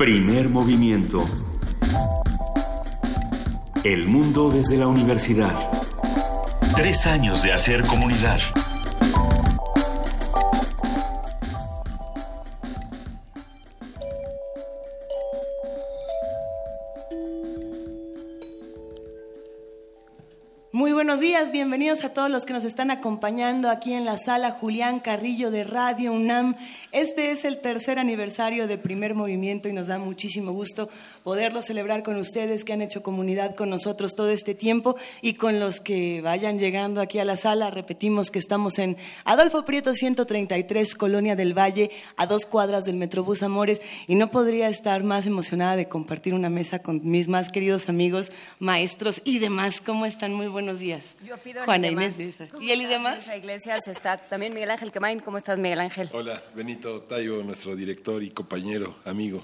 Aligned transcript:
Primer 0.00 0.48
movimiento. 0.48 1.22
El 3.84 4.08
mundo 4.08 4.48
desde 4.48 4.78
la 4.78 4.86
universidad. 4.86 5.52
Tres 6.74 7.06
años 7.06 7.42
de 7.42 7.52
hacer 7.52 7.84
comunidad. 7.84 8.38
Muy 20.72 20.92
buenos 20.92 21.20
días, 21.20 21.52
bienvenidos 21.52 22.04
a 22.04 22.14
todos 22.14 22.30
los 22.30 22.46
que 22.46 22.54
nos 22.54 22.64
están 22.64 22.90
acompañando 22.90 23.68
aquí 23.68 23.92
en 23.92 24.06
la 24.06 24.16
sala 24.16 24.52
Julián 24.52 25.00
Carrillo 25.00 25.50
de 25.50 25.62
Radio 25.62 26.14
UNAM. 26.14 26.54
Este 26.92 27.30
es 27.30 27.44
el 27.44 27.60
tercer 27.60 28.00
aniversario 28.00 28.66
de 28.66 28.76
Primer 28.76 29.14
Movimiento 29.14 29.68
y 29.68 29.72
nos 29.72 29.86
da 29.86 30.00
muchísimo 30.00 30.50
gusto 30.50 30.88
poderlo 31.22 31.62
celebrar 31.62 32.02
con 32.02 32.16
ustedes 32.16 32.64
que 32.64 32.72
han 32.72 32.82
hecho 32.82 33.04
comunidad 33.04 33.54
con 33.54 33.70
nosotros 33.70 34.16
todo 34.16 34.30
este 34.30 34.56
tiempo 34.56 34.96
y 35.22 35.34
con 35.34 35.60
los 35.60 35.78
que 35.78 36.20
vayan 36.20 36.58
llegando 36.58 37.00
aquí 37.00 37.20
a 37.20 37.24
la 37.24 37.36
sala. 37.36 37.70
Repetimos 37.70 38.32
que 38.32 38.40
estamos 38.40 38.80
en 38.80 38.96
Adolfo 39.24 39.64
Prieto 39.64 39.94
133, 39.94 40.96
Colonia 40.96 41.36
del 41.36 41.56
Valle, 41.56 41.92
a 42.16 42.26
dos 42.26 42.44
cuadras 42.44 42.86
del 42.86 42.96
Metrobús 42.96 43.44
Amores 43.44 43.80
y 44.08 44.16
no 44.16 44.32
podría 44.32 44.68
estar 44.68 45.04
más 45.04 45.28
emocionada 45.28 45.76
de 45.76 45.86
compartir 45.86 46.34
una 46.34 46.50
mesa 46.50 46.80
con 46.80 47.08
mis 47.08 47.28
más 47.28 47.52
queridos 47.52 47.88
amigos, 47.88 48.32
maestros 48.58 49.22
y 49.22 49.38
demás. 49.38 49.80
¿Cómo 49.80 50.06
están? 50.06 50.34
Muy 50.34 50.48
buenos 50.48 50.80
días. 50.80 51.04
Yo 51.24 51.36
pido 51.38 51.64
Juana 51.64 51.86
el 51.86 51.92
Inés. 51.92 52.18
demás. 52.18 52.38
de 52.38 52.46
esa. 52.46 52.56
¿Y 52.60 52.72
él 52.72 52.82
y 52.82 52.86
demás? 52.86 53.18
Esa 53.20 53.36
Iglesias 53.36 53.86
está 53.86 54.18
también 54.18 54.52
Miguel 54.54 54.72
Ángel 54.72 54.90
Quemain. 54.90 55.20
¿Cómo 55.20 55.38
estás, 55.38 55.56
Miguel 55.56 55.78
Ángel? 55.78 56.10
Hola, 56.12 56.42
Benito 56.52 56.79
Taibo, 56.80 57.42
nuestro 57.42 57.76
director 57.76 58.22
y 58.22 58.30
compañero, 58.30 58.96
amigo. 59.04 59.40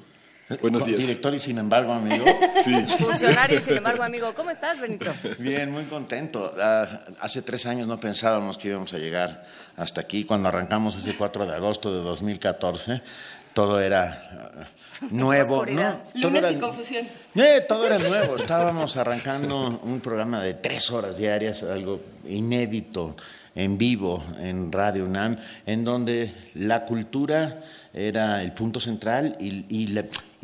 Buenos 0.63 0.87
días. 0.87 0.99
Director 0.99 1.35
y 1.35 1.39
sin 1.39 1.59
embargo, 1.59 1.93
amigo. 1.93 2.25
Sí, 2.65 2.73
Funcionario, 2.99 3.61
sin 3.61 3.77
embargo, 3.77 4.03
amigo. 4.03 4.33
¿Cómo 4.35 4.51
estás, 4.51 4.81
Benito? 4.81 5.13
Bien, 5.39 5.71
muy 5.71 5.85
contento. 5.85 6.55
Ah, 6.59 6.87
hace 7.21 7.43
tres 7.43 7.67
años 7.67 7.87
no 7.87 8.01
pensábamos 8.01 8.57
que 8.59 8.69
íbamos 8.69 8.93
a 8.95 8.99
llegar 8.99 9.45
hasta 9.77 10.01
aquí. 10.01 10.25
Cuando 10.25 10.49
arrancamos 10.49 10.97
ese 10.97 11.15
4 11.15 11.47
de 11.47 11.55
agosto 11.55 11.93
de 11.93 12.03
2014, 12.03 13.03
todo 13.53 13.81
era 13.81 14.57
ah, 14.61 14.69
nuevo. 15.11 15.67
¿no? 15.67 16.01
Todo 16.15 16.23
Lunes 16.31 16.43
era- 16.43 16.53
y 16.53 16.57
confusión. 16.57 17.09
Eh, 17.35 17.65
todo 17.69 17.87
era 17.87 17.99
nuevo. 17.99 18.37
Estábamos 18.37 18.97
arrancando 18.97 19.81
un 19.83 20.01
programa 20.01 20.43
de 20.43 20.55
tres 20.55 20.91
horas 20.91 21.19
diarias, 21.19 21.63
algo 21.63 22.01
inédito, 22.25 23.17
en 23.57 23.79
vivo, 23.79 24.23
en 24.39 24.71
Radio 24.71 25.05
UNAM, 25.07 25.39
en 25.65 25.83
donde 25.83 26.33
la 26.55 26.85
cultura 26.85 27.63
era 27.93 28.43
el 28.43 28.53
punto 28.53 28.79
central 28.79 29.37
y, 29.41 29.89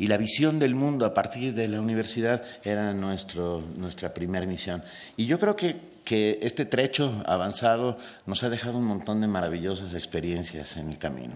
la 0.07 0.17
visión 0.17 0.59
del 0.59 0.75
mundo 0.75 1.05
a 1.05 1.13
partir 1.13 1.53
de 1.53 1.67
la 1.69 1.79
universidad 1.79 2.41
era 2.63 2.93
nuestro, 2.93 3.63
nuestra 3.77 4.13
primera 4.13 4.45
misión. 4.45 4.83
Y 5.15 5.27
yo 5.27 5.39
creo 5.39 5.55
que, 5.55 5.77
que 6.03 6.39
este 6.41 6.65
trecho 6.65 7.23
avanzado 7.25 7.97
nos 8.25 8.43
ha 8.43 8.49
dejado 8.49 8.79
un 8.79 8.85
montón 8.85 9.21
de 9.21 9.27
maravillosas 9.27 9.93
experiencias 9.93 10.75
en 10.75 10.89
el 10.89 10.97
camino. 10.97 11.35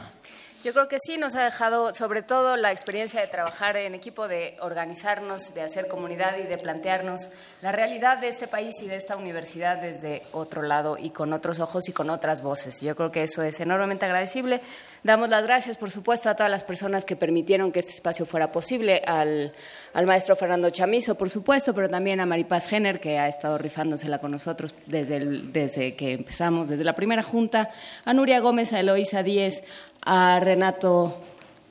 Yo 0.68 0.74
creo 0.74 0.90
que 0.90 1.00
sí 1.00 1.16
nos 1.16 1.34
ha 1.36 1.46
dejado, 1.46 1.94
sobre 1.94 2.24
todo, 2.24 2.58
la 2.58 2.74
experiencia 2.74 3.22
de 3.22 3.28
trabajar 3.28 3.78
en 3.78 3.96
equipo, 3.96 4.28
de 4.28 4.58
organizarnos, 4.60 5.54
de 5.54 5.62
hacer 5.62 5.88
comunidad 5.88 6.38
y 6.40 6.44
de 6.44 6.58
plantearnos 6.58 7.30
la 7.62 7.72
realidad 7.72 8.18
de 8.18 8.28
este 8.28 8.50
país 8.50 8.76
y 8.82 8.88
de 8.88 8.98
esta 8.98 9.16
universidad 9.16 9.78
desde 9.78 10.24
otro 10.34 10.62
lado 10.62 10.98
y 11.00 11.12
con 11.12 11.32
otros 11.32 11.62
ojos 11.62 11.88
y 11.88 11.94
con 11.94 12.10
otras 12.10 12.42
voces. 12.42 12.82
Yo 12.82 12.98
creo 12.98 13.14
que 13.14 13.24
eso 13.24 13.44
es 13.44 13.62
enormemente 13.62 14.04
agradecible. 14.04 14.60
Damos 15.04 15.30
las 15.30 15.44
gracias, 15.44 15.78
por 15.78 15.90
supuesto, 15.90 16.30
a 16.30 16.36
todas 16.36 16.52
las 16.52 16.66
personas 16.66 17.06
que 17.06 17.16
permitieron 17.16 17.72
que 17.72 17.80
este 17.80 17.94
espacio 17.94 18.26
fuera 18.26 18.52
posible, 18.52 19.02
al, 19.08 19.54
al 19.98 20.06
maestro 20.06 20.36
Fernando 20.36 20.70
Chamizo, 20.70 21.16
por 21.16 21.32
supuesto, 21.32 21.74
pero 21.74 21.90
también 21.90 22.20
a 22.20 22.26
Maripaz 22.28 22.68
Jenner, 22.68 23.00
que 23.00 23.18
ha 23.18 23.28
estado 23.28 23.58
rifándosela 23.58 24.20
con 24.20 24.30
nosotros 24.32 24.76
desde, 24.86 25.16
el- 25.18 25.52
desde 25.52 25.96
que 25.96 26.14
empezamos, 26.14 26.70
desde 26.70 26.84
la 26.84 26.94
primera 26.94 27.24
junta, 27.24 27.72
a 28.06 28.14
Nuria 28.14 28.40
Gómez, 28.40 28.74
a 28.74 28.80
Eloísa 28.80 29.24
Díez, 29.24 29.64
a 30.06 30.40
Renato 30.40 31.18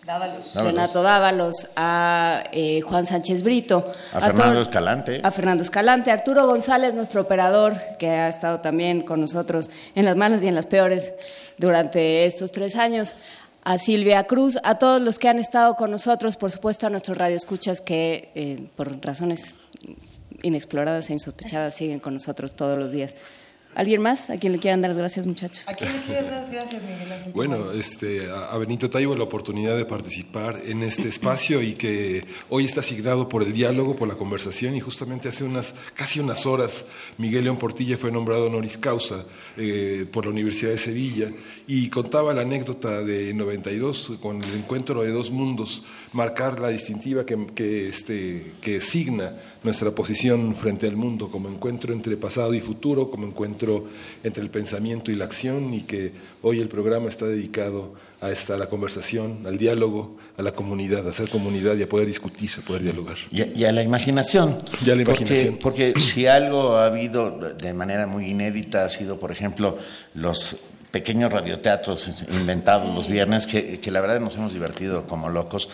Dávalos. 0.04 0.54
Renato 0.56 1.02
Dávalos, 1.04 1.68
a 1.76 2.42
eh, 2.52 2.80
Juan 2.80 3.06
Sánchez 3.06 3.42
Brito, 3.44 3.92
A 4.12 4.20
Fernando 4.20 4.52
todo- 4.54 4.62
Escalante. 4.62 5.20
a 5.22 5.30
Fernando 5.30 5.62
Escalante, 5.62 6.10
a 6.10 6.14
Arturo 6.14 6.46
González, 6.48 6.94
nuestro 6.94 7.20
operador, 7.22 7.74
que 7.98 8.08
ha 8.10 8.28
estado 8.28 8.60
también 8.60 9.02
con 9.02 9.20
nosotros 9.20 9.70
en 9.94 10.04
las 10.04 10.16
malas 10.16 10.42
y 10.42 10.48
en 10.48 10.54
las 10.56 10.66
peores 10.66 11.12
durante 11.58 12.24
estos 12.26 12.50
tres 12.52 12.74
años, 12.76 13.14
a 13.66 13.78
Silvia 13.78 14.28
Cruz, 14.28 14.58
a 14.62 14.78
todos 14.78 15.02
los 15.02 15.18
que 15.18 15.28
han 15.28 15.40
estado 15.40 15.74
con 15.74 15.90
nosotros, 15.90 16.36
por 16.36 16.52
supuesto 16.52 16.86
a 16.86 16.90
nuestros 16.90 17.18
radioescuchas 17.18 17.80
que 17.80 18.30
eh, 18.36 18.68
por 18.76 19.04
razones 19.04 19.56
inexploradas 20.44 21.10
e 21.10 21.14
insospechadas 21.14 21.74
siguen 21.74 21.98
con 21.98 22.14
nosotros 22.14 22.54
todos 22.54 22.78
los 22.78 22.92
días. 22.92 23.16
¿Alguien 23.76 24.00
más 24.00 24.30
a 24.30 24.38
quien 24.38 24.54
le 24.54 24.58
quieran 24.58 24.80
dar 24.80 24.88
las 24.88 24.98
gracias, 24.98 25.26
muchachos? 25.26 25.68
¿A 25.68 25.74
quién 25.74 25.92
le 25.92 25.98
quieres 26.00 26.30
dar 26.30 26.50
gracias, 26.50 26.82
Miguel 26.82 27.12
Ángel? 27.12 27.32
Bueno, 27.34 27.72
este, 27.72 28.22
a 28.30 28.56
Benito 28.56 28.88
Taibo 28.88 29.14
la 29.14 29.24
oportunidad 29.24 29.76
de 29.76 29.84
participar 29.84 30.62
en 30.64 30.82
este 30.82 31.08
espacio 31.08 31.60
y 31.60 31.74
que 31.74 32.24
hoy 32.48 32.64
está 32.64 32.80
asignado 32.80 33.28
por 33.28 33.42
el 33.42 33.52
diálogo, 33.52 33.94
por 33.94 34.08
la 34.08 34.14
conversación 34.14 34.76
y 34.76 34.80
justamente 34.80 35.28
hace 35.28 35.44
unas 35.44 35.74
casi 35.92 36.20
unas 36.20 36.46
horas 36.46 36.86
Miguel 37.18 37.44
León 37.44 37.58
Portilla 37.58 37.98
fue 37.98 38.10
nombrado 38.10 38.46
honoris 38.46 38.78
causa 38.78 39.26
eh, 39.58 40.06
por 40.10 40.24
la 40.24 40.30
Universidad 40.30 40.70
de 40.70 40.78
Sevilla 40.78 41.30
y 41.66 41.90
contaba 41.90 42.32
la 42.32 42.42
anécdota 42.42 43.02
de 43.02 43.34
92 43.34 44.12
con 44.22 44.42
el 44.42 44.54
encuentro 44.54 45.02
de 45.02 45.10
dos 45.10 45.30
mundos, 45.30 45.82
marcar 46.16 46.58
la 46.60 46.68
distintiva 46.68 47.24
que, 47.26 47.46
que, 47.54 47.86
este, 47.88 48.52
que 48.60 48.80
signa 48.80 49.32
nuestra 49.62 49.90
posición 49.90 50.54
frente 50.56 50.86
al 50.86 50.96
mundo 50.96 51.28
como 51.30 51.48
encuentro 51.48 51.92
entre 51.92 52.16
pasado 52.16 52.54
y 52.54 52.60
futuro, 52.60 53.10
como 53.10 53.26
encuentro 53.26 53.84
entre 54.24 54.42
el 54.42 54.50
pensamiento 54.50 55.10
y 55.10 55.14
la 55.16 55.24
acción 55.26 55.74
y 55.74 55.82
que 55.82 56.12
hoy 56.42 56.60
el 56.60 56.68
programa 56.68 57.08
está 57.08 57.26
dedicado 57.26 57.94
a 58.20 58.30
esta 58.30 58.54
a 58.54 58.56
la 58.56 58.68
conversación, 58.68 59.40
al 59.44 59.58
diálogo, 59.58 60.16
a 60.38 60.42
la 60.42 60.52
comunidad, 60.52 61.06
a 61.06 61.10
hacer 61.10 61.28
comunidad 61.28 61.76
y 61.76 61.82
a 61.82 61.88
poder 61.88 62.06
discutir, 62.06 62.50
a 62.58 62.62
poder 62.62 62.82
dialogar. 62.82 63.16
Y, 63.30 63.42
a- 63.42 63.46
y 63.54 63.64
a 63.64 63.72
la 63.72 63.82
imaginación. 63.82 64.56
Y 64.84 64.90
a 64.90 64.96
la 64.96 65.04
Porque- 65.04 65.22
imaginación. 65.24 65.58
Porque, 65.60 65.92
si 66.00 66.26
algo 66.26 66.76
ha 66.76 66.86
habido 66.86 67.30
de 67.54 67.74
manera 67.74 68.06
muy 68.06 68.28
inédita 68.30 68.84
ha 68.86 68.88
sido, 68.88 69.18
por 69.18 69.30
ejemplo, 69.32 69.76
los 70.14 70.56
pequeños 70.90 71.32
radioteatros 71.32 72.10
inventados 72.30 72.94
los 72.94 73.08
viernes, 73.08 73.46
que, 73.46 73.80
que 73.80 73.90
la 73.90 74.00
verdad 74.00 74.20
nos 74.20 74.36
hemos 74.36 74.52
divertido 74.52 75.06
como 75.06 75.28
locos. 75.28 75.68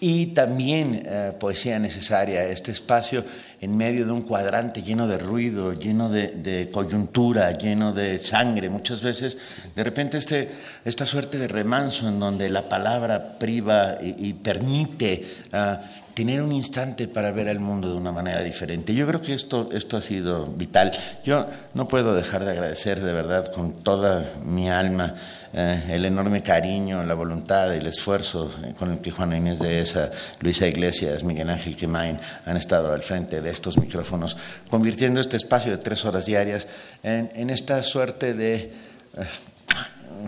Y 0.00 0.26
también 0.28 1.02
eh, 1.04 1.32
poesía 1.38 1.78
necesaria, 1.78 2.44
este 2.44 2.72
espacio 2.72 3.24
en 3.60 3.76
medio 3.76 4.04
de 4.04 4.10
un 4.10 4.22
cuadrante 4.22 4.82
lleno 4.82 5.06
de 5.06 5.18
ruido, 5.18 5.72
lleno 5.72 6.08
de, 6.08 6.28
de 6.28 6.68
coyuntura, 6.70 7.52
lleno 7.52 7.92
de 7.92 8.18
sangre. 8.18 8.68
Muchas 8.68 9.02
veces, 9.02 9.38
de 9.76 9.84
repente, 9.84 10.18
este, 10.18 10.50
esta 10.84 11.06
suerte 11.06 11.38
de 11.38 11.46
remanso 11.46 12.08
en 12.08 12.18
donde 12.18 12.50
la 12.50 12.68
palabra 12.68 13.38
priva 13.38 13.98
y, 14.02 14.30
y 14.30 14.32
permite 14.32 15.24
ah, 15.52 15.80
tener 16.14 16.42
un 16.42 16.52
instante 16.52 17.08
para 17.08 17.30
ver 17.32 17.48
al 17.48 17.58
mundo 17.58 17.88
de 17.88 17.96
una 17.96 18.12
manera 18.12 18.42
diferente. 18.42 18.94
Yo 18.94 19.06
creo 19.06 19.22
que 19.22 19.34
esto, 19.34 19.70
esto 19.72 19.96
ha 19.96 20.00
sido 20.00 20.46
vital. 20.46 20.92
Yo 21.24 21.46
no 21.74 21.88
puedo 21.88 22.14
dejar 22.14 22.44
de 22.44 22.50
agradecer 22.50 23.00
de 23.00 23.12
verdad 23.12 23.52
con 23.52 23.72
toda 23.82 24.32
mi 24.44 24.68
alma 24.68 25.14
eh, 25.54 25.84
el 25.90 26.04
enorme 26.04 26.42
cariño, 26.42 27.04
la 27.04 27.14
voluntad 27.14 27.74
el 27.74 27.86
esfuerzo 27.86 28.50
eh, 28.64 28.74
con 28.78 28.92
el 28.92 28.98
que 29.00 29.10
Juana 29.10 29.36
Inés 29.36 29.58
de 29.58 29.80
esa, 29.80 30.10
Luisa 30.40 30.66
Iglesias, 30.66 31.24
Miguel 31.24 31.50
Ángel 31.50 31.76
Quemain 31.76 32.18
han 32.46 32.56
estado 32.56 32.92
al 32.92 33.02
frente 33.02 33.40
de 33.40 33.50
estos 33.50 33.78
micrófonos, 33.78 34.36
convirtiendo 34.68 35.20
este 35.20 35.36
espacio 35.36 35.72
de 35.72 35.78
tres 35.78 36.04
horas 36.04 36.26
diarias 36.26 36.66
en, 37.02 37.30
en 37.34 37.50
esta 37.50 37.82
suerte 37.82 38.34
de 38.34 38.54
eh, 38.54 38.70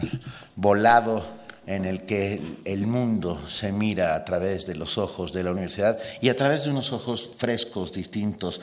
volado 0.57 1.44
en 1.67 1.85
el 1.85 2.03
que 2.03 2.41
el 2.65 2.87
mundo 2.87 3.41
se 3.49 3.73
mira 3.73 4.15
a 4.15 4.25
través 4.25 4.67
de 4.67 4.75
los 4.75 4.99
ojos 4.99 5.33
de 5.33 5.43
la 5.43 5.53
universidad 5.53 5.99
y 6.21 6.29
a 6.29 6.37
través 6.37 6.65
de 6.65 6.71
unos 6.71 6.93
ojos 6.93 7.31
frescos, 7.37 7.93
distintos. 7.93 8.61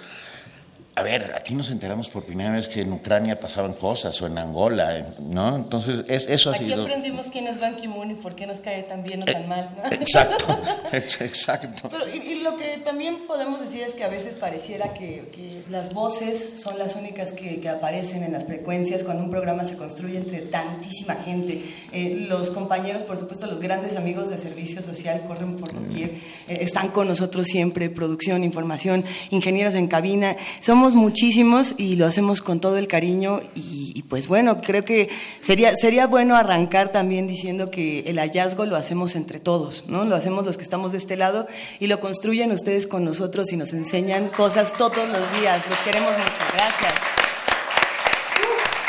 A 1.01 1.03
ver, 1.03 1.33
aquí 1.35 1.55
nos 1.55 1.71
enteramos 1.71 2.09
por 2.09 2.23
primera 2.25 2.51
vez 2.51 2.67
que 2.67 2.81
en 2.81 2.93
Ucrania 2.93 3.39
pasaban 3.39 3.73
cosas 3.73 4.21
o 4.21 4.27
en 4.27 4.37
Angola, 4.37 4.99
eh, 4.99 5.05
¿no? 5.19 5.55
Entonces, 5.55 6.03
es- 6.07 6.27
eso 6.29 6.51
ha 6.51 6.53
Aquí 6.53 6.65
sido... 6.65 6.83
aprendimos 6.83 7.25
quién 7.31 7.47
es 7.47 7.59
Ban 7.59 7.75
Ki-moon 7.75 8.11
y 8.11 8.13
por 8.13 8.35
qué 8.35 8.45
nos 8.45 8.59
cae 8.59 8.83
tan 8.83 9.01
bien 9.01 9.23
o 9.23 9.25
tan 9.25 9.47
mal. 9.49 9.71
¿no? 9.75 9.91
Exacto, 9.91 10.45
ex- 10.91 11.19
exacto. 11.21 11.89
Pero, 11.89 12.05
y, 12.07 12.19
y 12.19 12.43
lo 12.43 12.55
que 12.55 12.77
también 12.85 13.25
podemos 13.25 13.59
decir 13.61 13.81
es 13.81 13.95
que 13.95 14.03
a 14.03 14.09
veces 14.09 14.35
pareciera 14.35 14.93
que, 14.93 15.27
que 15.33 15.63
las 15.71 15.91
voces 15.91 16.61
son 16.61 16.77
las 16.77 16.95
únicas 16.95 17.31
que, 17.31 17.59
que 17.59 17.69
aparecen 17.69 18.21
en 18.21 18.33
las 18.33 18.45
frecuencias 18.45 19.03
cuando 19.03 19.23
un 19.23 19.31
programa 19.31 19.65
se 19.65 19.77
construye 19.77 20.17
entre 20.19 20.41
tantísima 20.41 21.15
gente. 21.15 21.63
Eh, 21.93 22.27
los 22.29 22.51
compañeros, 22.51 23.01
por 23.01 23.17
supuesto, 23.17 23.47
los 23.47 23.59
grandes 23.59 23.95
amigos 23.95 24.29
de 24.29 24.37
servicio 24.37 24.83
social 24.83 25.23
corren 25.27 25.57
por 25.57 25.73
doquier, 25.73 26.11
eh, 26.47 26.59
están 26.61 26.89
con 26.89 27.07
nosotros 27.07 27.47
siempre, 27.47 27.89
producción, 27.89 28.43
información, 28.43 29.03
ingenieros 29.31 29.73
en 29.73 29.87
cabina. 29.87 30.35
Somos 30.59 30.90
somos 30.91 30.95
muchísimos 30.95 31.73
y 31.77 31.95
lo 31.95 32.05
hacemos 32.05 32.41
con 32.41 32.59
todo 32.59 32.77
el 32.77 32.87
cariño 32.87 33.41
y, 33.55 34.03
pues 34.09 34.27
bueno, 34.27 34.61
creo 34.61 34.83
que 34.83 35.09
sería, 35.41 35.73
sería 35.75 36.07
bueno 36.07 36.35
arrancar 36.35 36.91
también 36.91 37.27
diciendo 37.27 37.69
que 37.69 38.01
el 38.07 38.17
hallazgo 38.19 38.65
lo 38.65 38.75
hacemos 38.75 39.15
entre 39.15 39.39
todos, 39.39 39.85
¿no? 39.87 40.03
Lo 40.03 40.15
hacemos 40.15 40.45
los 40.45 40.57
que 40.57 40.63
estamos 40.63 40.91
de 40.91 40.97
este 40.97 41.15
lado 41.15 41.47
y 41.79 41.87
lo 41.87 41.99
construyen 41.99 42.51
ustedes 42.51 42.87
con 42.87 43.05
nosotros 43.05 43.51
y 43.51 43.57
nos 43.57 43.73
enseñan 43.73 44.27
cosas 44.29 44.73
todos 44.73 45.07
los 45.07 45.39
días. 45.39 45.61
Los 45.69 45.79
queremos 45.79 46.11
mucho. 46.11 46.31
Gracias. 46.53 46.93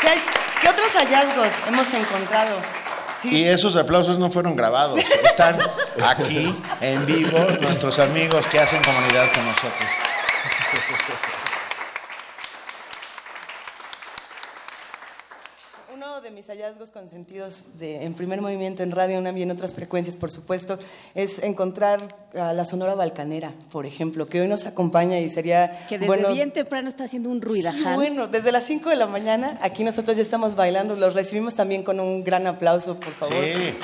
¿Qué, 0.01 0.69
otros 0.69 0.89
hallazgos 0.95 1.49
hemos 1.67 1.93
encontrado? 1.93 2.57
Y 3.23 3.43
esos 3.43 3.77
aplausos 3.77 4.19
no 4.19 4.29
fueron 4.29 4.55
grabados, 4.55 4.99
están 5.23 5.57
aquí 6.05 6.53
en 6.81 7.05
vivo 7.05 7.39
nuestros 7.61 7.99
amigos 7.99 8.45
que 8.47 8.59
hacen 8.59 8.81
comunidad 8.83 9.31
con 9.33 9.45
nosotros. 9.45 9.89
de 16.22 16.22
mis 16.33 16.47
hallazgos 16.47 16.91
consentidos 16.91 17.65
de, 17.77 18.03
en 18.03 18.13
primer 18.13 18.41
movimiento 18.41 18.83
en 18.83 18.91
Radio 18.91 19.19
UNAM 19.19 19.37
y 19.37 19.43
en 19.43 19.51
otras 19.51 19.73
frecuencias, 19.73 20.15
por 20.15 20.31
supuesto, 20.31 20.79
es 21.15 21.41
encontrar 21.43 21.99
a 22.35 22.53
la 22.53 22.65
Sonora 22.65 22.95
Balcanera, 22.95 23.53
por 23.71 23.85
ejemplo, 23.85 24.27
que 24.27 24.41
hoy 24.41 24.47
nos 24.47 24.65
acompaña 24.65 25.19
y 25.19 25.29
sería... 25.29 25.85
Que 25.87 25.99
desde 25.99 26.33
bien 26.33 26.51
temprano 26.51 26.89
está 26.89 27.03
haciendo 27.03 27.29
un 27.29 27.41
ruidajal. 27.41 27.95
bueno, 27.95 28.27
desde 28.27 28.51
las 28.51 28.63
5 28.65 28.89
de 28.89 28.95
la 28.95 29.07
mañana 29.07 29.59
aquí 29.61 29.83
nosotros 29.83 30.17
ya 30.17 30.23
estamos 30.23 30.55
bailando, 30.55 30.95
los 30.95 31.13
recibimos 31.13 31.53
también 31.53 31.83
con 31.83 31.99
un 31.99 32.23
gran 32.23 32.47
aplauso, 32.47 32.99
por 32.99 33.13
favor. 33.13 33.35
Sí. 33.35 33.75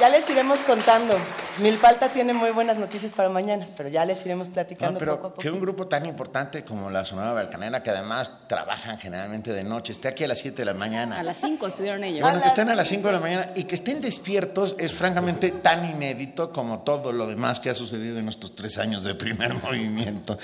Ya, 0.00 0.08
les 0.08 0.28
iremos 0.28 0.64
contando. 0.64 1.16
Milpalta 1.62 2.08
tiene 2.08 2.32
muy 2.32 2.50
buenas 2.50 2.76
noticias 2.76 3.12
para 3.12 3.28
mañana, 3.28 3.68
pero 3.76 3.88
ya 3.88 4.04
les 4.04 4.24
iremos 4.26 4.48
platicando 4.48 4.98
pero 4.98 5.14
poco 5.14 5.26
a 5.28 5.30
poco. 5.30 5.42
Que 5.42 5.50
un 5.50 5.60
grupo 5.60 5.86
tan 5.86 6.06
importante 6.06 6.64
como 6.64 6.90
la 6.90 7.04
Sonora 7.04 7.32
Balcanera, 7.32 7.80
que 7.80 7.90
además 7.90 8.48
trabajan 8.48 8.98
generalmente 8.98 9.52
de 9.52 9.62
noche, 9.62 9.92
esté 9.92 10.08
aquí 10.08 10.24
a 10.24 10.28
las 10.28 10.40
7 10.40 10.56
de 10.56 10.64
la 10.64 10.74
mañana. 10.74 11.20
A 11.20 11.22
las 11.22 11.36
5 11.36 11.68
estuvieron 11.68 12.02
ellos. 12.02 12.20
Bueno, 12.20 12.42
que 12.42 12.48
estén 12.48 12.68
a 12.68 12.74
las 12.74 12.88
5 12.88 13.06
de 13.06 13.12
la 13.12 13.20
mañana 13.20 13.46
y 13.54 13.64
que 13.64 13.76
estén 13.76 14.00
despiertos 14.00 14.74
es 14.76 14.92
francamente 14.92 15.52
tan 15.52 15.88
inédito 15.88 16.52
como 16.52 16.80
todo 16.80 17.12
lo 17.12 17.28
demás 17.28 17.60
que 17.60 17.70
ha 17.70 17.74
sucedido 17.74 18.18
en 18.18 18.28
estos 18.28 18.56
tres 18.56 18.76
años 18.78 19.04
de 19.04 19.14
primer 19.14 19.54
movimiento. 19.62 20.36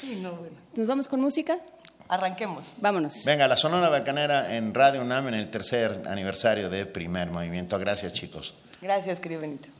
Sí, 0.00 0.20
no, 0.22 0.32
bueno. 0.34 0.54
¿Nos 0.76 0.86
vamos 0.86 1.08
con 1.08 1.20
música? 1.20 1.58
Arranquemos. 2.12 2.66
Vámonos. 2.76 3.24
Venga, 3.24 3.48
la 3.48 3.56
Sonora 3.56 3.88
Balcanera 3.88 4.54
en 4.54 4.74
Radio 4.74 5.00
UNAM 5.00 5.28
en 5.28 5.34
el 5.34 5.50
tercer 5.50 6.02
aniversario 6.06 6.68
de 6.68 6.84
Primer 6.84 7.30
Movimiento. 7.30 7.78
Gracias, 7.78 8.12
chicos. 8.12 8.54
Gracias, 8.82 9.18
querido 9.18 9.40
Benito. 9.40 9.70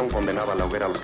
Condenaba 0.00 0.54
a 0.54 0.56
la 0.56 0.64
hoguera 0.64 0.86
a 0.86 0.88
los 0.88 1.01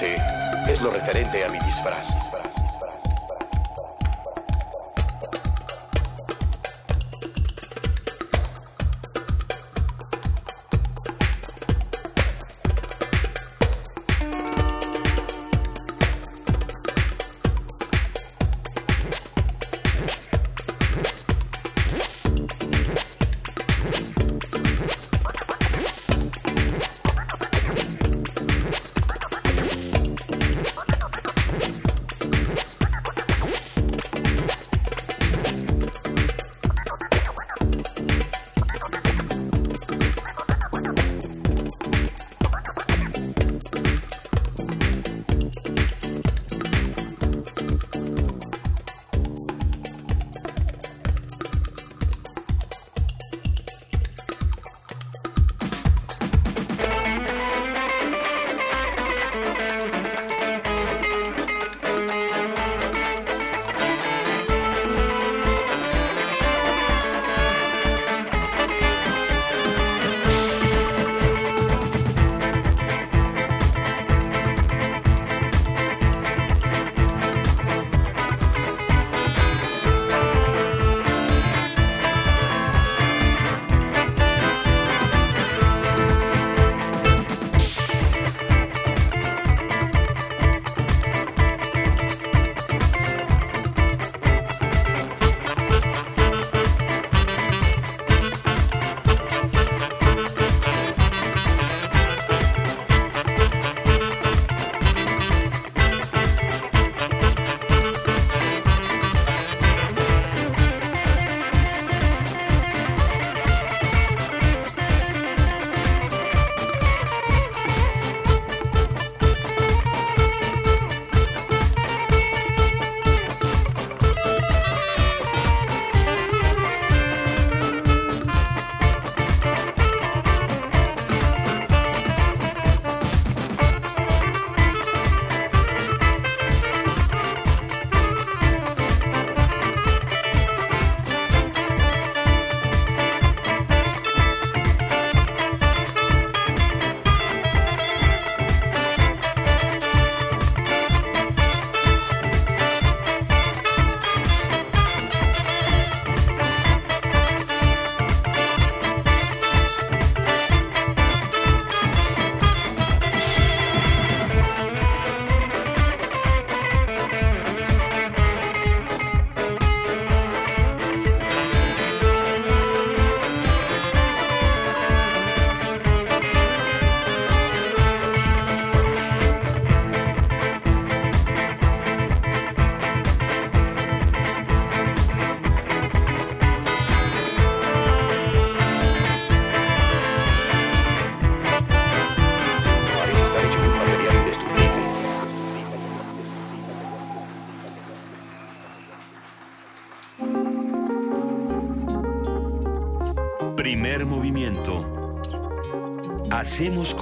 es 0.00 0.80
lo 0.80 0.90
referente 0.90 1.44
a 1.44 1.50
mi 1.50 1.58
disfraz. 1.58 2.08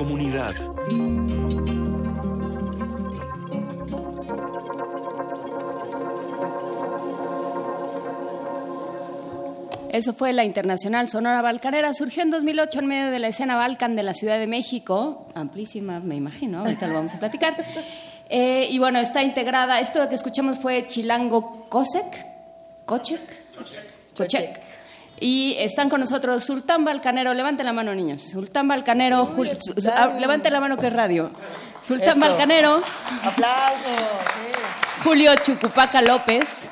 Comunidad. 0.00 0.54
Eso 9.92 10.14
fue 10.14 10.32
la 10.32 10.44
Internacional 10.44 11.06
Sonora 11.10 11.42
Balcanera. 11.42 11.92
Surgió 11.92 12.22
en 12.22 12.30
2008 12.30 12.78
en 12.78 12.86
medio 12.86 13.10
de 13.10 13.18
la 13.18 13.28
escena 13.28 13.56
Balcan 13.56 13.94
de 13.94 14.02
la 14.02 14.14
Ciudad 14.14 14.38
de 14.38 14.46
México. 14.46 15.26
Amplísima, 15.34 16.00
me 16.00 16.16
imagino. 16.16 16.60
Ahorita 16.60 16.86
lo 16.86 16.94
vamos 16.94 17.14
a 17.14 17.18
platicar. 17.18 17.54
Eh, 18.32 18.68
y 18.70 18.78
bueno, 18.78 19.00
está 19.00 19.24
integrada. 19.24 19.80
Esto 19.80 20.08
que 20.08 20.14
escuchamos 20.14 20.60
fue 20.60 20.86
Chilango 20.86 21.66
Kosek. 21.68 22.26
¿Kochek? 22.84 23.20
Kochek. 24.16 24.59
Y 25.20 25.54
están 25.58 25.90
con 25.90 26.00
nosotros 26.00 26.42
Sultán 26.42 26.84
Balcanero. 26.84 27.34
Levanten 27.34 27.66
la 27.66 27.72
mano, 27.72 27.94
niños. 27.94 28.22
Sultán 28.22 28.66
Balcanero. 28.66 29.36
Ah, 29.94 30.08
levanten 30.18 30.52
la 30.52 30.60
mano 30.60 30.76
que 30.78 30.86
es 30.86 30.92
radio. 30.92 31.30
Sultán 31.82 32.18
Eso. 32.18 32.20
Balcanero. 32.20 32.80
Aplausos. 33.22 33.96
Julio 35.04 35.34
Chucupaca 35.36 36.02
López, 36.02 36.68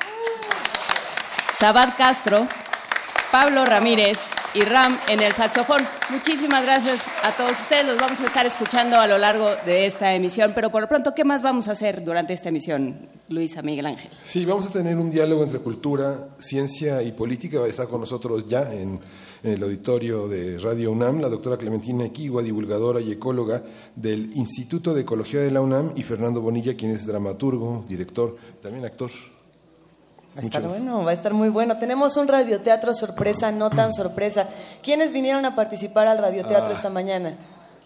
Sabad 1.57 1.89
Castro, 1.97 2.47
Pablo 3.31 3.65
Ramírez 3.65 4.19
y 4.53 4.61
Ram 4.61 4.97
en 5.07 5.21
el 5.21 5.31
saxofón. 5.33 5.81
Muchísimas 6.09 6.63
gracias 6.63 7.03
a 7.23 7.31
todos 7.31 7.51
ustedes. 7.51 7.85
Los 7.85 7.99
vamos 7.99 8.19
a 8.19 8.25
estar 8.25 8.45
escuchando 8.45 8.99
a 8.99 9.07
lo 9.07 9.17
largo 9.17 9.49
de 9.65 9.85
esta 9.85 10.13
emisión. 10.13 10.53
Pero 10.55 10.71
por 10.71 10.81
lo 10.81 10.87
pronto, 10.87 11.13
¿qué 11.15 11.23
más 11.23 11.41
vamos 11.41 11.67
a 11.67 11.71
hacer 11.71 12.03
durante 12.03 12.33
esta 12.33 12.49
emisión, 12.49 13.07
Luisa 13.27 13.61
Miguel 13.61 13.85
Ángel? 13.85 14.09
Sí, 14.23 14.45
vamos 14.45 14.67
a 14.67 14.73
tener 14.73 14.97
un 14.97 15.11
diálogo 15.11 15.43
entre 15.43 15.59
cultura, 15.59 16.29
ciencia 16.37 17.01
y 17.03 17.11
política. 17.11 17.65
Estar 17.65 17.87
con 17.87 17.99
nosotros 17.99 18.47
ya 18.47 18.73
en, 18.73 18.99
en 19.43 19.51
el 19.51 19.63
auditorio 19.63 20.27
de 20.27 20.57
Radio 20.59 20.91
UNAM 20.91 21.19
la 21.19 21.29
doctora 21.29 21.57
Clementina 21.57 22.05
Equigua, 22.05 22.41
divulgadora 22.41 23.01
y 23.01 23.11
ecóloga 23.11 23.63
del 23.95 24.31
Instituto 24.35 24.93
de 24.93 25.01
Ecología 25.01 25.41
de 25.41 25.51
la 25.51 25.61
UNAM, 25.61 25.91
y 25.95 26.03
Fernando 26.03 26.41
Bonilla, 26.41 26.75
quien 26.75 26.91
es 26.91 27.05
dramaturgo, 27.05 27.85
director, 27.87 28.35
también 28.61 28.85
actor. 28.85 29.11
Va 30.37 30.41
a 30.41 30.45
estar 30.45 30.61
Muchas- 30.61 30.79
bueno, 30.81 31.03
va 31.03 31.11
a 31.11 31.13
estar 31.13 31.33
muy 31.33 31.49
bueno. 31.49 31.77
Tenemos 31.77 32.15
un 32.17 32.27
radioteatro 32.27 32.93
sorpresa, 32.93 33.51
no 33.51 33.69
tan 33.69 33.93
sorpresa. 33.93 34.47
¿Quiénes 34.81 35.11
vinieron 35.11 35.43
a 35.45 35.55
participar 35.55 36.07
al 36.07 36.17
radioteatro 36.19 36.67
Ah. 36.69 36.73
esta 36.73 36.89
mañana? 36.89 37.35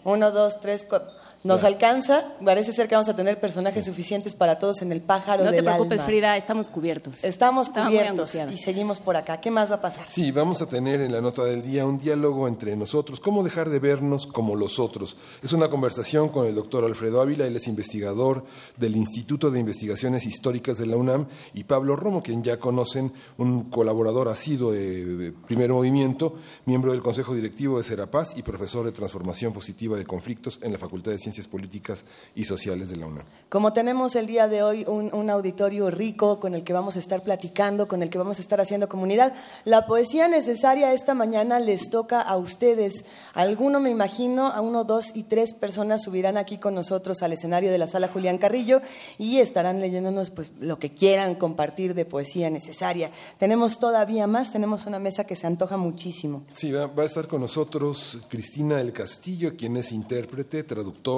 Uno, 0.03 0.31
dos, 0.31 0.59
tres, 0.59 0.85
cuatro. 0.87 1.11
¿Nos 1.43 1.65
alcanza? 1.65 2.25
Parece 2.43 2.71
ser 2.71 2.87
que 2.87 2.95
vamos 2.95 3.09
a 3.09 3.15
tener 3.15 3.37
personajes 3.37 3.83
suficientes 3.85 4.33
para 4.33 4.57
todos 4.57 4.81
en 4.81 4.93
el 4.93 5.01
pájaro 5.01 5.43
No 5.43 5.51
te 5.51 5.61
preocupes, 5.61 5.99
alma. 5.99 6.05
Frida, 6.05 6.37
estamos 6.37 6.69
cubiertos. 6.69 7.23
Estamos 7.23 7.67
Estaba 7.67 7.87
cubiertos 7.87 8.33
y 8.51 8.57
seguimos 8.57 9.01
por 9.01 9.17
acá. 9.17 9.41
¿Qué 9.41 9.51
más 9.51 9.69
va 9.69 9.75
a 9.75 9.81
pasar? 9.81 10.07
Sí, 10.07 10.31
vamos 10.31 10.61
a 10.61 10.67
tener 10.67 11.01
en 11.01 11.11
la 11.11 11.19
nota 11.19 11.43
del 11.43 11.61
día 11.61 11.85
un 11.85 11.97
diálogo 11.97 12.47
entre 12.47 12.75
nosotros, 12.77 13.19
cómo 13.19 13.43
dejar 13.43 13.69
de 13.69 13.79
vernos 13.79 14.25
como 14.25 14.55
los 14.55 14.79
otros. 14.79 15.17
Es 15.41 15.51
una 15.51 15.69
conversación 15.69 16.29
con 16.29 16.45
el 16.45 16.55
doctor 16.55 16.85
Alfredo 16.85 17.21
Ávila, 17.21 17.45
él 17.45 17.57
es 17.57 17.67
investigador 17.67 18.45
del 18.77 18.95
Instituto 18.95 19.51
de 19.51 19.59
Investigaciones 19.59 20.25
Históricas 20.25 20.77
de 20.77 20.85
la 20.85 20.95
UNAM, 20.95 21.27
y 21.53 21.65
Pablo 21.65 21.97
Romo, 21.97 22.23
quien 22.23 22.41
ya 22.41 22.57
conocen, 22.57 23.11
un 23.37 23.69
colaborador 23.69 24.29
asiduo 24.29 24.71
de, 24.71 25.05
de 25.05 25.31
Primer 25.33 25.71
Movimiento, 25.71 26.35
miembro 26.65 26.93
del 26.93 27.01
Consejo 27.01 27.35
Directivo 27.35 27.77
de 27.77 27.83
Serapaz 27.83 28.37
y 28.37 28.43
profesor 28.43 28.85
de 28.85 28.93
Transformación 28.93 29.51
Positiva 29.51 29.97
de 29.97 30.05
Conflictos 30.05 30.59
en 30.63 30.71
la 30.71 30.77
Facultad 30.77 31.11
de 31.11 31.17
Ciencias 31.17 31.32
Políticas 31.49 32.05
y 32.35 32.45
Sociales 32.45 32.89
de 32.89 32.97
la 32.97 33.07
UNAM. 33.07 33.25
Como 33.49 33.73
tenemos 33.73 34.15
el 34.15 34.25
día 34.27 34.47
de 34.47 34.63
hoy 34.63 34.85
un, 34.87 35.13
un 35.13 35.29
auditorio 35.29 35.89
rico 35.89 36.39
con 36.39 36.55
el 36.55 36.63
que 36.63 36.73
vamos 36.73 36.95
a 36.95 36.99
estar 36.99 37.23
platicando, 37.23 37.87
con 37.87 38.01
el 38.01 38.09
que 38.09 38.17
vamos 38.17 38.37
a 38.37 38.41
estar 38.41 38.61
haciendo 38.61 38.87
comunidad, 38.87 39.33
la 39.65 39.85
poesía 39.85 40.27
necesaria 40.27 40.93
esta 40.93 41.13
mañana 41.13 41.59
les 41.59 41.89
toca 41.89 42.21
a 42.21 42.37
ustedes. 42.37 43.05
Alguno, 43.33 43.79
me 43.79 43.89
imagino, 43.89 44.47
a 44.47 44.61
uno, 44.61 44.83
dos 44.83 45.11
y 45.15 45.23
tres 45.23 45.53
personas 45.53 46.03
subirán 46.03 46.37
aquí 46.37 46.57
con 46.57 46.75
nosotros 46.75 47.21
al 47.23 47.33
escenario 47.33 47.71
de 47.71 47.77
la 47.77 47.87
sala 47.87 48.07
Julián 48.07 48.37
Carrillo 48.37 48.81
y 49.17 49.37
estarán 49.37 49.79
leyéndonos 49.79 50.29
pues, 50.29 50.51
lo 50.59 50.79
que 50.79 50.93
quieran 50.93 51.35
compartir 51.35 51.93
de 51.93 52.05
poesía 52.05 52.49
necesaria. 52.49 53.11
Tenemos 53.37 53.79
todavía 53.79 54.27
más, 54.27 54.51
tenemos 54.51 54.85
una 54.85 54.99
mesa 54.99 55.25
que 55.25 55.35
se 55.35 55.47
antoja 55.47 55.77
muchísimo. 55.77 56.43
Sí, 56.53 56.71
va, 56.71 56.87
va 56.87 57.03
a 57.03 57.05
estar 57.05 57.27
con 57.27 57.41
nosotros 57.41 58.19
Cristina 58.29 58.77
del 58.77 58.93
Castillo, 58.93 59.55
quien 59.57 59.77
es 59.77 59.91
intérprete, 59.91 60.63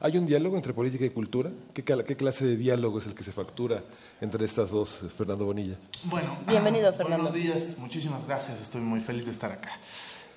¿Hay 0.00 0.16
un 0.16 0.26
diálogo 0.26 0.56
entre 0.56 0.72
política 0.72 1.04
y 1.04 1.10
cultura? 1.10 1.50
¿Qué, 1.74 1.82
clase 1.82 2.44
de 2.44 2.56
diálogo 2.56 3.00
es 3.00 3.06
el 3.08 3.16
que 3.16 3.24
se 3.24 3.32
factura 3.32 3.82
entre 4.20 4.44
estas 4.44 4.70
dos, 4.70 5.04
Fernando 5.16 5.44
Bonilla? 5.44 5.76
Bueno, 6.04 6.38
Bienvenido, 6.46 6.92
Fernando. 6.96 7.24
Buenos 7.24 7.34
días, 7.34 7.74
muchísimas 7.78 8.24
gracias, 8.24 8.60
estoy 8.60 8.80
muy 8.80 9.00
feliz 9.00 9.24
de 9.24 9.32
estar 9.32 9.50
acá. 9.50 9.70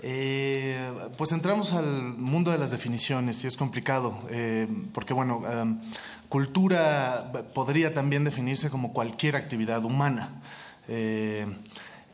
Eh, 0.02 0.92
pues 1.16 1.32
entramos 1.32 1.74
al 1.74 1.86
mundo 1.86 2.50
de 2.50 2.58
las 2.58 2.72
definiciones 2.72 3.44
y 3.44 3.48
es 3.48 3.56
complicado, 3.56 4.18
eh, 4.32 4.68
porque 4.96 5.14
bueno, 5.14 5.44
em, 5.48 5.80
cultura 6.28 7.32
podría 7.54 7.94
también 7.94 8.24
definirse 8.24 8.72
como 8.72 8.94
cualquier 8.94 9.36
actividad 9.36 9.86
humana. 9.86 10.42
Eh, 10.88 11.46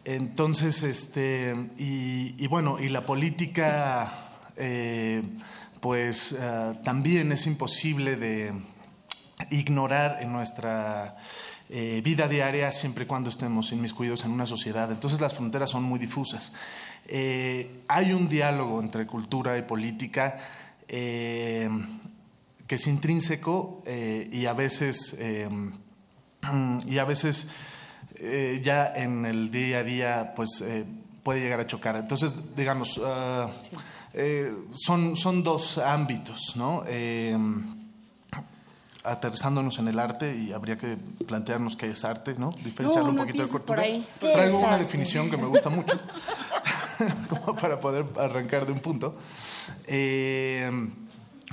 entonces, 0.04 0.84
este, 0.84 1.56
y, 1.78 2.36
y 2.38 2.48
bueno, 2.48 2.78
y 2.78 2.90
la 2.90 3.06
política, 3.06 4.28
eh, 4.58 5.24
pues 5.80 6.36
eh, 6.38 6.74
también 6.84 7.32
es 7.32 7.46
imposible 7.48 8.16
de 8.16 8.54
ignorar 9.52 10.18
en 10.22 10.32
nuestra 10.32 11.18
eh, 11.70 12.02
vida 12.04 12.28
diaria 12.28 12.72
siempre 12.72 13.04
y 13.04 13.08
cuando 13.08 13.30
estemos 13.30 13.72
inmiscuidos 13.72 14.26
en 14.26 14.32
una 14.32 14.46
sociedad. 14.46 14.92
Entonces 14.92 15.22
las 15.22 15.34
fronteras 15.34 15.70
son 15.70 15.84
muy 15.84 16.00
difusas. 16.00 16.54
Eh, 17.06 17.84
hay 17.88 18.14
un 18.14 18.28
diálogo 18.28 18.80
entre 18.82 19.06
cultura 19.06 19.58
y 19.58 19.62
política 19.64 20.38
que 20.88 21.70
es 22.70 22.88
intrínseco 22.88 23.84
y 23.86 24.46
a 24.46 24.54
veces, 24.54 25.18
y 26.86 26.98
a 26.98 27.04
veces 27.04 27.48
ya 28.62 28.94
en 28.96 29.26
el 29.26 29.52
día 29.52 29.80
a 29.80 29.84
día 29.84 30.34
pues 30.34 30.64
puede 31.24 31.42
llegar 31.42 31.60
a 31.60 31.68
chocar. 31.68 31.98
Entonces, 31.98 32.34
digamos, 32.56 33.02
eh, 34.14 34.52
son, 34.74 35.16
son 35.16 35.44
dos 35.44 35.78
ámbitos, 35.78 36.54
¿no? 36.56 36.84
Eh, 36.88 37.38
aterrizándonos 39.04 39.80
en 39.80 39.88
el 39.88 40.00
arte 40.00 40.36
y 40.36 40.52
habría 40.52 40.78
que 40.78 40.98
plantearnos 41.26 41.76
qué 41.76 41.92
es 41.92 42.04
arte, 42.04 42.36
¿no? 42.38 42.52
Diferenciarlo 42.64 43.04
No, 43.06 43.10
un 43.12 43.16
no 43.16 43.22
poquito 43.24 43.38
de 43.40 43.44
empieces 43.44 43.52
por 43.52 43.62
cultura. 43.62 43.82
ahí. 43.82 44.06
¿Qué 44.20 44.34
Traigo 44.34 44.60
una 44.60 44.74
arte? 44.74 44.84
definición 44.86 45.30
que 45.30 45.38
me 45.38 45.46
gusta 45.46 45.70
mucho, 45.70 45.98
como 47.30 47.56
para 47.56 47.80
poder 47.80 48.06
arrancar 48.18 48.66
de 48.66 48.74
un 48.74 48.80
punto. 48.80 49.16
Eh, 49.88 50.70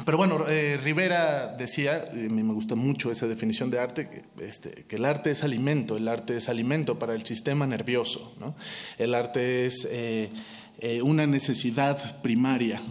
pero 0.05 0.19
bueno, 0.19 0.45
eh, 0.49 0.81
Rivera 0.83 1.47
decía, 1.47 2.09
y 2.13 2.27
a 2.27 2.29
mí 2.29 2.43
me 2.43 2.53
gusta 2.53 2.75
mucho 2.75 3.13
esa 3.13 3.29
definición 3.29 3.71
de 3.71 3.79
arte, 3.79 4.09
que, 4.11 4.45
este, 4.45 4.85
que, 4.89 4.97
el 4.97 5.05
arte 5.05 5.31
es 5.31 5.45
alimento, 5.45 5.97
el 5.97 6.09
arte 6.09 6.37
es 6.37 6.49
alimento 6.49 6.99
para 6.99 7.15
el 7.15 7.25
sistema 7.25 7.65
nervioso, 7.67 8.35
¿no? 8.41 8.57
el 8.99 9.15
arte 9.15 9.67
es 9.67 9.87
eh, 9.89 10.31
eh, 10.79 11.03
una 11.03 11.27
necesidad 11.27 12.21
primaria. 12.23 12.83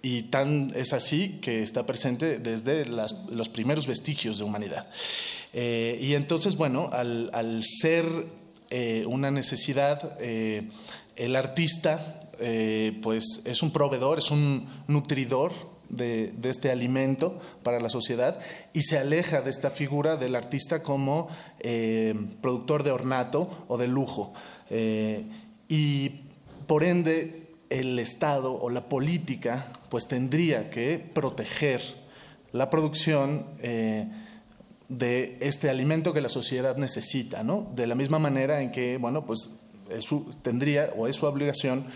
y 0.00 0.22
tan 0.24 0.70
es 0.76 0.92
así 0.92 1.38
que 1.40 1.62
está 1.62 1.84
presente 1.84 2.38
desde 2.38 2.84
los 2.84 3.48
primeros 3.48 3.86
vestigios 3.86 4.38
de 4.38 4.44
humanidad. 4.44 4.88
y 5.52 6.14
entonces, 6.14 6.56
bueno, 6.56 6.90
al, 6.92 7.62
ser 7.64 8.04
una 9.06 9.30
necesidad, 9.30 10.18
el 10.20 11.36
artista 11.36 12.30
pues 13.02 13.40
es 13.44 13.62
un 13.62 13.72
proveedor, 13.72 14.18
es 14.18 14.30
un 14.30 14.68
nutridor 14.86 15.52
de, 15.88 16.34
este 16.44 16.70
alimento 16.70 17.38
para 17.62 17.80
la 17.80 17.88
sociedad 17.88 18.38
y 18.72 18.82
se 18.82 18.98
aleja 18.98 19.42
de 19.42 19.50
esta 19.50 19.70
figura 19.70 20.16
del 20.16 20.36
artista 20.36 20.82
como 20.82 21.28
eh, 21.60 22.14
productor 22.40 22.82
de 22.82 22.90
ornato 22.90 23.64
o 23.68 23.76
de 23.78 23.88
lujo. 23.88 24.32
Eh, 24.70 25.26
y 25.68 26.27
por 26.68 26.84
ende 26.84 27.48
el 27.70 27.98
Estado 27.98 28.54
o 28.54 28.70
la 28.70 28.88
política 28.88 29.66
pues 29.88 30.06
tendría 30.06 30.70
que 30.70 30.98
proteger 30.98 31.82
la 32.52 32.70
producción 32.70 33.46
eh, 33.58 34.06
de 34.88 35.36
este 35.40 35.68
alimento 35.68 36.14
que 36.14 36.20
la 36.20 36.28
sociedad 36.28 36.76
necesita, 36.76 37.42
¿no? 37.42 37.72
De 37.74 37.88
la 37.88 37.96
misma 37.96 38.20
manera 38.20 38.62
en 38.62 38.70
que, 38.70 38.98
bueno, 38.98 39.26
pues 39.26 39.50
tendría 40.42 40.90
o 40.96 41.08
es 41.08 41.16
su 41.16 41.26
obligación 41.26 41.86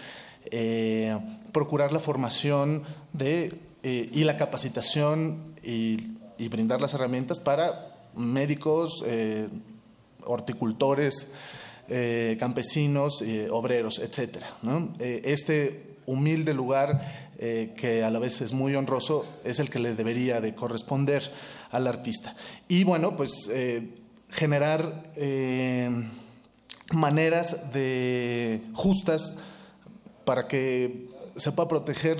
procurar 1.52 1.92
la 1.92 2.00
formación 2.00 2.82
de 3.12 3.52
eh, 3.85 4.08
y 4.12 4.22
la 4.22 4.37
capacitación 4.37 5.56
y, 5.62 6.18
brindar 6.48 6.80
las 6.80 6.92
herramientas 6.92 7.38
para 7.38 7.94
médicos, 8.16 9.04
eh, 9.06 9.48
horticultores, 10.24 11.32
eh, 11.94 12.37
campesinos, 12.38 13.22
obreros, 13.50 13.98
etc. 13.98 14.38
este 14.98 15.96
humilde 16.07 16.55
lugar 16.55 17.31
que 17.76 18.05
a 18.05 18.11
la 18.11 18.18
vez 18.18 18.40
es 18.40 18.52
muy 18.52 18.74
honroso 18.76 19.26
es 19.44 19.59
el 19.59 19.68
que 19.68 19.81
le 19.81 19.94
debería 19.94 20.40
de 20.40 20.55
corresponder 20.55 21.22
al 21.70 21.87
artista. 21.87 22.35
Y 22.68 22.85
bueno, 22.85 23.16
pues 23.16 23.50
generar 24.31 25.12
maneras 26.92 27.72
de 27.72 28.62
justas 28.74 29.37
para 30.24 30.46
que 30.46 31.09
se 31.37 31.52
pueda 31.52 31.68
proteger 31.68 32.18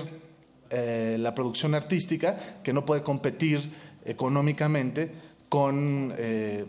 eh, 0.69 1.17
la 1.19 1.35
producción 1.35 1.75
artística 1.75 2.61
que 2.63 2.73
no 2.73 2.85
puede 2.85 3.03
competir 3.03 3.71
económicamente 4.05 5.11
con 5.49 6.13
eh, 6.17 6.65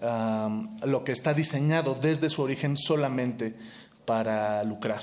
lo 0.00 1.04
que 1.04 1.12
está 1.12 1.34
diseñado 1.34 1.94
desde 1.94 2.28
su 2.28 2.42
origen 2.42 2.76
solamente 2.76 3.54
para 4.04 4.62
lucrar. 4.64 5.02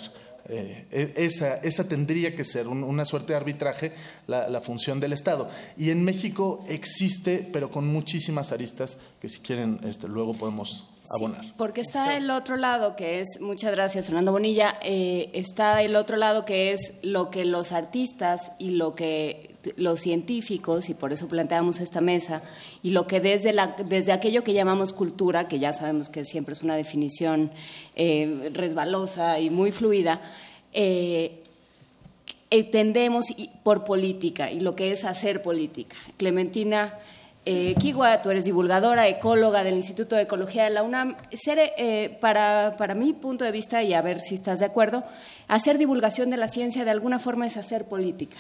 Eh, 0.50 0.88
e, 0.92 1.14
esa, 1.24 1.56
esa, 1.58 1.88
tendría 1.88 2.36
que 2.36 2.44
ser 2.44 2.68
una 2.68 3.06
suerte 3.06 3.32
de 3.32 3.38
arbitraje 3.38 3.94
la, 4.28 4.60
función 4.60 5.00
del 5.00 5.14
Estado. 5.14 5.50
Y 5.78 5.90
en 5.90 6.04
México 6.04 6.60
existe, 6.68 7.48
pero 7.52 7.72
con 7.72 7.88
muchísimas 7.88 8.52
aristas 8.52 8.98
que 9.22 9.30
si 9.30 9.40
quieren 9.40 9.80
este, 9.86 10.08
luego 10.08 10.34
podemos 10.34 10.90
abonar. 11.16 11.46
porque 11.58 11.82
está 11.82 12.16
el 12.16 12.30
otro 12.30 12.58
lado 12.58 12.96
que 12.96 13.20
es, 13.20 13.40
muchas 13.42 13.72
gracias 13.72 14.06
Fernando 14.06 14.32
Bonilla, 14.32 14.78
eh, 14.82 15.30
está 15.34 15.82
el 15.82 15.96
otro 15.98 16.16
lado 16.16 16.46
que 16.46 16.72
es 16.72 16.94
lo 17.02 17.30
que 17.30 17.44
los 17.44 17.74
artistas 17.74 18.54
y 18.58 18.72
lo 18.72 18.96
que 18.96 19.53
los 19.76 20.00
científicos, 20.00 20.90
y 20.90 20.94
por 20.94 21.14
eso 21.14 21.28
planteamos 21.28 21.80
esta 21.80 22.02
mesa, 22.02 22.44
y 22.82 22.92
lo 22.92 23.08
que 23.08 23.20
desde, 23.20 23.54
la, 23.54 23.76
desde 23.86 24.12
aquello 24.12 24.44
que 24.44 24.54
llamamos 24.54 24.94
cultura, 24.94 25.48
que 25.48 25.60
ya 25.60 25.74
sabemos 25.74 26.10
que 26.10 26.26
siempre 26.26 26.54
es 26.54 26.64
una 26.64 26.76
definición 26.76 27.52
eh, 27.96 28.50
resbalosa 28.54 29.40
y 29.40 29.50
muy 29.50 29.72
fluida, 29.72 30.22
eh, 30.74 31.40
entendemos 32.50 33.26
por 33.64 33.84
política 33.84 34.52
y 34.52 34.60
lo 34.60 34.76
que 34.76 34.92
es 34.92 35.06
hacer 35.06 35.42
política. 35.42 35.96
Clementina 36.18 36.94
eh, 37.46 37.76
Kigua, 37.78 38.22
tú 38.22 38.30
eres 38.30 38.46
divulgadora, 38.46 39.08
ecóloga 39.10 39.66
del 39.66 39.76
Instituto 39.76 40.16
de 40.16 40.22
Ecología 40.22 40.64
de 40.64 40.70
la 40.70 40.82
UNAM. 40.82 41.18
Eh, 41.32 42.18
para, 42.22 42.76
para 42.78 42.96
mi 42.96 43.12
punto 43.12 43.44
de 43.44 43.52
vista, 43.52 43.84
y 43.84 43.94
a 43.94 44.02
ver 44.02 44.22
si 44.22 44.36
estás 44.36 44.60
de 44.60 44.66
acuerdo, 44.66 45.04
hacer 45.50 45.78
divulgación 45.78 46.30
de 46.30 46.38
la 46.38 46.48
ciencia 46.48 46.86
de 46.86 46.92
alguna 46.92 47.20
forma 47.20 47.46
es 47.46 47.58
hacer 47.58 47.86
política. 47.86 48.38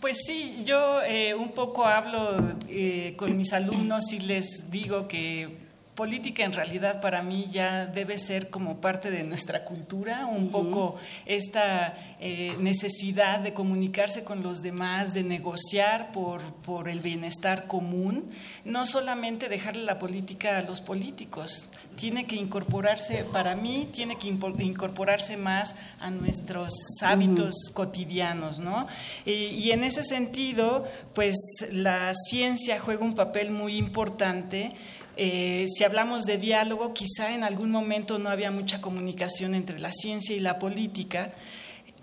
Pues 0.00 0.18
sí, 0.26 0.62
yo 0.64 1.02
eh, 1.02 1.34
un 1.34 1.52
poco 1.52 1.86
hablo 1.86 2.36
eh, 2.68 3.14
con 3.16 3.36
mis 3.36 3.52
alumnos 3.52 4.12
y 4.12 4.20
les 4.20 4.70
digo 4.70 5.08
que 5.08 5.65
política 5.96 6.44
en 6.44 6.52
realidad 6.52 7.00
para 7.00 7.22
mí 7.22 7.48
ya 7.50 7.86
debe 7.86 8.18
ser 8.18 8.50
como 8.50 8.80
parte 8.80 9.10
de 9.10 9.24
nuestra 9.24 9.64
cultura, 9.64 10.26
un 10.26 10.50
poco 10.50 10.96
esta 11.24 11.98
eh, 12.20 12.54
necesidad 12.60 13.40
de 13.40 13.54
comunicarse 13.54 14.22
con 14.22 14.42
los 14.42 14.62
demás, 14.62 15.14
de 15.14 15.22
negociar 15.22 16.12
por, 16.12 16.42
por 16.56 16.88
el 16.88 17.00
bienestar 17.00 17.66
común, 17.66 18.30
no 18.64 18.84
solamente 18.84 19.48
dejarle 19.48 19.84
la 19.84 19.98
política 19.98 20.58
a 20.58 20.62
los 20.62 20.82
políticos, 20.82 21.70
tiene 21.96 22.26
que 22.26 22.36
incorporarse, 22.36 23.24
para 23.32 23.56
mí, 23.56 23.88
tiene 23.90 24.18
que 24.18 24.28
incorporarse 24.28 25.38
más 25.38 25.74
a 25.98 26.10
nuestros 26.10 26.74
hábitos 27.02 27.70
cotidianos, 27.72 28.60
¿no? 28.60 28.86
y 29.24 29.70
en 29.70 29.82
ese 29.82 30.04
sentido, 30.04 30.86
pues 31.14 31.36
la 31.72 32.12
ciencia 32.28 32.78
juega 32.78 33.02
un 33.02 33.14
papel 33.14 33.50
muy 33.50 33.78
importante 33.78 34.74
eh, 35.16 35.66
si 35.68 35.84
hablamos 35.84 36.24
de 36.24 36.38
diálogo, 36.38 36.92
quizá 36.92 37.32
en 37.34 37.42
algún 37.42 37.70
momento 37.70 38.18
no 38.18 38.30
había 38.30 38.50
mucha 38.50 38.80
comunicación 38.80 39.54
entre 39.54 39.78
la 39.78 39.90
ciencia 39.92 40.36
y 40.36 40.40
la 40.40 40.58
política, 40.58 41.32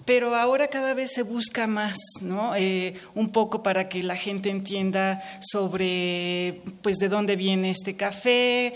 pero 0.06 0.36
ahora 0.36 0.67
cada 0.67 0.93
vez 0.93 1.13
se 1.13 1.23
busca 1.23 1.67
más, 1.67 1.97
¿no? 2.21 2.56
Eh, 2.56 2.95
un 3.15 3.30
poco 3.30 3.63
para 3.63 3.88
que 3.88 4.04
la 4.04 4.15
gente 4.15 4.49
entienda 4.49 5.23
sobre, 5.39 6.62
pues, 6.82 6.97
de 6.97 7.08
dónde 7.08 7.36
viene 7.36 7.69
este 7.69 7.95
café, 7.95 8.73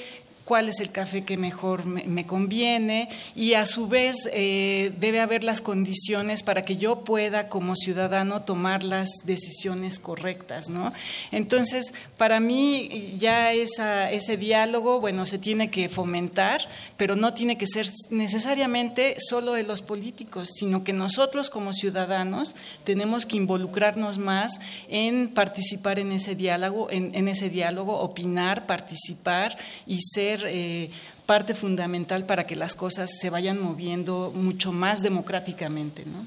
cuál 0.48 0.70
es 0.70 0.80
el 0.80 0.92
café 0.92 1.26
que 1.26 1.36
mejor 1.36 1.86
me, 1.86 2.26
conviene 2.26 3.10
y 3.36 3.56
a 3.56 3.66
su 3.66 3.90
vez 3.90 4.30
eh, 4.32 4.94
debe 4.98 5.20
haber 5.20 5.44
las 5.44 5.60
condiciones 5.60 6.42
para 6.42 6.62
que 6.62 6.78
yo 6.78 7.02
pueda 7.02 7.50
como 7.50 7.76
ciudadano 7.76 8.44
tomar 8.44 8.86
las 8.86 9.10
decisiones 9.26 10.00
correctas, 10.00 10.70
¿no? 10.70 10.94
Entonces, 11.34 11.94
para 12.18 12.40
mí 12.40 13.14
ya 13.20 13.52
ese 13.52 14.38
diálogo, 14.38 15.02
bueno, 15.02 15.26
se 15.26 15.38
tiene 15.38 15.70
que 15.70 15.90
fomentar, 15.90 16.62
pero 16.96 17.18
no 17.18 17.34
tiene 17.34 17.58
que 17.58 17.68
ser 17.68 17.92
necesariamente 18.10 19.18
solo 19.20 19.52
de 19.52 19.64
los 19.64 19.82
políticos, 19.82 20.52
sino 20.58 20.86
que 20.86 20.94
nosotros 20.94 21.50
como 21.50 21.74
ciudadanos 21.74 22.56
tenemos 22.86 23.26
que 23.26 23.36
involucrarnos 23.36 24.18
más 24.18 24.62
en 24.88 25.28
participar 25.28 26.00
en 26.00 26.14
ese 26.14 26.36
diálogo, 26.36 26.88
en 26.90 27.28
ese 27.28 27.50
diálogo, 27.50 28.00
opinar, 28.00 28.66
participar 28.66 29.58
y 29.86 30.00
ser 30.02 30.37
eh, 30.48 30.90
parte 31.26 31.54
fundamental 31.54 32.26
para 32.26 32.46
que 32.46 32.56
las 32.56 32.76
cosas 32.76 33.12
se 33.20 33.30
vayan 33.30 33.62
moviendo 33.62 34.32
mucho 34.36 34.72
más 34.72 35.02
democráticamente. 35.02 36.04
¿no? 36.06 36.26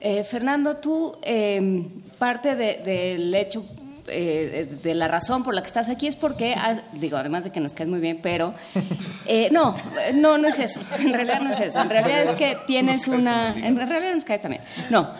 Eh, 0.00 0.24
Fernando, 0.24 0.76
tú 0.76 1.16
em, 1.22 1.88
parte 2.18 2.54
del 2.54 3.34
hecho 3.34 3.64
eh, 4.08 4.68
de 4.82 4.94
la 4.94 5.08
razón 5.08 5.42
por 5.42 5.54
la 5.54 5.62
que 5.62 5.66
estás 5.66 5.88
aquí 5.88 6.06
es 6.06 6.14
porque, 6.14 6.54
digo, 6.92 7.16
además 7.16 7.44
de 7.44 7.50
que 7.50 7.60
nos 7.60 7.72
caes 7.72 7.88
muy 7.88 8.00
bien, 8.00 8.20
pero 8.22 8.54
no, 9.50 9.74
no, 10.14 10.38
no 10.38 10.48
es 10.48 10.58
eso. 10.58 10.80
En 10.98 11.12
realidad 11.12 11.40
no 11.40 11.50
es 11.50 11.60
eso. 11.60 11.80
En 11.80 11.90
realidad 11.90 12.22
es 12.22 12.30
que 12.32 12.56
tienes 12.66 13.08
una. 13.08 13.56
En 13.56 13.76
realidad 13.76 14.14
nos 14.14 14.24
caes 14.24 14.42
también. 14.42 14.62
No. 14.90 15.10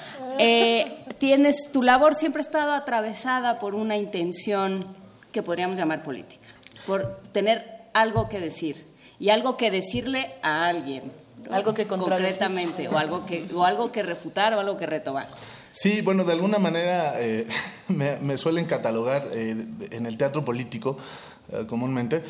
tienes 1.19 1.73
tu 1.73 1.83
labor 1.83 2.15
siempre 2.15 2.43
ha 2.43 2.45
estado 2.45 2.73
atravesada 2.73 3.59
por 3.59 3.75
una 3.75 3.97
intención 3.97 4.87
que 5.33 5.43
podríamos 5.43 5.79
llamar 5.79 6.03
política, 6.03 6.49
por 6.87 7.21
tener 7.33 7.76
algo 7.97 8.29
que 8.29 8.39
decir 8.39 8.85
y 9.19 9.31
algo 9.31 9.57
que 9.57 9.71
decirle 9.71 10.35
a 10.43 10.67
alguien. 10.67 11.11
Algo 11.51 11.75
que 11.75 11.87
concretamente 11.87 12.89
o 12.89 12.99
algo 12.99 13.25
que 13.25 13.47
o 13.55 13.65
algo 13.65 13.93
que 13.93 14.03
refutar 14.03 14.53
o 14.55 14.61
algo 14.61 14.77
que 14.77 14.87
retomar. 14.87 15.29
Sí, 15.71 16.01
bueno, 16.01 16.25
de 16.25 16.33
alguna 16.33 16.59
manera 16.59 17.15
eh, 17.21 17.47
me, 17.89 18.37
suelen 18.37 18.65
catalogar 18.65 19.27
eh, 19.33 19.55
en 19.91 20.07
el 20.07 20.17
teatro 20.19 20.45
político 20.45 20.97
eh, 21.53 21.65
comúnmente. 21.69 22.23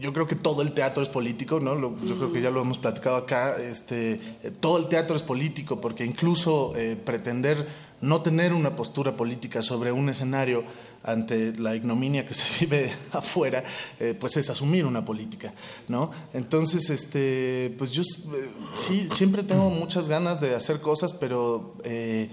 yo 0.00 0.12
creo 0.12 0.26
que 0.26 0.36
todo 0.36 0.62
el 0.62 0.72
teatro 0.72 1.02
es 1.02 1.08
político, 1.08 1.60
¿no? 1.60 1.74
yo 2.04 2.16
creo 2.16 2.32
que 2.32 2.40
ya 2.40 2.50
lo 2.50 2.62
hemos 2.62 2.78
platicado 2.78 3.16
acá. 3.16 3.56
Este, 3.56 4.18
todo 4.58 4.78
el 4.78 4.88
teatro 4.88 5.14
es 5.14 5.22
político 5.22 5.80
porque 5.80 6.04
incluso 6.04 6.72
pretender 7.04 7.66
no 8.00 8.22
tener 8.22 8.52
una 8.54 8.74
postura 8.74 9.16
política 9.16 9.62
sobre 9.62 9.92
un 9.92 10.08
escenario 10.08 10.64
ante 11.02 11.54
la 11.58 11.74
ignominia 11.74 12.26
que 12.26 12.34
se 12.34 12.44
vive 12.60 12.92
afuera, 13.12 13.64
eh, 13.98 14.14
pues 14.18 14.36
es 14.36 14.50
asumir 14.50 14.84
una 14.84 15.04
política, 15.04 15.52
¿no? 15.88 16.10
Entonces, 16.32 16.90
este, 16.90 17.74
pues 17.78 17.90
yo 17.90 18.02
eh, 18.02 18.50
sí, 18.74 19.08
siempre 19.12 19.42
tengo 19.42 19.70
muchas 19.70 20.08
ganas 20.08 20.40
de 20.40 20.54
hacer 20.54 20.80
cosas, 20.80 21.12
pero 21.14 21.74
eh, 21.84 22.28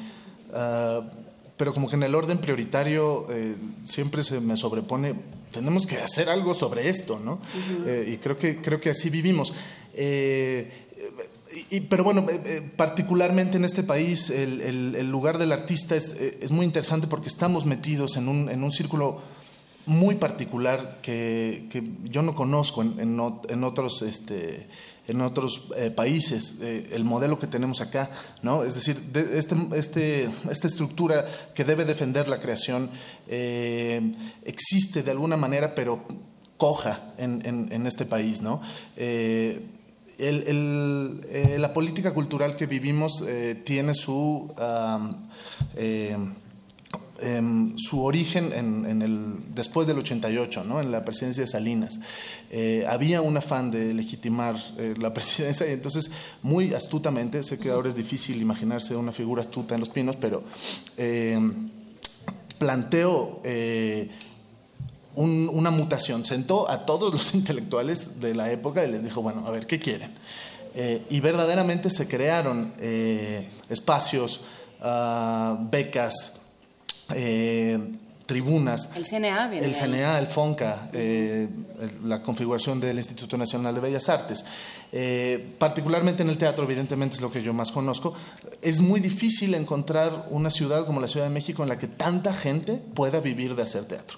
ah, 0.54 1.02
pero 1.58 1.74
como 1.74 1.90
que 1.90 1.96
en 1.96 2.04
el 2.04 2.14
orden 2.14 2.38
prioritario 2.38 3.26
siempre 3.84 4.22
se 4.22 4.40
me 4.40 4.56
sobrepone, 4.56 5.16
tenemos 5.52 5.88
que 5.88 5.98
hacer 5.98 6.30
algo 6.30 6.54
sobre 6.54 6.88
esto, 6.88 7.20
¿no? 7.20 7.40
Y 8.08 8.18
creo 8.18 8.38
que, 8.38 8.62
creo 8.62 8.80
que 8.80 8.92
así 8.92 9.10
vivimos. 9.10 9.52
Eh, 11.58 11.66
y, 11.70 11.80
pero 11.82 12.04
bueno, 12.04 12.26
particularmente 12.76 13.58
en 13.58 13.66
este 13.66 13.84
país, 13.84 14.30
el, 14.30 15.10
lugar 15.10 15.38
del 15.38 15.52
artista 15.52 15.96
es, 15.96 16.14
es, 16.14 16.52
muy 16.52 16.66
interesante 16.66 17.08
porque 17.08 17.28
estamos 17.28 17.66
metidos 17.66 18.18
en 18.18 18.28
un, 18.28 18.50
en 18.50 18.64
un 18.64 18.72
círculo 18.72 19.22
muy 19.88 20.16
particular 20.16 21.00
que, 21.02 21.68
yo 22.04 22.22
no 22.22 22.36
conozco 22.36 22.82
en, 22.82 23.00
en, 23.00 23.64
otros 23.64 24.02
este, 24.02 24.68
en 25.08 25.22
otros 25.22 25.70
eh, 25.78 25.90
países, 25.90 26.56
eh, 26.62 26.90
el 26.92 27.06
modelo 27.06 27.40
que 27.40 27.48
tenemos 27.48 27.80
acá, 27.80 28.12
¿no? 28.42 28.64
Es 28.64 28.76
decir, 28.76 29.02
este, 29.34 29.56
este, 29.74 30.30
esta 30.52 30.68
estructura 30.68 31.26
que 31.56 31.64
debe 31.64 31.86
defender 31.86 32.28
la 32.28 32.42
creación 32.42 32.92
eh, 33.28 34.14
existe 34.44 35.04
de 35.04 35.12
alguna 35.12 35.38
manera, 35.38 35.74
pero 35.74 36.06
coja 36.58 37.14
en, 37.18 37.70
en, 37.72 37.88
este 37.88 38.06
país, 38.06 38.42
¿no? 38.42 38.62
La 40.18 41.74
política 41.74 42.14
cultural 42.14 42.56
que 42.56 42.66
vivimos 42.66 43.24
tiene 43.64 43.94
su 43.94 44.54
Em, 47.20 47.76
su 47.78 48.04
origen 48.04 48.54
en, 48.54 49.02
el, 49.02 49.38
después 49.56 49.88
del 49.88 49.98
88, 49.98 50.64
¿no? 50.64 50.80
en 50.80 50.92
la 50.92 51.04
presidencia 51.04 51.42
de 51.42 51.48
Salinas. 51.48 52.00
Eh, 52.52 52.86
había 52.88 53.22
un 53.22 53.36
afán 53.36 53.72
de 53.72 53.92
legitimar 53.94 54.56
eh, 54.78 54.94
la 55.00 55.14
presidencia 55.16 55.68
y 55.68 55.74
entonces 55.74 56.12
muy 56.44 56.76
astutamente, 56.76 57.42
sé 57.42 57.58
que 57.58 57.72
ahora 57.72 57.90
es 57.90 57.96
difícil 57.96 58.40
imaginarse 58.40 58.96
una 58.96 59.12
figura 59.12 59.42
astuta 59.42 59.74
en 59.74 59.80
los 59.80 59.90
pinos, 59.90 60.16
pero 60.16 60.44
em, 60.96 61.70
planteó 62.60 63.42
eh, 65.18 65.50
una 65.52 65.72
mutación, 65.72 66.24
sentó 66.26 66.70
a 66.70 66.86
todos 66.86 67.14
los 67.14 67.34
intelectuales 67.34 68.20
de 68.20 68.36
la 68.36 68.52
época 68.52 68.86
y 68.86 68.92
les 68.92 69.04
dijo, 69.04 69.22
bueno, 69.22 69.46
a 69.46 69.52
ver, 69.52 69.66
¿qué 69.68 69.80
quieren? 69.80 70.14
y 71.10 71.22
verdaderamente 71.22 71.90
se 71.90 72.08
crearon 72.08 72.72
espacios, 73.68 74.42
ah, 74.80 75.58
becas, 75.60 76.34
eh, 77.16 77.80
tribunas. 78.28 78.90
El 78.94 79.06
CNA, 79.06 79.58
El 79.58 79.74
CNA, 79.74 80.20
el 80.20 80.28
FONCA, 80.28 80.90
eh, 80.92 81.48
la 82.04 82.22
configuración 82.22 82.80
del 82.80 82.98
Instituto 82.98 83.38
Nacional 83.38 83.74
de 83.74 83.82
Bellas 83.82 84.10
Artes. 84.10 84.44
Eh, 84.92 85.56
particularmente 85.58 86.24
en 86.24 86.30
el 86.30 86.38
teatro, 86.38 86.66
evidentemente 86.66 87.16
es 87.16 87.22
lo 87.22 87.32
que 87.32 87.42
yo 87.42 87.54
más 87.54 87.72
conozco. 87.72 88.14
Es 88.62 88.82
muy 88.82 89.00
difícil 89.00 89.56
encontrar 89.56 90.28
una 90.30 90.50
ciudad 90.50 90.86
como 90.86 91.00
la 91.00 91.08
Ciudad 91.08 91.26
de 91.26 91.34
México 91.34 91.64
en 91.64 91.70
la 91.70 91.78
que 91.78 91.88
tanta 91.88 92.34
gente 92.34 92.74
pueda 92.74 93.22
vivir 93.22 93.56
de 93.56 93.64
hacer 93.64 93.86
teatro. 93.86 94.18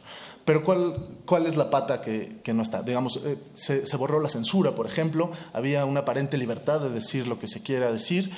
Pero 0.50 0.64
¿cuál, 0.64 0.96
cuál 1.28 1.46
es 1.46 1.56
la 1.56 1.70
pata 1.70 2.02
que, 2.02 2.38
que 2.44 2.56
no 2.56 2.64
está? 2.64 2.82
Digamos, 2.82 3.20
se, 3.54 3.86
se, 3.86 3.98
borró 3.98 4.20
la 4.20 4.30
censura, 4.30 4.74
por 4.74 4.88
ejemplo, 4.88 5.30
había 5.54 5.86
una 5.86 6.00
aparente 6.00 6.40
libertad 6.40 6.82
de 6.82 6.90
decir 6.90 7.28
lo 7.28 7.38
que 7.38 7.48
se 7.48 7.62
quiera 7.62 7.92
decir. 7.92 8.32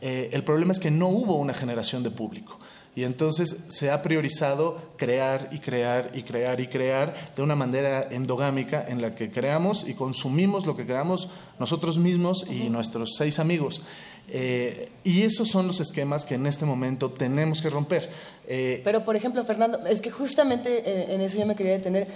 el 0.00 0.44
problema 0.44 0.70
es 0.70 0.78
que 0.78 0.92
no 0.92 1.08
hubo 1.08 1.34
una 1.34 1.54
generación 1.54 2.04
de 2.04 2.12
público. 2.12 2.60
Y 2.94 3.02
entonces 3.02 3.64
se 3.66 3.90
ha 3.90 4.00
priorizado 4.00 4.78
crear 4.96 5.48
y 5.50 5.58
crear 5.58 6.12
y 6.14 6.22
crear 6.22 6.60
y 6.60 6.68
crear 6.68 7.32
de 7.34 7.42
una 7.42 7.56
manera 7.56 8.06
endogámica 8.12 8.86
en 8.88 9.02
la 9.02 9.16
que 9.16 9.28
creamos 9.28 9.88
y 9.88 9.94
consumimos 9.94 10.66
lo 10.66 10.76
que 10.76 10.86
creamos 10.86 11.28
nosotros 11.58 11.98
mismos 11.98 12.46
y 12.48 12.70
nuestros 12.70 13.16
seis 13.18 13.40
amigos. 13.40 13.82
Eh, 14.28 14.90
y 15.04 15.22
esos 15.22 15.48
son 15.48 15.68
los 15.68 15.78
esquemas 15.80 16.24
que 16.24 16.34
en 16.34 16.46
este 16.46 16.64
momento 16.64 17.10
tenemos 17.10 17.62
que 17.62 17.70
romper. 17.70 18.10
Eh, 18.48 18.80
Pero, 18.82 19.04
por 19.04 19.14
ejemplo, 19.14 19.44
Fernando, 19.44 19.86
es 19.86 20.00
que 20.00 20.10
justamente 20.10 20.82
eh, 20.84 21.14
en 21.14 21.20
eso 21.20 21.38
yo 21.38 21.46
me 21.46 21.54
quería 21.54 21.72
detener. 21.72 22.08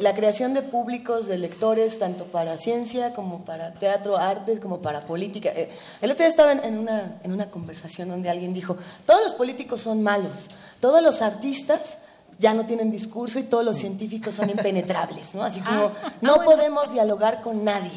la 0.00 0.14
creación 0.14 0.54
de 0.54 0.62
públicos, 0.62 1.26
de 1.26 1.38
lectores, 1.38 1.98
tanto 1.98 2.24
para 2.24 2.58
ciencia 2.58 3.14
como 3.14 3.44
para 3.44 3.74
teatro, 3.74 4.16
artes, 4.16 4.58
como 4.58 4.80
para 4.80 5.06
política. 5.06 5.50
el 5.50 6.10
otro 6.10 6.24
día 6.24 6.28
estaba 6.28 6.52
en, 6.52 6.78
una, 6.78 7.20
en 7.22 7.32
una 7.32 7.50
conversación 7.50 8.08
donde 8.08 8.28
alguien 8.28 8.52
dijo, 8.52 8.76
todos 9.06 9.22
los 9.22 9.34
políticos 9.34 9.82
son 9.82 10.02
malos, 10.02 10.48
todos 10.80 11.02
los 11.02 11.22
artistas 11.22 11.98
ya 12.38 12.54
no 12.54 12.66
tienen 12.66 12.90
discurso 12.90 13.38
y 13.38 13.44
todos 13.44 13.64
los 13.64 13.78
científicos 13.78 14.34
son 14.34 14.50
impenetrables, 14.56 15.34
¿no? 15.34 15.42
Así 15.42 15.60
como 15.60 15.84
ah, 15.84 15.92
ah, 16.04 16.12
no 16.20 16.42
podemos 16.44 16.92
dialogar 16.92 17.40
con 17.40 17.64
nadie. 17.64 17.92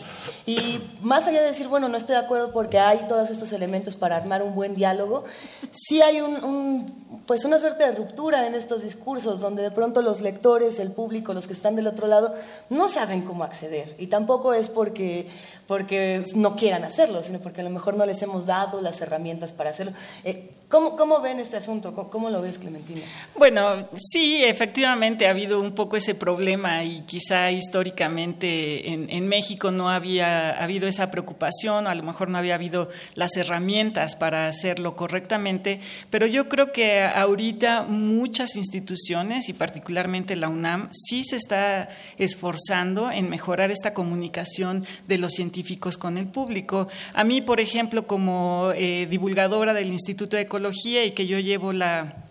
Y 0.45 0.79
más 1.01 1.25
allá 1.25 1.41
de 1.41 1.47
decir, 1.47 1.67
bueno, 1.67 1.89
no 1.89 1.97
estoy 1.97 2.15
de 2.15 2.21
acuerdo 2.21 2.51
porque 2.51 2.77
hay 2.77 2.99
todos 3.07 3.31
estos 3.31 3.51
elementos 3.51 3.95
para 3.95 4.15
armar 4.15 4.43
un 4.43 4.53
buen 4.53 4.75
diálogo, 4.75 5.23
sí 5.71 6.03
hay 6.03 6.21
un, 6.21 7.23
pues 7.25 7.45
una 7.45 7.57
suerte 7.57 7.83
de 7.83 7.93
ruptura 7.93 8.45
en 8.45 8.53
estos 8.53 8.83
discursos 8.83 9.39
donde 9.39 9.63
de 9.63 9.71
pronto 9.71 10.03
los 10.03 10.21
lectores, 10.21 10.77
el 10.77 10.91
público, 10.91 11.33
los 11.33 11.47
que 11.47 11.53
están 11.53 11.75
del 11.75 11.87
otro 11.87 12.05
lado, 12.05 12.35
no 12.69 12.89
saben 12.89 13.23
cómo 13.23 13.43
acceder. 13.43 13.95
Y 13.97 14.07
tampoco 14.07 14.53
es 14.53 14.69
porque, 14.69 15.27
porque 15.67 16.23
no 16.35 16.55
quieran 16.55 16.83
hacerlo, 16.83 17.23
sino 17.23 17.39
porque 17.39 17.61
a 17.61 17.63
lo 17.63 17.71
mejor 17.71 17.95
no 17.95 18.05
les 18.05 18.21
hemos 18.21 18.45
dado 18.45 18.81
las 18.81 19.01
herramientas 19.01 19.51
para 19.51 19.71
hacerlo. 19.71 19.93
Eh, 20.23 20.51
¿Cómo, 20.75 20.97
¿Cómo, 20.97 21.21
ven 21.21 21.39
este 21.39 21.55
asunto? 21.55 21.93
¿Cómo, 21.93 22.29
lo 22.29 22.41
ves, 22.41 22.57
Clementina? 22.57 22.99
Bueno, 23.37 23.87
sí, 23.95 24.43
efectivamente 24.43 25.25
ha 25.25 25.29
habido 25.29 25.61
un 25.61 25.71
poco 25.71 25.95
ese 25.95 26.15
problema 26.15 26.83
y 26.83 27.03
quizá 27.03 27.49
históricamente 27.49 28.91
en, 28.91 29.27
México 29.29 29.71
no 29.71 29.89
había 29.89 30.51
habido 30.51 30.89
esa 30.89 31.11
preocupación, 31.11 31.87
a 31.87 31.95
lo 31.95 32.03
mejor 32.03 32.27
no 32.27 32.37
había 32.37 32.55
habido 32.55 32.89
las 33.13 33.37
herramientas 33.37 34.17
para 34.17 34.49
hacerlo 34.49 34.97
correctamente, 34.97 35.79
pero 36.09 36.27
yo 36.27 36.49
creo 36.49 36.73
que 36.73 37.03
ahorita 37.03 37.83
muchas 37.83 38.57
instituciones 38.57 39.47
y 39.47 39.53
particularmente 39.53 40.35
la 40.35 40.49
UNAM 40.49 40.89
sí 40.91 41.23
se 41.23 41.37
está 41.37 41.87
esforzando 42.17 43.11
en 43.11 43.29
mejorar 43.29 43.71
esta 43.71 43.93
comunicación 43.93 44.85
de 45.07 45.19
los 45.19 45.31
científicos 45.31 45.97
con 45.97 46.17
el 46.17 46.27
público. 46.27 46.89
A 47.13 47.23
mí, 47.23 47.41
por 47.41 47.61
ejemplo, 47.61 48.05
como 48.07 48.73
eh, 48.75 49.07
divulgadora 49.09 49.73
del 49.73 49.87
Instituto 49.87 50.35
de 50.35 50.47
y 50.71 51.11
que 51.11 51.27
yo 51.27 51.39
llevo 51.39 51.73
la, 51.73 52.25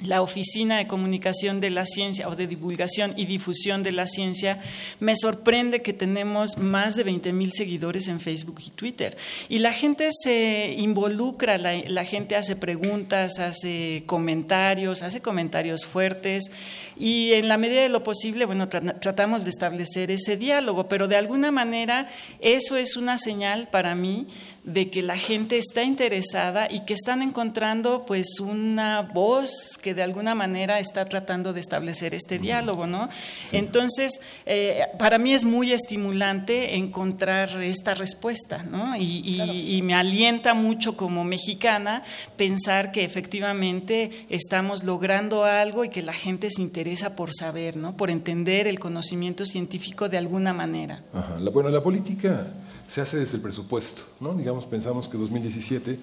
la 0.00 0.22
Oficina 0.22 0.78
de 0.78 0.86
Comunicación 0.86 1.60
de 1.60 1.70
la 1.70 1.84
Ciencia 1.84 2.28
o 2.28 2.36
de 2.36 2.46
Divulgación 2.46 3.12
y 3.16 3.26
Difusión 3.26 3.82
de 3.82 3.92
la 3.92 4.06
Ciencia, 4.06 4.58
me 4.98 5.14
sorprende 5.14 5.82
que 5.82 5.92
tenemos 5.92 6.56
más 6.56 6.96
de 6.96 7.04
20 7.04 7.32
mil 7.32 7.52
seguidores 7.52 8.08
en 8.08 8.20
Facebook 8.20 8.60
y 8.64 8.70
Twitter. 8.70 9.16
Y 9.48 9.58
la 9.58 9.72
gente 9.72 10.08
se 10.12 10.74
involucra, 10.78 11.58
la, 11.58 12.04
gente 12.04 12.34
hace 12.34 12.56
preguntas, 12.56 13.38
hace 13.38 14.02
comentarios, 14.06 15.02
hace 15.02 15.20
comentarios 15.20 15.84
fuertes 15.84 16.50
y 16.98 17.32
en 17.34 17.48
la 17.48 17.58
medida 17.58 17.82
de 17.82 17.88
lo 17.88 18.02
posible, 18.02 18.46
bueno, 18.46 18.68
tratamos 18.68 19.44
de 19.44 19.50
establecer 19.50 20.10
ese 20.10 20.36
diálogo, 20.36 20.88
pero 20.88 21.08
de 21.08 21.16
alguna 21.16 21.50
manera 21.50 22.10
eso 22.40 22.76
es 22.76 22.96
una 22.96 23.18
señal 23.18 23.68
para 23.68 23.94
mí 23.94 24.26
de 24.72 24.88
que 24.88 25.02
la 25.02 25.16
gente 25.16 25.58
está 25.58 25.82
interesada 25.82 26.68
y 26.70 26.80
que 26.84 26.94
están 26.94 27.22
encontrando 27.22 28.04
pues 28.06 28.38
una 28.40 29.02
voz 29.02 29.76
que 29.82 29.94
de 29.94 30.02
alguna 30.02 30.34
manera 30.34 30.78
está 30.78 31.04
tratando 31.04 31.52
de 31.52 31.60
establecer 31.60 32.14
este 32.14 32.38
diálogo, 32.38 32.86
¿no? 32.86 33.08
Entonces, 33.52 34.20
eh, 34.46 34.82
para 34.98 35.18
mí 35.18 35.34
es 35.34 35.44
muy 35.44 35.72
estimulante 35.72 36.76
encontrar 36.76 37.60
esta 37.62 37.94
respuesta, 37.94 38.62
¿no? 38.62 38.96
Y, 38.96 39.80
me 39.80 39.94
alienta 39.94 40.52
mucho 40.52 40.96
como 40.96 41.24
mexicana 41.24 42.02
pensar 42.36 42.92
que 42.92 43.02
efectivamente 43.02 44.26
estamos 44.28 44.84
logrando 44.84 45.44
algo 45.44 45.84
y 45.84 45.88
que 45.88 46.02
la 46.02 46.12
gente 46.12 46.50
se 46.50 46.60
interesa 46.60 47.16
por 47.16 47.32
saber, 47.32 47.76
¿no? 47.76 47.96
Por 47.96 48.10
entender 48.10 48.68
el 48.68 48.78
conocimiento 48.78 49.46
científico 49.46 50.08
de 50.08 50.18
alguna 50.18 50.52
manera. 50.52 51.02
Ajá. 51.14 51.38
bueno, 51.50 51.70
la 51.70 51.82
política 51.82 52.46
se 52.90 53.00
hace 53.00 53.18
desde 53.18 53.36
el 53.36 53.42
presupuesto. 53.42 54.02
¿no? 54.18 54.34
Digamos, 54.34 54.66
pensamos 54.66 55.06
que 55.06 55.16
2017 55.16 55.96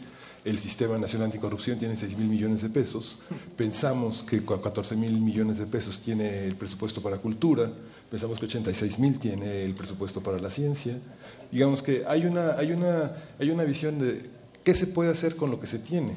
el 0.45 0.57
Sistema 0.57 0.97
Nacional 0.97 1.25
Anticorrupción 1.25 1.77
tiene 1.77 1.97
6 1.97 2.17
mil 2.17 2.29
millones 2.29 2.61
de 2.61 2.69
pesos, 2.69 3.19
pensamos 3.57 4.23
que 4.23 4.41
14 4.41 4.95
mil 4.95 5.19
millones 5.19 5.57
de 5.57 5.65
pesos 5.65 5.99
tiene 5.99 6.45
el 6.45 6.55
presupuesto 6.55 7.01
para 7.01 7.17
cultura, 7.17 7.69
pensamos 8.09 8.39
que 8.39 8.45
86 8.45 8.99
mil 8.99 9.19
tiene 9.19 9.63
el 9.63 9.73
presupuesto 9.73 10.23
para 10.23 10.39
la 10.39 10.49
ciencia. 10.49 10.97
Digamos 11.51 11.83
que 11.83 12.05
hay 12.07 12.25
una, 12.25 12.51
hay, 12.51 12.71
una, 12.71 13.11
hay 13.37 13.49
una 13.49 13.65
visión 13.65 13.99
de 13.99 14.21
qué 14.63 14.71
se 14.73 14.87
puede 14.87 15.11
hacer 15.11 15.35
con 15.35 15.51
lo 15.51 15.59
que 15.59 15.67
se 15.67 15.79
tiene. 15.79 16.15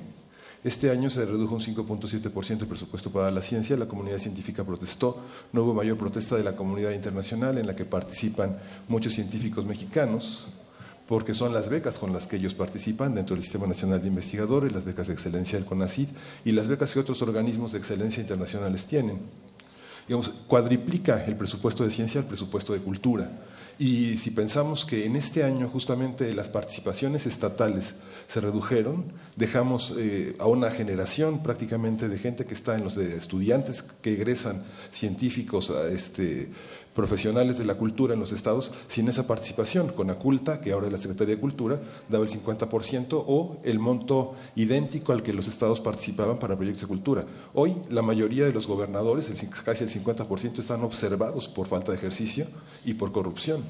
Este 0.62 0.90
año 0.90 1.08
se 1.08 1.24
redujo 1.24 1.54
un 1.54 1.60
5.7% 1.62 2.60
el 2.60 2.66
presupuesto 2.66 3.10
para 3.10 3.30
la 3.30 3.40
ciencia, 3.40 3.78
la 3.78 3.88
comunidad 3.88 4.18
científica 4.18 4.62
protestó, 4.62 5.16
no 5.54 5.62
hubo 5.62 5.72
mayor 5.72 5.96
protesta 5.96 6.36
de 6.36 6.44
la 6.44 6.54
comunidad 6.54 6.90
internacional 6.90 7.56
en 7.56 7.66
la 7.66 7.74
que 7.74 7.86
participan 7.86 8.58
muchos 8.86 9.14
científicos 9.14 9.64
mexicanos, 9.64 10.48
porque 11.08 11.32
son 11.32 11.54
las 11.54 11.70
becas 11.70 11.98
con 11.98 12.12
las 12.12 12.26
que 12.26 12.36
ellos 12.36 12.54
participan 12.54 13.14
dentro 13.14 13.34
del 13.34 13.42
Sistema 13.42 13.66
Nacional 13.66 14.02
de 14.02 14.08
Investigadores, 14.08 14.70
las 14.72 14.84
becas 14.84 15.06
de 15.06 15.14
excelencia 15.14 15.58
del 15.58 15.66
CONACYT 15.66 16.10
y 16.44 16.52
las 16.52 16.68
becas 16.68 16.92
que 16.92 17.00
otros 17.00 17.22
organismos 17.22 17.72
de 17.72 17.78
excelencia 17.78 18.20
internacionales 18.20 18.84
tienen. 18.84 19.18
digamos, 20.06 20.28
cuadriplica 20.46 21.24
el 21.24 21.36
presupuesto 21.36 21.84
de 21.84 21.90
ciencia 21.90 22.20
al 22.20 22.26
presupuesto 22.26 22.74
de 22.74 22.80
cultura. 22.80 23.30
Y 23.80 24.18
si 24.18 24.30
pensamos 24.30 24.84
que 24.84 25.06
en 25.06 25.16
este 25.16 25.42
año 25.42 25.66
justamente 25.66 26.34
las 26.34 26.50
participaciones 26.50 27.24
estatales 27.26 27.94
se 28.26 28.42
redujeron, 28.42 29.10
dejamos 29.36 29.94
eh, 29.96 30.36
a 30.38 30.48
una 30.48 30.70
generación 30.70 31.42
prácticamente 31.42 32.06
de 32.06 32.18
gente 32.18 32.44
que 32.44 32.52
está 32.52 32.74
en 32.74 32.84
los 32.84 32.94
de 32.94 33.16
estudiantes 33.16 33.82
que 34.02 34.12
egresan 34.12 34.64
científicos 34.92 35.70
a 35.70 35.88
este 35.88 36.50
profesionales 36.94 37.58
de 37.58 37.64
la 37.64 37.76
cultura 37.76 38.14
en 38.14 38.20
los 38.20 38.32
estados 38.32 38.72
sin 38.88 39.08
esa 39.08 39.26
participación. 39.26 39.88
Con 39.88 40.10
Aculta, 40.10 40.60
que 40.60 40.72
ahora 40.72 40.86
es 40.86 40.92
la 40.92 40.98
Secretaría 40.98 41.36
de 41.36 41.40
Cultura, 41.40 41.80
daba 42.08 42.24
el 42.24 42.30
50% 42.30 43.24
o 43.26 43.58
el 43.64 43.78
monto 43.78 44.34
idéntico 44.56 45.12
al 45.12 45.22
que 45.22 45.32
los 45.32 45.48
estados 45.48 45.80
participaban 45.80 46.38
para 46.38 46.56
proyectos 46.56 46.82
de 46.82 46.88
cultura. 46.88 47.24
Hoy 47.54 47.76
la 47.88 48.02
mayoría 48.02 48.44
de 48.44 48.52
los 48.52 48.66
gobernadores, 48.66 49.32
casi 49.64 49.84
el 49.84 49.90
50%, 49.90 50.58
están 50.58 50.82
observados 50.82 51.48
por 51.48 51.66
falta 51.66 51.92
de 51.92 51.98
ejercicio 51.98 52.46
y 52.84 52.94
por 52.94 53.12
corrupción. 53.12 53.62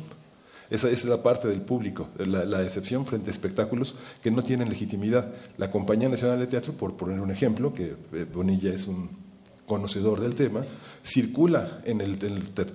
Esa, 0.71 0.89
es 0.89 1.05
la 1.05 1.21
parte 1.21 1.49
del 1.49 1.63
público, 1.63 2.09
la, 2.17 2.63
excepción 2.63 3.05
frente 3.05 3.29
a 3.29 3.33
espectáculos 3.33 3.97
que 4.23 4.31
no 4.31 4.45
tienen 4.45 4.69
legitimidad. 4.69 5.35
La 5.57 5.69
Compañía 5.69 6.09
Nacional 6.09 6.39
de 6.39 6.47
Teatro, 6.47 6.75
por 6.75 6.97
poner 6.97 7.21
un 7.21 7.33
ejemplo, 7.33 7.75
que 7.75 7.97
eh, 8.13 8.27
Bonilla 8.33 8.73
es 8.73 8.87
un 8.87 9.30
conocedor 9.71 10.19
del 10.19 10.35
tema, 10.35 10.67
circula 11.05 11.79
en, 11.85 12.01
el, 12.01 12.19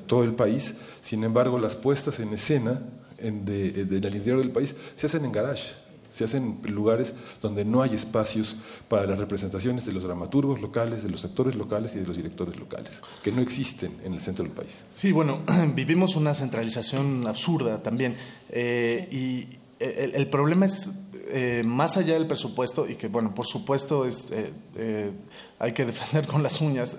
todo 0.08 0.24
el 0.24 0.34
país, 0.34 0.76
sin 1.02 1.26
embargo 1.26 1.60
las 1.60 1.76
puestas 1.76 2.22
en 2.22 2.32
escena 2.32 2.82
en, 3.18 3.44
de, 3.44 3.82
en 3.82 3.92
el 3.92 4.16
interior 4.16 4.40
del 4.40 4.52
país 4.52 4.78
se 4.96 5.08
hacen 5.08 5.26
en 5.26 5.34
garage, 5.34 5.74
se 6.14 6.24
hacen 6.24 6.62
en 6.64 6.74
lugares 6.74 7.14
donde 7.42 7.66
no 7.66 7.82
hay 7.82 7.94
espacios 7.94 8.56
para 8.88 9.06
las 9.06 9.20
representaciones 9.20 9.86
de 9.86 9.92
los 9.92 10.06
dramaturgos 10.06 10.62
locales, 10.62 11.04
de 11.04 11.10
los 11.10 11.26
actores 11.26 11.58
locales 11.58 11.94
y 11.96 12.00
de 12.00 12.08
los 12.08 12.16
directores 12.16 12.58
locales, 12.58 13.02
que 13.22 13.34
no 13.34 13.42
existen 13.42 13.92
en 14.06 14.14
el 14.14 14.22
centro 14.22 14.46
del 14.46 14.54
país. 14.54 14.86
Sí, 14.96 15.12
bueno, 15.12 15.42
vivimos 15.76 16.16
una 16.16 16.34
centralización 16.34 17.28
absurda 17.28 17.84
también 17.84 18.16
eh, 18.48 19.10
y 19.12 19.64
el, 19.80 20.28
problema 20.30 20.66
es 20.66 20.92
eh, 21.30 21.64
más 21.66 21.98
allá 21.98 22.14
del 22.14 22.28
presupuesto 22.28 22.88
y 22.88 22.96
que, 22.96 23.08
bueno, 23.08 23.34
por 23.34 23.46
supuesto 23.46 24.06
es, 24.06 24.28
eh, 24.32 24.54
eh, 24.76 25.12
hay 25.60 25.74
que 25.74 25.86
defender 25.86 26.28
con 26.28 26.44
las 26.44 26.62
uñas, 26.62 26.98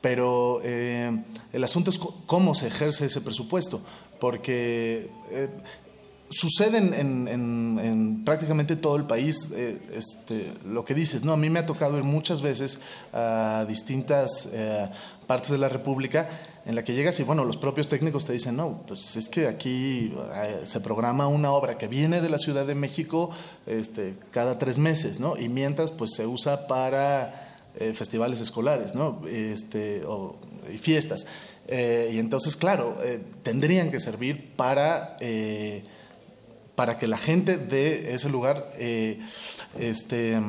pero 0.00 0.60
el 0.62 1.64
asunto 1.64 1.90
es 1.90 1.98
cómo 2.26 2.54
se 2.54 2.68
ejerce 2.68 3.06
ese 3.06 3.20
presupuesto, 3.20 3.80
porque 4.18 5.10
sucede 6.32 6.78
en, 6.78 8.22
prácticamente 8.24 8.76
todo 8.76 8.96
el 8.96 9.04
país 9.04 9.50
este, 9.52 10.52
lo 10.64 10.84
que 10.84 10.94
dices, 10.94 11.24
¿no? 11.24 11.32
A 11.32 11.36
mí 11.36 11.50
me 11.50 11.60
ha 11.60 11.66
tocado 11.66 11.96
ir 11.98 12.04
muchas 12.04 12.42
veces 12.42 12.80
a 13.12 13.64
distintas 13.68 14.48
partes 15.26 15.50
de 15.50 15.58
la 15.58 15.68
República 15.68 16.28
en 16.64 16.76
la 16.76 16.84
que 16.84 16.94
llegas 16.94 17.18
y 17.20 17.24
bueno, 17.24 17.44
los 17.44 17.56
propios 17.56 17.88
técnicos 17.88 18.24
te 18.24 18.32
dicen, 18.32 18.56
no, 18.56 18.82
pues 18.86 19.16
es 19.16 19.28
que 19.28 19.48
aquí 19.48 20.12
eh, 20.34 20.60
se 20.64 20.80
programa 20.80 21.26
una 21.26 21.50
obra 21.52 21.76
que 21.76 21.88
viene 21.88 22.20
de 22.20 22.28
la 22.28 22.38
Ciudad 22.38 22.66
de 22.66 22.74
México 22.74 23.30
este, 23.66 24.14
cada 24.30 24.58
tres 24.58 24.78
meses, 24.78 25.18
¿no? 25.18 25.36
Y 25.36 25.48
mientras 25.48 25.90
pues 25.90 26.12
se 26.14 26.26
usa 26.26 26.68
para 26.68 27.58
eh, 27.78 27.92
festivales 27.94 28.40
escolares, 28.40 28.94
¿no? 28.94 29.22
Este, 29.26 30.04
o, 30.06 30.36
y 30.72 30.78
fiestas. 30.78 31.26
Eh, 31.66 32.10
y 32.14 32.18
entonces, 32.18 32.56
claro, 32.56 32.96
tendrían 33.42 33.90
que 33.90 33.98
servir 33.98 34.52
para, 34.56 35.16
para 36.74 36.98
que 36.98 37.06
la 37.06 37.18
gente 37.18 37.58
de 37.58 38.14
ese 38.14 38.28
lugar 38.28 38.72
este, 39.78 40.40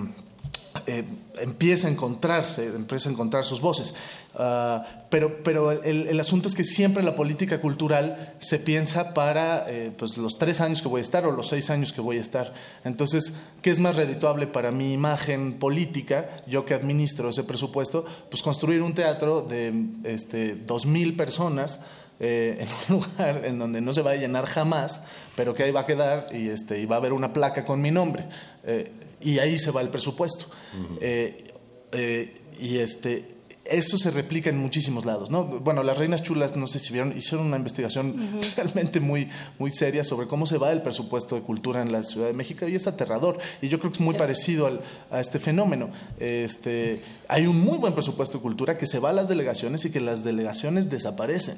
empiece 1.40 1.88
a 1.88 1.90
encontrarse, 1.90 2.68
empiece 2.68 3.10
a 3.10 3.12
encontrar 3.12 3.46
sus 3.46 3.62
voces. 3.62 3.94
Ah, 4.36 4.84
pero 5.10 5.44
pero 5.44 5.72
el, 5.72 6.20
asunto 6.20 6.48
es 6.48 6.56
que 6.56 6.64
siempre 6.64 7.04
la 7.04 7.16
política 7.16 7.62
cultural 7.62 8.34
se 8.40 8.58
piensa 8.58 9.14
para 9.14 9.70
eh, 9.70 9.92
pues 9.96 10.18
los 10.18 10.40
tres 10.40 10.60
años 10.60 10.82
que 10.82 10.88
voy 10.88 11.00
a 11.00 11.02
estar 11.04 11.26
o 11.28 11.32
los 11.32 11.50
seis 11.50 11.70
años 11.70 11.94
que 11.94 12.02
voy 12.02 12.18
a 12.18 12.22
estar. 12.22 12.54
Entonces, 12.84 13.34
¿qué 13.62 13.70
es 13.70 13.80
más 13.80 13.96
redituable 13.96 14.48
para 14.48 14.72
mi 14.72 14.92
imagen 14.92 15.60
política, 15.60 16.30
yo 16.48 16.66
que 16.66 16.74
administro 16.74 17.30
ese 17.30 17.44
presupuesto? 17.44 18.06
Pues 18.32 18.42
construir 18.42 18.82
un 18.82 18.96
teatro 18.96 19.42
de 19.42 19.72
este, 20.04 20.56
dos 20.56 20.86
mil 20.88 21.16
personas. 21.16 21.80
Eh, 22.20 22.56
en 22.60 22.96
un 22.96 23.02
lugar 23.02 23.46
en 23.46 23.60
donde 23.60 23.82
no 23.82 23.94
se 23.94 24.02
va 24.02 24.12
a 24.12 24.16
llenar 24.16 24.46
jamás, 24.46 25.02
pero 25.36 25.54
que 25.54 25.64
ahí 25.64 25.72
va 25.72 25.82
a 25.82 25.86
quedar 25.86 26.28
y, 26.32 26.50
este, 26.50 26.80
y 26.80 26.86
va 26.86 26.96
a 26.96 27.00
haber 27.00 27.14
una 27.14 27.34
placa 27.34 27.66
con 27.66 27.82
mi 27.82 27.92
nombre. 27.92 28.26
Eh, 28.64 28.92
y 29.22 29.40
ahí 29.40 29.58
se 29.60 29.72
va 29.72 29.82
el 29.82 29.90
presupuesto. 29.90 30.48
y, 32.60 32.78
este, 32.78 33.34
esto 33.66 33.98
se 33.98 34.12
replica 34.12 34.50
en 34.50 34.58
muchísimos 34.58 35.06
lados, 35.06 35.30
¿no? 35.30 35.46
Bueno, 35.46 35.84
las 35.84 35.98
reinas 35.98 36.22
chulas, 36.22 36.56
no 36.58 36.68
sé 36.68 36.80
si 36.80 36.92
vieron, 36.92 37.18
hicieron 37.18 37.48
una 37.48 37.58
investigación 37.58 38.42
realmente 38.58 39.00
muy, 39.00 39.30
muy 39.58 39.72
seria 39.72 40.04
sobre 40.04 40.28
cómo 40.28 40.46
se 40.46 40.58
va 40.58 40.72
el 40.72 40.82
presupuesto 40.82 41.36
de 41.36 41.42
cultura 41.42 41.82
en 41.82 41.92
la 41.92 42.04
Ciudad 42.04 42.28
de 42.28 42.34
México 42.34 42.68
y 42.68 42.76
es 42.76 42.88
aterrador. 42.88 43.38
Y 43.62 43.70
yo 43.70 43.80
creo 43.80 43.92
que 43.92 43.98
es 43.98 44.02
muy 44.02 44.16
parecido 44.16 44.68
al, 44.68 44.82
a 45.10 45.22
este 45.22 45.40
fenómeno. 45.40 45.92
Este, 46.20 47.02
hay 47.28 47.48
un 47.48 47.60
muy 47.60 47.78
buen 47.78 47.94
presupuesto 47.94 48.38
de 48.38 48.42
cultura 48.42 48.78
que 48.78 48.86
se 48.86 49.00
va 49.00 49.12
a 49.12 49.14
las 49.14 49.30
delegaciones 49.30 49.86
y 49.86 49.92
que 49.92 50.02
las 50.02 50.24
delegaciones 50.24 50.90
desaparecen. 50.90 51.58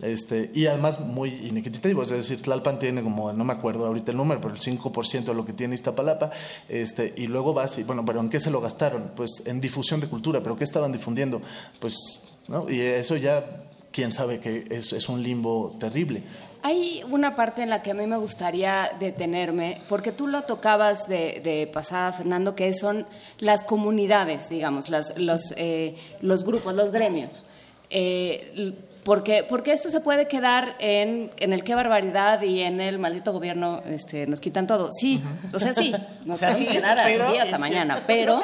Este, 0.00 0.50
y 0.54 0.66
además 0.66 0.98
muy 1.00 1.28
inequitativo, 1.28 2.02
es 2.02 2.08
decir, 2.08 2.42
Tlalpan 2.42 2.78
tiene 2.78 3.02
como, 3.02 3.32
no 3.32 3.44
me 3.44 3.52
acuerdo 3.52 3.86
ahorita 3.86 4.10
el 4.10 4.16
número, 4.16 4.40
pero 4.40 4.54
el 4.54 4.60
5% 4.60 5.24
de 5.24 5.34
lo 5.34 5.44
que 5.44 5.52
tiene 5.52 5.74
Iztapalapa, 5.74 6.32
este, 6.68 7.14
y 7.16 7.28
luego 7.28 7.54
vas 7.54 7.78
y, 7.78 7.84
bueno, 7.84 8.04
pero 8.04 8.20
¿en 8.20 8.28
qué 8.28 8.40
se 8.40 8.50
lo 8.50 8.60
gastaron? 8.60 9.12
Pues 9.14 9.42
en 9.46 9.60
difusión 9.60 10.00
de 10.00 10.08
cultura, 10.08 10.42
pero 10.42 10.56
¿qué 10.56 10.64
estaban 10.64 10.90
difundiendo? 10.92 11.40
Pues, 11.78 12.20
¿no? 12.48 12.68
Y 12.68 12.80
eso 12.80 13.16
ya, 13.16 13.64
quién 13.92 14.12
sabe 14.12 14.40
que 14.40 14.64
es, 14.70 14.92
es 14.92 15.08
un 15.08 15.22
limbo 15.22 15.76
terrible. 15.78 16.24
Hay 16.64 17.02
una 17.10 17.34
parte 17.34 17.62
en 17.62 17.70
la 17.70 17.82
que 17.82 17.90
a 17.90 17.94
mí 17.94 18.06
me 18.06 18.16
gustaría 18.16 18.92
detenerme, 18.98 19.80
porque 19.88 20.12
tú 20.12 20.26
lo 20.26 20.42
tocabas 20.42 21.08
de, 21.08 21.40
de 21.42 21.68
pasada, 21.72 22.12
Fernando, 22.12 22.54
que 22.54 22.72
son 22.72 23.06
las 23.38 23.62
comunidades, 23.62 24.48
digamos, 24.48 24.88
las, 24.88 25.16
los, 25.18 25.54
eh, 25.56 25.96
los 26.20 26.44
grupos, 26.44 26.74
los 26.74 26.92
gremios. 26.92 27.44
Eh, 27.90 28.74
porque, 29.04 29.44
porque 29.48 29.72
esto 29.72 29.90
se 29.90 30.00
puede 30.00 30.28
quedar 30.28 30.76
en, 30.78 31.30
en, 31.38 31.52
el 31.52 31.64
qué 31.64 31.74
barbaridad 31.74 32.40
y 32.42 32.60
en 32.60 32.80
el 32.80 33.00
maldito 33.00 33.32
gobierno 33.32 33.82
este, 33.84 34.28
nos 34.28 34.38
quitan 34.38 34.68
todo. 34.68 34.90
Sí, 34.92 35.20
o 35.52 35.58
sea, 35.58 35.74
sí, 35.74 35.92
nos 36.24 36.38
pueden 36.38 36.66
quedar 36.66 37.00
así 37.00 37.38
hasta 37.38 37.58
mañana. 37.58 38.00
Pero, 38.06 38.40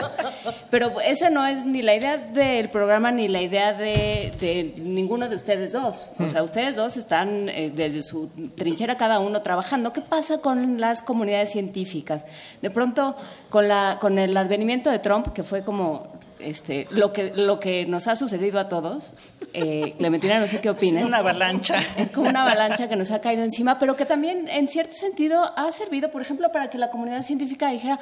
pero 0.69 1.01
esa 1.01 1.31
no 1.31 1.47
es 1.47 1.65
ni 1.65 1.83
la 1.83 1.95
idea 1.95 2.17
del 2.17 2.71
programa 2.71 3.13
ni 3.13 3.29
la 3.29 3.41
idea 3.41 3.73
de, 3.73 4.33
de 4.41 4.75
ninguno 4.83 5.29
de 5.29 5.37
ustedes 5.37 5.73
dos. 5.73 6.11
O 6.19 6.27
sea, 6.27 6.43
ustedes 6.43 6.75
dos 6.75 6.97
están 6.97 7.49
eh, 7.49 7.71
desde 7.73 8.03
su 8.03 8.29
trinchera 8.57 8.97
cada 8.97 9.21
uno 9.21 9.43
trabajando. 9.43 9.93
¿Qué 9.93 10.01
pasa 10.01 10.39
con 10.39 10.81
las 10.81 11.03
comunidades 11.03 11.53
científicas? 11.53 12.25
De 12.63 12.71
pronto, 12.71 13.15
con, 13.49 13.69
la, 13.69 13.99
con 14.01 14.19
el 14.19 14.37
advenimiento 14.37 14.91
de 14.91 14.99
Trump, 14.99 15.33
que 15.33 15.45
fue 15.45 15.63
como 15.63 16.19
este, 16.41 16.87
lo, 16.91 17.13
que, 17.13 17.33
lo 17.35 17.61
que 17.61 17.87
nos 17.87 18.09
ha 18.09 18.17
sucedido 18.17 18.59
a 18.61 18.69
todos. 18.69 19.13
Eh, 19.55 19.95
Clementina, 19.99 20.39
no 20.39 20.47
sé 20.47 20.61
qué 20.61 20.71
opinas. 20.71 21.03
Es 21.03 21.09
una 21.09 21.19
avalancha. 21.19 21.81
Es 21.97 22.11
como 22.11 22.29
una 22.29 22.43
avalancha 22.43 22.89
que 22.89 22.97
nos 22.97 23.11
ha 23.11 23.21
caído 23.21 23.43
encima, 23.43 23.79
pero 23.79 23.97
que 23.97 24.07
también, 24.07 24.49
en 24.49 24.69
cierto 24.69 24.93
sentido, 24.93 25.53
ha 25.57 25.71
servido, 25.73 26.11
por 26.11 26.23
ejemplo, 26.23 26.53
para 26.53 26.69
que 26.71 26.79
la 26.79 26.91
comunidad 26.91 27.23
científica 27.23 27.71
dijera, 27.71 27.99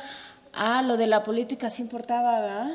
ah, 0.52 0.82
lo 0.82 0.96
de 0.96 1.06
la 1.06 1.22
política 1.22 1.70
sí 1.70 1.82
importaba, 1.82 2.40
¿verdad? 2.40 2.70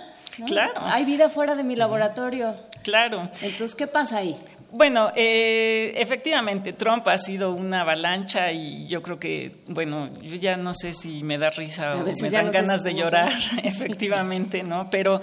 Claro. 0.45 0.73
Hay 0.77 1.05
vida 1.05 1.29
fuera 1.29 1.55
de 1.55 1.63
mi 1.63 1.75
laboratorio. 1.75 2.55
Claro. 2.84 3.29
Entonces, 3.41 3.75
¿qué 3.75 3.88
pasa 3.88 4.17
ahí? 4.17 4.38
Bueno, 4.73 5.12
eh, 5.17 5.93
efectivamente, 5.97 6.71
Trump 6.71 7.05
ha 7.10 7.17
sido 7.17 7.51
una 7.51 7.81
avalancha 7.81 8.53
y 8.53 8.88
yo 8.88 9.01
creo 9.01 9.19
que, 9.19 9.57
bueno, 9.67 10.10
yo 10.21 10.38
ya 10.38 10.55
no 10.55 10.73
sé 10.73 10.93
si 10.93 11.23
me 11.23 11.38
da 11.38 11.49
risa 11.49 11.97
o 11.97 12.05
me 12.05 12.29
dan 12.29 12.51
ganas 12.51 12.81
de 12.81 12.95
llorar, 12.95 13.34
efectivamente, 13.63 14.63
¿no? 14.63 14.89
Pero 14.89 15.21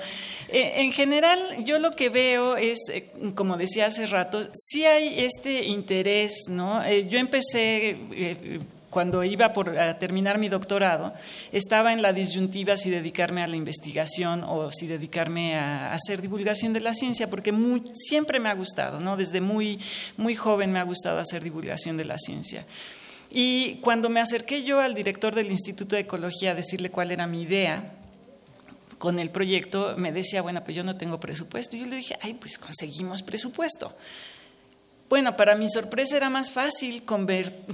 eh, 0.48 0.82
en 0.82 0.92
general 0.92 1.64
yo 1.64 1.78
lo 1.78 1.92
que 1.92 2.10
veo 2.10 2.58
es, 2.58 2.90
eh, 2.92 3.10
como 3.34 3.56
decía 3.56 3.86
hace 3.86 4.04
rato, 4.04 4.46
sí 4.52 4.84
hay 4.84 5.20
este 5.20 5.64
interés, 5.64 6.44
¿no? 6.48 6.86
yo 7.08 7.18
empecé 7.18 7.96
cuando 8.90 9.22
iba 9.24 9.52
por, 9.52 9.78
a 9.78 9.98
terminar 9.98 10.38
mi 10.38 10.48
doctorado, 10.48 11.12
estaba 11.52 11.92
en 11.92 12.02
la 12.02 12.12
disyuntiva 12.12 12.76
si 12.76 12.90
dedicarme 12.90 13.42
a 13.42 13.46
la 13.46 13.56
investigación 13.56 14.44
o 14.44 14.70
si 14.70 14.86
dedicarme 14.86 15.56
a, 15.56 15.92
hacer 15.92 16.22
divulgación 16.22 16.72
de 16.72 16.80
la 16.80 16.94
ciencia, 16.94 17.28
porque 17.28 17.52
siempre 17.94 18.40
me 18.40 18.48
ha 18.48 18.54
gustado, 18.54 19.00
¿no? 19.00 19.16
Desde 19.16 19.40
muy, 19.40 19.78
muy 20.16 20.34
joven 20.34 20.72
me 20.72 20.78
ha 20.78 20.84
gustado 20.84 21.18
hacer 21.18 21.42
divulgación 21.42 21.96
de 21.96 22.04
la 22.04 22.18
ciencia. 22.18 22.66
Y 23.30 23.76
cuando 23.76 24.08
me 24.08 24.20
acerqué 24.20 24.62
yo 24.62 24.80
al 24.80 24.94
director 24.94 25.34
del 25.34 25.50
Instituto 25.50 25.96
de 25.96 26.02
Ecología 26.02 26.52
a 26.52 26.54
decirle 26.54 26.90
cuál 26.90 27.10
era 27.10 27.26
mi 27.26 27.42
idea, 27.42 27.92
con 28.98 29.18
el 29.18 29.30
proyecto 29.30 29.94
me 29.96 30.12
decía, 30.12 30.42
bueno, 30.42 30.64
pues 30.64 30.76
yo 30.76 30.82
no 30.82 30.96
tengo 30.96 31.20
presupuesto. 31.20 31.76
Y 31.76 31.80
yo 31.80 31.86
le 31.86 31.96
dije, 31.96 32.16
ay, 32.20 32.34
pues 32.34 32.58
conseguimos 32.58 33.22
presupuesto. 33.22 33.94
Bueno, 35.08 35.36
para 35.36 35.54
mi 35.54 35.68
sorpresa 35.68 36.16
era 36.16 36.28
más 36.28 36.50
fácil 36.50 37.02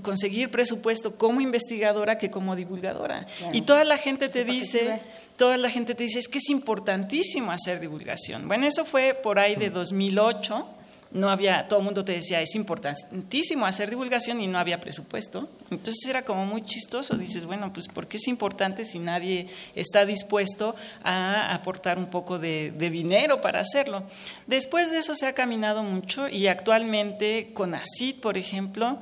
conseguir 0.02 0.50
presupuesto 0.50 1.16
como 1.16 1.40
investigadora 1.40 2.16
que 2.16 2.30
como 2.30 2.54
divulgadora. 2.54 3.26
Y 3.52 3.62
toda 3.62 3.84
la 3.84 3.98
gente 3.98 4.28
te 4.28 4.44
dice, 4.44 5.00
toda 5.36 5.56
la 5.56 5.68
gente 5.68 5.94
te 5.94 6.04
dice, 6.04 6.20
es 6.20 6.28
que 6.28 6.38
es 6.38 6.48
importantísimo 6.48 7.50
hacer 7.50 7.80
divulgación. 7.80 8.46
Bueno, 8.46 8.66
eso 8.66 8.84
fue 8.84 9.14
por 9.14 9.40
ahí 9.40 9.56
de 9.56 9.70
2008. 9.70 10.66
No 11.14 11.30
había, 11.30 11.66
todo 11.68 11.78
el 11.78 11.84
mundo 11.84 12.04
te 12.04 12.12
decía, 12.12 12.40
es 12.42 12.54
importantísimo 12.56 13.66
hacer 13.66 13.88
divulgación 13.88 14.40
y 14.40 14.48
no 14.48 14.58
había 14.58 14.80
presupuesto. 14.80 15.48
Entonces 15.70 16.04
era 16.08 16.24
como 16.24 16.44
muy 16.44 16.62
chistoso, 16.62 17.16
dices, 17.16 17.46
bueno, 17.46 17.72
pues 17.72 17.86
¿por 17.86 18.08
qué 18.08 18.16
es 18.16 18.26
importante 18.26 18.84
si 18.84 18.98
nadie 18.98 19.48
está 19.76 20.04
dispuesto 20.04 20.74
a 21.04 21.54
aportar 21.54 21.98
un 21.98 22.06
poco 22.06 22.38
de, 22.38 22.72
de 22.72 22.90
dinero 22.90 23.40
para 23.40 23.60
hacerlo? 23.60 24.02
Después 24.48 24.90
de 24.90 24.98
eso 24.98 25.14
se 25.14 25.26
ha 25.26 25.34
caminado 25.34 25.84
mucho 25.84 26.28
y 26.28 26.48
actualmente 26.48 27.52
con 27.54 27.74
ACID, 27.74 28.16
por 28.16 28.36
ejemplo, 28.36 28.98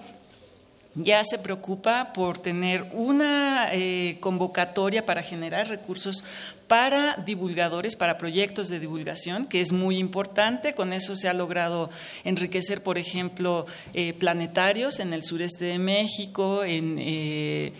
ya 0.95 1.23
se 1.25 1.39
preocupa 1.39 2.13
por 2.13 2.39
tener 2.39 2.85
una 2.93 3.69
eh, 3.73 4.19
convocatoria 4.21 5.07
para 5.07 5.23
generar 5.23 5.69
recursos 5.69 6.25
para 6.69 7.17
divulgadores, 7.27 7.97
para 7.97 8.17
proyectos 8.17 8.71
de 8.71 8.81
divulgación, 8.81 9.45
que 9.45 9.61
es 9.61 9.73
muy 9.73 9.99
importante. 9.99 10.75
Con 10.75 10.95
eso 10.95 11.15
se 11.15 11.29
ha 11.29 11.35
logrado 11.35 11.91
enriquecer, 12.25 12.83
por 12.83 12.97
ejemplo, 12.97 13.67
eh, 13.93 14.15
planetarios 14.15 14.99
en 14.99 15.13
el 15.13 15.23
sureste 15.23 15.67
de 15.67 15.79
México. 15.79 16.63
Eh, 16.65 17.75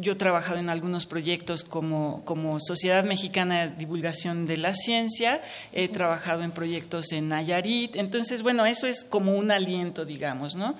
yo 0.00 0.12
he 0.12 0.14
trabajado 0.14 0.58
en 0.58 0.68
algunos 0.68 1.06
proyectos 1.06 1.64
como, 1.64 2.22
como 2.24 2.60
Sociedad 2.60 3.02
Mexicana 3.02 3.66
de 3.66 3.76
Divulgación 3.76 4.46
de 4.46 4.58
la 4.58 4.74
Ciencia, 4.74 5.42
he 5.72 5.88
trabajado 5.88 6.44
en 6.44 6.52
proyectos 6.52 7.10
en 7.10 7.30
Nayarit. 7.30 7.96
Entonces, 7.96 8.44
bueno, 8.44 8.64
eso 8.64 8.86
es 8.86 9.02
como 9.02 9.34
un 9.34 9.50
aliento, 9.50 10.04
digamos, 10.04 10.54
¿no? 10.54 10.76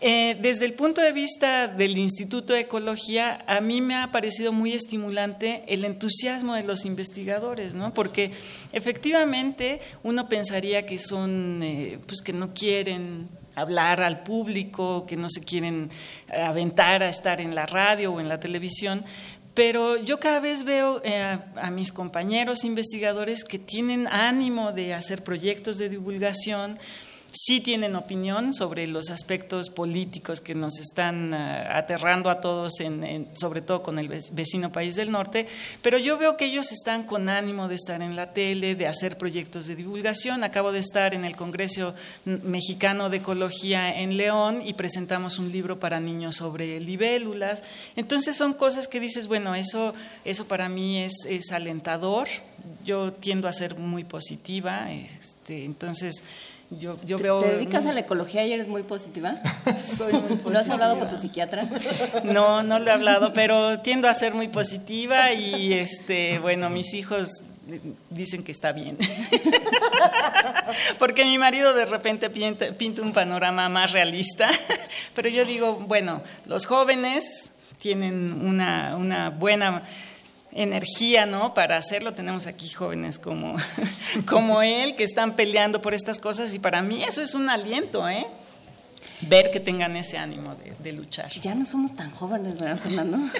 Desde 0.00 0.66
el 0.66 0.74
punto 0.74 1.00
de 1.04 1.12
vista 1.12 1.68
del 1.68 1.96
Instituto 1.98 2.54
de 2.54 2.60
Ecología, 2.60 3.44
a 3.46 3.60
mí 3.60 3.80
me 3.80 3.94
ha 3.94 4.10
parecido 4.10 4.52
muy 4.52 4.72
estimulante 4.72 5.62
el 5.68 5.84
entusiasmo 5.84 6.54
de 6.54 6.62
los 6.62 6.84
investigadores, 6.84 7.74
¿no? 7.74 7.92
Porque 7.92 8.32
efectivamente 8.72 9.80
uno 10.02 10.28
pensaría 10.28 10.86
que 10.86 10.98
son, 10.98 11.60
eh, 11.62 11.98
pues 12.06 12.22
que 12.22 12.32
no 12.32 12.54
quieren 12.54 13.28
hablar 13.54 14.02
al 14.02 14.22
público, 14.22 15.06
que 15.06 15.16
no 15.16 15.28
se 15.30 15.44
quieren 15.44 15.90
aventar 16.28 17.02
a 17.02 17.08
estar 17.08 17.40
en 17.40 17.54
la 17.54 17.66
radio 17.66 18.12
o 18.12 18.20
en 18.20 18.28
la 18.28 18.40
televisión, 18.40 19.04
pero 19.54 19.96
yo 19.96 20.18
cada 20.18 20.40
vez 20.40 20.64
veo 20.64 21.00
eh, 21.04 21.38
a 21.54 21.70
mis 21.70 21.92
compañeros 21.92 22.64
investigadores 22.64 23.44
que 23.44 23.60
tienen 23.60 24.08
ánimo 24.08 24.72
de 24.72 24.94
hacer 24.94 25.22
proyectos 25.22 25.78
de 25.78 25.88
divulgación, 25.88 26.78
sí 27.34 27.60
tienen 27.60 27.96
opinión 27.96 28.52
sobre 28.52 28.86
los 28.86 29.10
aspectos 29.10 29.68
políticos 29.68 30.40
que 30.40 30.54
nos 30.54 30.78
están 30.78 31.34
eh, 31.34 31.64
aterrando 31.68 32.30
a 32.30 32.40
todos, 32.40 32.74
sobre 33.34 33.60
todo 33.60 33.82
con 33.82 33.98
el 33.98 34.08
vecino 34.32 34.70
país 34.70 34.94
del 34.94 35.10
norte, 35.10 35.48
pero 35.82 35.98
yo 35.98 36.16
veo 36.16 36.36
que 36.36 36.46
ellos 36.46 36.70
están 36.70 37.04
con 37.04 37.28
ánimo 37.28 37.68
de 37.68 37.74
estar 37.74 38.02
en 38.02 38.14
la 38.14 38.32
tele, 38.32 38.76
de 38.76 38.86
hacer 38.86 39.18
proyectos 39.18 39.66
de 39.66 39.74
divulgación. 39.74 40.44
Acabo 40.44 40.70
de 40.70 40.78
estar 40.78 41.12
en 41.12 41.24
el 41.24 41.34
Congreso 41.34 41.94
Mexicano 42.24 43.10
de 43.10 43.16
Ecología 43.18 44.00
en 44.00 44.16
León 44.16 44.62
y 44.64 44.74
presentamos 44.74 45.38
un 45.38 45.50
libro 45.50 45.80
para 45.80 45.98
niños 45.98 46.36
sobre 46.36 46.78
libélulas. 46.78 47.64
Entonces 47.96 48.36
son 48.36 48.54
cosas 48.54 48.86
que 48.86 49.00
dices, 49.00 49.26
bueno, 49.26 49.54
eso, 49.54 49.94
eso 50.24 50.46
para 50.46 50.68
mí 50.68 51.02
es, 51.02 51.26
es 51.28 51.50
alentador. 51.50 52.28
Yo 52.84 53.12
tiendo 53.12 53.48
a 53.48 53.52
ser 53.52 53.76
muy 53.76 54.04
positiva, 54.04 54.92
este, 54.92 55.64
entonces 55.64 56.22
yo, 56.70 56.98
yo 57.04 57.16
¿Te, 57.16 57.22
veo... 57.22 57.38
¿Te 57.38 57.56
dedicas 57.56 57.86
a 57.86 57.92
la 57.92 58.00
ecología 58.00 58.44
y 58.44 58.52
eres 58.52 58.68
muy 58.68 58.82
positiva? 58.82 59.40
Soy 59.78 60.12
muy 60.12 60.22
positiva. 60.22 60.50
¿No 60.52 60.58
has 60.58 60.68
hablado 60.68 60.98
con 60.98 61.08
tu 61.08 61.16
psiquiatra? 61.16 61.68
No, 62.24 62.62
no 62.62 62.78
le 62.78 62.90
he 62.90 62.92
hablado, 62.92 63.32
pero 63.32 63.80
tiendo 63.80 64.08
a 64.08 64.14
ser 64.14 64.34
muy 64.34 64.48
positiva 64.48 65.32
y, 65.32 65.72
este, 65.74 66.38
bueno, 66.38 66.70
mis 66.70 66.94
hijos 66.94 67.42
dicen 68.10 68.44
que 68.44 68.52
está 68.52 68.72
bien. 68.72 68.98
Porque 70.98 71.24
mi 71.24 71.38
marido 71.38 71.74
de 71.74 71.86
repente 71.86 72.30
pinta, 72.30 72.72
pinta 72.72 73.02
un 73.02 73.12
panorama 73.12 73.68
más 73.68 73.92
realista, 73.92 74.48
pero 75.14 75.28
yo 75.28 75.44
digo, 75.44 75.74
bueno, 75.74 76.22
los 76.46 76.66
jóvenes 76.66 77.50
tienen 77.78 78.32
una, 78.46 78.96
una 78.96 79.30
buena 79.30 79.82
energía, 80.54 81.26
¿no? 81.26 81.52
Para 81.52 81.76
hacerlo 81.76 82.14
tenemos 82.14 82.46
aquí 82.46 82.70
jóvenes 82.70 83.18
como, 83.18 83.56
como 84.26 84.62
él 84.62 84.94
que 84.94 85.04
están 85.04 85.36
peleando 85.36 85.82
por 85.82 85.94
estas 85.94 86.18
cosas 86.18 86.54
y 86.54 86.58
para 86.58 86.80
mí 86.80 87.02
eso 87.02 87.20
es 87.20 87.34
un 87.34 87.50
aliento, 87.50 88.08
¿eh? 88.08 88.26
Ver 89.20 89.50
que 89.50 89.60
tengan 89.60 89.96
ese 89.96 90.18
ánimo 90.18 90.54
de, 90.82 90.92
luchar. 90.92 91.30
Ya 91.40 91.54
no 91.54 91.64
somos 91.64 91.94
tan 91.96 92.10
jóvenes, 92.10 92.58
¿verdad, 92.58 92.76
Fernando? 92.76 93.16
no, 93.16 93.30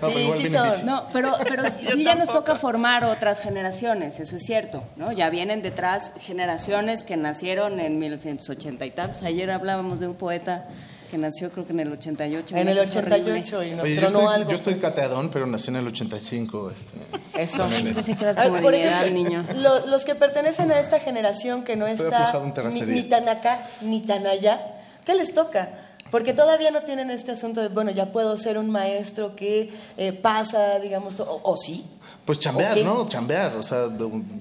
pero 0.00 0.10
sí, 0.36 0.48
sí 0.48 0.82
No, 0.84 1.06
pero, 1.12 1.34
pero 1.48 1.64
sí 1.70 2.04
ya 2.04 2.14
nos 2.14 2.28
toca 2.28 2.54
formar 2.54 3.04
otras 3.04 3.40
generaciones, 3.40 4.20
eso 4.20 4.36
es 4.36 4.42
cierto, 4.42 4.84
¿no? 4.96 5.12
Ya 5.12 5.30
vienen 5.30 5.62
detrás 5.62 6.12
generaciones 6.20 7.02
que 7.02 7.16
nacieron 7.16 7.80
en 7.80 7.98
1980 7.98 8.84
y 8.84 8.90
tantos. 8.90 9.22
Ayer 9.22 9.50
hablábamos 9.50 10.00
de 10.00 10.08
un 10.08 10.16
poeta 10.16 10.66
que 11.06 11.18
nació 11.18 11.50
creo 11.50 11.66
que 11.66 11.72
en 11.72 11.80
el 11.80 11.92
88. 11.92 12.56
En 12.56 12.68
el 12.68 12.78
88 12.78 13.64
y 13.64 13.70
nos 13.70 13.84
Oye, 13.84 13.94
yo, 13.96 14.06
estoy, 14.06 14.44
yo 14.48 14.54
estoy 14.54 14.74
cateadón, 14.76 15.30
pero 15.30 15.46
nací 15.46 15.70
en 15.70 15.76
el 15.76 15.86
85. 15.86 16.70
Este, 16.70 17.42
Eso. 17.42 17.66
Entonces 17.70 18.16
quedas 18.16 18.36
como 18.36 18.60
Por 18.60 18.74
ejemplo, 18.74 19.10
niño. 19.10 19.44
Lo, 19.56 19.86
los 19.86 20.04
que 20.04 20.14
pertenecen 20.14 20.70
a 20.70 20.80
esta 20.80 21.00
generación 21.00 21.64
que 21.64 21.76
no 21.76 21.86
Estoy 21.86 22.06
está 22.06 22.42
ni, 22.86 23.02
tan 23.04 23.28
acá 23.28 23.66
ni 23.82 24.00
tan 24.00 24.26
allá, 24.26 24.60
¿qué 25.04 25.14
les 25.14 25.32
toca? 25.32 25.70
Porque 26.10 26.32
todavía 26.32 26.70
no 26.70 26.82
tienen 26.82 27.10
este 27.10 27.32
asunto 27.32 27.60
de, 27.60 27.68
bueno, 27.68 27.90
ya 27.90 28.12
puedo 28.12 28.36
ser 28.38 28.58
un 28.58 28.70
maestro 28.70 29.34
que 29.34 29.70
eh, 29.96 30.12
pasa, 30.12 30.78
digamos, 30.78 31.18
o, 31.20 31.40
o 31.42 31.56
sí. 31.56 31.84
Pues 32.26 32.40
chambear. 32.40 32.76
¿no? 32.78 33.08
Chambear, 33.08 33.56
o 33.56 33.62
sea, 33.62 33.88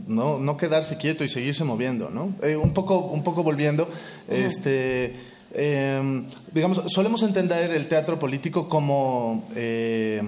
no, 0.08 0.40
no 0.40 0.58
quedarse 0.58 0.98
quieto 0.98 1.24
y 1.24 1.28
seguirse 1.28 1.64
moviendo, 1.64 2.10
¿no? 2.10 2.34
Eh, 2.42 2.56
un, 2.56 2.74
poco, 2.74 2.98
un 2.98 3.24
poco 3.24 3.44
volviendo, 3.44 3.88
este, 4.28 5.16
eh, 5.56 6.24
digamos, 6.52 6.82
solemos 6.88 7.24
entender 7.24 7.72
el 7.72 7.88
teatro 7.88 8.20
político 8.20 8.68
como, 8.68 9.46
eh, 9.56 10.22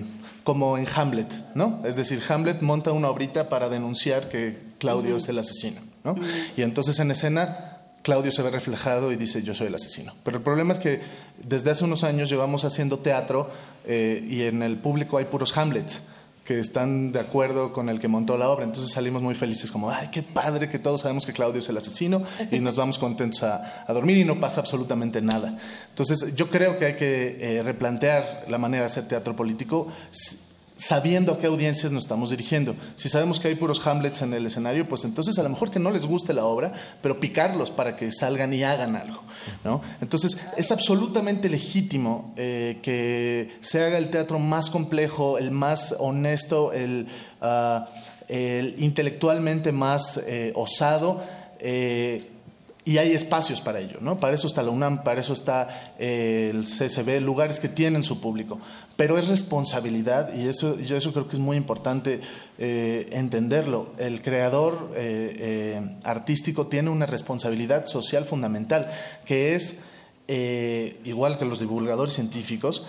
como 0.44 0.78
en 0.78 0.88
Hamlet, 0.96 1.32
¿no? 1.54 1.82
Es 1.86 1.96
decir, 1.96 2.22
Hamlet 2.28 2.62
monta 2.62 2.92
una 2.92 3.10
obrita 3.10 3.50
para 3.50 3.70
denunciar 3.70 4.30
que 4.30 4.58
Claudio 4.80 5.18
es 5.18 5.28
el 5.28 5.38
asesino, 5.38 5.82
¿no? 6.04 6.16
Y 6.56 6.62
entonces 6.62 6.98
en 7.00 7.12
escena 7.12 7.78
Claudio 8.04 8.32
se 8.32 8.42
ve 8.42 8.52
reflejado 8.52 9.12
y 9.12 9.18
dice 9.18 9.44
yo 9.44 9.54
soy 9.54 9.68
el 9.68 9.76
asesino. 9.76 10.14
Pero 10.24 10.38
el 10.38 10.44
problema 10.44 10.72
es 10.72 10.80
que 10.80 11.02
desde 11.44 11.72
hace 11.72 11.84
unos 11.84 12.06
años 12.06 12.30
llevamos 12.30 12.64
haciendo 12.64 13.00
teatro 13.00 13.50
eh, 13.86 14.26
y 14.30 14.44
en 14.44 14.64
el 14.64 14.78
público 14.78 15.18
hay 15.18 15.26
puros 15.26 15.58
Hamlets 15.58 16.04
que 16.48 16.62
están 16.62 17.12
de 17.12 17.20
acuerdo 17.20 17.74
con 17.74 17.90
el 17.90 18.00
que 18.00 18.08
montó 18.08 18.38
la 18.38 18.48
obra. 18.48 18.64
Entonces 18.64 18.94
salimos 18.94 19.22
muy 19.22 19.36
felices 19.36 19.70
como, 19.70 19.92
ay, 19.92 20.08
qué 20.14 20.24
padre 20.24 20.70
que 20.70 20.80
todos 20.80 21.02
sabemos 21.02 21.26
que 21.26 21.34
Claudio 21.34 21.60
es 21.60 21.68
el 21.68 21.76
asesino 21.76 22.24
y 22.50 22.60
nos 22.60 22.78
vamos 22.78 22.98
contentos 22.98 23.44
a, 23.44 23.86
dormir 23.90 24.16
y 24.16 24.24
no 24.24 24.40
pasa 24.40 24.62
absolutamente 24.62 25.22
nada. 25.22 25.58
Entonces 25.90 26.34
yo 26.36 26.50
creo 26.50 26.78
que 26.78 26.86
hay 26.86 26.96
que 26.96 27.38
eh, 27.42 27.64
replantear 27.64 28.46
la 28.48 28.58
manera 28.58 28.84
de 28.84 28.88
hacer 28.88 29.10
teatro 29.10 29.36
político 29.36 29.92
sabiendo 30.78 31.34
a 31.34 31.40
qué 31.40 31.48
audiencias 31.48 31.92
nos 31.92 32.04
estamos 32.04 32.30
dirigiendo. 32.30 32.76
Si 32.96 33.10
sabemos 33.10 33.40
que 33.40 33.50
hay 33.50 33.56
puros 33.56 33.86
Hamlets 33.86 34.22
en 34.22 34.34
el 34.34 34.46
escenario, 34.46 34.88
pues 34.88 35.04
entonces 35.04 35.38
a 35.38 35.44
lo 35.44 35.50
mejor 35.50 35.72
que 35.72 35.80
no 35.80 35.92
les 35.92 36.06
guste 36.06 36.34
la 36.34 36.46
obra, 36.46 36.74
pero 37.02 37.20
picarlos 37.20 37.72
para 37.72 37.96
que 37.96 38.12
salgan 38.12 38.54
y 38.54 38.64
hagan 38.64 38.96
algo. 38.96 39.22
¿no? 39.64 39.82
Entonces 40.02 40.38
es 40.56 40.72
absolutamente 40.72 41.50
legítimo 41.50 42.34
eh, 42.38 42.80
que 42.82 43.58
se 43.62 43.84
haga 43.84 43.98
el 43.98 44.10
teatro 44.10 44.40
más 44.40 44.70
complejo, 44.70 45.38
el 45.38 45.52
más 45.52 45.96
honesto, 46.00 46.72
el, 46.74 47.08
ah, 47.42 47.88
el 48.28 48.76
intelectualmente 48.78 49.72
más 49.72 50.22
eh, 50.26 50.54
osado. 50.56 51.24
eh, 51.60 52.32
y 52.88 53.00
hay 53.00 53.12
espacios 53.12 53.60
para 53.60 53.82
ello, 53.82 53.98
¿no? 54.00 54.18
Para 54.18 54.36
eso 54.36 54.48
está 54.48 54.64
la 54.64 54.72
UNAM, 54.72 55.04
para 55.04 55.20
eso 55.20 55.34
está 55.34 55.94
eh, 56.00 56.54
el 56.54 56.64
CCB, 56.64 57.20
lugares 57.20 57.60
que 57.60 57.68
tienen 57.68 58.02
su 58.02 58.22
público. 58.22 58.62
Pero 58.96 59.18
es 59.18 59.28
responsabilidad, 59.28 60.34
y 60.34 60.48
eso, 60.48 60.80
yo 60.80 60.96
eso 60.96 61.12
creo 61.12 61.28
que 61.28 61.36
es 61.36 61.42
muy 61.42 61.58
importante 61.58 62.22
eh, 62.58 63.10
entenderlo. 63.12 63.90
El 63.98 64.22
creador 64.22 64.94
eh, 64.96 65.98
artístico 66.06 66.68
tiene 66.68 66.90
una 66.90 67.06
responsabilidad 67.06 67.88
social 67.88 68.24
fundamental, 68.24 68.90
que 69.26 69.56
es, 69.56 69.80
igual 71.04 71.38
que 71.38 71.44
los 71.44 71.60
divulgadores 71.60 72.14
científicos, 72.14 72.86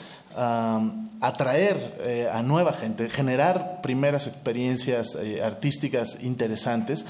atraer 1.21 2.29
a 2.33 2.43
nueva 2.45 2.73
gente, 2.73 3.11
generar 3.11 3.81
primeras 3.83 4.29
experiencias 4.29 5.17
artísticas 5.43 6.23
interesantes 6.23 7.05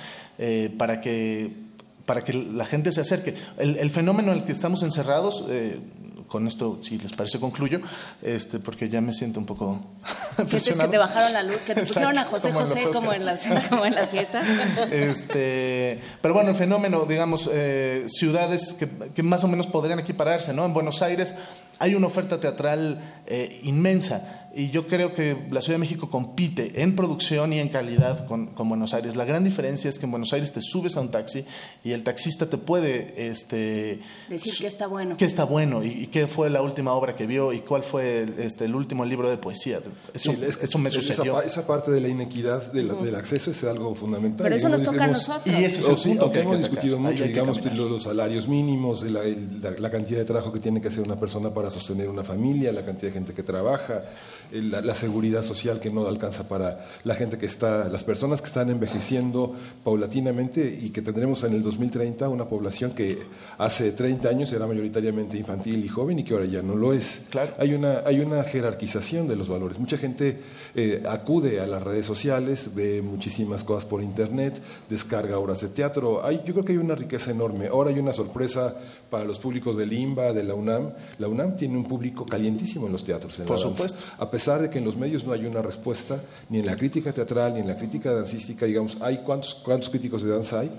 para 0.78 1.00
que 1.00 1.67
para 2.08 2.24
que 2.24 2.32
la 2.32 2.64
gente 2.64 2.90
se 2.90 3.02
acerque. 3.02 3.34
El, 3.58 3.76
el 3.76 3.90
fenómeno 3.90 4.32
en 4.32 4.38
el 4.38 4.44
que 4.46 4.52
estamos 4.52 4.82
encerrados, 4.82 5.44
eh, 5.50 5.78
con 6.26 6.48
esto, 6.48 6.78
si 6.82 6.98
les 6.98 7.12
parece, 7.12 7.38
concluyo, 7.38 7.82
este, 8.22 8.60
porque 8.60 8.88
ya 8.88 9.02
me 9.02 9.12
siento 9.12 9.40
un 9.40 9.44
poco 9.44 9.78
¿Sientes 10.36 10.78
que 10.78 10.88
te 10.88 10.96
bajaron 10.96 11.34
la 11.34 11.42
luz? 11.42 11.58
¿Que 11.66 11.74
te 11.74 11.82
pusieron 11.82 12.16
a 12.16 12.24
José 12.24 12.48
como 12.48 12.62
en 12.62 12.68
José 12.70 12.86
como 12.94 13.12
en, 13.12 13.26
las, 13.26 13.44
como 13.68 13.84
en 13.84 13.94
las 13.94 14.08
fiestas? 14.08 14.46
Este, 14.90 16.00
pero 16.22 16.32
bueno, 16.32 16.48
el 16.48 16.56
fenómeno, 16.56 17.04
digamos, 17.04 17.46
eh, 17.52 18.06
ciudades 18.08 18.72
que, 18.72 18.88
que 18.88 19.22
más 19.22 19.44
o 19.44 19.48
menos 19.48 19.66
podrían 19.66 19.98
equipararse, 19.98 20.54
¿no? 20.54 20.64
En 20.64 20.72
Buenos 20.72 21.02
Aires 21.02 21.34
hay 21.78 21.94
una 21.94 22.06
oferta 22.06 22.40
teatral 22.40 23.00
eh, 23.26 23.60
inmensa. 23.64 24.47
Y 24.54 24.70
yo 24.70 24.86
creo 24.86 25.12
que 25.12 25.46
la 25.50 25.60
Ciudad 25.60 25.74
de 25.74 25.80
México 25.80 26.08
compite 26.08 26.82
en 26.82 26.96
producción 26.96 27.52
y 27.52 27.60
en 27.60 27.68
calidad 27.68 28.26
con, 28.26 28.46
con, 28.48 28.68
Buenos 28.68 28.94
Aires. 28.94 29.16
La 29.16 29.24
gran 29.24 29.44
diferencia 29.44 29.88
es 29.88 29.98
que 29.98 30.06
en 30.06 30.10
Buenos 30.10 30.32
Aires 30.32 30.52
te 30.52 30.60
subes 30.60 30.96
a 30.96 31.00
un 31.00 31.10
taxi 31.10 31.44
y 31.84 31.92
el 31.92 32.02
taxista 32.02 32.48
te 32.48 32.58
puede 32.58 33.28
este, 33.28 34.00
decir 34.28 34.54
que 34.58 34.66
está 34.66 34.86
bueno. 34.86 35.16
Que 35.16 35.24
está 35.24 35.44
bueno 35.44 35.84
y, 35.84 35.88
y, 35.88 36.06
qué 36.08 36.26
fue 36.26 36.50
la 36.50 36.62
última 36.62 36.92
obra 36.92 37.14
que 37.14 37.26
vio 37.26 37.52
y 37.52 37.60
cuál 37.60 37.82
fue 37.82 38.26
este, 38.38 38.64
el 38.64 38.74
último 38.74 39.04
libro 39.04 39.28
de 39.30 39.36
poesía. 39.38 39.80
Eso, 40.14 40.32
sí, 40.32 40.38
es, 40.42 40.62
eso 40.62 40.78
me 40.78 40.90
sucedió. 40.90 41.38
Esa, 41.40 41.46
esa, 41.46 41.66
parte 41.66 41.90
de 41.90 42.00
la 42.00 42.08
inequidad 42.08 42.72
de 42.72 42.82
la, 42.82 42.94
uh 42.94 43.00
-huh. 43.00 43.04
del 43.04 43.14
acceso 43.14 43.50
es 43.50 43.62
algo 43.64 43.94
fundamental. 43.94 44.44
Pero 44.44 44.56
eso 44.56 44.68
nos 44.68 44.82
toca 44.82 45.04
a 45.04 45.08
nosotros. 45.08 45.46
Y 45.46 45.64
ese 45.64 45.80
es 45.80 45.88
el 45.88 45.96
sí, 45.96 46.08
punto 46.10 46.30
que, 46.30 46.40
hemos 46.40 46.56
que 46.56 46.62
discutido 46.62 46.98
mucho, 46.98 47.24
digamos, 47.24 47.60
los 47.74 48.02
salarios 48.02 48.48
mínimos, 48.48 49.02
la, 49.04 49.22
la, 49.24 49.70
la, 49.78 49.90
cantidad 49.90 50.18
de 50.18 50.24
trabajo 50.24 50.52
que 50.52 50.60
tiene 50.60 50.80
que 50.80 50.88
hacer 50.88 51.04
una 51.04 51.18
persona 51.18 51.52
para 51.52 51.70
sostener 51.70 52.08
una 52.08 52.24
familia, 52.24 52.72
la 52.72 52.84
cantidad 52.84 53.08
de 53.08 53.12
gente 53.12 53.34
que 53.34 53.42
trabaja, 53.42 54.04
la, 54.52 54.80
la, 54.80 54.94
seguridad 54.94 55.44
social 55.44 55.80
que 55.80 55.90
no 55.90 56.06
alcanza 56.06 56.48
para 56.48 56.86
la 57.04 57.14
gente 57.14 57.38
que 57.38 57.46
está, 57.46 57.88
las 57.88 58.04
personas 58.04 58.40
que 58.40 58.46
están 58.46 58.70
envejeciendo 58.70 59.54
paulatinamente 59.84 60.78
y 60.80 60.90
que 60.90 61.02
tendremos 61.02 61.44
en 61.44 61.54
el 61.54 61.62
2030 61.62 62.28
una 62.28 62.48
población 62.48 62.92
que 62.92 63.18
hace 63.58 63.92
30 63.92 64.28
años 64.28 64.52
era 64.52 64.66
mayoritariamente 64.66 65.36
infantil 65.36 65.84
y 65.84 65.88
joven 65.88 66.18
y 66.18 66.24
que 66.24 66.34
ahora 66.34 66.46
ya 66.46 66.62
no 66.62 66.74
lo 66.76 66.92
es. 66.92 67.22
Claro. 67.30 67.52
Hay, 67.58 67.74
una, 67.74 68.02
hay 68.04 68.20
una 68.20 68.42
jerarquización 68.42 69.28
de 69.28 69.36
los 69.36 69.48
valores. 69.48 69.78
Mucha 69.78 69.98
gente 69.98 70.40
eh, 70.74 71.02
acude 71.08 71.60
a 71.60 71.66
las 71.66 71.82
redes 71.82 72.06
sociales, 72.06 72.70
ve 72.74 73.02
muchísimas 73.02 73.64
cosas 73.64 73.84
por 73.84 74.02
internet, 74.02 74.60
descarga 74.88 75.38
obras 75.38 75.60
de 75.60 75.68
teatro. 75.68 76.24
Hay, 76.24 76.42
yo 76.44 76.52
creo 76.54 76.64
que 76.64 76.72
hay 76.72 76.78
una 76.78 76.94
riqueza 76.94 77.30
enorme. 77.30 77.68
Ahora 77.68 77.90
hay 77.90 77.98
una 77.98 78.12
sorpresa 78.12 78.74
para 79.10 79.24
los 79.24 79.38
públicos 79.38 79.76
del 79.76 79.92
IMBA, 79.92 80.32
de 80.32 80.44
la 80.44 80.54
UNAM. 80.54 80.92
La 81.18 81.28
UNAM 81.28 81.56
tiene 81.56 81.76
un 81.76 81.84
público 81.84 82.26
calientísimo 82.26 82.86
en 82.86 82.92
los 82.92 83.04
teatros. 83.04 83.38
En 83.38 83.46
por 83.46 83.58
supuesto. 83.58 84.04
A 84.28 84.30
pesar 84.30 84.60
de 84.60 84.68
que 84.68 84.76
en 84.76 84.84
los 84.84 84.94
medios 84.98 85.24
no 85.24 85.32
hay 85.32 85.46
una 85.46 85.62
respuesta, 85.62 86.20
ni 86.50 86.58
en 86.58 86.66
la 86.66 86.76
crítica 86.76 87.14
teatral, 87.14 87.54
ni 87.54 87.60
en 87.60 87.66
la 87.66 87.78
crítica 87.78 88.12
dancística, 88.12 88.66
digamos, 88.66 88.98
¿hay 89.00 89.22
cuántos, 89.24 89.54
cuántos 89.54 89.88
críticos 89.88 90.22
de 90.22 90.28
danza 90.30 90.60
hay? 90.60 90.70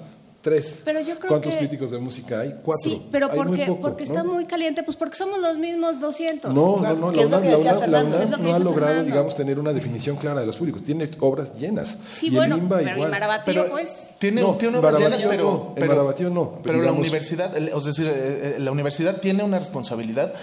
Tres. 0.42 0.84
Pero 0.86 1.02
yo 1.02 1.16
creo 1.18 1.28
¿Cuántos 1.28 1.52
que... 1.52 1.60
críticos 1.60 1.92
de 1.92 2.00
música 2.00 2.40
hay? 2.40 2.56
Cuatro. 2.64 2.90
Sí, 2.90 3.02
pero 3.12 3.30
hay 3.30 3.36
porque, 3.38 3.66
poco, 3.66 3.82
porque 3.82 4.06
¿no? 4.06 4.12
está 4.12 4.24
muy 4.24 4.46
caliente, 4.46 4.84
pues 4.84 4.96
porque 4.96 5.18
somos 5.18 5.38
los 5.42 5.58
mismos 5.58 6.00
200. 6.00 6.54
No, 6.54 6.78
no, 6.78 6.96
no, 6.96 7.12
la 7.12 7.26
UNAM, 7.28 7.44
la 7.44 7.58
UNAM, 7.58 7.92
la 7.92 8.04
UNAM 8.06 8.42
no 8.42 8.56
ha 8.56 8.60
logrado, 8.60 8.74
Fernando. 8.74 9.04
digamos, 9.04 9.36
tener 9.36 9.60
una 9.60 9.74
definición 9.74 10.16
clara 10.16 10.40
de 10.40 10.46
los 10.46 10.56
públicos. 10.56 10.82
Tiene 10.82 11.10
obras 11.20 11.54
llenas. 11.58 11.98
Sí, 12.10 12.28
y 12.28 12.36
bueno, 12.38 12.56
el 12.56 12.62
IMBA 12.62 12.78
pero 12.78 12.96
igual. 12.96 13.12
Marabatío, 13.12 13.54
Pero 13.64 13.70
pues... 13.70 14.16
tiene, 14.18 14.42
No, 14.42 14.56
tiene 14.56 14.78
obras 14.78 14.98
llenas, 14.98 15.22
pero, 15.24 15.44
no, 15.44 15.74
en 15.76 15.88
Marabatío 15.90 16.30
no, 16.30 16.60
Pero 16.64 16.76
la 16.78 16.84
digamos- 16.84 17.02
universidad, 17.02 17.58
es 17.58 17.84
decir, 17.84 18.08
eh, 18.08 18.12
eh, 18.14 18.56
la 18.60 18.72
universidad 18.72 19.20
tiene 19.20 19.44
una 19.44 19.60
responsabilidad 19.60 20.34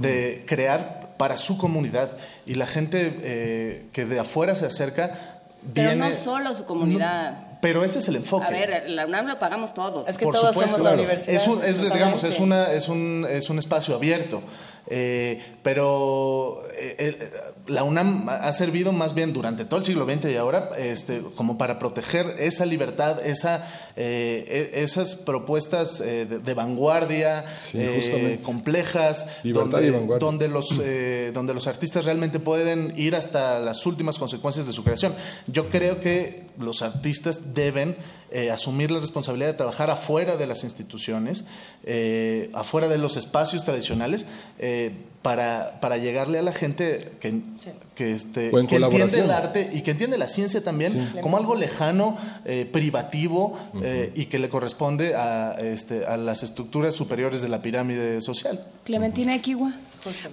de 0.00 0.42
crear 0.48 1.03
para 1.16 1.36
su 1.36 1.56
comunidad 1.58 2.10
y 2.46 2.54
la 2.54 2.66
gente 2.66 3.18
eh, 3.22 3.86
que 3.92 4.04
de 4.04 4.20
afuera 4.20 4.54
se 4.54 4.66
acerca 4.66 5.40
Pero 5.72 5.90
viene. 5.90 6.08
no 6.08 6.12
solo 6.12 6.54
su 6.54 6.64
comunidad. 6.64 7.58
Pero 7.60 7.82
ese 7.82 8.00
es 8.00 8.08
el 8.08 8.16
enfoque. 8.16 8.44
A 8.44 8.50
ver, 8.50 8.90
la 8.90 9.06
UNAM 9.06 9.26
lo 9.26 9.38
pagamos 9.38 9.72
todos. 9.72 10.06
Es 10.06 10.18
que 10.18 10.26
Por 10.26 10.34
todos 10.34 10.48
supuesto, 10.48 10.72
somos 10.72 10.84
la 10.84 10.90
claro. 10.90 11.02
universidad. 11.02 11.34
Es 11.34 11.46
un, 11.48 11.64
es, 11.64 11.92
digamos, 11.92 12.22
es, 12.22 12.38
una, 12.38 12.72
es, 12.72 12.88
un, 12.88 13.26
es 13.28 13.48
un 13.48 13.58
espacio 13.58 13.94
abierto. 13.94 14.42
Eh, 14.86 15.40
pero 15.62 16.60
eh, 16.78 17.16
la 17.68 17.84
UNAM 17.84 18.28
ha 18.28 18.52
servido 18.52 18.92
más 18.92 19.14
bien 19.14 19.32
durante 19.32 19.64
todo 19.64 19.80
el 19.80 19.86
siglo 19.86 20.04
XX 20.04 20.26
y 20.26 20.36
ahora 20.36 20.70
este, 20.76 21.22
como 21.34 21.56
para 21.56 21.78
proteger 21.78 22.36
esa 22.38 22.66
libertad, 22.66 23.24
esa, 23.24 23.66
eh, 23.96 24.70
e- 24.74 24.82
esas 24.82 25.14
propuestas 25.16 26.00
eh, 26.00 26.26
de, 26.26 26.38
de 26.38 26.54
vanguardia, 26.54 27.44
Sí, 27.56 27.78
eh, 27.80 28.40
complejas, 28.42 29.26
donde, 29.42 29.90
vanguardia. 29.90 30.18
donde 30.26 30.48
los, 30.48 30.78
eh, 30.82 31.30
donde 31.32 31.54
los 31.54 31.66
artistas 31.66 32.04
realmente 32.04 32.38
pueden 32.38 32.92
ir 32.98 33.16
hasta 33.16 33.60
las 33.60 33.86
últimas 33.86 34.18
consecuencias 34.18 34.66
de 34.66 34.72
su 34.74 34.84
creación. 34.84 35.14
Yo 35.46 35.70
creo 35.70 36.00
que 36.00 36.44
los 36.58 36.82
artistas 36.82 37.54
deben 37.54 37.96
eh, 38.30 38.50
asumir 38.50 38.90
la 38.90 39.00
responsabilidad 39.00 39.48
de 39.48 39.54
trabajar 39.54 39.90
afuera 39.90 40.36
de 40.36 40.46
las 40.46 40.64
instituciones, 40.64 41.44
eh, 41.84 42.50
afuera 42.54 42.88
de 42.88 42.98
los 42.98 43.16
espacios 43.16 43.64
tradicionales, 43.64 44.26
eh, 44.58 44.92
para, 45.22 45.80
para 45.80 45.96
llegarle 45.96 46.38
a 46.38 46.42
la 46.42 46.52
gente 46.52 47.12
que, 47.18 47.40
que, 47.94 48.10
este, 48.10 48.50
que 48.50 48.76
entiende 48.76 49.20
el 49.20 49.30
arte 49.30 49.70
y 49.72 49.80
que 49.80 49.92
entiende 49.92 50.18
la 50.18 50.28
ciencia 50.28 50.62
también 50.62 50.92
Sí. 50.92 51.20
como 51.22 51.38
algo 51.38 51.54
lejano, 51.54 52.18
eh, 52.44 52.68
privativo 52.70 53.58
eh, 53.82 54.12
y 54.14 54.26
que 54.26 54.38
le 54.38 54.50
corresponde 54.50 55.14
a, 55.14 55.52
este, 55.52 56.04
a 56.04 56.18
las 56.18 56.42
estructuras 56.42 56.94
superiores 56.94 57.40
de 57.40 57.48
la 57.48 57.62
pirámide 57.62 58.20
social. 58.20 58.66
Clementina 58.84 59.34
Equigua. 59.34 59.72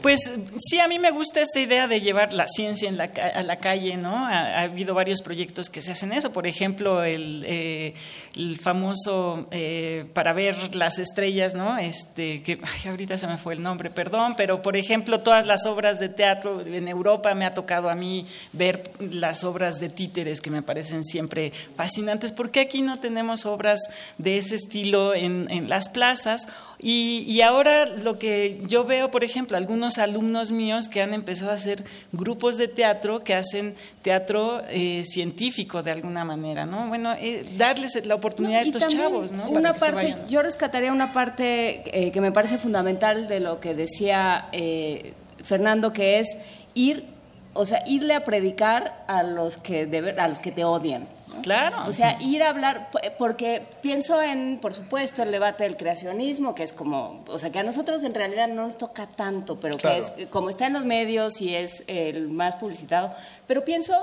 Pues 0.02 0.34
sí, 0.60 0.80
a 0.80 0.88
mí 0.88 1.00
me 1.00 1.12
gusta 1.12 1.42
esta 1.42 1.60
idea 1.60 1.88
de 1.88 2.02
llevar 2.02 2.34
la 2.34 2.48
ciencia 2.48 2.90
en 2.90 2.98
la, 2.98 3.06
a 3.06 3.44
la 3.44 3.58
calle, 3.58 3.98
¿no? 3.98 4.26
Ha, 4.26 4.60
ha 4.60 4.62
habido 4.62 4.94
varios 4.94 5.22
proyectos 5.22 5.70
que 5.70 5.82
se 5.82 5.92
hacen 5.92 6.14
eso. 6.14 6.32
Por 6.32 6.48
ejemplo, 6.48 7.04
el, 7.04 7.44
eh, 7.48 7.94
el 8.36 8.60
famoso 8.60 9.48
eh, 9.52 10.06
para 10.14 10.34
ver 10.34 10.76
las 10.76 11.00
estrellas, 11.00 11.56
¿no? 11.56 11.78
Este, 11.78 12.44
que 12.44 12.60
ahorita 12.88 13.18
se 13.18 13.28
me 13.28 13.38
fue 13.38 13.54
el 13.54 13.62
nombre, 13.62 13.90
perdón, 13.90 14.36
pero 14.38 14.62
por 14.62 14.76
ejemplo, 14.76 15.22
todas 15.22 15.46
las 15.46 15.66
obras 15.66 16.00
de 16.00 16.10
teatro 16.10 16.62
en 16.66 16.88
Europa 16.88 17.34
me 17.34 17.46
ha 17.46 17.54
tocado 17.54 17.90
a 17.90 17.96
mí 17.96 18.28
ver 18.54 18.92
las 19.00 19.44
obras 19.44 19.80
de 19.80 19.90
títeres 19.90 20.42
que 20.42 20.50
me 20.50 20.62
parecen 20.62 21.04
siempre 21.04 21.52
fascinantes. 21.76 22.32
¿Por 22.32 22.52
qué 22.52 22.62
aquí 22.62 22.82
no 22.82 23.00
tenemos 23.00 23.46
obras 23.46 23.80
de 24.18 24.38
ese 24.38 24.56
estilo 24.56 25.14
en 25.16 25.70
las 25.70 25.90
plazas? 25.90 26.48
Y, 26.84 27.24
y 27.28 27.42
ahora 27.42 27.86
lo 27.86 28.18
que 28.18 28.60
yo 28.68 28.86
veo, 28.86 29.12
por 29.12 29.24
ejemplo, 29.24 29.56
algunos 29.56 30.00
alumnos 30.00 30.50
míos 30.50 30.88
que 30.88 31.04
han 31.04 31.14
empezado 31.14 31.52
a 31.52 31.54
hacer 31.54 31.84
grupos 32.12 32.58
de 32.58 32.68
teatro 32.68 33.20
que 33.20 33.36
hacen 33.36 33.76
teatro 34.02 34.64
eh, 34.68 35.04
científico 35.06 35.84
de 35.84 35.92
alguna 35.92 36.26
manera, 36.26 36.66
¿no? 36.66 36.88
Bueno, 36.88 37.14
eh, 37.14 37.46
darles 37.56 38.04
la 38.04 38.16
oportunidad 38.16 38.62
a 38.62 38.64
estos 38.64 38.88
chavos, 38.88 39.32
¿no? 39.32 39.48
Una 39.50 39.74
parte, 39.74 40.16
yo 40.28 40.42
rescataría 40.42 40.92
una 40.92 41.14
parte 41.14 41.84
eh, 41.86 42.12
que 42.12 42.20
me 42.20 42.32
parece 42.32 42.58
fundamental 42.58 43.28
de 43.28 43.42
lo 43.42 43.60
que 43.60 43.76
decía 43.76 44.48
eh, 44.52 45.14
Fernando, 45.44 45.94
que 45.94 46.18
es 46.18 46.40
ir, 46.74 47.06
o 47.54 47.68
sea, 47.68 47.84
irle 47.88 48.16
a 48.16 48.24
predicar 48.24 49.04
a 49.08 49.22
los 49.22 49.58
que 49.58 49.86
de 49.86 50.16
a 50.20 50.28
los 50.28 50.40
que 50.40 50.52
te 50.52 50.64
odian. 50.64 51.08
¿No? 51.36 51.42
Claro. 51.42 51.78
O 51.88 51.92
sea, 51.92 52.18
ir 52.22 52.44
a 52.44 52.50
hablar, 52.50 52.90
porque 53.18 53.64
pienso 53.82 54.22
en, 54.22 54.60
por 54.62 54.74
supuesto, 54.74 55.24
el 55.24 55.32
debate 55.32 55.64
del 55.64 55.78
creacionismo, 55.78 56.54
que 56.56 56.64
es 56.64 56.74
como, 56.74 57.24
o 57.28 57.40
sea, 57.40 57.52
que 57.52 57.60
a 57.60 57.64
nosotros 57.64 58.04
en 58.04 58.14
realidad 58.14 58.48
no 58.48 58.64
nos 58.64 58.78
toca 58.78 59.08
tanto, 59.08 59.60
pero 59.60 59.78
Claro. 59.78 60.14
que 60.16 60.24
es, 60.24 60.28
como 60.30 60.50
está 60.50 60.68
en 60.68 60.74
los 60.74 60.86
medios 60.86 61.42
y 61.42 61.56
es 61.56 61.84
el 61.88 62.30
más 62.30 62.56
publicitado, 62.56 63.14
pero 63.48 63.64
pienso 63.64 63.94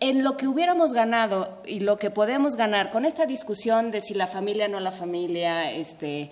en 0.00 0.24
lo 0.24 0.36
que 0.36 0.48
hubiéramos 0.48 0.92
ganado 0.92 1.60
y 1.66 1.80
lo 1.80 1.98
que 1.98 2.10
podemos 2.10 2.56
ganar 2.56 2.90
con 2.90 3.04
esta 3.04 3.26
discusión 3.26 3.90
de 3.90 4.00
si 4.00 4.14
la 4.14 4.26
familia 4.26 4.66
no 4.66 4.80
la 4.80 4.92
familia, 4.92 5.70
este, 5.72 6.30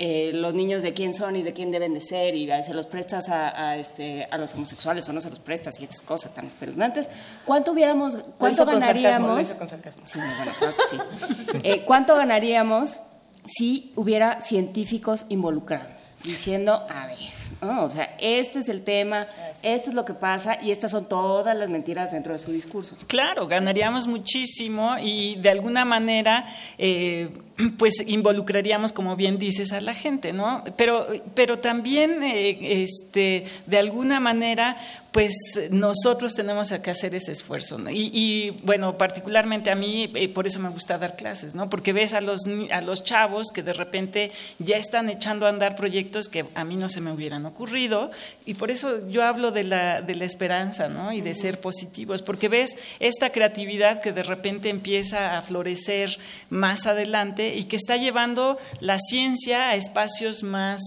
eh, 0.00 0.30
los 0.32 0.54
niños 0.54 0.82
de 0.82 0.94
quién 0.94 1.12
son 1.12 1.34
y 1.34 1.42
de 1.42 1.52
quién 1.52 1.72
deben 1.72 1.92
de 1.92 2.00
ser 2.00 2.36
y 2.36 2.48
eh, 2.48 2.62
se 2.64 2.72
los 2.72 2.86
prestas 2.86 3.28
a, 3.28 3.70
a, 3.70 3.76
este, 3.76 4.28
a 4.30 4.38
los 4.38 4.54
homosexuales 4.54 5.08
o 5.08 5.12
no 5.12 5.20
se 5.20 5.28
los 5.28 5.40
prestas 5.40 5.80
y 5.80 5.82
estas 5.84 6.02
cosas 6.02 6.32
tan 6.32 6.46
espeluznantes, 6.46 7.10
¿cuánto 7.44 7.72
hubiéramos, 7.72 8.16
cuánto 8.38 8.62
hizo 8.62 8.64
con 8.64 8.74
sarcasmo, 8.80 8.94
ganaríamos? 8.94 9.34
lo 9.34 9.40
hizo 9.40 9.58
con 9.58 9.66
sarcasmo. 9.68 10.06
Sí, 10.06 10.18
muy 10.18 10.28
bueno, 10.36 10.52
claro 10.56 10.74
que 10.76 10.96
sí. 10.96 11.60
Eh, 11.64 11.84
¿Cuánto 11.84 12.14
ganaríamos 12.14 13.00
si 13.44 13.92
hubiera 13.96 14.40
científicos 14.40 15.26
involucrados? 15.28 16.12
Diciendo, 16.22 16.86
a 16.88 17.06
ver, 17.06 17.16
¿no? 17.60 17.84
o 17.84 17.90
sea, 17.90 18.16
este 18.18 18.60
es 18.60 18.68
el 18.68 18.82
tema, 18.82 19.26
esto 19.62 19.90
es 19.90 19.94
lo 19.94 20.04
que 20.04 20.14
pasa 20.14 20.58
y 20.62 20.70
estas 20.70 20.90
son 20.90 21.08
todas 21.08 21.56
las 21.56 21.68
mentiras 21.68 22.12
dentro 22.12 22.32
de 22.32 22.38
su 22.38 22.52
discurso. 22.52 22.96
Claro, 23.06 23.46
ganaríamos 23.46 24.06
muchísimo 24.06 24.96
y 25.00 25.36
de 25.36 25.50
alguna 25.50 25.84
manera, 25.84 26.46
eh, 26.78 27.30
pues 27.78 28.02
involucraríamos, 28.06 28.92
como 28.92 29.16
bien 29.16 29.38
dices, 29.38 29.72
a 29.72 29.80
la 29.80 29.94
gente, 29.94 30.32
¿no? 30.32 30.64
Pero, 30.76 31.06
pero 31.34 31.58
también, 31.58 32.22
eh, 32.22 32.82
este, 32.82 33.44
de 33.66 33.78
alguna 33.78 34.20
manera, 34.20 34.76
pues 35.12 35.34
nosotros 35.70 36.34
tenemos 36.34 36.70
que 36.70 36.90
hacer 36.90 37.14
ese 37.14 37.32
esfuerzo. 37.32 37.78
¿no? 37.78 37.90
Y, 37.90 38.10
y, 38.12 38.50
bueno, 38.62 38.98
particularmente 38.98 39.70
a 39.70 39.74
mí, 39.74 40.10
eh, 40.14 40.28
por 40.28 40.46
eso 40.46 40.60
me 40.60 40.68
gusta 40.68 40.98
dar 40.98 41.16
clases, 41.16 41.54
¿no? 41.54 41.70
Porque 41.70 41.92
ves 41.92 42.14
a 42.14 42.20
los, 42.20 42.42
a 42.70 42.80
los 42.80 43.04
chavos 43.04 43.48
que 43.52 43.62
de 43.62 43.72
repente 43.72 44.32
ya 44.58 44.76
están 44.76 45.08
echando 45.08 45.46
a 45.46 45.48
andar 45.48 45.76
proyectos 45.76 46.28
que 46.28 46.44
a 46.54 46.64
mí 46.64 46.76
no 46.76 46.88
se 46.88 47.00
me 47.00 47.12
hubieran 47.12 47.46
ocurrido 47.46 48.10
y 48.44 48.54
por 48.54 48.70
eso 48.70 49.08
yo 49.08 49.24
hablo 49.24 49.50
de 49.50 49.64
la, 49.64 50.02
de 50.02 50.14
la 50.14 50.24
esperanza, 50.24 50.88
¿no? 50.88 51.12
Y 51.12 51.20
de 51.20 51.34
ser 51.34 51.60
positivos, 51.60 52.22
porque 52.22 52.48
ves 52.48 52.76
esta 53.00 53.30
creatividad 53.30 54.02
que 54.02 54.12
de 54.12 54.22
repente 54.22 54.68
empieza 54.68 55.38
a 55.38 55.42
florecer 55.42 56.18
más 56.50 56.86
adelante 56.86 57.56
y 57.56 57.64
que 57.64 57.76
está 57.76 57.96
llevando 57.96 58.58
la 58.80 58.98
ciencia 58.98 59.70
a 59.70 59.76
espacios 59.76 60.42
más 60.42 60.82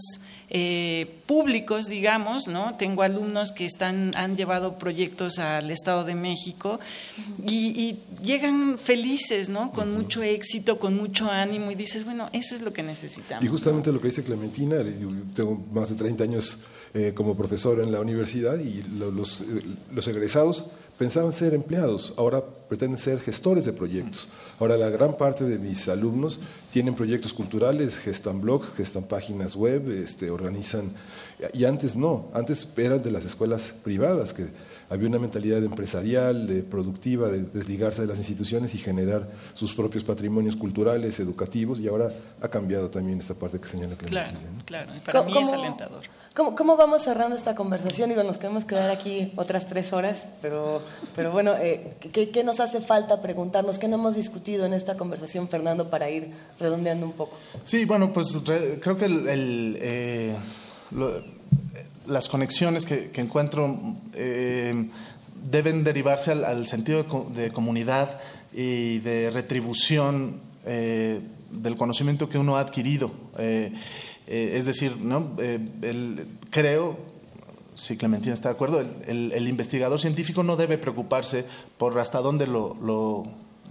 eh, 0.54 1.08
públicos, 1.28 1.86
digamos, 1.86 2.50
¿no? 2.50 2.76
Tengo 2.76 3.04
alumnos 3.04 3.54
que 3.54 3.66
están, 3.66 4.12
han 4.18 4.36
llevado 4.36 4.78
proyectos 4.78 5.40
al 5.40 5.72
Estado 5.72 6.04
de 6.04 6.14
México 6.14 6.78
y, 7.48 7.68
y 7.80 8.00
llegan 8.22 8.78
felices, 8.78 9.48
¿no? 9.48 9.72
Con 9.72 9.94
mucho 9.94 10.22
éxito, 10.22 10.78
con 10.78 10.98
mucho 10.98 11.32
ánimo 11.32 11.72
y 11.72 11.76
dices, 11.76 12.04
bueno, 12.04 12.30
eso 12.34 12.54
es 12.54 12.62
lo 12.62 12.74
que 12.74 12.84
necesitamos. 12.84 13.46
Y 13.46 13.48
justamente 13.48 13.94
lo 13.94 14.02
que 14.02 14.10
dice 14.10 14.24
Clementina, 14.24 14.76
tengo 15.34 15.64
más 15.72 15.90
de 15.90 15.96
30 15.96 16.26
años 16.26 16.60
eh, 16.94 17.14
como 17.16 17.38
profesor 17.38 17.80
en 17.80 17.90
la 17.90 18.02
universidad 18.02 18.60
y 18.60 18.84
los, 19.00 19.46
los 19.94 20.08
egresados 20.10 20.66
pensaban 20.98 21.32
ser 21.34 21.54
empleados, 21.54 22.14
ahora 22.18 22.44
pretenden 22.68 22.98
ser 22.98 23.20
gestores 23.22 23.66
de 23.66 23.74
proyectos. 23.74 24.28
Ahora 24.62 24.78
la 24.78 24.92
gran 24.92 25.18
parte 25.18 25.44
de 25.44 25.58
mis 25.58 25.88
alumnos 25.88 26.40
tienen 26.72 26.94
proyectos 26.94 27.34
culturales, 27.34 27.98
gestan 27.98 28.42
blogs, 28.42 28.72
gestan 28.74 29.02
páginas 29.02 29.56
web, 29.56 29.90
este, 29.90 30.30
organizan, 30.30 30.92
y 31.52 31.66
antes 31.66 31.96
no, 31.96 32.30
antes 32.32 32.68
eran 32.78 33.02
de 33.02 33.10
las 33.10 33.26
escuelas 33.26 33.74
privadas, 33.84 34.36
que 34.36 34.46
había 34.92 35.08
una 35.08 35.20
mentalidad 35.20 35.64
empresarial, 35.64 36.48
de 36.48 36.64
productiva, 36.64 37.30
de 37.30 37.44
desligarse 37.44 38.02
de 38.02 38.08
las 38.08 38.18
instituciones 38.18 38.76
y 38.76 38.78
generar 38.78 39.30
sus 39.54 39.74
propios 39.74 40.04
patrimonios 40.04 40.58
culturales, 40.58 41.18
educativos, 41.22 41.80
y 41.80 41.88
ahora 41.88 42.10
ha 42.42 42.50
cambiado 42.50 42.90
también 42.90 43.18
esta 43.18 43.34
parte 43.34 43.58
que 43.58 43.70
señala 43.70 43.96
Claro, 43.96 44.38
claro, 44.66 44.92
para 45.06 45.24
mí 45.24 45.38
es 45.38 45.54
alentador. 45.54 46.02
¿Cómo, 46.36 46.56
¿Cómo, 46.56 46.76
vamos 46.76 47.04
cerrando 47.04 47.38
esta 47.38 47.56
conversación? 47.56 48.10
Digo, 48.10 48.22
nos 48.24 48.38
queremos 48.38 48.66
quedar 48.66 48.90
aquí 48.90 49.32
otras 49.38 49.66
tres 49.66 49.94
horas, 49.94 50.28
pero, 50.42 50.82
pero 51.16 51.32
bueno, 51.32 51.56
eh, 51.58 51.96
¿qué, 52.12 52.30
¿qué, 52.30 52.44
nos 52.44 52.60
hace 52.60 52.82
falta 52.82 53.22
preguntarnos? 53.22 53.80
¿Qué 53.80 53.88
no 53.88 53.96
hemos 53.96 54.16
discutido 54.16 54.66
en 54.66 54.74
esta 54.74 54.98
conversación, 54.98 55.48
Fernando, 55.48 55.90
para 55.90 56.10
ir 56.10 56.32
redondeando 56.60 57.06
un 57.06 57.14
poco? 57.14 57.38
Sí, 57.64 57.86
bueno, 57.86 58.12
pues 58.12 58.38
creo 58.82 58.98
que 58.98 59.06
el, 59.06 59.78
eh, 59.80 60.36
las 62.12 62.30
conexiones 62.30 62.86
que, 62.86 63.12
encuentro 63.16 63.78
eh, 64.14 64.90
deben 65.50 65.84
derivarse 65.84 66.32
al, 66.32 66.68
sentido 66.68 67.04
de, 67.04 67.44
de, 67.44 67.52
comunidad 67.52 68.20
y 68.54 69.00
de 69.00 69.32
retribución 69.32 70.40
del 70.64 71.76
conocimiento 71.76 72.30
que 72.30 72.38
uno 72.38 72.58
ha 72.58 72.60
adquirido. 72.60 73.12
Eh, 74.34 74.56
es 74.58 74.66
decir, 74.66 74.96
¿no? 74.96 75.36
Eh, 75.40 75.60
creo, 76.52 76.98
si 77.76 77.98
Clementina 77.98 78.34
está 78.34 78.48
de 78.48 78.56
acuerdo, 78.56 78.80
el, 78.80 79.48
investigador 79.48 80.00
científico 80.00 80.42
no 80.42 80.56
debe 80.56 80.78
preocuparse 80.78 81.44
por 81.78 82.00
hasta 82.00 82.20
dónde 82.20 82.48
lo, 82.48 82.76
lo 82.76 83.26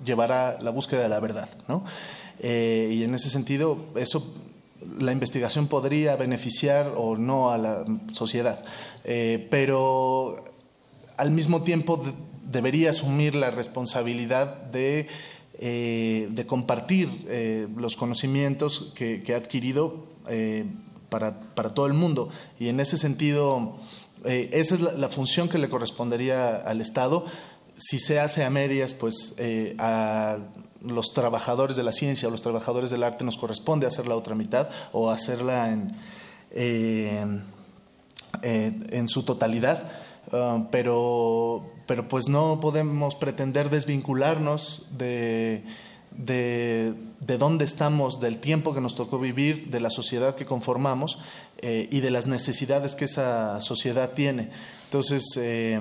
llevará 0.05 0.61
la 0.61 0.71
búsqueda 0.71 1.03
de 1.03 1.09
la 1.09 1.19
verdad. 1.19 1.49
¿no? 1.67 1.83
Eh, 2.41 2.91
y 2.93 3.05
en 3.05 3.15
ese 3.15 3.31
sentido, 3.31 3.87
eso 3.97 4.35
la 4.99 5.13
investigación 5.13 5.67
podría 5.67 6.17
beneficiar 6.17 6.95
o 6.97 7.17
no 7.17 7.51
a 7.51 7.59
la 7.59 7.85
sociedad, 8.13 8.65
eh, 9.05 9.47
pero 9.51 10.45
al 11.17 11.31
mismo 11.31 11.63
tiempo 11.63 11.99
de, 11.99 12.13
debería 12.51 12.91
asumir 12.91 13.35
la 13.35 13.51
responsabilidad 13.51 14.63
de, 14.65 15.09
eh, 15.59 16.29
de 16.31 16.47
compartir 16.47 17.09
eh, 17.29 17.69
los 17.77 17.97
conocimientos 17.97 18.93
que, 18.95 19.23
ha 19.33 19.37
adquirido 19.37 20.09
para, 21.09 21.41
para, 21.55 21.71
todo 21.71 21.87
el 21.87 21.93
mundo. 21.93 22.29
Y 22.59 22.69
en 22.69 22.81
ese 22.81 22.97
sentido, 22.97 23.77
esa 24.25 24.75
es 24.75 24.81
la, 24.81 24.93
la, 24.93 25.09
función 25.09 25.49
que 25.49 25.59
le 25.59 25.69
correspondería 25.69 26.57
al 26.57 26.81
Estado. 26.81 27.25
Si 27.77 27.99
se 27.99 28.21
hace 28.21 28.45
a 28.45 28.51
medias, 28.51 28.95
pues 28.95 29.35
a 29.79 30.39
los 30.83 31.13
trabajadores 31.13 31.77
de 31.77 31.83
la 31.83 31.93
ciencia 31.93 32.29
o 32.29 32.31
los 32.31 32.43
trabajadores 32.43 32.91
del 32.91 33.03
arte 33.03 33.25
nos 33.25 33.37
corresponde 33.37 33.87
hacer 33.87 34.07
la 34.07 34.17
otra 34.17 34.35
mitad 34.35 34.69
o 34.93 35.11
hacerla 35.11 35.71
en, 35.71 35.95
eh, 36.53 37.27
en 38.43 39.09
su 39.09 39.23
totalidad. 39.23 39.91
Uh, 40.33 40.67
pero, 40.71 41.65
pero 41.87 42.09
pues 42.09 42.29
no 42.29 42.61
podemos 42.61 43.17
pretender 43.17 43.69
desvincularnos 43.69 44.87
de 44.97 45.65
de, 46.11 46.95
de, 47.21 47.39
dónde 47.39 47.65
estamos, 47.65 48.21
del 48.21 48.39
tiempo 48.39 48.75
que 48.75 48.81
nos 48.81 48.95
tocó 48.95 49.19
vivir, 49.19 49.71
de 49.71 49.81
la 49.81 49.91
sociedad 49.91 50.35
que 50.35 50.45
conformamos 50.45 51.19
eh, 51.59 51.89
y 51.91 52.01
de 52.01 52.11
las 52.11 52.27
necesidades 52.27 52.95
que 52.95 53.05
esa 53.05 53.61
sociedad 53.63 54.13
tiene. 54.13 54.51
Entonces, 54.85 55.25
eh, 55.37 55.81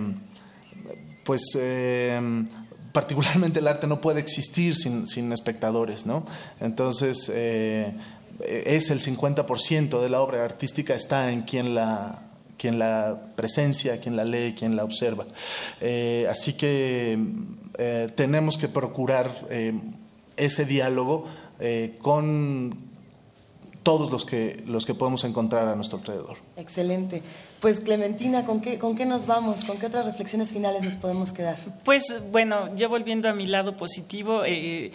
pues 1.24 1.42
eh, 1.58 2.46
particularmente 2.92 3.60
el 3.60 3.68
arte 3.68 3.88
no 3.88 4.02
puede 4.02 4.20
existir 4.20 4.76
sin, 4.76 5.08
sin 5.08 5.32
espectadores, 5.32 6.06
¿no? 6.06 6.26
Entonces, 6.60 7.32
eh, 7.34 7.94
es 8.42 8.90
el 8.90 9.02
50% 9.02 10.02
de 10.02 10.10
la 10.10 10.22
obra 10.22 10.44
artística 10.44 10.96
está 10.96 11.32
en 11.32 11.42
quien 11.42 11.76
la, 11.76 12.22
la 12.64 13.20
presencia, 13.36 14.00
quien 14.00 14.16
la 14.16 14.26
lee, 14.26 14.56
quien 14.58 14.76
la 14.76 14.84
observa. 14.84 15.26
Eh, 15.82 16.28
así 16.30 16.54
que 16.54 17.18
eh, 17.78 18.08
tenemos 18.16 18.58
que 18.58 18.68
procurar 18.68 19.30
ese 20.38 20.66
diálogo 20.66 21.28
con 22.02 22.90
todos 23.84 24.12
los 24.12 24.26
que, 24.26 24.64
los 24.68 24.86
que 24.86 24.94
podemos 24.94 25.24
encontrar 25.24 25.68
a 25.68 25.76
nuestro 25.76 26.00
alrededor. 26.00 26.38
Excelente. 26.56 27.22
Pues 27.60 27.82
Clementina, 27.82 28.46
¿con 28.46 28.62
qué, 28.62 28.80
¿con 28.80 28.96
qué 28.96 29.06
nos 29.06 29.26
vamos? 29.26 29.66
¿Con 29.66 29.80
qué 29.80 29.88
otras 29.88 30.06
reflexiones 30.06 30.50
finales 30.50 30.82
nos 30.82 30.96
podemos 30.96 31.34
quedar? 31.34 31.58
Pues 31.84 32.04
bueno, 32.32 32.74
yo 32.76 32.88
volviendo 32.88 33.28
a 33.28 33.34
mi 33.34 33.48
lado 33.48 33.76
positivo, 33.76 34.44
eh, 34.46 34.92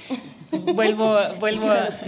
vuelvo, 0.74 1.18
vuelvo, 1.38 1.70
a, 1.70 1.90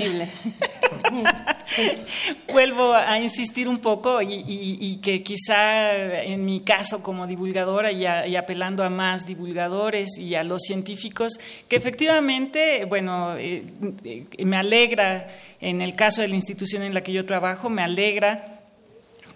vuelvo 2.52 2.94
a 2.94 3.20
insistir 3.20 3.68
un 3.68 3.78
poco 3.78 4.22
y, 4.22 4.32
y, 4.32 4.78
y, 4.80 4.96
que 4.96 5.22
quizá 5.22 6.22
en 6.22 6.46
mi 6.46 6.60
caso 6.60 7.02
como 7.02 7.26
divulgadora 7.26 7.92
y, 7.92 8.06
a, 8.06 8.26
y, 8.26 8.36
apelando 8.36 8.82
a 8.82 8.88
más 8.88 9.26
divulgadores 9.26 10.16
y 10.16 10.36
a 10.36 10.42
los 10.42 10.62
científicos, 10.62 11.34
que 11.68 11.76
efectivamente, 11.76 12.86
bueno, 12.86 13.36
eh, 13.36 14.26
me 14.38 14.56
alegra 14.56 15.28
en 15.60 15.82
el 15.82 15.94
caso 15.94 16.22
de 16.22 16.28
la 16.28 16.36
institución 16.36 16.82
en 16.82 16.94
la 16.94 17.02
que 17.02 17.12
yo 17.12 17.26
trabajo, 17.26 17.68
me 17.68 17.82
alegra 17.82 18.55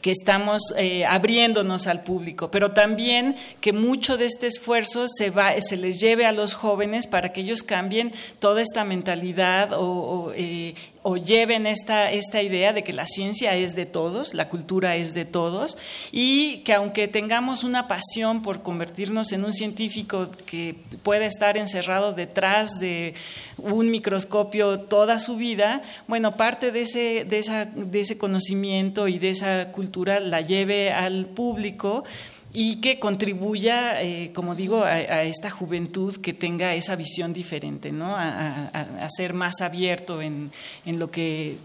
que 0.00 0.10
estamos 0.10 0.62
eh, 0.76 1.04
abriéndonos 1.04 1.86
al 1.86 2.02
público, 2.02 2.50
pero 2.50 2.72
también 2.72 3.36
que 3.60 3.72
mucho 3.72 4.16
de 4.16 4.26
este 4.26 4.46
esfuerzo 4.46 5.06
se, 5.08 5.30
va, 5.30 5.52
se 5.60 5.76
les 5.76 6.00
lleve 6.00 6.26
a 6.26 6.32
los 6.32 6.54
jóvenes 6.54 7.06
para 7.06 7.32
que 7.32 7.42
ellos 7.42 7.62
cambien 7.62 8.12
toda 8.38 8.62
esta 8.62 8.84
mentalidad 8.84 9.70
o, 9.72 10.32
eh, 10.34 10.74
o 11.02 11.16
lleven 11.16 11.66
esta, 11.66 12.10
esta 12.12 12.42
idea 12.42 12.72
de 12.72 12.84
que 12.84 12.92
la 12.92 13.06
ciencia 13.06 13.54
es 13.54 13.74
de 13.74 13.86
todos, 13.86 14.34
la 14.34 14.48
cultura 14.48 14.96
es 14.96 15.14
de 15.14 15.24
todos, 15.24 15.78
y 16.12 16.58
que 16.58 16.74
aunque 16.74 17.08
tengamos 17.08 17.64
una 17.64 17.88
pasión 17.88 18.42
por 18.42 18.62
convertirnos 18.62 19.32
en 19.32 19.44
un 19.44 19.54
científico 19.54 20.30
que 20.44 20.76
pueda 21.02 21.24
estar 21.24 21.56
encerrado 21.56 22.12
detrás 22.12 22.78
de 22.78 23.14
un 23.56 23.90
microscopio 23.90 24.80
toda 24.80 25.18
su 25.18 25.36
vida, 25.36 25.82
bueno, 26.06 26.36
parte 26.36 26.70
de 26.70 26.82
ese, 26.82 27.24
de 27.24 27.38
esa, 27.38 27.64
de 27.64 28.00
ese 28.00 28.18
conocimiento 28.18 29.08
y 29.08 29.18
de 29.18 29.30
esa 29.30 29.72
cultura 29.72 30.20
la 30.20 30.42
lleve 30.42 30.92
al 30.92 31.26
público 31.26 32.04
y 32.52 32.76
que 32.76 32.98
contribuya, 32.98 34.02
eh, 34.02 34.32
como 34.34 34.54
digo, 34.54 34.84
a, 34.84 34.92
a, 34.92 35.22
esta 35.22 35.50
juventud 35.50 36.16
que 36.16 36.32
tenga 36.32 36.74
esa 36.74 36.96
visión 36.96 37.32
diferente, 37.32 37.92
¿no? 37.92 38.16
a, 38.16 38.70
a, 38.72 38.80
a 39.04 39.08
ser 39.10 39.34
más 39.34 39.60
abierto 39.60 40.20
en, 40.20 40.50
en, 40.84 40.98
lo 40.98 41.10
que 41.10 41.58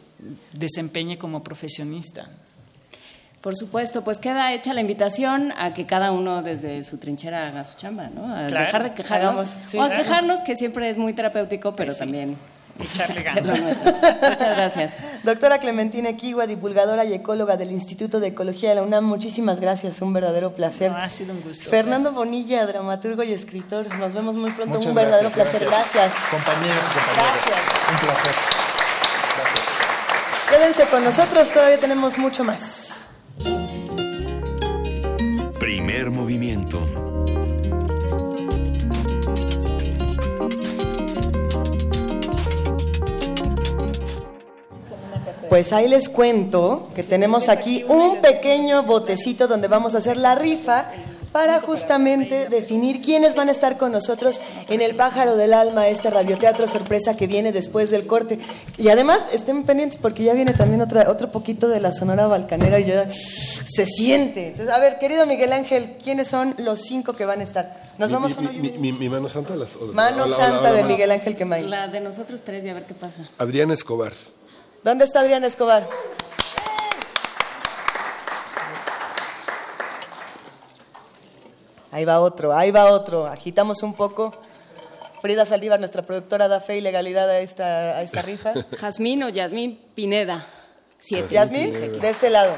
desempeñe 0.54 1.18
como 1.18 1.44
profesionista. 1.44 2.30
Por 3.42 3.56
supuesto, 3.56 4.04
pues 4.04 4.18
queda 4.18 4.54
hecha 4.54 4.74
la 4.74 4.82
invitación 4.82 5.54
a 5.58 5.74
que 5.74 5.86
cada 5.86 6.12
uno 6.12 6.42
desde 6.42 6.84
su 6.84 6.98
trinchera 6.98 7.48
haga 7.48 7.64
su 7.64 7.78
chamba, 7.78 8.10
¿no? 8.10 8.26
A 8.26 8.48
claro. 8.48 8.66
dejar 8.66 8.84
de 8.84 8.94
quejarnos. 8.94 9.34
Hagamos, 9.34 9.50
sí, 9.70 9.78
o 9.78 9.84
a 9.84 9.90
quejarnos, 9.92 10.42
que 10.42 10.56
siempre 10.56 10.90
es 10.90 10.98
muy 10.98 11.14
terapéutico, 11.14 11.76
pero 11.76 11.94
sí. 11.94 12.00
también 12.00 12.38
echarle 12.80 13.24
ganas. 13.24 13.60
Muchas 13.60 14.56
gracias. 14.56 14.98
Doctora 15.24 15.60
Clementina 15.60 16.10
Equigua, 16.10 16.48
divulgadora 16.48 17.06
y 17.06 17.14
ecóloga 17.14 17.58
del 17.58 17.72
Instituto 17.72 18.20
de 18.20 18.28
Ecología 18.28 18.70
de 18.70 18.76
la 18.76 18.84
UNAM, 18.84 19.06
muchísimas 19.06 19.60
gracias, 19.60 20.02
un 20.02 20.14
verdadero 20.14 20.54
placer. 20.56 20.92
No, 20.92 20.98
ha 20.98 21.10
sido 21.10 21.34
un 21.34 21.42
gusto. 21.42 21.70
Fernando 21.70 22.10
gracias. 22.12 22.16
Bonilla, 22.16 22.66
dramaturgo 22.66 23.24
y 23.24 23.34
escritor, 23.34 23.88
nos 23.98 24.14
vemos 24.14 24.36
muy 24.36 24.52
pronto, 24.52 24.76
Muchas 24.76 24.90
un 24.90 24.96
verdadero 24.96 25.30
gracias, 25.30 25.50
placer, 25.50 25.70
gracias. 25.70 25.94
gracias. 25.94 26.30
Compañeros 26.30 26.84
y 26.84 26.98
compañeras, 26.98 27.46
gracias. 27.46 27.92
un 27.92 27.98
placer. 28.08 28.36
Gracias. 29.38 29.66
Quédense 30.50 30.88
con 30.90 31.04
nosotros, 31.04 31.52
todavía 31.52 31.80
tenemos 31.80 32.18
mucho 32.18 32.44
más. 32.44 32.62
Primer 35.60 36.12
movimiento. 36.12 37.15
Pues 45.56 45.72
ahí 45.72 45.88
les 45.88 46.10
cuento 46.10 46.90
que 46.94 47.02
tenemos 47.02 47.48
aquí 47.48 47.86
un 47.88 48.20
pequeño 48.20 48.84
botecito 48.84 49.48
donde 49.48 49.70
vamos 49.70 49.96
a 49.96 50.00
hacer 50.00 50.18
la 50.18 50.36
rifa 50.36 50.92
para 51.32 51.62
justamente 51.62 52.50
definir 52.50 53.02
quiénes 53.02 53.36
van 53.36 53.48
a 53.48 53.54
estar 53.54 53.78
con 53.78 53.94
nosotros 53.94 54.42
en 54.68 54.82
El 54.82 54.98
Pájaro 54.98 55.38
del 55.38 55.54
Alma, 55.54 55.88
este 55.88 56.10
radioteatro 56.10 56.68
sorpresa 56.68 57.16
que 57.16 57.28
viene 57.28 57.54
después 57.54 57.90
del 57.90 58.06
corte. 58.06 58.38
Y 58.78 58.90
además 58.90 59.24
estén 59.32 59.64
pendientes 59.64 59.98
porque 59.98 60.26
ya 60.26 60.34
viene 60.34 60.52
también 60.52 60.82
otra, 60.82 61.10
otro 61.10 61.32
poquito 61.32 61.70
de 61.70 61.80
la 61.80 61.94
Sonora 61.94 62.28
Balcanera 62.28 62.78
y 62.82 62.88
ya 62.88 63.10
se 63.10 63.86
siente. 63.86 64.48
Entonces, 64.48 64.76
a 64.76 64.80
ver, 64.82 65.00
querido 65.00 65.26
Miguel 65.26 65.54
Ángel, 65.54 65.96
¿quiénes 66.04 66.28
son 66.28 66.54
los 66.58 66.82
cinco 66.82 67.14
que 67.14 67.24
van 67.24 67.40
a 67.40 67.44
estar? 67.44 67.82
¿Nos 67.98 68.10
mi, 68.10 68.14
vamos 68.14 68.38
mi, 68.42 68.48
mi, 68.60 68.72
mi, 68.72 68.92
mi, 68.92 69.08
mano 69.08 69.30
santa. 69.30 69.56
Las, 69.56 69.78
mano 69.94 70.26
hola, 70.26 70.36
santa 70.36 70.60
hola, 70.60 70.70
hola, 70.72 70.74
de 70.74 70.84
Miguel 70.84 71.12
Ángel 71.12 71.38
Quemay. 71.38 71.64
La 71.64 71.88
de 71.88 72.02
nosotros 72.02 72.42
tres 72.42 72.66
y 72.66 72.70
a 72.70 72.74
ver 72.74 72.86
qué 72.86 72.94
pasa. 72.94 73.30
Adrián 73.38 73.72
Escobar. 73.72 74.12
¿Dónde 74.86 75.06
está 75.06 75.22
Adriana 75.22 75.48
Escobar? 75.48 75.90
Ahí 81.92 82.06
va 82.06 82.20
otro, 82.20 82.56
ahí 82.56 82.70
va 82.70 82.92
otro. 82.92 83.26
Agitamos 83.26 83.82
un 83.82 83.96
poco. 83.96 84.32
Frida 85.24 85.44
Saldívar, 85.48 85.80
nuestra 85.80 86.04
productora, 86.04 86.48
da 86.48 86.60
fe 86.60 86.78
y 86.78 86.82
legalidad 86.82 87.28
a 87.28 87.40
esta, 87.40 87.66
a 87.98 88.04
esta 88.04 88.22
rifa. 88.22 88.54
Jazmín 88.80 89.24
o 89.24 89.30
Yasmín 89.30 89.80
Pineda. 89.96 90.46
Siete. 91.00 91.34
Yasmín, 91.34 91.72
de 91.74 92.08
este 92.08 92.30
lado. 92.30 92.54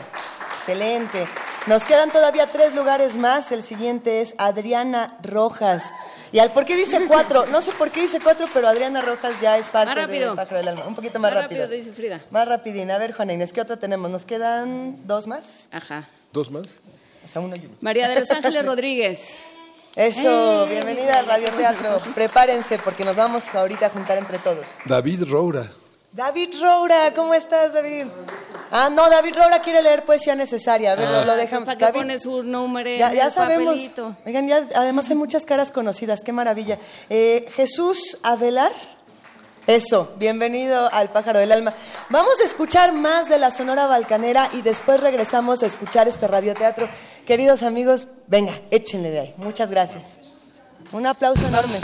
Excelente. 0.57 1.30
Nos 1.65 1.86
quedan 1.86 2.11
todavía 2.11 2.47
tres 2.47 2.75
lugares 2.75 3.15
más. 3.15 3.53
El 3.53 3.63
siguiente 3.63 4.19
es 4.19 4.36
Adriana 4.38 5.17
Rojas. 5.23 5.93
¿Y 6.32 6.39
al 6.39 6.51
por 6.51 6.65
qué 6.65 6.75
dice 6.75 6.99
cuatro? 7.07 7.45
No 7.47 7.61
sé 7.61 7.71
por 7.73 7.89
qué 7.91 8.01
dice 8.01 8.19
cuatro, 8.21 8.47
pero 8.53 8.67
Adriana 8.67 9.01
Rojas 9.01 9.39
ya 9.41 9.57
es 9.57 9.67
parte 9.67 10.07
del 10.07 10.36
Pájaro 10.36 10.57
del 10.57 10.67
Alma. 10.69 10.88
Un 10.88 10.95
poquito 10.95 11.19
más, 11.19 11.32
Más 11.34 11.43
rápido. 11.43 11.61
rápido, 11.63 11.78
dice 11.80 11.91
Frida. 11.93 12.21
Más 12.32 12.47
rapidín. 12.47 12.91
A 12.91 12.97
ver, 12.97 13.13
Juana 13.13 13.34
Inés, 13.34 13.53
¿qué 13.53 13.61
otra 13.61 13.78
tenemos? 13.78 14.11
¿Nos 14.11 14.25
quedan 14.25 15.07
dos 15.07 15.28
más? 15.28 15.69
Ajá. 15.71 16.07
¿Dos 16.34 16.51
más? 16.51 16.67
O 17.23 17.28
sea, 17.28 17.41
uno 17.41 17.55
y 17.55 17.65
uno. 17.65 17.75
María 17.82 18.07
de 18.09 18.19
los 18.19 18.30
Ángeles 18.32 18.65
Rodríguez. 18.65 19.45
Eso, 19.95 20.65
Eh, 20.65 20.69
bienvenida 20.69 21.17
al 21.19 21.25
radioteatro. 21.25 21.99
Prepárense 22.13 22.78
porque 22.80 23.03
nos 23.03 23.15
vamos 23.15 23.43
ahorita 23.53 23.88
a 23.88 23.89
juntar 23.89 24.17
entre 24.17 24.38
todos. 24.39 24.78
David 24.86 25.23
Roura. 25.28 25.71
David 26.18 26.55
Roura, 26.59 27.13
¿cómo 27.13 27.36
estás, 27.36 27.74
David? 27.74 28.07
Ah, 28.72 28.89
no, 28.91 29.07
David 29.07 29.36
Roura 29.36 29.61
quiere 29.61 29.84
leer 29.84 30.03
poesía 30.03 30.34
necesaria. 30.34 30.93
A 30.93 30.95
ver, 30.95 31.07
nos 31.07 31.28
lo 31.28 31.36
dejan. 31.36 31.63
¿Para 31.63 31.78
qué 31.78 31.86
David, 31.86 31.99
pone 31.99 32.18
su 32.18 32.41
nombre 32.41 32.97
ya, 32.97 33.13
ya 33.13 33.30
sabemos. 33.30 33.76
papelito? 33.76 34.15
Oigan, 34.26 34.47
ya, 34.47 34.68
además 34.74 35.07
hay 35.11 35.15
muchas 35.15 35.45
caras 35.45 35.70
conocidas, 35.70 36.22
qué 36.26 36.34
maravilla. 36.34 36.80
Eh, 37.11 37.47
Jesús 37.55 38.18
Avelar. 38.24 38.72
Eso, 39.68 40.15
bienvenido 40.18 40.91
al 40.91 41.11
Pájaro 41.11 41.38
del 41.38 41.51
Alma. 41.51 41.72
Vamos 42.09 42.41
a 42.41 42.45
escuchar 42.45 42.93
más 42.93 43.30
de 43.30 43.38
la 43.38 43.51
Sonora 43.51 43.86
Balcanera 43.86 44.49
y 44.53 44.63
después 44.63 44.99
regresamos 44.99 45.61
a 45.61 45.68
escuchar 45.68 46.07
este 46.07 46.28
radioteatro. 46.28 46.89
Queridos 47.28 47.61
amigos, 47.61 48.07
venga, 48.26 48.59
échenle 48.72 49.11
de 49.11 49.20
ahí. 49.20 49.34
Muchas 49.38 49.70
gracias. 49.70 50.03
Un 50.91 51.05
aplauso 51.05 51.45
enorme. 51.45 51.80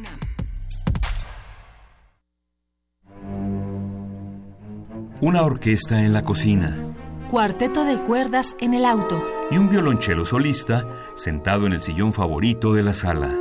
Una 5.21 5.43
orquesta 5.43 6.01
en 6.01 6.13
la 6.13 6.23
cocina. 6.23 6.95
Cuarteto 7.29 7.83
de 7.83 8.01
cuerdas 8.01 8.55
en 8.59 8.73
el 8.73 8.85
auto. 8.85 9.23
Y 9.51 9.57
un 9.59 9.69
violonchelo 9.69 10.25
solista 10.25 10.87
sentado 11.13 11.67
en 11.67 11.73
el 11.73 11.81
sillón 11.83 12.11
favorito 12.11 12.73
de 12.73 12.81
la 12.81 12.95
sala. 12.95 13.37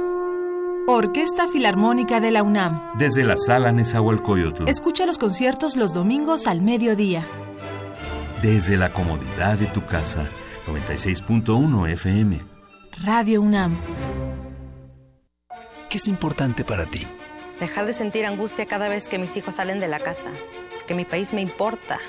Orquesta 0.87 1.49
Filarmónica 1.49 2.21
de 2.21 2.33
la 2.33 2.43
UNAM. 2.43 2.99
Desde 2.99 3.25
la 3.25 3.39
sala 3.39 3.73
Nezahualcóyotl. 3.73 4.69
Escucha 4.69 5.07
los 5.07 5.17
conciertos 5.17 5.75
los 5.75 5.95
domingos 5.95 6.47
al 6.47 6.61
mediodía. 6.61 7.25
Desde 8.43 8.77
la 8.77 8.93
comodidad 8.93 9.57
de 9.57 9.65
tu 9.65 9.83
casa. 9.87 10.27
96.1 10.67 11.89
FM. 11.93 12.41
Radio 13.05 13.41
UNAM. 13.41 13.81
¿Qué 15.89 15.97
es 15.97 16.09
importante 16.09 16.63
para 16.63 16.85
ti? 16.85 17.07
Dejar 17.59 17.87
de 17.87 17.95
sentir 17.95 18.27
angustia 18.27 18.67
cada 18.67 18.91
vez 18.91 19.09
que 19.09 19.19
mis 19.19 19.35
hijos 19.39 19.55
salen 19.55 19.81
de 19.81 19.89
la 19.89 20.01
casa. 20.01 20.31
Que 20.91 20.97
mi 20.97 21.05
país 21.05 21.33
me 21.33 21.41
importa. 21.41 22.01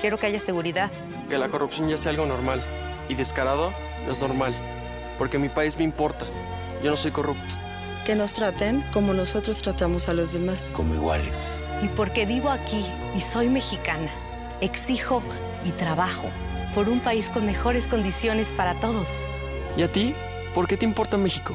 Quiero 0.00 0.16
que 0.16 0.24
haya 0.24 0.40
seguridad. 0.40 0.90
Que 1.28 1.36
la 1.36 1.50
corrupción 1.50 1.90
ya 1.90 1.98
sea 1.98 2.12
algo 2.12 2.24
normal. 2.24 2.64
Y 3.10 3.14
descarado 3.14 3.74
no 4.06 4.12
es 4.12 4.22
normal. 4.22 4.54
Porque 5.18 5.38
mi 5.38 5.50
país 5.50 5.76
me 5.76 5.84
importa. 5.84 6.24
Yo 6.82 6.88
no 6.88 6.96
soy 6.96 7.10
corrupto. 7.10 7.54
Que 8.06 8.14
nos 8.14 8.32
traten 8.32 8.82
como 8.94 9.12
nosotros 9.12 9.60
tratamos 9.60 10.08
a 10.08 10.14
los 10.14 10.32
demás. 10.32 10.72
Como 10.74 10.94
iguales. 10.94 11.60
Y 11.82 11.88
porque 11.88 12.24
vivo 12.24 12.48
aquí 12.48 12.82
y 13.14 13.20
soy 13.20 13.50
mexicana, 13.50 14.10
exijo 14.62 15.22
y 15.66 15.72
trabajo 15.72 16.30
por 16.74 16.88
un 16.88 17.00
país 17.00 17.28
con 17.28 17.44
mejores 17.44 17.86
condiciones 17.86 18.54
para 18.54 18.80
todos. 18.80 19.26
¿Y 19.76 19.82
a 19.82 19.92
ti? 19.92 20.14
¿Por 20.54 20.68
qué 20.68 20.78
te 20.78 20.86
importa 20.86 21.18
México? 21.18 21.54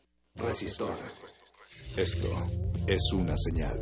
Resistor. 0.35 0.93
Esto 1.97 2.29
es 2.87 3.11
una 3.13 3.35
señal. 3.37 3.77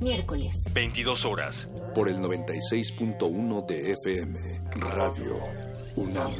Miércoles. 0.00 0.52
22 0.72 1.24
horas. 1.24 1.68
Por 1.94 2.08
el 2.08 2.16
96.1 2.16 3.66
de 3.66 3.92
FM. 3.92 4.38
Radio 4.80 5.36
UNAM. 5.96 6.32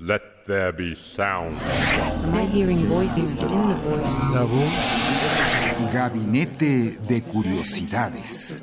Let 0.00 0.20
there 0.46 0.72
be 0.72 0.94
sound. 0.94 1.56
Am 1.60 2.34
I 2.34 2.46
hearing 2.46 2.84
voices 2.86 3.34
within 3.34 3.68
the 3.68 3.74
voice? 3.74 4.18
La 4.32 4.44
voz. 4.44 5.92
Gabinete 5.92 6.98
de 7.08 7.22
Curiosidades. 7.22 8.62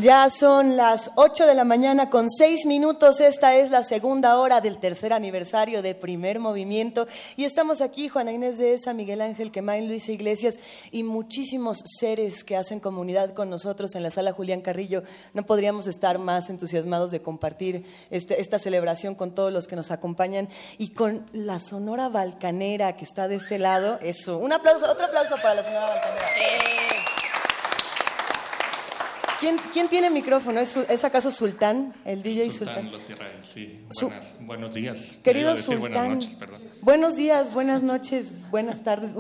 Ya 0.07 0.31
son 0.31 0.77
las 0.77 1.11
8 1.17 1.49
de 1.49 1.57
la 1.57 1.65
mañana 1.65 2.11
con 2.11 2.31
6 2.31 2.65
minutos. 2.67 3.19
Esta 3.19 3.57
es 3.57 3.73
la 3.73 3.83
segunda 3.83 4.39
hora 4.39 4.61
del 4.61 4.79
tercer 4.79 5.13
aniversario 5.13 5.83
de 5.83 5.97
Primer 5.97 6.39
Movimiento. 6.39 7.09
Y 7.35 7.43
estamos 7.43 7.81
aquí, 7.81 8.09
Juana 8.09 8.31
Inés 8.31 8.57
de 8.57 8.75
Esa, 8.75 8.95
Miguel 8.95 9.21
Ángel 9.21 9.51
Quemain, 9.51 9.89
Luisa 9.89 10.13
Iglesias 10.13 10.61
y 10.93 11.03
muchísimos 11.03 11.83
seres 11.99 12.45
que 12.45 12.57
hacen 12.57 12.79
comunidad 12.79 13.35
con 13.35 13.51
nosotros 13.51 13.97
en 13.97 14.05
la 14.05 14.13
sala 14.13 14.31
Julián 14.31 14.61
Carrillo. 14.61 15.03
No 15.35 15.45
podríamos 15.45 15.89
estar 15.89 16.21
más 16.21 16.51
entusiasmados 16.51 17.11
de 17.11 17.21
compartir 17.21 17.85
este, 18.09 18.41
esta 18.41 18.61
celebración 18.61 19.17
con 19.17 19.35
todos 19.35 19.53
los 19.53 19.67
que 19.67 19.75
nos 19.75 19.91
acompañan 19.91 20.49
y 20.79 20.91
con 20.91 21.27
la 21.33 21.59
Sonora 21.59 22.09
Balcanera 22.09 22.97
que 22.97 23.05
está 23.05 23.27
de 23.27 23.35
este 23.35 23.59
lado. 23.59 23.99
Eso. 24.01 24.39
Un 24.39 24.53
aplauso, 24.53 24.89
otro 24.89 25.07
aplauso 25.07 25.35
para 25.43 25.55
la 25.55 25.65
Sonora 25.65 25.89
Balcanera. 25.89 27.16
¿Quién, 29.47 29.59
¿Quién, 29.73 29.89
tiene 29.89 30.11
micrófono? 30.11 30.59
¿Es, 30.59 30.77
¿Es, 30.77 31.05
acaso 31.05 31.31
Sultán, 31.31 31.95
el 32.05 32.21
DJ 32.21 32.51
Sultán? 32.51 32.91
Sultán 32.91 33.29
sí. 33.45 33.79
Buenas, 34.03 34.37
buenos 34.41 34.75
días. 34.75 35.19
Querido 35.23 35.55
Sultán, 35.57 35.81
buenas, 35.81 36.09
noches, 36.09 36.39
buenos 36.83 37.15
días, 37.15 37.53
buenas 37.55 37.83
noches, 37.85 38.33
buenas 38.51 38.83
tardes. 38.83 39.13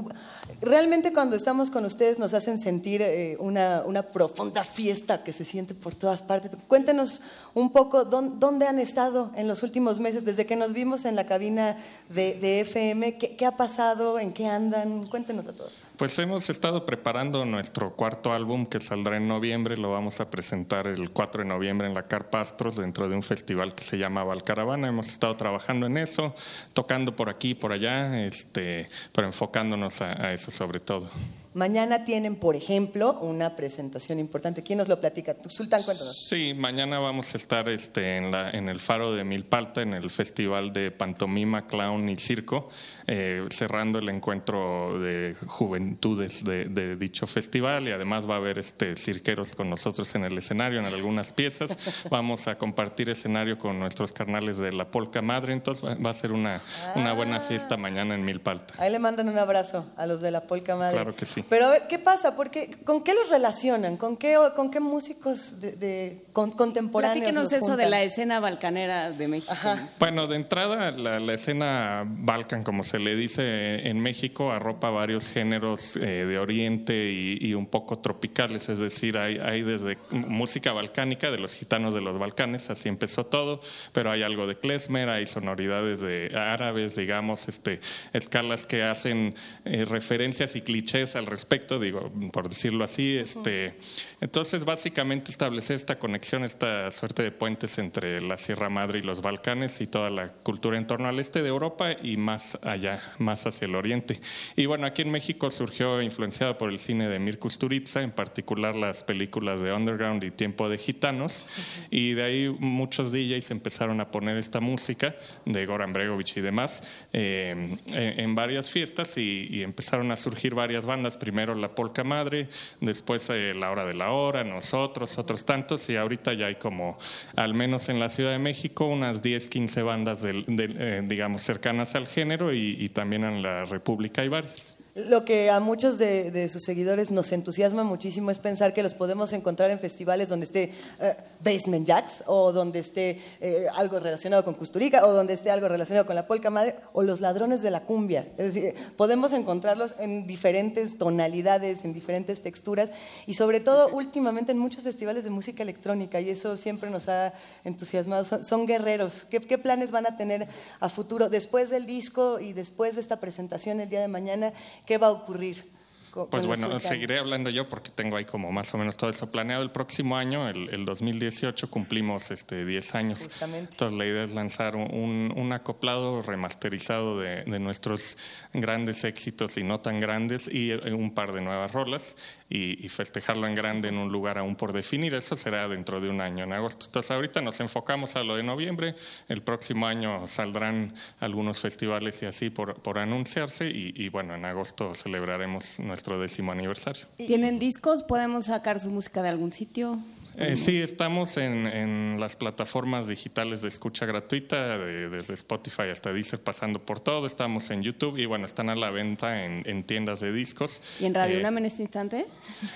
Realmente 0.60 1.12
cuando 1.12 1.36
estamos 1.36 1.70
con 1.70 1.84
ustedes 1.84 2.18
nos 2.18 2.34
hacen 2.34 2.58
sentir 2.58 3.02
eh, 3.02 3.36
una, 3.38 3.84
una, 3.86 4.02
profunda 4.02 4.64
fiesta 4.64 5.22
que 5.22 5.32
se 5.32 5.44
siente 5.44 5.76
por 5.76 5.94
todas 5.94 6.22
partes. 6.22 6.50
Cuéntenos 6.66 7.22
un 7.54 7.72
poco 7.72 8.04
dónde, 8.04 8.66
han 8.66 8.80
estado 8.80 9.30
en 9.36 9.46
los 9.46 9.62
últimos 9.62 10.00
meses, 10.00 10.24
desde 10.24 10.44
que 10.44 10.56
nos 10.56 10.72
vimos 10.72 11.04
en 11.04 11.14
la 11.14 11.26
cabina 11.26 11.76
de, 12.08 12.34
de 12.34 12.60
FM, 12.62 13.16
¿qué, 13.16 13.36
¿qué, 13.36 13.46
ha 13.46 13.56
pasado, 13.56 14.18
en 14.18 14.32
qué 14.32 14.48
andan? 14.48 15.06
Cuéntenos 15.06 15.46
a 15.46 15.52
todos. 15.52 15.85
Pues 15.96 16.18
hemos 16.18 16.50
estado 16.50 16.84
preparando 16.84 17.46
nuestro 17.46 17.96
cuarto 17.96 18.34
álbum 18.34 18.66
que 18.66 18.80
saldrá 18.80 19.16
en 19.16 19.28
noviembre. 19.28 19.78
Lo 19.78 19.92
vamos 19.92 20.20
a 20.20 20.28
presentar 20.30 20.86
el 20.86 21.08
4 21.08 21.42
de 21.42 21.48
noviembre 21.48 21.86
en 21.86 21.94
la 21.94 22.02
Carpastros 22.02 22.76
dentro 22.76 23.08
de 23.08 23.14
un 23.14 23.22
festival 23.22 23.74
que 23.74 23.82
se 23.82 23.96
llama 23.96 24.22
Valcaravana. 24.22 24.88
Hemos 24.88 25.08
estado 25.08 25.36
trabajando 25.36 25.86
en 25.86 25.96
eso, 25.96 26.34
tocando 26.74 27.16
por 27.16 27.30
aquí 27.30 27.50
y 27.50 27.54
por 27.54 27.72
allá, 27.72 28.26
este, 28.26 28.90
pero 29.14 29.26
enfocándonos 29.26 30.02
a, 30.02 30.26
a 30.26 30.32
eso 30.34 30.50
sobre 30.50 30.80
todo. 30.80 31.08
Mañana 31.56 32.04
tienen, 32.04 32.36
por 32.36 32.54
ejemplo, 32.54 33.18
una 33.22 33.56
presentación 33.56 34.18
importante. 34.18 34.62
¿Quién 34.62 34.76
nos 34.76 34.88
lo 34.88 35.00
platica? 35.00 35.34
Sultán, 35.48 35.82
cuéntanos. 35.84 36.14
Sí, 36.14 36.52
mañana 36.52 36.98
vamos 36.98 37.32
a 37.32 37.38
estar 37.38 37.66
este, 37.70 38.18
en, 38.18 38.30
la, 38.30 38.50
en 38.50 38.68
el 38.68 38.78
Faro 38.78 39.14
de 39.14 39.24
Milpalta, 39.24 39.80
en 39.80 39.94
el 39.94 40.10
Festival 40.10 40.74
de 40.74 40.90
Pantomima, 40.90 41.66
Clown 41.66 42.10
y 42.10 42.16
Circo, 42.16 42.68
eh, 43.06 43.42
cerrando 43.48 44.00
el 44.00 44.10
encuentro 44.10 45.00
de 45.00 45.34
juventudes 45.46 46.44
de, 46.44 46.66
de, 46.66 46.94
dicho 46.96 47.26
festival 47.26 47.88
y 47.88 47.92
además 47.92 48.28
va 48.28 48.34
a 48.34 48.36
haber 48.36 48.58
este, 48.58 48.94
cirqueros 48.94 49.54
con 49.54 49.70
nosotros 49.70 50.14
en 50.14 50.24
el 50.24 50.36
escenario, 50.36 50.80
en 50.80 50.84
algunas 50.84 51.32
piezas. 51.32 52.04
Vamos 52.10 52.48
a 52.48 52.58
compartir 52.58 53.08
escenario 53.08 53.56
con 53.58 53.78
nuestros 53.78 54.12
carnales 54.12 54.58
de 54.58 54.72
la 54.72 54.90
Polca 54.90 55.22
Madre, 55.22 55.54
entonces 55.54 55.82
va 55.82 56.10
a 56.10 56.14
ser 56.14 56.32
una, 56.32 56.60
una 56.96 57.14
buena 57.14 57.40
fiesta 57.40 57.78
mañana 57.78 58.14
en 58.14 58.26
Milpalta. 58.26 58.74
Ahí 58.76 58.92
le 58.92 58.98
mandan 58.98 59.30
un 59.30 59.38
abrazo 59.38 59.86
a 59.96 60.04
los 60.04 60.20
de 60.20 60.30
la 60.30 60.42
Polca 60.42 60.76
Madre. 60.76 60.96
Claro 60.96 61.16
que 61.16 61.24
sí. 61.24 61.45
Pero 61.48 61.66
a 61.66 61.70
ver, 61.70 61.82
¿qué 61.88 61.98
pasa? 61.98 62.34
Porque, 62.34 62.70
¿Con 62.84 63.04
qué 63.04 63.14
los 63.14 63.30
relacionan? 63.30 63.96
¿Con 63.96 64.16
qué, 64.16 64.36
con 64.54 64.70
qué 64.70 64.80
músicos 64.80 65.60
de, 65.60 65.72
de 65.72 66.24
con, 66.32 66.52
contemporáneos? 66.52 67.18
Platíquenos 67.18 67.52
eso 67.52 67.76
de 67.76 67.88
la 67.88 68.02
escena 68.02 68.40
balcanera 68.40 69.10
de 69.10 69.28
México. 69.28 69.52
Ajá. 69.52 69.88
Bueno, 69.98 70.26
de 70.26 70.36
entrada, 70.36 70.90
la, 70.90 71.20
la, 71.20 71.34
escena 71.34 72.04
balcan, 72.06 72.62
como 72.62 72.84
se 72.84 72.98
le 72.98 73.14
dice 73.14 73.88
en 73.88 74.00
México, 74.00 74.50
arropa 74.50 74.90
varios 74.90 75.28
géneros 75.28 75.96
eh, 75.96 76.24
de 76.26 76.38
Oriente 76.38 77.10
y, 77.12 77.38
y, 77.40 77.54
un 77.54 77.66
poco 77.66 77.98
tropicales. 77.98 78.68
Es 78.68 78.78
decir, 78.78 79.16
hay, 79.18 79.38
hay 79.38 79.62
desde 79.62 79.98
música 80.10 80.72
balcánica 80.72 81.30
de 81.30 81.38
los 81.38 81.54
gitanos 81.54 81.94
de 81.94 82.00
los 82.00 82.18
Balcanes, 82.18 82.70
así 82.70 82.88
empezó 82.88 83.26
todo, 83.26 83.60
pero 83.92 84.10
hay 84.10 84.22
algo 84.22 84.46
de 84.46 84.56
klezmer, 84.56 85.08
hay 85.08 85.26
sonoridades 85.26 86.00
de 86.00 86.32
árabes, 86.34 86.96
digamos, 86.96 87.48
este, 87.48 87.80
escalas 88.12 88.66
que 88.66 88.82
hacen 88.82 89.34
eh, 89.64 89.84
referencias 89.84 90.56
y 90.56 90.62
clichés 90.62 91.16
al 91.16 91.26
respecto, 91.36 91.78
digo, 91.78 92.10
por 92.32 92.48
decirlo 92.48 92.82
así. 92.82 93.18
Este, 93.18 93.74
entonces, 94.22 94.64
básicamente 94.64 95.30
establecer 95.30 95.76
esta 95.76 95.98
conexión, 95.98 96.44
esta 96.44 96.90
suerte 96.90 97.22
de 97.22 97.30
puentes 97.30 97.78
entre 97.78 98.22
la 98.22 98.38
Sierra 98.38 98.70
Madre 98.70 99.00
y 99.00 99.02
los 99.02 99.20
Balcanes 99.20 99.82
y 99.82 99.86
toda 99.86 100.08
la 100.08 100.32
cultura 100.32 100.78
en 100.78 100.86
torno 100.86 101.08
al 101.08 101.18
este 101.18 101.42
de 101.42 101.48
Europa 101.48 101.92
y 101.92 102.16
más 102.16 102.58
allá, 102.62 103.02
más 103.18 103.46
hacia 103.46 103.66
el 103.66 103.74
oriente. 103.74 104.18
Y 104.56 104.64
bueno, 104.64 104.86
aquí 104.86 105.02
en 105.02 105.10
México 105.10 105.50
surgió 105.50 106.00
influenciado 106.00 106.56
por 106.56 106.70
el 106.70 106.78
cine 106.78 107.06
de 107.06 107.18
Mir 107.18 107.38
Kusturica, 107.38 108.00
en 108.00 108.12
particular 108.12 108.74
las 108.74 109.04
películas 109.04 109.60
de 109.60 109.72
Underground 109.72 110.24
y 110.24 110.30
Tiempo 110.30 110.70
de 110.70 110.78
Gitanos, 110.78 111.44
y 111.90 112.14
de 112.14 112.22
ahí 112.22 112.48
muchos 112.48 113.12
DJs 113.12 113.50
empezaron 113.50 114.00
a 114.00 114.10
poner 114.10 114.38
esta 114.38 114.60
música 114.60 115.14
de 115.44 115.66
Goran 115.66 115.92
Bregovic 115.92 116.38
y 116.38 116.40
demás 116.40 116.82
eh, 117.12 117.76
en, 117.88 118.20
en, 118.20 118.34
varias 118.34 118.70
fiestas 118.70 119.18
y, 119.18 119.48
y 119.50 119.62
empezaron 119.62 120.10
a 120.12 120.16
surgir 120.16 120.54
varias 120.54 120.86
bandas 120.86 121.15
primero 121.18 121.54
la 121.54 121.74
Polca 121.74 122.04
Madre, 122.04 122.48
después 122.80 123.28
eh, 123.30 123.54
La 123.54 123.70
Hora 123.70 123.84
de 123.84 123.94
la 123.94 124.10
Hora, 124.10 124.44
nosotros, 124.44 125.18
otros 125.18 125.44
tantos, 125.44 125.88
y 125.88 125.96
ahorita 125.96 126.32
ya 126.34 126.46
hay 126.46 126.56
como, 126.56 126.98
al 127.36 127.54
menos 127.54 127.88
en 127.88 127.98
la 127.98 128.08
Ciudad 128.08 128.32
de 128.32 128.38
México, 128.38 128.86
unas 128.86 129.22
10, 129.22 129.48
15 129.48 129.82
bandas, 129.82 130.22
de, 130.22 130.44
de, 130.46 130.74
eh, 130.78 131.02
digamos, 131.04 131.42
cercanas 131.42 131.94
al 131.94 132.06
género 132.06 132.52
y, 132.52 132.76
y 132.78 132.88
también 132.90 133.24
en 133.24 133.42
la 133.42 133.64
República 133.64 134.22
hay 134.22 134.28
varias. 134.28 134.75
Lo 134.96 135.26
que 135.26 135.50
a 135.50 135.60
muchos 135.60 135.98
de, 135.98 136.30
de, 136.30 136.48
sus 136.48 136.62
seguidores 136.62 137.10
nos 137.10 137.30
entusiasma 137.30 137.84
muchísimo 137.84 138.30
es 138.30 138.38
pensar 138.38 138.72
que 138.72 138.82
los 138.82 138.94
podemos 138.94 139.34
encontrar 139.34 139.70
en 139.70 139.78
festivales 139.78 140.30
donde 140.30 140.46
esté 140.46 140.72
uh, 141.00 141.22
Basement 141.44 141.86
Jacks 141.86 142.24
o 142.24 142.50
donde 142.50 142.78
esté 142.78 143.20
eh, 143.42 143.66
algo 143.76 144.00
relacionado 144.00 144.42
con 144.42 144.54
Custurica 144.54 145.06
o 145.06 145.12
donde 145.12 145.34
esté 145.34 145.50
algo 145.50 145.68
relacionado 145.68 146.06
con 146.06 146.16
la 146.16 146.26
polka 146.26 146.48
madre 146.48 146.76
o 146.94 147.02
los 147.02 147.20
ladrones 147.20 147.60
de 147.60 147.70
la 147.70 147.82
cumbia. 147.82 148.26
Es 148.38 148.54
decir, 148.54 148.74
podemos 148.96 149.34
encontrarlos 149.34 149.94
en 149.98 150.26
diferentes 150.26 150.96
tonalidades, 150.96 151.84
en 151.84 151.92
diferentes 151.92 152.40
texturas 152.40 152.88
y 153.26 153.34
sobre 153.34 153.60
todo 153.60 153.88
últimamente 153.88 154.52
en 154.52 154.58
muchos 154.58 154.82
festivales 154.82 155.24
de 155.24 155.30
música 155.30 155.62
electrónica 155.62 156.22
y 156.22 156.30
eso 156.30 156.56
siempre 156.56 156.88
nos 156.88 157.06
ha 157.10 157.34
entusiasmado. 157.64 158.24
Son, 158.24 158.46
son 158.46 158.66
guerreros. 158.66 159.26
¿Qué, 159.28 159.42
¿Qué 159.42 159.58
planes 159.58 159.90
van 159.90 160.06
a 160.06 160.16
tener 160.16 160.48
a 160.80 160.88
futuro 160.88 161.28
después 161.28 161.68
del 161.68 161.84
disco 161.84 162.40
y 162.40 162.54
después 162.54 162.94
de 162.94 163.02
esta 163.02 163.20
presentación 163.20 163.78
el 163.80 163.90
día 163.90 164.00
de 164.00 164.08
mañana? 164.08 164.54
¿Qué 164.86 164.98
va 164.98 165.08
a 165.08 165.10
ocurrir? 165.10 165.75
Con, 166.16 166.30
pues 166.30 166.46
bueno, 166.46 166.80
seguiré 166.80 167.18
hablando 167.18 167.50
yo 167.50 167.68
porque 167.68 167.90
tengo 167.90 168.16
ahí 168.16 168.24
como 168.24 168.50
más 168.50 168.72
o 168.72 168.78
menos 168.78 168.96
todo 168.96 169.10
eso 169.10 169.30
planeado. 169.30 169.62
El 169.62 169.70
próximo 169.70 170.16
año, 170.16 170.48
el, 170.48 170.70
el 170.70 170.86
2018, 170.86 171.68
cumplimos 171.68 172.30
este 172.30 172.64
10 172.64 172.94
años. 172.94 173.24
Justamente. 173.24 173.72
Entonces 173.72 173.98
la 173.98 174.06
idea 174.06 174.22
es 174.22 174.32
lanzar 174.32 174.76
un, 174.76 175.30
un 175.36 175.52
acoplado 175.52 176.22
remasterizado 176.22 177.20
de, 177.20 177.44
de, 177.44 177.58
nuestros 177.58 178.16
grandes 178.54 179.04
éxitos 179.04 179.58
y 179.58 179.62
no 179.62 179.80
tan 179.80 180.00
grandes 180.00 180.48
y 180.48 180.72
un 180.72 181.12
par 181.12 181.32
de 181.32 181.42
nuevas 181.42 181.72
rolas 181.72 182.16
y, 182.48 182.82
y, 182.82 182.88
festejarlo 182.88 183.46
en 183.46 183.54
grande 183.54 183.88
en 183.88 183.98
un 183.98 184.10
lugar 184.10 184.38
aún 184.38 184.56
por 184.56 184.72
definir. 184.72 185.14
Eso 185.14 185.36
será 185.36 185.68
dentro 185.68 186.00
de 186.00 186.08
un 186.08 186.22
año, 186.22 186.44
en 186.44 186.52
agosto. 186.54 186.86
Entonces 186.86 187.10
ahorita 187.10 187.42
nos 187.42 187.60
enfocamos 187.60 188.16
a 188.16 188.22
lo 188.22 188.36
de 188.36 188.42
noviembre. 188.42 188.94
El 189.28 189.42
próximo 189.42 189.86
año 189.86 190.26
saldrán 190.26 190.94
algunos 191.20 191.60
festivales 191.60 192.22
y 192.22 192.26
así 192.26 192.48
por, 192.48 192.80
por 192.80 192.98
anunciarse 192.98 193.68
y, 193.68 193.92
y 193.94 194.08
bueno, 194.08 194.34
en 194.34 194.46
agosto 194.46 194.94
celebraremos 194.94 195.80
nuestro 195.80 196.05
nuestro 196.06 196.20
décimo 196.20 196.52
aniversario. 196.52 197.06
¿Tienen 197.16 197.58
discos? 197.58 198.02
¿Podemos 198.02 198.46
sacar 198.46 198.80
su 198.80 198.90
música 198.90 199.22
de 199.22 199.28
algún 199.28 199.50
sitio? 199.50 199.98
Eh, 200.38 200.54
sí, 200.56 200.82
estamos 200.82 201.38
en, 201.38 201.66
en, 201.66 202.20
las 202.20 202.36
plataformas 202.36 203.08
digitales 203.08 203.62
de 203.62 203.68
escucha 203.68 204.04
gratuita, 204.04 204.76
de, 204.76 205.08
desde 205.08 205.32
Spotify 205.32 205.84
hasta 205.90 206.12
Deezer, 206.12 206.38
pasando 206.40 206.78
por 206.78 207.00
todo. 207.00 207.26
Estamos 207.26 207.70
en 207.70 207.82
YouTube 207.82 208.18
y 208.18 208.26
bueno, 208.26 208.44
están 208.44 208.68
a 208.68 208.76
la 208.76 208.90
venta 208.90 209.44
en, 209.44 209.62
en 209.64 209.82
tiendas 209.82 210.20
de 210.20 210.32
discos. 210.32 210.82
¿Y 211.00 211.06
en 211.06 211.14
Radio 211.14 211.38
UNAM 211.38 211.56
eh, 211.56 211.60
en 211.60 211.66
este 211.66 211.82
instante? 211.82 212.26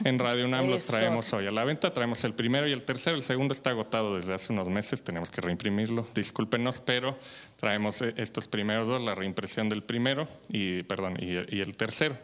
En 0.04 0.18
Radio 0.18 0.46
UNAM 0.46 0.70
los 0.70 0.86
traemos 0.86 1.30
hoy 1.34 1.46
a 1.46 1.50
la 1.50 1.64
venta. 1.64 1.92
Traemos 1.92 2.24
el 2.24 2.32
primero 2.32 2.66
y 2.66 2.72
el 2.72 2.82
tercero. 2.82 3.16
El 3.16 3.22
segundo 3.22 3.52
está 3.52 3.70
agotado 3.70 4.16
desde 4.16 4.32
hace 4.32 4.54
unos 4.54 4.70
meses. 4.70 5.02
Tenemos 5.02 5.30
que 5.30 5.42
reimprimirlo. 5.42 6.06
Discúlpenos, 6.14 6.80
pero 6.80 7.18
traemos 7.56 8.00
eh, 8.00 8.14
estos 8.16 8.48
primeros 8.48 8.88
dos, 8.88 9.02
la 9.02 9.14
reimpresión 9.14 9.68
del 9.68 9.82
primero 9.82 10.26
y, 10.48 10.82
perdón, 10.84 11.18
y, 11.20 11.54
y 11.54 11.60
el 11.60 11.76
tercero. 11.76 12.16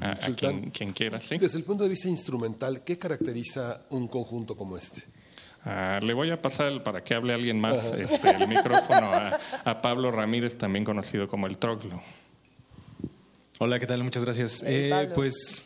A, 0.00 0.10
a 0.10 0.14
quien, 0.14 0.70
quien, 0.70 0.92
quiera, 0.92 1.20
sí. 1.20 1.38
Desde 1.38 1.58
el 1.58 1.64
punto 1.64 1.84
de 1.84 1.90
vista 1.90 2.08
instrumental, 2.08 2.82
¿qué 2.82 2.98
caracteriza 2.98 3.82
un 3.90 4.08
conjunto 4.08 4.56
como 4.56 4.76
este? 4.76 5.04
Uh, 5.64 6.04
le 6.04 6.12
voy 6.12 6.30
a 6.30 6.42
pasar 6.42 6.66
el, 6.66 6.82
para 6.82 7.02
que 7.02 7.14
hable 7.14 7.32
alguien 7.32 7.58
más 7.58 7.92
este, 7.92 8.30
el 8.30 8.48
micrófono 8.48 9.10
a, 9.12 9.38
a, 9.64 9.80
Pablo 9.80 10.10
Ramírez, 10.10 10.58
también 10.58 10.84
conocido 10.84 11.26
como 11.26 11.46
el 11.46 11.56
Troglo. 11.56 12.02
Hola, 13.60 13.78
¿qué 13.78 13.86
tal? 13.86 14.02
Muchas 14.02 14.24
gracias. 14.24 14.62
Hey, 14.66 14.90
eh, 14.92 15.10
pues 15.14 15.64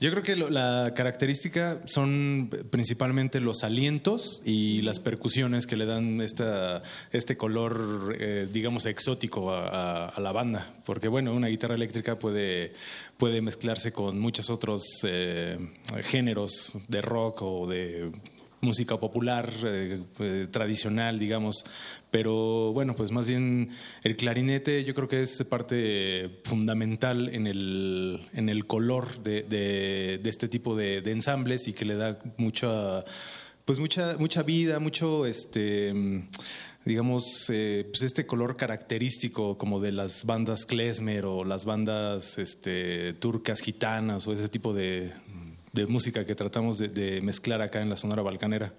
yo 0.00 0.10
creo 0.10 0.22
que 0.22 0.34
lo, 0.34 0.48
la 0.48 0.94
característica 0.94 1.82
son 1.84 2.50
principalmente 2.70 3.38
los 3.38 3.64
alientos 3.64 4.40
y 4.46 4.80
las 4.80 4.98
percusiones 4.98 5.66
que 5.66 5.76
le 5.76 5.84
dan 5.84 6.22
esta, 6.22 6.82
este 7.12 7.36
color, 7.36 8.16
eh, 8.18 8.48
digamos, 8.50 8.86
exótico 8.86 9.52
a, 9.52 10.12
la 10.18 10.32
banda. 10.32 10.74
Porque, 10.86 11.08
bueno, 11.08 11.34
una 11.34 11.48
guitarra 11.48 11.74
eléctrica 11.74 12.18
puede, 12.18 12.72
puede 13.18 13.42
mezclarse 13.42 13.92
con 13.92 14.18
muchos 14.18 14.48
otros 14.48 14.82
eh, 15.04 15.58
géneros 16.02 16.78
de 16.88 17.02
rock 17.02 17.42
o 17.42 17.66
de 17.66 18.10
música 18.60 18.98
popular 18.98 19.50
eh, 19.64 20.02
eh, 20.18 20.46
tradicional, 20.50 21.18
digamos. 21.18 21.64
Pero 22.10 22.72
bueno, 22.72 22.94
pues 22.94 23.10
más 23.10 23.28
bien 23.28 23.70
el 24.02 24.16
clarinete 24.16 24.84
yo 24.84 24.94
creo 24.94 25.08
que 25.08 25.22
es 25.22 25.42
parte 25.44 26.40
fundamental 26.44 27.28
en 27.28 27.46
el, 27.46 28.28
en 28.32 28.48
el 28.48 28.66
color 28.66 29.22
de, 29.22 29.42
de, 29.42 30.20
este 30.28 30.48
tipo 30.48 30.76
de, 30.76 30.98
ensambles 30.98 31.68
y 31.68 31.72
que 31.72 31.84
le 31.84 31.94
da 31.94 32.18
mucha, 32.36 33.04
pues 33.64 33.78
mucha, 33.78 34.16
mucha 34.18 34.42
vida, 34.42 34.78
mucho 34.80 35.26
este 35.26 36.28
digamos, 36.84 37.50
eh, 37.50 37.86
pues 37.90 38.02
este 38.02 38.26
color 38.26 38.56
característico 38.56 39.58
como 39.58 39.80
de 39.80 39.92
las 39.92 40.24
bandas 40.24 40.64
klezmer 40.64 41.26
o 41.26 41.44
las 41.44 41.66
bandas 41.66 42.38
este, 42.38 43.12
turcas 43.14 43.60
gitanas 43.60 44.26
o 44.26 44.32
ese 44.32 44.48
tipo 44.48 44.72
de, 44.72 45.12
de 45.72 45.86
música 45.86 46.24
que 46.24 46.34
tratamos 46.34 46.78
de, 46.78 47.20
mezclar 47.22 47.60
acá 47.60 47.80
en 47.80 47.88
la 47.88 47.96
Sonora 47.96 48.22
Balcanera. 48.22 48.72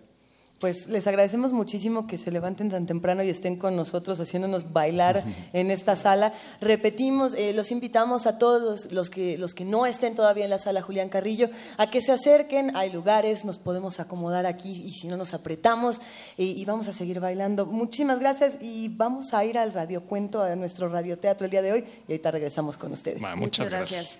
Pues 0.60 0.86
les 0.86 1.08
agradecemos 1.08 1.54
muchísimo 1.54 2.06
que 2.06 2.20
se 2.20 2.30
levanten 2.30 2.70
tan 2.70 2.86
temprano 2.86 3.24
y 3.24 3.30
estén 3.32 3.56
con 3.56 3.76
nosotros 3.76 4.20
haciéndonos 4.20 4.72
bailar 4.72 5.24
en 5.54 5.72
esta 5.72 5.96
sala. 5.96 6.34
Repetimos, 6.60 7.34
eh, 7.34 7.54
los 7.54 7.72
invitamos 7.72 8.28
a 8.28 8.38
todos 8.38 8.92
los, 8.92 9.10
que, 9.10 9.40
los 9.40 9.56
que 9.56 9.66
no 9.66 9.88
estén 9.88 10.14
todavía 10.14 10.44
en 10.44 10.52
la 10.52 10.60
sala 10.60 10.84
Julián 10.84 11.10
Carrillo 11.10 11.50
a 11.78 11.90
que 11.90 12.04
se 12.04 12.12
acerquen. 12.12 12.76
Hay 12.76 12.92
lugares, 12.92 13.44
nos 13.44 13.58
podemos 13.58 14.00
acomodar 14.00 14.46
aquí 14.46 14.84
y 14.86 14.92
si 14.92 15.08
no 15.08 15.18
nos 15.18 15.34
apretamos 15.34 16.00
y 16.38 16.64
vamos 16.66 16.88
a 16.88 16.94
seguir 16.94 17.20
bailando. 17.20 17.66
Muchísimas 17.66 18.20
gracias 18.20 18.62
y 18.62 18.90
vamos 18.90 19.34
a 19.34 19.44
ir 19.44 19.58
al 19.58 19.74
radiocuento, 19.74 20.44
a 20.44 20.56
nuestro 20.56 20.90
radioteatro 20.90 21.46
el 21.46 21.52
día 21.52 21.64
de 21.64 21.72
hoy 21.72 21.86
y 22.08 22.12
ahorita 22.12 22.30
regresamos 22.30 22.78
con 22.78 22.92
ustedes. 22.92 23.20
muchas, 23.36 23.68
gracias. 23.68 24.20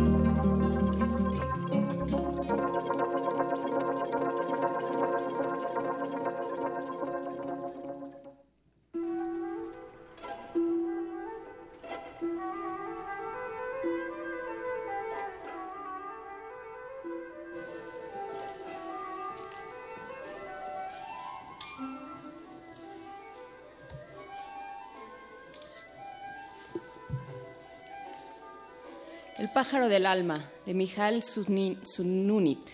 Pájaro 29.61 29.89
del 29.89 30.07
alma, 30.07 30.49
de 30.65 30.73
Mijael 30.73 31.21
Sununit. 31.21 32.67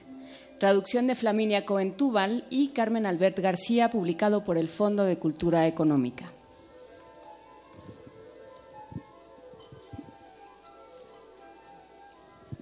Traducción 0.57 1.05
de 1.05 1.15
Flaminia 1.15 1.65
Coentúbal 1.65 2.45
y 2.49 2.69
Carmen 2.69 3.05
Albert 3.05 3.39
García, 3.39 3.91
publicado 3.91 4.45
por 4.45 4.57
el 4.57 4.69
Fondo 4.69 5.03
de 5.03 5.19
Cultura 5.19 5.67
Económica. 5.67 6.31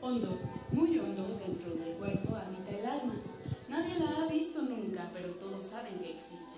Hondo, 0.01 0.39
muy 0.71 0.97
hondo 0.97 1.39
dentro 1.45 1.75
del 1.75 1.93
cuerpo 1.93 2.35
habita 2.35 2.71
el 2.71 2.83
alma. 2.83 3.21
Nadie 3.69 3.93
la 3.99 4.23
ha 4.23 4.27
visto 4.27 4.63
nunca, 4.63 5.07
pero 5.13 5.35
todos 5.35 5.67
saben 5.67 5.99
que 5.99 6.13
existe. 6.13 6.57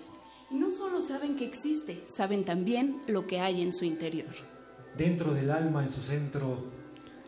Y 0.50 0.54
no 0.54 0.70
solo 0.70 1.02
saben 1.02 1.36
que 1.36 1.44
existe, 1.44 2.02
saben 2.08 2.46
también 2.46 3.02
lo 3.06 3.26
que 3.26 3.40
hay 3.40 3.60
en 3.60 3.74
su 3.74 3.84
interior. 3.84 4.34
Dentro 4.96 5.34
del 5.34 5.50
alma, 5.50 5.82
en 5.82 5.90
su 5.90 6.00
centro, 6.00 6.77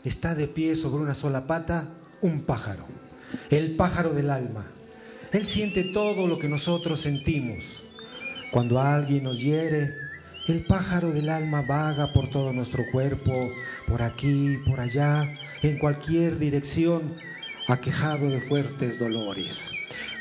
está 0.05 0.35
de 0.35 0.47
pie 0.49 0.77
sobre 0.77 1.03
una 1.03 1.15
sola 1.15 1.47
pata 1.47 1.89
un 2.23 2.43
pájaro, 2.43 2.87
el 3.51 3.77
pájaro 3.77 4.11
del 4.11 4.31
alma. 4.31 4.67
Él 5.33 5.47
siente 5.47 5.85
todo 5.85 6.27
lo 6.27 6.39
que 6.39 6.49
nosotros 6.49 7.01
sentimos. 7.01 7.65
Cuando 8.53 8.81
alguien 8.81 9.25
nos 9.25 9.41
hiere, 9.41 9.95
el 10.49 10.65
pájaro 10.67 11.13
del 11.13 11.29
alma 11.29 11.63
vaga 11.63 12.13
por 12.13 12.29
todo 12.29 12.53
nuestro 12.53 12.85
cuerpo, 12.91 13.33
por 13.87 14.03
aquí, 14.03 14.59
por 14.67 14.81
allá, 14.81 15.33
en 15.63 15.79
cualquier 15.79 16.39
dirección, 16.39 17.15
aquejado 17.69 18.29
de 18.29 18.41
fuertes 18.41 18.99
dolores. 18.99 19.71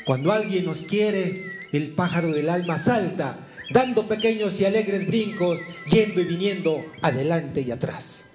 Cuando 0.04 0.32
alguien 0.32 0.64
nos 0.64 0.82
quiere, 0.82 1.44
el 1.72 1.88
pájaro 1.88 2.32
del 2.32 2.48
alma 2.48 2.78
salta, 2.78 3.38
dando 3.72 4.06
pequeños 4.06 4.60
y 4.60 4.64
alegres 4.64 5.06
brincos, 5.06 5.58
yendo 5.88 6.20
y 6.20 6.24
viniendo 6.24 6.84
adelante 7.02 7.60
y 7.62 7.70
atrás. 7.70 8.26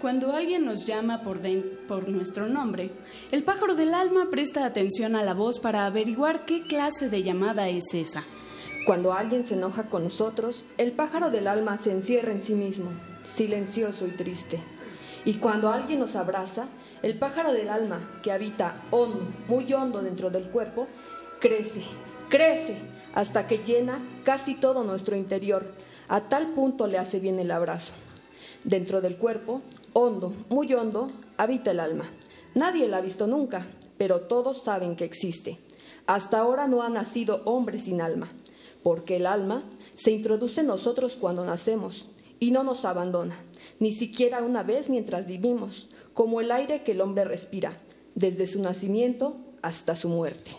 Cuando 0.00 0.32
alguien 0.32 0.64
nos 0.64 0.86
llama 0.86 1.22
por, 1.22 1.40
por, 1.88 2.08
nuestro 2.08 2.46
nombre, 2.46 2.92
el 3.32 3.42
pájaro 3.42 3.74
del 3.74 3.94
alma 3.94 4.28
presta 4.30 4.64
atención 4.64 5.16
a 5.16 5.24
la 5.24 5.34
voz 5.34 5.58
para 5.58 5.86
averiguar 5.86 6.44
qué 6.44 6.62
clase 6.62 7.08
de 7.08 7.24
llamada 7.24 7.68
es 7.68 7.94
esa. 7.94 8.22
Cuando 8.86 9.12
alguien 9.12 9.44
se 9.44 9.54
enoja 9.54 9.90
con 9.90 10.04
nosotros, 10.04 10.64
el 10.76 10.92
pájaro 10.92 11.30
del 11.30 11.48
alma 11.48 11.78
se 11.82 11.90
encierra 11.90 12.30
en 12.30 12.42
sí 12.42 12.54
mismo, 12.54 12.90
silencioso 13.24 14.06
y 14.06 14.10
triste. 14.10 14.60
Y 15.24 15.34
cuando 15.34 15.68
alguien 15.68 15.98
nos 15.98 16.14
abraza, 16.14 16.66
el 17.02 17.18
pájaro 17.18 17.52
del 17.52 17.68
alma, 17.68 18.20
que 18.22 18.30
habita 18.30 18.76
hondo, 18.92 19.26
muy 19.48 19.72
hondo 19.72 20.00
dentro 20.00 20.30
del 20.30 20.44
cuerpo, 20.44 20.86
crece, 21.40 21.82
crece, 22.28 22.76
hasta 23.14 23.48
que 23.48 23.58
llena 23.58 23.98
casi 24.22 24.54
todo 24.54 24.84
nuestro 24.84 25.16
interior. 25.16 25.66
A 26.06 26.28
tal 26.28 26.54
punto 26.54 26.86
le 26.86 26.98
hace 26.98 27.18
bien 27.18 27.40
el 27.40 27.50
abrazo. 27.50 27.94
Dentro 28.64 29.00
del 29.00 29.16
cuerpo 29.16 29.62
hondo, 29.92 30.32
muy 30.48 30.72
hondo, 30.74 31.10
habita 31.36 31.70
el 31.70 31.80
alma. 31.80 32.10
Nadie 32.54 32.88
la 32.88 32.98
ha 32.98 33.00
visto 33.00 33.26
nunca, 33.26 33.66
pero 33.96 34.22
todos 34.22 34.62
saben 34.62 34.96
que 34.96 35.04
existe. 35.04 35.58
Hasta 36.06 36.38
ahora 36.38 36.66
no 36.66 36.82
ha 36.82 36.88
nacido 36.88 37.42
hombre 37.44 37.80
sin 37.80 38.00
alma, 38.00 38.30
porque 38.82 39.16
el 39.16 39.26
alma 39.26 39.64
se 39.94 40.10
introduce 40.10 40.60
en 40.60 40.68
nosotros 40.68 41.16
cuando 41.16 41.44
nacemos 41.44 42.06
y 42.40 42.50
no 42.50 42.62
nos 42.62 42.84
abandona, 42.84 43.38
ni 43.78 43.92
siquiera 43.92 44.42
una 44.42 44.62
vez 44.62 44.88
mientras 44.88 45.26
vivimos, 45.26 45.88
como 46.14 46.40
el 46.40 46.50
aire 46.50 46.82
que 46.82 46.92
el 46.92 47.00
hombre 47.00 47.24
respira, 47.24 47.78
desde 48.14 48.46
su 48.46 48.60
nacimiento 48.60 49.36
hasta 49.62 49.96
su 49.96 50.08
muerte. 50.08 50.50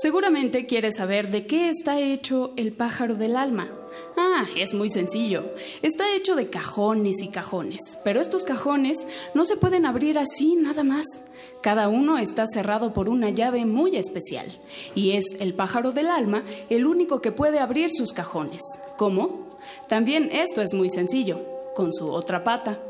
Seguramente 0.00 0.66
quieres 0.66 0.96
saber 0.96 1.28
de 1.28 1.44
qué 1.46 1.68
está 1.68 1.98
hecho 1.98 2.52
el 2.56 2.72
pájaro 2.72 3.16
del 3.16 3.36
alma. 3.36 3.68
Ah, 4.16 4.46
es 4.56 4.72
muy 4.72 4.88
sencillo. 4.88 5.52
Está 5.82 6.14
hecho 6.14 6.36
de 6.36 6.46
cajones 6.46 7.20
y 7.20 7.28
cajones, 7.28 7.98
pero 8.04 8.20
estos 8.20 8.44
cajones 8.44 9.08
no 9.34 9.44
se 9.44 9.56
pueden 9.56 9.86
abrir 9.86 10.16
así 10.16 10.54
nada 10.54 10.84
más. 10.84 11.24
Cada 11.62 11.88
uno 11.88 12.18
está 12.18 12.46
cerrado 12.46 12.92
por 12.92 13.08
una 13.08 13.30
llave 13.30 13.66
muy 13.66 13.96
especial, 13.96 14.46
y 14.94 15.12
es 15.12 15.34
el 15.40 15.54
pájaro 15.54 15.90
del 15.90 16.10
alma 16.10 16.44
el 16.70 16.86
único 16.86 17.20
que 17.20 17.32
puede 17.32 17.58
abrir 17.58 17.90
sus 17.92 18.12
cajones. 18.12 18.62
¿Cómo? 18.98 19.58
También 19.88 20.30
esto 20.30 20.62
es 20.62 20.74
muy 20.74 20.90
sencillo, 20.90 21.44
con 21.74 21.92
su 21.92 22.08
otra 22.08 22.44
pata. 22.44 22.80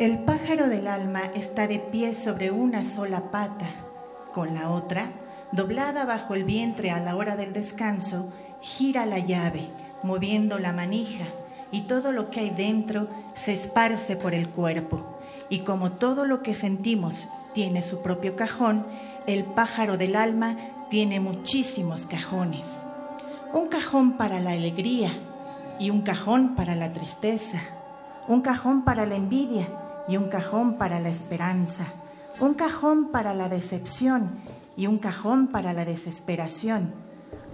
El 0.00 0.20
pájaro 0.20 0.70
del 0.70 0.88
alma 0.88 1.24
está 1.34 1.66
de 1.66 1.78
pie 1.78 2.14
sobre 2.14 2.50
una 2.50 2.84
sola 2.84 3.30
pata, 3.30 3.66
con 4.32 4.54
la 4.54 4.70
otra, 4.70 5.10
doblada 5.52 6.06
bajo 6.06 6.34
el 6.34 6.44
vientre 6.44 6.90
a 6.90 7.00
la 7.00 7.16
hora 7.16 7.36
del 7.36 7.52
descanso, 7.52 8.32
gira 8.62 9.04
la 9.04 9.18
llave, 9.18 9.68
moviendo 10.02 10.58
la 10.58 10.72
manija, 10.72 11.26
y 11.70 11.82
todo 11.82 12.12
lo 12.12 12.30
que 12.30 12.40
hay 12.40 12.48
dentro 12.48 13.08
se 13.34 13.52
esparce 13.52 14.16
por 14.16 14.32
el 14.32 14.48
cuerpo. 14.48 15.18
Y 15.50 15.58
como 15.58 15.92
todo 15.92 16.24
lo 16.24 16.42
que 16.42 16.54
sentimos 16.54 17.28
tiene 17.52 17.82
su 17.82 18.00
propio 18.02 18.36
cajón, 18.36 18.86
el 19.26 19.44
pájaro 19.44 19.98
del 19.98 20.16
alma 20.16 20.56
tiene 20.88 21.20
muchísimos 21.20 22.06
cajones. 22.06 22.64
Un 23.52 23.68
cajón 23.68 24.12
para 24.12 24.40
la 24.40 24.52
alegría 24.52 25.10
y 25.78 25.90
un 25.90 26.00
cajón 26.00 26.54
para 26.56 26.74
la 26.74 26.90
tristeza, 26.94 27.60
un 28.28 28.40
cajón 28.40 28.82
para 28.82 29.04
la 29.04 29.16
envidia 29.16 29.68
y 30.10 30.16
un 30.16 30.28
cajón 30.28 30.74
para 30.76 30.98
la 30.98 31.08
esperanza, 31.08 31.86
un 32.40 32.54
cajón 32.54 33.12
para 33.12 33.32
la 33.32 33.48
decepción 33.48 34.40
y 34.76 34.88
un 34.88 34.98
cajón 34.98 35.46
para 35.46 35.72
la 35.72 35.84
desesperación, 35.84 36.92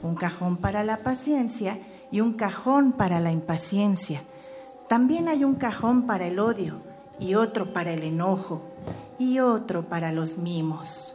un 0.03 0.15
cajón 0.15 0.57
para 0.57 0.83
la 0.83 0.99
paciencia 0.99 1.79
y 2.11 2.23
un 2.23 2.33
cajón 2.33 2.93
para 2.93 3.21
la 3.21 3.31
impaciencia. 3.31 4.23
También 4.89 5.29
hay 5.29 5.45
un 5.45 5.57
cajón 5.57 6.07
para 6.07 6.29
el 6.29 6.39
odio 6.39 6.81
y 7.21 7.35
otro 7.35 7.75
para 7.75 7.93
el 7.93 8.03
enojo 8.03 8.63
y 9.19 9.41
otro 9.41 9.83
para 9.83 10.13
los 10.13 10.39
mimos. 10.39 11.15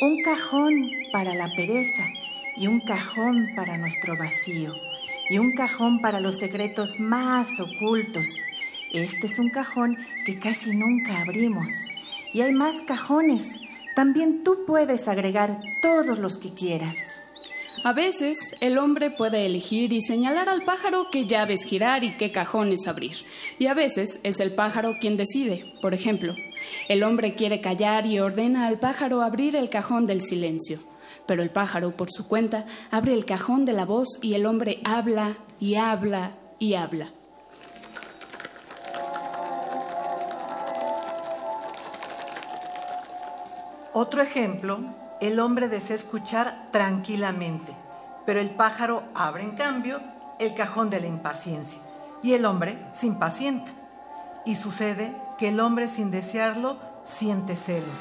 Un 0.00 0.22
cajón 0.22 0.72
para 1.12 1.34
la 1.34 1.48
pereza 1.54 2.06
y 2.56 2.68
un 2.68 2.80
cajón 2.80 3.48
para 3.54 3.76
nuestro 3.76 4.16
vacío 4.16 4.72
y 5.28 5.36
un 5.36 5.52
cajón 5.52 6.00
para 6.00 6.20
los 6.20 6.38
secretos 6.38 6.98
más 6.98 7.60
ocultos 7.60 8.40
este 8.92 9.26
es 9.26 9.38
un 9.38 9.50
cajón 9.50 9.98
que 10.24 10.38
casi 10.38 10.74
nunca 10.74 11.20
abrimos 11.20 11.72
y 12.32 12.40
hay 12.40 12.52
más 12.52 12.82
cajones. 12.82 13.60
También 13.94 14.44
tú 14.44 14.64
puedes 14.66 15.08
agregar 15.08 15.60
todos 15.82 16.18
los 16.18 16.38
que 16.38 16.54
quieras. 16.54 17.22
A 17.84 17.92
veces 17.92 18.56
el 18.60 18.76
hombre 18.76 19.10
puede 19.10 19.46
elegir 19.46 19.92
y 19.92 20.00
señalar 20.00 20.48
al 20.48 20.64
pájaro 20.64 21.06
qué 21.12 21.26
llaves 21.26 21.64
girar 21.64 22.02
y 22.02 22.14
qué 22.14 22.32
cajones 22.32 22.88
abrir. 22.88 23.16
Y 23.58 23.66
a 23.66 23.74
veces 23.74 24.20
es 24.24 24.40
el 24.40 24.52
pájaro 24.52 24.96
quien 25.00 25.16
decide. 25.16 25.72
Por 25.80 25.94
ejemplo, 25.94 26.34
el 26.88 27.02
hombre 27.04 27.34
quiere 27.34 27.60
callar 27.60 28.04
y 28.06 28.18
ordena 28.18 28.66
al 28.66 28.80
pájaro 28.80 29.22
abrir 29.22 29.54
el 29.54 29.70
cajón 29.70 30.06
del 30.06 30.22
silencio. 30.22 30.80
Pero 31.26 31.42
el 31.42 31.50
pájaro, 31.50 31.96
por 31.96 32.10
su 32.10 32.26
cuenta, 32.26 32.66
abre 32.90 33.12
el 33.12 33.24
cajón 33.24 33.64
de 33.64 33.74
la 33.74 33.84
voz 33.84 34.18
y 34.22 34.34
el 34.34 34.46
hombre 34.46 34.78
habla 34.84 35.36
y 35.60 35.76
habla 35.76 36.36
y 36.58 36.74
habla. 36.74 37.12
Otro 43.94 44.20
ejemplo, 44.20 44.80
el 45.20 45.40
hombre 45.40 45.68
desea 45.68 45.96
escuchar 45.96 46.66
tranquilamente, 46.70 47.74
pero 48.26 48.38
el 48.38 48.50
pájaro 48.50 49.02
abre 49.14 49.42
en 49.42 49.52
cambio 49.52 50.00
el 50.38 50.54
cajón 50.54 50.90
de 50.90 51.00
la 51.00 51.06
impaciencia 51.06 51.80
y 52.22 52.34
el 52.34 52.44
hombre 52.44 52.78
se 52.92 53.06
impacienta. 53.06 53.72
Y 54.44 54.56
sucede 54.56 55.16
que 55.38 55.48
el 55.48 55.60
hombre 55.60 55.88
sin 55.88 56.10
desearlo 56.10 56.76
siente 57.06 57.56
celos. 57.56 57.98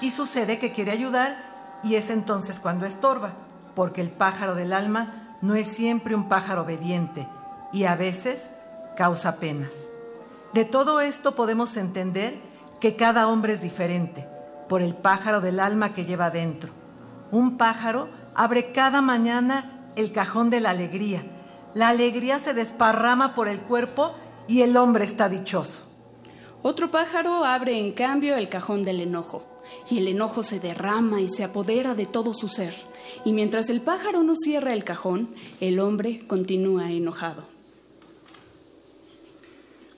Y 0.00 0.10
sucede 0.10 0.58
que 0.58 0.72
quiere 0.72 0.92
ayudar 0.92 1.36
y 1.82 1.96
es 1.96 2.08
entonces 2.10 2.58
cuando 2.58 2.86
estorba, 2.86 3.34
porque 3.74 4.00
el 4.00 4.10
pájaro 4.10 4.54
del 4.54 4.72
alma 4.72 5.36
no 5.42 5.54
es 5.54 5.68
siempre 5.68 6.14
un 6.14 6.28
pájaro 6.28 6.62
obediente 6.62 7.28
y 7.70 7.84
a 7.84 7.96
veces 7.96 8.50
causa 8.96 9.36
penas. 9.36 9.88
De 10.54 10.64
todo 10.64 11.00
esto 11.00 11.34
podemos 11.34 11.76
entender 11.76 12.38
que 12.80 12.96
cada 12.96 13.28
hombre 13.28 13.52
es 13.52 13.60
diferente 13.60 14.31
por 14.72 14.80
el 14.80 14.94
pájaro 14.94 15.42
del 15.42 15.60
alma 15.60 15.92
que 15.92 16.06
lleva 16.06 16.30
dentro. 16.30 16.72
Un 17.30 17.58
pájaro 17.58 18.08
abre 18.34 18.72
cada 18.72 19.02
mañana 19.02 19.90
el 19.96 20.12
cajón 20.12 20.48
de 20.48 20.60
la 20.60 20.70
alegría. 20.70 21.22
La 21.74 21.90
alegría 21.90 22.38
se 22.38 22.54
desparrama 22.54 23.34
por 23.34 23.48
el 23.48 23.60
cuerpo 23.60 24.14
y 24.48 24.62
el 24.62 24.78
hombre 24.78 25.04
está 25.04 25.28
dichoso. 25.28 25.84
Otro 26.62 26.90
pájaro 26.90 27.44
abre 27.44 27.78
en 27.78 27.92
cambio 27.92 28.34
el 28.34 28.48
cajón 28.48 28.82
del 28.82 29.02
enojo, 29.02 29.46
y 29.90 29.98
el 29.98 30.08
enojo 30.08 30.42
se 30.42 30.58
derrama 30.58 31.20
y 31.20 31.28
se 31.28 31.44
apodera 31.44 31.94
de 31.94 32.06
todo 32.06 32.32
su 32.32 32.48
ser. 32.48 32.72
Y 33.26 33.34
mientras 33.34 33.68
el 33.68 33.82
pájaro 33.82 34.22
no 34.22 34.36
cierra 34.36 34.72
el 34.72 34.84
cajón, 34.84 35.34
el 35.60 35.80
hombre 35.80 36.26
continúa 36.26 36.90
enojado. 36.90 37.44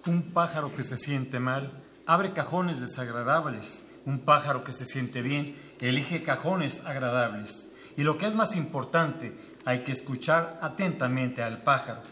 Un 0.08 0.32
pájaro 0.32 0.74
que 0.74 0.82
se 0.82 0.98
siente 0.98 1.38
mal 1.38 1.70
abre 2.06 2.32
cajones 2.32 2.80
desagradables. 2.80 3.93
Un 4.06 4.20
pájaro 4.20 4.64
que 4.64 4.72
se 4.72 4.84
siente 4.84 5.22
bien 5.22 5.56
elige 5.88 6.22
cajones 6.22 6.82
agradables. 6.86 7.72
Y 7.96 8.02
lo 8.02 8.18
que 8.18 8.26
es 8.26 8.34
más 8.34 8.56
importante, 8.56 9.36
hay 9.64 9.80
que 9.80 9.92
escuchar 9.92 10.58
atentamente 10.60 11.42
al 11.42 11.62
pájaro. 11.62 12.02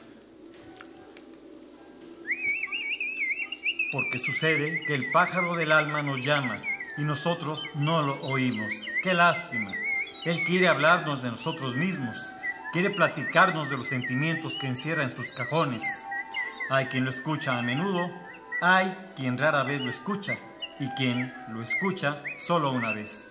Porque 3.91 4.19
sucede 4.19 4.85
que 4.87 4.95
el 4.95 5.11
pájaro 5.11 5.55
del 5.55 5.73
alma 5.73 6.03
nos 6.03 6.25
llama 6.25 6.63
y 6.97 7.03
nosotros 7.03 7.65
no 7.75 8.03
lo 8.03 8.21
oímos. 8.23 8.87
¡Qué 9.03 9.13
lástima! 9.13 9.73
Él 10.25 10.45
quiere 10.45 10.69
hablarnos 10.69 11.23
de 11.23 11.31
nosotros 11.31 11.75
mismos, 11.75 12.17
quiere 12.73 12.91
platicarnos 12.91 13.71
de 13.71 13.77
los 13.77 13.89
sentimientos 13.89 14.57
que 14.57 14.69
encierra 14.69 15.03
en 15.03 15.11
sus 15.11 15.33
cajones. 15.33 15.83
Hay 16.71 16.87
quien 16.87 17.05
lo 17.05 17.11
escucha 17.11 17.59
a 17.59 17.63
menudo, 17.63 18.11
hay 18.61 18.97
quien 19.17 19.37
rara 19.37 19.65
vez 19.65 19.81
lo 19.81 19.91
escucha 19.91 20.39
y 20.83 20.89
quien 20.97 21.33
lo 21.49 21.63
escucha 21.63 22.21
solo 22.37 22.73
una 22.73 22.93
vez. 22.93 23.31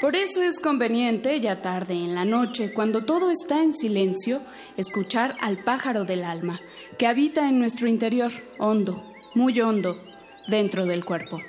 Por 0.00 0.14
eso 0.14 0.40
es 0.42 0.60
conveniente, 0.60 1.40
ya 1.40 1.60
tarde 1.60 1.94
en 1.94 2.14
la 2.14 2.24
noche, 2.24 2.72
cuando 2.72 3.04
todo 3.04 3.32
está 3.32 3.64
en 3.64 3.74
silencio, 3.74 4.40
escuchar 4.76 5.36
al 5.40 5.64
pájaro 5.64 6.04
del 6.04 6.22
alma, 6.22 6.60
que 6.96 7.08
habita 7.08 7.48
en 7.48 7.58
nuestro 7.58 7.88
interior, 7.88 8.30
hondo, 8.58 9.12
muy 9.34 9.60
hondo, 9.60 10.00
dentro 10.46 10.86
del 10.86 11.04
cuerpo. 11.04 11.40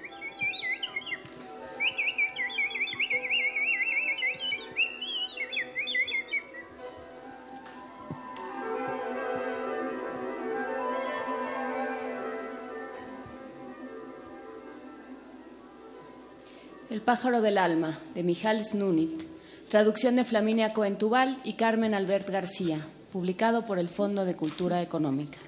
Pájaro 17.09 17.41
del 17.41 17.57
alma, 17.57 17.97
de 18.13 18.21
Mijail 18.21 18.63
Snunit, 18.63 19.23
traducción 19.67 20.15
de 20.15 20.25
Flaminia 20.25 20.73
Coentubal 20.73 21.39
y 21.43 21.53
Carmen 21.53 21.95
Albert 21.95 22.29
García, 22.29 22.85
publicado 23.11 23.65
por 23.65 23.79
el 23.79 23.89
Fondo 23.89 24.25
de 24.25 24.35
Cultura 24.35 24.79
Económica. 24.83 25.39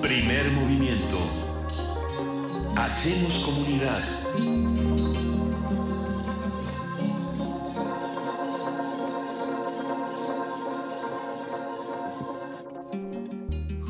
Primer 0.00 0.52
movimiento. 0.52 1.18
Hacemos 2.76 3.40
comunidad. 3.40 4.79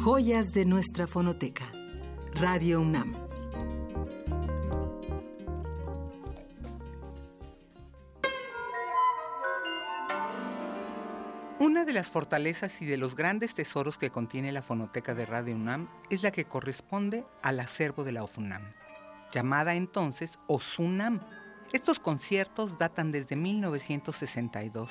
Joyas 0.02 0.54
de 0.54 0.64
nuestra 0.64 1.06
fonoteca. 1.06 1.70
Radio 2.32 2.80
UNAM. 2.80 3.14
Una 11.58 11.84
de 11.84 11.92
las 11.92 12.06
fortalezas 12.06 12.80
y 12.80 12.86
de 12.86 12.96
los 12.96 13.14
grandes 13.14 13.52
tesoros 13.52 13.98
que 13.98 14.08
contiene 14.08 14.52
la 14.52 14.62
fonoteca 14.62 15.14
de 15.14 15.26
Radio 15.26 15.54
UNAM 15.54 15.86
es 16.08 16.22
la 16.22 16.30
que 16.30 16.46
corresponde 16.46 17.26
al 17.42 17.60
acervo 17.60 18.02
de 18.02 18.12
la 18.12 18.24
OFUNAM, 18.24 18.72
llamada 19.30 19.74
entonces 19.74 20.38
OSUNAM. 20.46 21.20
Estos 21.74 22.00
conciertos 22.00 22.78
datan 22.78 23.12
desde 23.12 23.36
1962. 23.36 24.90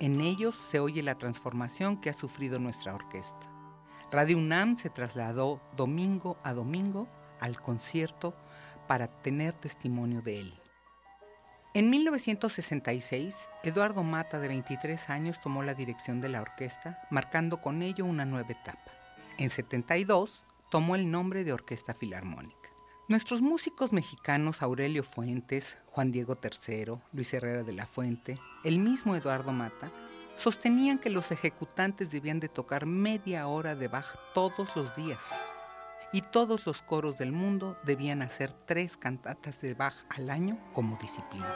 En 0.00 0.20
ellos 0.20 0.54
se 0.70 0.80
oye 0.80 1.02
la 1.02 1.16
transformación 1.16 1.98
que 1.98 2.10
ha 2.10 2.12
sufrido 2.12 2.58
nuestra 2.58 2.94
orquesta. 2.94 3.47
Radio 4.10 4.38
UNAM 4.38 4.78
se 4.78 4.88
trasladó 4.88 5.60
domingo 5.76 6.38
a 6.42 6.54
domingo 6.54 7.06
al 7.40 7.60
concierto 7.60 8.34
para 8.86 9.08
tener 9.08 9.52
testimonio 9.52 10.22
de 10.22 10.40
él. 10.40 10.54
En 11.74 11.90
1966, 11.90 13.48
Eduardo 13.62 14.02
Mata, 14.02 14.40
de 14.40 14.48
23 14.48 15.10
años, 15.10 15.38
tomó 15.40 15.62
la 15.62 15.74
dirección 15.74 16.22
de 16.22 16.30
la 16.30 16.40
orquesta, 16.40 16.98
marcando 17.10 17.60
con 17.60 17.82
ello 17.82 18.06
una 18.06 18.24
nueva 18.24 18.50
etapa. 18.50 18.90
En 19.36 19.50
72, 19.50 20.42
tomó 20.70 20.96
el 20.96 21.10
nombre 21.10 21.44
de 21.44 21.52
Orquesta 21.52 21.92
Filarmónica. 21.92 22.70
Nuestros 23.08 23.42
músicos 23.42 23.92
mexicanos 23.92 24.62
Aurelio 24.62 25.04
Fuentes, 25.04 25.76
Juan 25.86 26.12
Diego 26.12 26.38
III, 26.42 26.98
Luis 27.12 27.32
Herrera 27.34 27.62
de 27.62 27.72
la 27.72 27.86
Fuente, 27.86 28.38
el 28.64 28.78
mismo 28.78 29.14
Eduardo 29.14 29.52
Mata, 29.52 29.90
sostenían 30.38 30.98
que 30.98 31.10
los 31.10 31.32
ejecutantes 31.32 32.10
debían 32.10 32.38
de 32.40 32.48
tocar 32.48 32.86
media 32.86 33.48
hora 33.48 33.74
de 33.74 33.88
Bach 33.88 34.16
todos 34.34 34.74
los 34.76 34.94
días 34.94 35.20
y 36.12 36.22
todos 36.22 36.64
los 36.64 36.80
coros 36.80 37.18
del 37.18 37.32
mundo 37.32 37.76
debían 37.82 38.22
hacer 38.22 38.52
tres 38.64 38.96
cantatas 38.96 39.60
de 39.60 39.74
Bach 39.74 39.94
al 40.08 40.30
año 40.30 40.58
como 40.72 40.96
disciplina. 40.96 41.54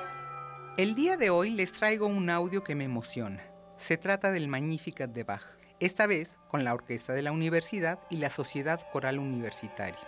El 0.77 0.95
día 0.95 1.17
de 1.17 1.31
hoy 1.31 1.51
les 1.51 1.73
traigo 1.73 2.07
un 2.07 2.29
audio 2.29 2.65
que 2.65 2.75
me 2.75 2.85
emociona. 2.85 3.43
Se 3.77 3.97
trata 3.97 4.31
del 4.33 4.49
Magnificat 4.49 5.11
de 5.11 5.25
Bach, 5.25 5.45
esta 5.81 6.07
vez 6.07 6.31
con 6.49 6.65
la 6.65 6.75
orquesta 6.75 7.13
de 7.13 7.23
la 7.23 7.33
universidad 7.33 8.01
y 8.11 8.17
la 8.17 8.31
Sociedad 8.31 8.81
Coral 8.93 9.19
Universitaria. 9.19 9.99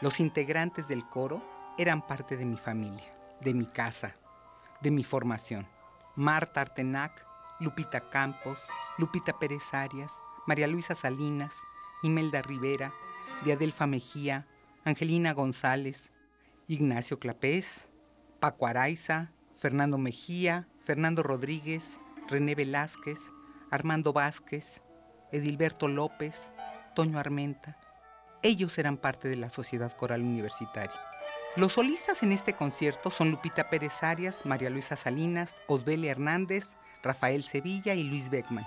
Los 0.00 0.20
integrantes 0.20 0.88
del 0.88 1.08
coro 1.08 1.42
eran 1.78 2.06
parte 2.06 2.36
de 2.36 2.44
mi 2.44 2.56
familia, 2.56 3.10
de 3.40 3.54
mi 3.54 3.66
casa, 3.66 4.14
de 4.80 4.90
mi 4.90 5.04
formación. 5.04 5.66
Marta 6.16 6.60
Artenac, 6.60 7.29
Lupita 7.60 8.08
Campos, 8.08 8.58
Lupita 8.98 9.38
Pérez 9.38 9.72
Arias, 9.72 10.10
María 10.46 10.66
Luisa 10.66 10.94
Salinas, 10.94 11.52
Imelda 12.02 12.42
Rivera, 12.42 12.92
Diadelfa 13.44 13.86
Mejía, 13.86 14.46
Angelina 14.84 15.32
González, 15.34 16.10
Ignacio 16.66 17.18
Clapés, 17.18 17.68
Paco 18.40 18.66
Araiza, 18.66 19.30
Fernando 19.56 19.98
Mejía, 19.98 20.66
Fernando 20.84 21.22
Rodríguez, 21.22 21.98
René 22.28 22.54
Velázquez, 22.54 23.18
Armando 23.70 24.12
Vázquez, 24.12 24.80
Edilberto 25.30 25.86
López, 25.86 26.36
Toño 26.94 27.18
Armenta. 27.18 27.76
Ellos 28.42 28.78
eran 28.78 28.96
parte 28.96 29.28
de 29.28 29.36
la 29.36 29.50
Sociedad 29.50 29.94
Coral 29.94 30.22
Universitaria. 30.22 30.98
Los 31.56 31.74
solistas 31.74 32.22
en 32.22 32.32
este 32.32 32.54
concierto 32.54 33.10
son 33.10 33.30
Lupita 33.30 33.68
Pérez 33.68 34.02
Arias, 34.02 34.34
María 34.44 34.70
Luisa 34.70 34.96
Salinas, 34.96 35.54
Osbelia 35.66 36.12
Hernández, 36.12 36.66
Rafael 37.02 37.42
Sevilla 37.42 37.94
y 37.94 38.04
Luis 38.04 38.30
Beckman. 38.30 38.66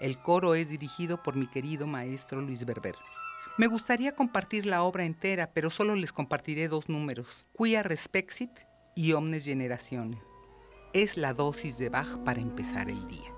El 0.00 0.18
coro 0.18 0.54
es 0.54 0.68
dirigido 0.68 1.22
por 1.22 1.36
mi 1.36 1.46
querido 1.46 1.86
maestro 1.86 2.40
Luis 2.40 2.64
Berber. 2.64 2.94
Me 3.56 3.66
gustaría 3.66 4.14
compartir 4.14 4.66
la 4.66 4.82
obra 4.82 5.04
entera, 5.04 5.50
pero 5.52 5.70
solo 5.70 5.96
les 5.96 6.12
compartiré 6.12 6.68
dos 6.68 6.88
números, 6.88 7.46
Quia 7.56 7.82
Respexit 7.82 8.52
y 8.94 9.12
Omnes 9.12 9.44
Generaciones. 9.44 10.20
Es 10.92 11.16
la 11.16 11.34
dosis 11.34 11.76
de 11.78 11.88
Bach 11.88 12.18
para 12.24 12.40
empezar 12.40 12.88
el 12.88 13.06
día. 13.08 13.37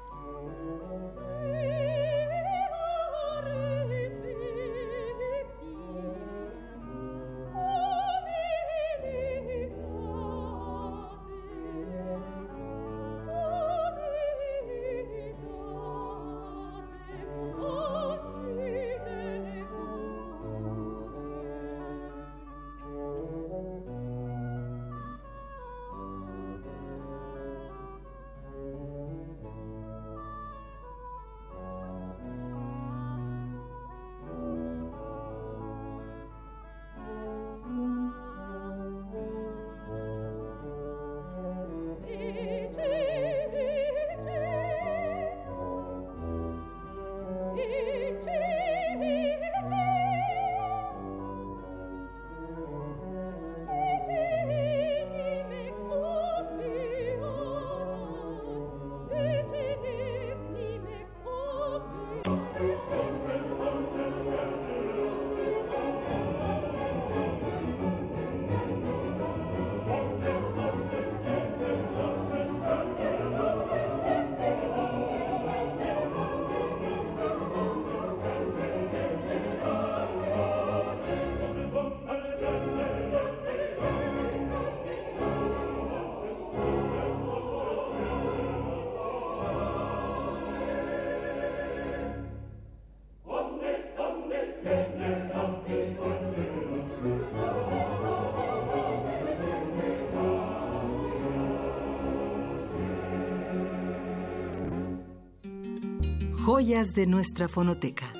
Joyas 106.52 106.94
de 106.94 107.06
nuestra 107.06 107.46
fonoteca. 107.46 108.12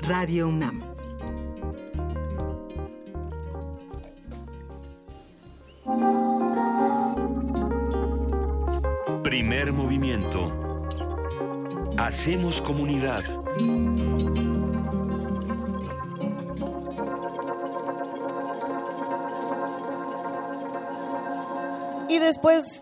Radio 0.00 0.48
UNAM. 0.48 0.80
Primer 9.22 9.74
movimiento. 9.74 10.50
Hacemos 11.98 12.62
comunidad. 12.62 13.22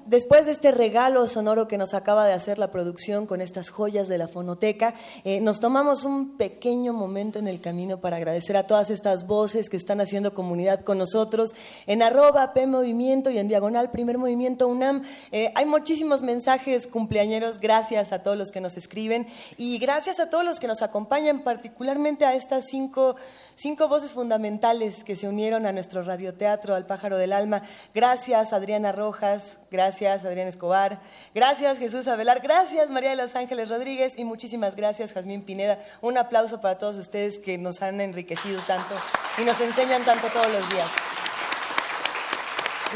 Después, 0.06 0.46
de 0.46 0.52
este 0.52 0.70
regalo 0.70 1.26
sonoro 1.28 1.66
que 1.66 1.78
nos 1.78 1.94
acaba 1.94 2.26
de 2.26 2.32
hacer 2.32 2.58
la 2.58 2.70
producción 2.70 3.26
con 3.26 3.40
estas 3.40 3.70
joyas 3.70 4.08
de 4.08 4.18
la 4.18 4.28
fonoteca, 4.28 4.94
eh, 5.24 5.40
nos 5.40 5.60
tomamos 5.60 6.04
un 6.04 6.36
pequeño 6.36 6.92
momento 6.92 7.38
en 7.38 7.48
el 7.48 7.60
camino 7.60 8.00
para 8.00 8.16
agradecer 8.16 8.56
a 8.56 8.66
todas 8.66 8.90
estas 8.90 9.26
voces 9.26 9.70
que 9.70 9.76
están 9.76 10.00
haciendo 10.00 10.34
comunidad 10.34 10.80
con 10.80 10.98
nosotros 10.98 11.54
en 11.86 12.02
arroba 12.02 12.52
P 12.52 12.66
Movimiento 12.66 13.30
y 13.30 13.38
en 13.38 13.48
diagonal 13.48 13.90
Primer 13.90 14.18
Movimiento 14.18 14.68
UNAM. 14.68 15.04
Eh, 15.32 15.52
hay 15.54 15.64
muchísimos 15.64 16.22
mensajes 16.22 16.86
cumpleañeros, 16.86 17.58
gracias 17.58 18.12
a 18.12 18.22
todos 18.22 18.36
los 18.36 18.50
que 18.50 18.60
nos 18.60 18.76
escriben 18.76 19.26
y 19.56 19.78
gracias 19.78 20.20
a 20.20 20.28
todos 20.28 20.44
los 20.44 20.60
que 20.60 20.66
nos 20.66 20.82
acompañan, 20.82 21.42
particularmente 21.44 22.24
a 22.24 22.34
estas 22.34 22.66
cinco, 22.66 23.16
cinco 23.54 23.88
voces 23.88 24.10
fundamentales 24.10 25.02
que 25.02 25.16
se 25.16 25.28
unieron 25.28 25.66
a 25.66 25.72
nuestro 25.72 26.02
radioteatro, 26.02 26.74
al 26.74 26.86
Pájaro 26.86 27.16
del 27.16 27.32
Alma. 27.32 27.62
Gracias, 27.94 28.52
Adriana 28.52 28.92
Rojas 28.92 29.58
gracias 29.70 29.93
Adrián 30.02 30.48
Escobar, 30.48 30.98
gracias 31.34 31.78
Jesús 31.78 32.08
Avelar, 32.08 32.40
gracias 32.40 32.90
María 32.90 33.10
de 33.10 33.16
los 33.16 33.36
Ángeles 33.36 33.68
Rodríguez 33.68 34.14
y 34.18 34.24
muchísimas 34.24 34.74
gracias 34.74 35.12
Jazmín 35.12 35.42
Pineda. 35.42 35.78
Un 36.00 36.18
aplauso 36.18 36.60
para 36.60 36.78
todos 36.78 36.96
ustedes 36.96 37.38
que 37.38 37.58
nos 37.58 37.80
han 37.80 38.00
enriquecido 38.00 38.60
tanto 38.62 38.94
y 39.38 39.44
nos 39.44 39.60
enseñan 39.60 40.02
tanto 40.02 40.26
todos 40.28 40.50
los 40.50 40.68
días. 40.70 40.90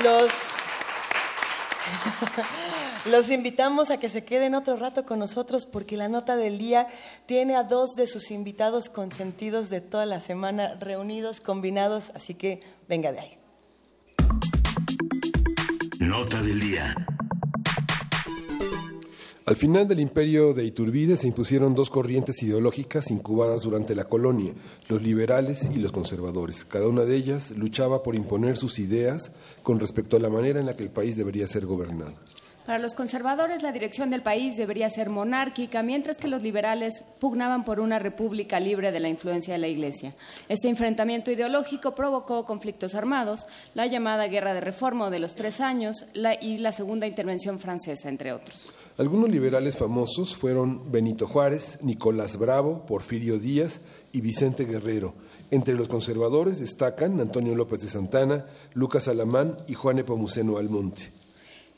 Los, 0.03 0.33
los 3.13 3.31
invitamos 3.31 3.91
a 3.91 3.99
que 3.99 4.09
se 4.09 4.25
queden 4.25 4.57
otro 4.57 4.77
rato 4.77 5.07
con 5.07 5.21
nosotros 5.21 5.67
porque 5.67 5.97
la 5.97 6.09
nota 6.09 6.37
del 6.37 6.59
día 6.59 6.89
tiene 7.27 7.55
a 7.55 7.63
dos 7.63 7.95
de 7.95 8.09
sus 8.09 8.33
invitados 8.33 8.89
consentidos 8.89 9.71
de 9.71 9.81
toda 9.81 10.05
la 10.05 10.19
semana 10.21 10.75
reunidos, 10.81 11.41
combinados, 11.41 12.11
así 12.17 12.35
que 12.35 12.61
venga 12.89 13.13
de 13.13 13.21
ahí. 13.21 13.38
Nota 16.09 16.41
del 16.43 16.59
día. 16.59 16.95
Al 19.45 19.57
final 19.57 19.87
del 19.87 20.01
imperio 20.01 20.55
de 20.55 20.65
Iturbide 20.65 21.19
se 21.19 21.27
impusieron 21.27 21.75
dos 21.75 21.91
corrientes 21.91 22.43
ideológicas 22.43 23.11
incubadas 23.11 23.65
durante 23.65 23.95
la 23.95 24.05
colonia, 24.05 24.55
los 24.89 25.03
liberales 25.03 25.71
y 25.75 25.81
los 25.81 25.93
conservadores. 25.93 26.65
Cada 26.65 26.89
una 26.89 27.03
de 27.03 27.15
ellas 27.15 27.51
luchaba 27.59 28.03
por 28.03 28.15
imponer 28.15 28.57
sus 28.57 28.79
ideas 28.79 29.33
con 29.63 29.81
respecto 29.81 30.17
a 30.17 30.21
la 30.21 30.31
manera 30.31 30.59
en 30.59 30.65
la 30.65 30.77
que 30.77 30.85
el 30.85 30.91
país 30.91 31.15
debería 31.15 31.47
ser 31.47 31.67
gobernado. 31.67 32.15
Para 32.69 32.81
los 32.81 32.93
conservadores, 32.93 33.63
la 33.63 33.73
dirección 33.73 34.11
del 34.11 34.21
país 34.21 34.59
debería 34.59 34.91
ser 34.91 35.09
monárquica, 35.09 35.83
mientras 35.83 36.19
que 36.19 36.29
los 36.29 36.43
liberales 36.43 37.03
pugnaban 37.19 37.65
por 37.65 37.81
una 37.81 37.99
república 37.99 38.61
libre 38.61 38.93
de 38.93 39.01
la 39.01 39.09
influencia 39.09 39.55
de 39.55 39.59
la 39.59 39.69
Iglesia. 39.69 40.15
Este 40.51 40.69
enfrentamiento 40.69 41.31
ideológico 41.31 41.95
provocó 41.95 42.45
conflictos 42.45 42.95
armados, 42.95 43.47
la 43.73 43.87
llamada 43.87 44.27
Guerra 44.27 44.53
de 44.53 44.61
Reforma 44.61 45.09
de 45.09 45.19
los 45.19 45.35
Tres 45.35 45.63
Años 45.63 46.05
y 46.43 46.59
la 46.59 46.73
Segunda 46.73 47.07
Intervención 47.07 47.59
Francesa, 47.59 48.11
entre 48.11 48.35
otros. 48.35 48.71
Algunos 48.99 49.31
liberales 49.31 49.79
famosos 49.79 50.37
fueron 50.37 50.93
Benito 50.93 51.27
Juárez, 51.27 51.79
Nicolás 51.81 52.37
Bravo, 52.37 52.85
Porfirio 52.85 53.39
Díaz 53.39 53.81
y 54.13 54.21
Vicente 54.21 54.67
Guerrero. 54.67 55.15
Entre 55.51 55.73
los 55.73 55.89
conservadores 55.89 56.61
destacan 56.61 57.19
Antonio 57.19 57.55
López 57.55 57.81
de 57.81 57.89
Santana, 57.89 58.45
Lucas 58.75 59.09
Alamán 59.09 59.57
y 59.69 59.73
Juan 59.73 60.01
Epomuceno 60.01 60.59
Almonte. 60.59 61.18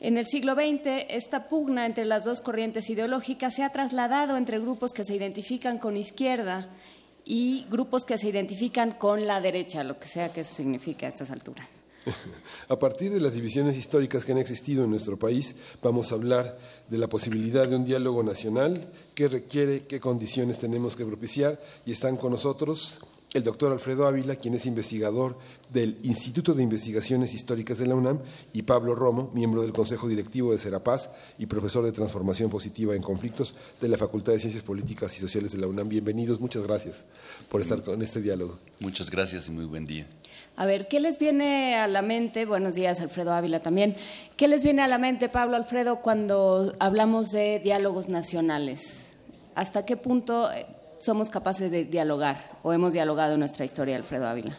En 0.02 0.16
el 0.16 0.26
siglo 0.26 0.54
XX, 0.54 1.04
esta 1.10 1.46
pugna 1.46 1.84
entre 1.84 2.06
las 2.06 2.24
dos 2.24 2.40
corrientes 2.40 2.88
ideológicas 2.88 3.54
se 3.54 3.62
ha 3.62 3.70
trasladado 3.70 4.38
entre 4.38 4.58
grupos 4.58 4.94
que 4.94 5.04
se 5.04 5.14
identifican 5.14 5.78
con 5.78 5.94
izquierda 5.98 6.70
y 7.22 7.66
grupos 7.70 8.06
que 8.06 8.16
se 8.16 8.30
identifican 8.30 8.92
con 8.92 9.26
la 9.26 9.42
derecha, 9.42 9.84
lo 9.84 10.00
que 10.00 10.08
sea 10.08 10.32
que 10.32 10.40
eso 10.40 10.54
signifique 10.54 11.04
a 11.04 11.10
estas 11.10 11.30
alturas. 11.30 11.68
A 12.68 12.78
partir 12.78 13.12
de 13.12 13.20
las 13.20 13.34
divisiones 13.34 13.76
históricas 13.76 14.24
que 14.24 14.32
han 14.32 14.38
existido 14.38 14.84
en 14.84 14.90
nuestro 14.90 15.18
país, 15.18 15.54
vamos 15.82 16.10
a 16.10 16.14
hablar 16.14 16.58
de 16.88 16.96
la 16.96 17.08
posibilidad 17.08 17.68
de 17.68 17.76
un 17.76 17.84
diálogo 17.84 18.22
nacional, 18.22 18.90
qué 19.14 19.28
requiere, 19.28 19.82
qué 19.82 20.00
condiciones 20.00 20.58
tenemos 20.58 20.96
que 20.96 21.04
propiciar, 21.04 21.60
y 21.84 21.92
están 21.92 22.16
con 22.16 22.30
nosotros 22.32 23.00
el 23.32 23.44
doctor 23.44 23.72
Alfredo 23.72 24.06
Ávila, 24.06 24.36
quien 24.36 24.54
es 24.54 24.66
investigador 24.66 25.38
del 25.72 25.98
Instituto 26.02 26.52
de 26.52 26.64
Investigaciones 26.64 27.32
Históricas 27.32 27.78
de 27.78 27.86
la 27.86 27.94
UNAM, 27.94 28.20
y 28.52 28.62
Pablo 28.62 28.94
Romo, 28.94 29.30
miembro 29.34 29.62
del 29.62 29.72
Consejo 29.72 30.08
Directivo 30.08 30.50
de 30.50 30.58
Serapaz 30.58 31.10
y 31.38 31.46
profesor 31.46 31.84
de 31.84 31.92
Transformación 31.92 32.50
Positiva 32.50 32.96
en 32.96 33.02
Conflictos 33.02 33.54
de 33.80 33.88
la 33.88 33.96
Facultad 33.96 34.32
de 34.32 34.40
Ciencias 34.40 34.64
Políticas 34.64 35.16
y 35.16 35.20
Sociales 35.20 35.52
de 35.52 35.58
la 35.58 35.68
UNAM. 35.68 35.88
Bienvenidos, 35.88 36.40
muchas 36.40 36.64
gracias 36.64 37.04
por 37.48 37.60
estar 37.60 37.82
con 37.82 38.02
este 38.02 38.20
diálogo. 38.20 38.58
Muchas 38.80 39.10
gracias 39.10 39.46
y 39.48 39.52
muy 39.52 39.64
buen 39.64 39.86
día. 39.86 40.08
A 40.56 40.66
ver, 40.66 40.88
¿qué 40.88 40.98
les 40.98 41.18
viene 41.18 41.76
a 41.76 41.86
la 41.86 42.02
mente? 42.02 42.46
Buenos 42.46 42.74
días, 42.74 43.00
Alfredo 43.00 43.32
Ávila 43.32 43.60
también. 43.60 43.96
¿Qué 44.36 44.48
les 44.48 44.64
viene 44.64 44.82
a 44.82 44.88
la 44.88 44.98
mente, 44.98 45.28
Pablo 45.28 45.56
Alfredo, 45.56 46.00
cuando 46.02 46.74
hablamos 46.80 47.30
de 47.30 47.60
diálogos 47.62 48.08
nacionales? 48.08 49.16
¿Hasta 49.54 49.84
qué 49.84 49.96
punto 49.96 50.50
eh, 50.50 50.66
somos 51.00 51.30
capaces 51.30 51.70
de 51.70 51.84
dialogar 51.86 52.58
o 52.62 52.72
hemos 52.72 52.92
dialogado 52.92 53.34
en 53.34 53.40
nuestra 53.40 53.64
historia, 53.64 53.96
Alfredo 53.96 54.26
Ávila? 54.26 54.58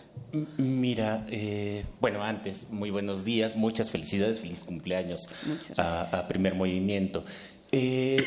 Mira, 0.57 1.25
eh, 1.29 1.85
bueno, 1.99 2.23
antes, 2.23 2.69
muy 2.69 2.89
buenos 2.89 3.23
días, 3.23 3.55
muchas 3.55 3.91
felicidades, 3.91 4.39
feliz 4.39 4.63
cumpleaños 4.63 5.29
a, 5.77 6.25
Primer 6.27 6.55
Movimiento. 6.55 7.23
Eh, 7.71 8.17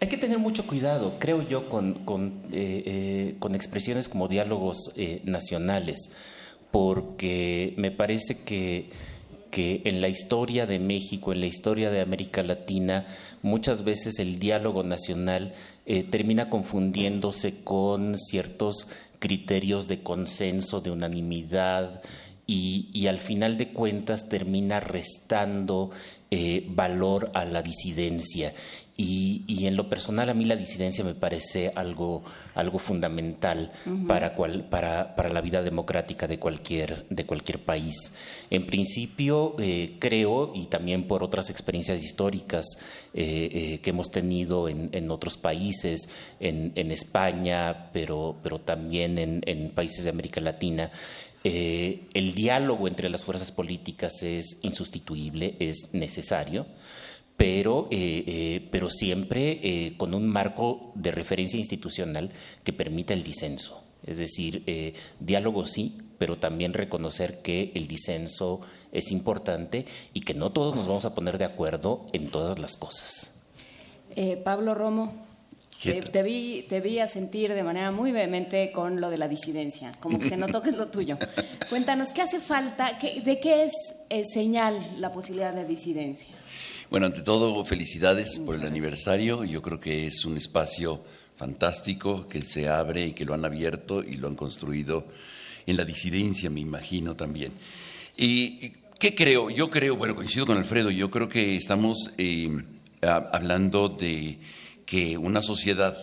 hay 0.00 0.08
que 0.08 0.18
tener 0.18 0.38
mucho 0.38 0.66
cuidado, 0.66 1.16
creo 1.18 1.42
yo, 1.42 1.68
con, 1.70 2.04
con, 2.04 2.42
eh, 2.52 3.34
con 3.38 3.54
expresiones 3.54 4.08
como 4.08 4.28
diálogos 4.28 4.92
nacionales, 5.24 6.10
porque 6.70 7.72
me 7.78 7.90
parece 7.90 8.42
que, 8.44 8.90
que 9.50 9.80
en 9.84 10.00
la 10.00 10.08
historia 10.08 10.66
de 10.66 10.78
México, 10.78 11.32
en 11.32 11.40
la 11.40 11.46
historia 11.46 11.90
de 11.90 12.00
América 12.00 12.42
Latina, 12.42 13.06
muchas 13.42 13.84
veces 13.84 14.18
el 14.18 14.38
diálogo 14.38 14.82
nacional 14.82 15.54
termina 16.10 16.50
confundiéndose 16.50 17.62
con 17.64 18.18
ciertos 18.18 18.88
criterios 19.18 19.88
de 19.88 20.02
consenso, 20.02 20.80
de 20.80 20.90
unanimidad, 20.90 22.02
y, 22.50 23.06
al 23.08 23.18
final 23.18 23.58
de 23.58 23.68
cuentas 23.68 24.30
termina 24.30 24.80
restando 24.80 25.90
eh, 26.30 26.64
valor 26.70 27.30
a 27.34 27.44
la 27.44 27.60
disidencia. 27.60 28.54
Y, 28.96 29.66
en 29.66 29.76
lo 29.76 29.88
personal 29.88 30.28
a 30.28 30.34
mí 30.34 30.44
la 30.44 30.56
disidencia 30.56 31.04
me 31.04 31.14
parece 31.14 31.70
algo, 31.76 32.24
algo 32.54 32.78
fundamental 32.78 33.70
para, 34.08 34.34
para, 34.34 35.28
la 35.28 35.40
vida 35.40 35.62
democrática 35.62 36.26
de 36.26 36.38
cualquier, 36.38 37.06
de 37.08 37.26
cualquier 37.26 37.62
país. 37.64 38.12
En 38.50 38.66
principio 38.66 39.54
eh, 39.58 39.96
creo, 39.98 40.52
y 40.54 40.66
también 40.66 41.06
por 41.06 41.22
otras 41.22 41.50
experiencias 41.50 42.02
históricas 42.02 42.64
eh, 43.14 43.78
que 43.82 43.90
hemos 43.90 44.10
tenido 44.10 44.68
en, 44.68 45.10
otros 45.10 45.36
países, 45.36 46.08
en, 46.40 46.90
España, 46.90 47.90
pero, 47.92 48.36
pero 48.42 48.58
también 48.58 49.18
en 49.18 49.70
países 49.70 50.04
de 50.04 50.10
América 50.10 50.40
Latina, 50.40 50.90
eh, 51.44 52.08
el 52.14 52.34
diálogo 52.34 52.88
entre 52.88 53.08
las 53.08 53.24
fuerzas 53.24 53.52
políticas 53.52 54.22
es 54.22 54.58
insustituible, 54.62 55.56
es 55.60 55.90
necesario, 55.92 56.66
pero, 57.36 57.88
eh, 57.90 58.24
eh, 58.26 58.68
pero 58.70 58.90
siempre 58.90 59.94
con 59.96 60.14
un 60.14 60.28
marco 60.28 60.92
de 60.94 61.12
referencia 61.12 61.58
institucional 61.58 62.30
que 62.64 62.72
permita 62.72 63.14
el 63.14 63.22
disenso. 63.22 63.84
Es 64.04 64.16
decir, 64.16 64.64
diálogo 65.20 65.66
sí, 65.66 65.98
pero 66.18 66.38
también 66.38 66.72
reconocer 66.72 67.42
que 67.42 67.72
el 67.74 67.86
disenso 67.86 68.60
es 68.92 69.10
importante 69.12 69.86
y 70.14 70.20
que 70.20 70.34
no 70.34 70.50
todos 70.50 70.74
nos 70.74 70.86
vamos 70.86 71.04
a 71.04 71.14
poner 71.14 71.36
de 71.36 71.44
acuerdo 71.44 72.06
en 72.12 72.28
todas 72.28 72.58
las 72.58 72.76
cosas. 72.76 73.40
Pablo 74.44 74.74
Romo. 74.74 75.27
Te, 75.80 76.22
vi, 76.24 76.66
te 76.68 76.80
vi 76.80 76.98
a 76.98 77.06
sentir 77.06 77.54
de 77.54 77.62
manera 77.62 77.92
muy 77.92 78.10
vehemente 78.10 78.72
con 78.72 79.00
lo 79.00 79.10
de 79.10 79.16
la 79.16 79.28
disidencia, 79.28 79.92
como 80.00 80.18
que 80.18 80.28
se 80.28 80.36
notó 80.36 80.60
que 80.60 80.70
es 80.70 80.76
lo 80.76 80.88
tuyo. 80.88 81.16
Cuéntanos, 81.70 82.10
¿qué 82.10 82.22
hace 82.22 82.40
falta? 82.40 82.98
¿De 83.00 83.38
qué 83.38 83.64
es 83.64 83.72
eh, 84.10 84.24
señal 84.24 84.94
la 84.98 85.12
posibilidad 85.12 85.54
de 85.54 85.64
disidencia? 85.64 86.34
Bueno, 86.90 87.06
ante 87.06 87.22
todo, 87.22 87.64
felicidades 87.64 88.40
por 88.40 88.56
el 88.56 88.66
aniversario. 88.66 89.44
Yo 89.44 89.62
creo 89.62 89.78
que 89.78 90.08
es 90.08 90.24
un 90.24 90.36
espacio 90.36 91.04
fantástico 91.36 92.26
que 92.26 92.42
se 92.42 92.68
abre 92.68 93.06
y 93.06 93.12
que 93.12 93.24
lo 93.24 93.34
han 93.34 93.44
abierto 93.44 94.02
y 94.02 94.14
lo 94.14 94.26
han 94.26 94.34
construido 94.34 95.06
en 95.64 95.76
la 95.76 95.84
disidencia, 95.84 96.50
me 96.50 96.60
imagino 96.60 97.14
también. 97.14 97.52
¿Y 98.16 98.72
qué 98.98 99.14
creo? 99.14 99.48
Yo 99.48 99.70
creo, 99.70 99.96
bueno, 99.96 100.16
coincido 100.16 100.44
con 100.44 100.56
Alfredo, 100.56 100.90
yo 100.90 101.08
creo 101.08 101.28
que 101.28 101.56
estamos 101.56 102.10
eh, 102.18 102.50
hablando 103.02 103.88
de 103.90 104.38
que 104.88 105.18
una 105.18 105.42
sociedad 105.42 105.98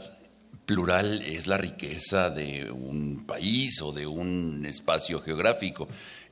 plural 0.67 1.23
es 1.23 1.47
la 1.47 1.57
riqueza 1.57 2.29
de 2.29 2.69
un 2.69 3.25
país 3.25 3.81
o 3.81 3.91
de 3.91 4.05
un 4.05 4.63
espacio 4.67 5.21
geográfico. 5.21 5.87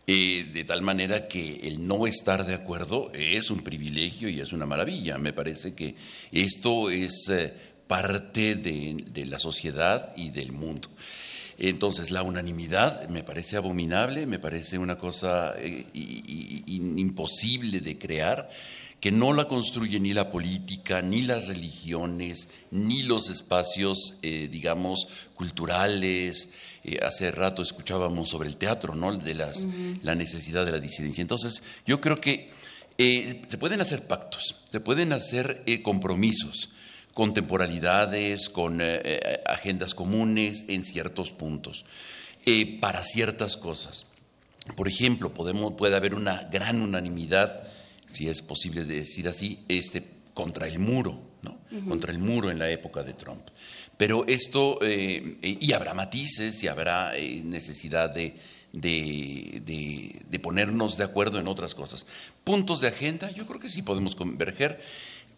Eh, 0.05 0.51
de 0.53 0.63
tal 0.63 0.83
manera 0.83 1.27
que 1.27 1.61
el 1.63 1.87
no 1.87 2.05
estar 2.05 2.45
de 2.45 2.53
acuerdo 2.53 3.09
es 3.13 3.49
un 3.49 3.63
privilegio 3.63 4.29
y 4.29 4.39
es 4.39 4.53
una 4.53 4.67
maravilla. 4.67 5.17
Me 5.17 5.33
parece 5.33 5.73
que 5.73 5.95
esto 6.31 6.91
es 6.91 7.27
eh, 7.29 7.53
parte 7.87 8.53
de, 8.53 9.25
la 9.25 9.39
sociedad 9.39 10.13
y 10.15 10.29
del 10.29 10.51
mundo. 10.51 10.89
Entonces, 11.57 12.11
la 12.11 12.21
unanimidad 12.21 13.09
me 13.09 13.23
parece 13.23 13.57
abominable, 13.57 14.27
me 14.27 14.37
parece 14.37 14.77
una 14.77 14.97
cosa 14.99 15.55
eh, 15.57 15.87
imposible 15.93 17.79
de 17.79 17.97
crear 17.97 18.49
que 19.03 19.11
no 19.11 19.33
la 19.33 19.49
construye 19.49 19.99
ni 19.99 20.13
la 20.13 20.31
política, 20.31 21.01
ni 21.01 21.23
las 21.23 21.49
religiones, 21.49 22.47
ni 22.71 23.03
los 23.03 23.29
espacios, 23.29 24.13
eh, 24.21 24.47
digamos, 24.49 25.09
culturales. 25.35 26.47
Eh, 26.85 26.99
hace 27.05 27.29
rato 27.29 27.61
escuchábamos 27.61 28.29
sobre 28.29 28.47
el 28.47 28.55
teatro, 28.55 28.95
¿no? 28.95 29.13
De 29.13 29.33
las, 29.33 29.67
la 30.03 30.15
necesidad 30.15 30.65
de 30.65 30.71
la 30.71 30.79
disidencia. 30.79 31.21
Entonces, 31.21 31.61
yo 31.85 31.99
creo 31.99 32.15
que 32.15 32.51
eh, 32.97 33.41
se 33.45 33.57
pueden 33.57 33.81
hacer 33.81 34.07
pactos, 34.07 34.55
se 34.71 34.79
pueden 34.79 35.11
hacer 35.11 35.65
compromisos 35.83 36.69
con 37.13 37.33
temporalidades, 37.33 38.47
con 38.47 38.79
agendas 39.45 39.95
comunes 39.95 40.63
en 40.69 40.85
ciertos 40.85 41.33
puntos, 41.33 41.83
para 42.79 43.03
ciertas 43.03 43.57
cosas. 43.57 44.05
Por 44.77 44.87
ejemplo, 44.87 45.33
podemos, 45.33 45.73
puede 45.73 45.97
haber 45.97 46.15
una 46.15 46.47
gran 46.49 46.81
unanimidad 46.81 47.72
si 48.13 48.29
es 48.29 48.41
posible 48.41 48.85
decir 48.85 49.27
así, 49.27 49.63
este, 49.67 50.03
contra 50.33 50.67
el 50.67 50.79
muro, 50.79 51.19
¿no? 51.41 51.57
Contra 51.87 52.11
el 52.11 52.19
muro 52.19 52.51
en 52.51 52.59
la 52.59 52.69
época 52.69 53.03
de 53.03 53.13
Trump. 53.13 53.41
Pero 53.97 54.25
esto, 54.27 54.79
eh, 54.81 55.37
y 55.41 55.73
habrá 55.73 55.93
matices 55.93 56.63
y 56.63 56.67
habrá 56.67 57.15
eh, 57.15 57.41
necesidad 57.43 58.09
de, 58.09 58.35
de, 58.71 60.39
ponernos 60.41 60.97
de 60.97 61.03
acuerdo 61.03 61.39
en 61.39 61.47
otras 61.47 61.75
cosas. 61.75 62.05
Puntos 62.43 62.81
de 62.81 62.87
agenda, 62.87 63.31
yo 63.31 63.45
creo 63.45 63.59
que 63.59 63.69
sí 63.69 63.81
podemos 63.81 64.15
converger. 64.15 64.81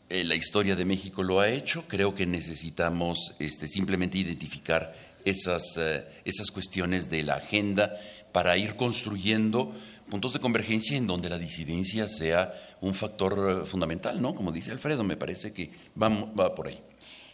Eh, 0.10 0.23
la 0.23 0.35
historia 0.35 0.76
de 0.76 0.85
México 0.85 1.23
lo 1.23 1.39
ha 1.39 1.49
hecho. 1.49 1.85
Creo 1.88 2.15
que 2.15 2.26
necesitamos 2.26 3.34
este, 3.39 3.68
simplemente 3.68 4.18
identificar 4.18 4.93
esas, 5.26 5.80
esas 6.23 6.52
cuestiones 6.52 7.10
de 7.10 7.23
la 7.23 7.35
agenda 7.35 7.95
para 8.31 8.57
ir 8.57 8.76
construyendo 8.76 9.73
puntos 10.10 10.34
de 10.34 10.40
convergencia 10.40 10.98
en 10.98 11.07
donde 11.07 11.30
la 11.30 11.38
disidencia 11.38 12.07
sea 12.07 12.53
un 12.82 12.94
factor 12.94 13.64
eh, 13.64 13.65
fundamental, 13.65 14.22
¿no? 14.22 14.36
Como 14.36 14.52
dice 14.52 14.72
Alfredo, 14.72 15.03
me 15.03 15.18
parece 15.18 15.52
que 15.52 15.72
va, 16.02 16.10
va 16.10 16.53
por 16.53 16.68
ahí. 16.68 16.80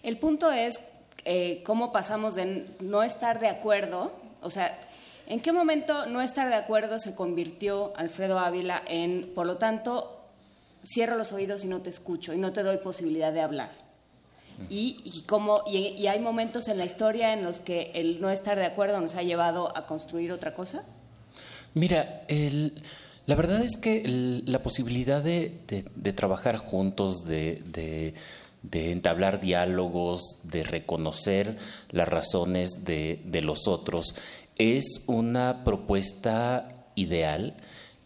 El 0.03 0.17
punto 0.17 0.51
es 0.51 0.79
eh, 1.25 1.61
cómo 1.65 1.91
pasamos 1.91 2.35
de 2.35 2.67
no 2.79 3.03
estar 3.03 3.39
de 3.39 3.47
acuerdo, 3.47 4.13
o 4.41 4.49
sea, 4.49 4.79
¿en 5.27 5.39
qué 5.39 5.51
momento 5.51 6.05
no 6.07 6.21
estar 6.21 6.49
de 6.49 6.55
acuerdo 6.55 6.97
se 6.97 7.13
convirtió 7.13 7.93
Alfredo 7.95 8.39
Ávila 8.39 8.81
en, 8.87 9.31
por 9.35 9.45
lo 9.45 9.57
tanto, 9.57 10.25
cierro 10.83 11.17
los 11.17 11.31
oídos 11.31 11.63
y 11.63 11.67
no 11.67 11.81
te 11.81 11.89
escucho 11.89 12.33
y 12.33 12.37
no 12.37 12.53
te 12.53 12.63
doy 12.63 12.77
posibilidad 12.77 13.31
de 13.31 13.41
hablar? 13.41 13.69
Y, 14.69 15.01
y, 15.03 15.21
cómo, 15.23 15.63
y 15.65 16.05
hay 16.05 16.19
momentos 16.19 16.67
en 16.67 16.77
la 16.77 16.85
historia 16.85 17.33
en 17.33 17.43
los 17.43 17.59
que 17.59 17.91
el 17.95 18.21
no 18.21 18.29
estar 18.29 18.59
de 18.59 18.65
acuerdo 18.65 19.01
nos 19.01 19.15
ha 19.15 19.23
llevado 19.23 19.75
a 19.75 19.87
construir 19.87 20.31
otra 20.31 20.53
cosa? 20.53 20.83
Mira, 21.73 22.25
la 23.25 23.35
verdad 23.35 23.61
es 23.61 23.77
que 23.77 24.03
la 24.45 24.61
posibilidad 24.61 25.23
de, 25.23 25.51
trabajar 26.15 26.57
juntos, 26.57 27.23
de, 27.23 28.13
entablar 28.71 29.39
diálogos, 29.39 30.21
de 30.43 30.63
reconocer 30.63 31.57
las 31.91 32.09
razones 32.09 32.83
de, 32.83 33.41
los 33.41 33.67
otros, 33.67 34.15
es 34.57 35.03
una 35.07 35.63
propuesta 35.63 36.85
ideal. 36.95 37.55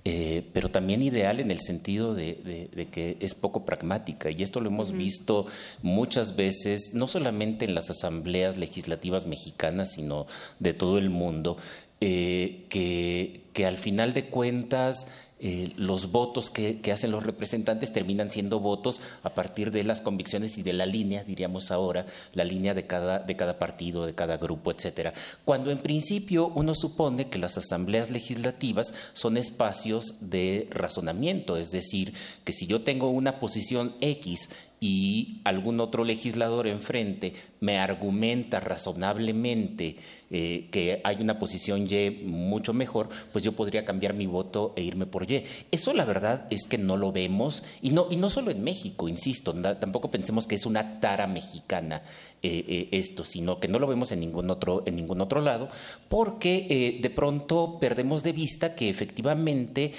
Eh, 0.08 0.48
pero 0.54 0.70
también 0.70 1.02
ideal 1.02 1.40
en 1.40 1.50
el 1.50 1.60
sentido 1.62 2.14
de, 2.14 2.70
que 2.92 3.18
es 3.20 3.34
poco 3.34 3.66
pragmática. 3.66 4.30
Y 4.30 4.44
esto 4.44 4.62
lo 4.62 4.70
hemos 4.70 4.92
visto 4.92 5.48
muchas 5.82 6.36
veces, 6.36 6.92
no 6.94 7.08
solamente 7.08 7.66
en 7.66 7.74
las 7.74 7.90
asambleas 7.90 8.56
legislativas 8.56 9.26
mexicanas, 9.26 9.94
sino 9.94 10.28
de 10.60 10.76
todo 10.76 11.00
el 11.00 11.10
mundo, 11.10 11.58
eh, 12.08 12.68
que, 12.70 13.46
que, 13.52 13.66
al 13.66 13.80
final 13.80 14.14
de 14.14 14.26
cuentas 14.28 15.08
eh, 15.40 15.74
los 15.76 16.12
votos 16.12 16.50
que, 16.50 16.80
hacen 16.94 17.12
los 17.12 17.26
representantes 17.26 17.92
terminan 17.92 18.32
siendo 18.32 18.60
votos 18.60 19.02
a 19.22 19.32
partir 19.32 19.72
de 19.72 19.84
las 19.84 20.00
convicciones 20.00 20.58
y 20.58 20.64
de 20.64 20.72
la 20.72 20.86
línea, 20.86 21.24
diríamos 21.24 21.72
ahora, 21.72 22.06
la 22.34 22.46
línea 22.46 22.74
de 22.74 22.88
cada, 22.88 23.20
de 23.20 23.36
cada 23.36 23.60
partido, 23.60 24.06
de 24.06 24.16
cada 24.16 24.38
grupo, 24.38 24.72
etcétera. 24.72 25.14
Cuando 25.44 25.72
en 25.72 25.80
principio 25.80 26.52
uno 26.56 26.74
supone 26.74 27.28
que 27.28 27.38
las 27.38 27.58
asambleas 27.58 28.12
legislativas 28.12 28.94
son 29.14 29.36
espacios 29.36 30.16
de 30.22 30.70
razonamiento, 30.72 31.58
es 31.58 31.70
decir, 31.70 32.14
que 32.46 32.54
si 32.54 32.66
yo 32.66 32.84
tengo 32.84 33.10
una 33.10 33.40
posición 33.40 33.96
X 34.00 34.50
y 34.80 35.42
algún 35.44 35.80
otro 35.80 36.04
legislador 36.04 36.68
enfrente 36.68 37.34
me 37.60 37.80
argumenta 37.80 38.60
razonablemente 38.60 39.96
eh, 40.30 40.68
que 40.72 41.02
hay 41.04 41.18
una 41.22 41.40
posición 41.40 41.88
Y 41.88 42.24
mucho 42.26 42.74
mejor, 42.74 43.10
pues 43.32 43.44
yo 43.44 43.54
podría 43.54 43.86
cambiar 43.86 44.14
mi 44.14 44.26
voto 44.28 44.74
e 44.76 44.84
irme 44.84 45.06
por 45.06 45.30
Y. 45.30 45.44
Eso 45.72 45.94
la 45.94 46.06
verdad 46.06 46.48
es 46.50 46.68
que 46.68 46.78
no 46.78 46.98
lo 46.98 47.12
vemos, 47.12 47.64
y 47.82 47.92
no, 47.92 48.08
y 48.10 48.18
no 48.18 48.30
solo 48.30 48.52
en 48.52 48.64
México, 48.64 49.08
insisto, 49.08 49.54
tampoco 49.54 50.12
pensemos 50.12 50.48
que 50.48 50.56
es 50.56 50.66
una 50.66 51.00
tara 51.00 51.28
mexicana 51.28 52.02
eh, 52.46 52.64
eh, 52.68 52.90
esto, 52.92 53.24
sino 53.24 53.60
que 53.60 53.68
no 53.68 53.80
lo 53.80 53.88
vemos 53.88 54.12
en 54.12 54.20
ningún 54.20 54.52
otro, 54.52 54.84
en 54.86 54.96
ningún 54.96 55.20
otro 55.20 55.42
lado, 55.42 55.68
porque 56.10 57.00
de 57.02 57.10
pronto 57.10 57.80
perdemos 57.80 58.22
de 58.22 58.34
vista 58.34 58.76
que 58.76 58.88
efectivamente, 58.88 59.94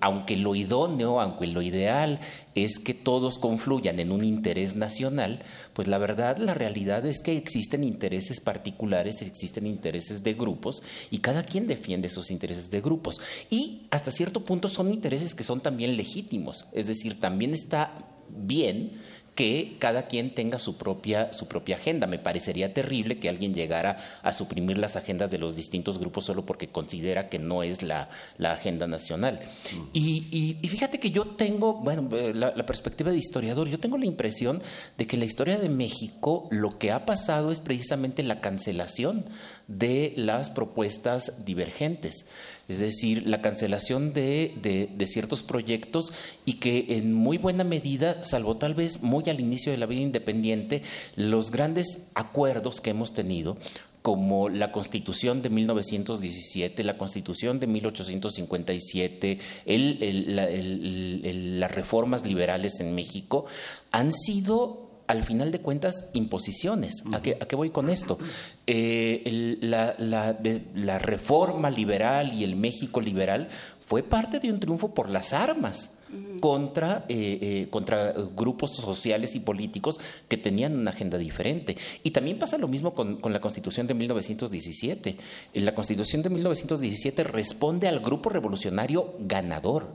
aunque 0.00 0.36
lo 0.36 0.54
idóneo, 0.54 1.20
aunque 1.20 1.46
lo 1.48 1.60
ideal 1.60 2.18
es 2.54 2.78
que 2.78 2.94
todos 2.94 3.38
confluyan 3.38 4.00
en 4.00 4.10
un 4.10 4.24
interés 4.24 4.74
nacional, 4.74 5.42
pues 5.74 5.86
la 5.86 5.98
verdad, 5.98 6.38
la 6.38 6.54
realidad 6.54 7.04
es 7.04 7.20
que 7.20 7.36
existen 7.36 7.84
intereses 7.84 8.40
particulares, 8.40 9.20
existen 9.20 9.66
intereses 9.66 10.22
de 10.22 10.32
grupos 10.32 10.82
y 11.10 11.18
cada 11.18 11.42
quien 11.42 11.66
defiende 11.66 12.08
esos 12.08 12.30
intereses 12.30 12.70
de 12.70 12.80
grupos. 12.80 13.20
Y 13.50 13.82
hasta 13.90 14.10
cierto 14.10 14.46
punto 14.46 14.68
son 14.68 14.90
intereses 14.90 15.34
que 15.34 15.44
son 15.44 15.60
también 15.60 15.96
legítimos, 15.96 16.64
es 16.72 16.86
decir, 16.86 17.20
también 17.20 17.52
está 17.52 18.08
bien 18.34 18.92
que 19.34 19.76
cada 19.78 20.06
quien 20.08 20.34
tenga 20.34 20.58
su 20.58 20.76
propia, 20.76 21.32
su 21.32 21.46
propia 21.48 21.76
agenda. 21.76 22.06
Me 22.06 22.18
parecería 22.18 22.74
terrible 22.74 23.18
que 23.18 23.28
alguien 23.28 23.54
llegara 23.54 23.96
a 24.22 24.32
suprimir 24.32 24.78
las 24.78 24.96
agendas 24.96 25.30
de 25.30 25.38
los 25.38 25.56
distintos 25.56 25.98
grupos 25.98 26.26
solo 26.26 26.44
porque 26.44 26.68
considera 26.68 27.28
que 27.28 27.38
no 27.38 27.62
es 27.62 27.82
la, 27.82 28.08
agenda 28.42 28.86
nacional. 28.86 29.40
Mm. 29.72 29.82
Y, 29.94 30.68
fíjate 30.68 31.00
que 31.00 31.10
yo 31.10 31.26
tengo, 31.26 31.74
bueno, 31.74 32.08
eh, 32.16 32.32
la, 32.34 32.52
la, 32.54 32.66
perspectiva 32.66 33.10
de 33.10 33.16
historiador, 33.16 33.68
yo 33.68 33.80
tengo 33.80 33.96
la 33.96 34.04
impresión 34.04 34.62
de 34.98 35.06
que 35.06 35.16
la 35.16 35.24
historia 35.24 35.58
de 35.58 35.68
México 35.68 36.48
lo 36.50 36.78
que 36.78 36.92
ha 36.92 37.06
pasado 37.06 37.50
es 37.50 37.60
precisamente 37.60 38.22
la 38.22 38.40
cancelación 38.40 39.24
de 39.68 40.12
las 40.16 40.50
propuestas 40.50 41.44
divergentes 41.44 42.26
es 42.72 42.80
decir, 42.80 43.26
la 43.26 43.42
cancelación 43.42 44.14
de, 44.14 44.88
ciertos 45.04 45.42
proyectos 45.42 46.12
y 46.46 46.54
que 46.54 46.96
en 46.96 47.12
muy 47.12 47.36
buena 47.36 47.64
medida, 47.64 48.24
salvo 48.24 48.56
tal 48.56 48.74
vez 48.74 49.02
muy 49.02 49.24
al 49.28 49.40
inicio 49.40 49.72
de 49.72 49.78
la 49.78 49.86
vida 49.86 50.00
independiente, 50.00 50.82
los 51.14 51.50
grandes 51.50 52.08
acuerdos 52.14 52.80
que 52.80 52.90
hemos 52.90 53.12
tenido 53.12 53.58
como 54.00 54.48
la 54.48 54.72
Constitución 54.72 55.42
de 55.42 55.50
1917, 55.50 56.82
la 56.82 56.98
Constitución 56.98 57.60
de 57.60 57.68
1857, 57.68 59.38
las 59.66 61.70
reformas 61.70 62.26
liberales 62.26 62.80
en 62.80 62.94
México, 62.94 63.44
han 63.92 64.12
sido 64.12 64.91
al 65.12 65.24
final 65.24 65.52
de 65.52 65.60
cuentas 65.60 66.08
imposiciones. 66.14 67.04
¿A 67.12 67.20
qué, 67.20 67.56
voy 67.56 67.70
con 67.70 67.90
esto? 67.90 68.18
Eh, 68.66 69.58
la, 69.60 70.98
reforma 70.98 71.70
liberal 71.70 72.32
y 72.32 72.44
el 72.44 72.56
México 72.56 73.00
liberal 73.00 73.48
fue 73.86 74.02
parte 74.02 74.40
de 74.40 74.50
un 74.50 74.58
triunfo 74.58 74.94
por 74.94 75.08
las 75.08 75.32
armas. 75.32 75.92
Contra, 76.40 77.06
eh, 77.08 77.38
eh, 77.40 77.68
contra 77.70 78.12
grupos 78.36 78.76
sociales 78.76 79.34
y 79.34 79.40
políticos 79.40 79.98
que 80.28 80.36
tenían 80.36 80.78
una 80.78 80.90
agenda 80.90 81.16
diferente. 81.16 81.78
Y 82.02 82.10
también 82.10 82.38
pasa 82.38 82.58
lo 82.58 82.68
mismo 82.68 82.92
con, 82.92 83.16
con 83.16 83.32
la 83.32 83.40
Constitución 83.40 83.86
de 83.86 83.94
1917. 83.94 85.16
La 85.54 85.74
Constitución 85.74 86.20
de 86.20 86.28
1917 86.28 87.24
responde 87.24 87.88
al 87.88 88.00
grupo 88.00 88.28
revolucionario 88.28 89.14
ganador 89.20 89.88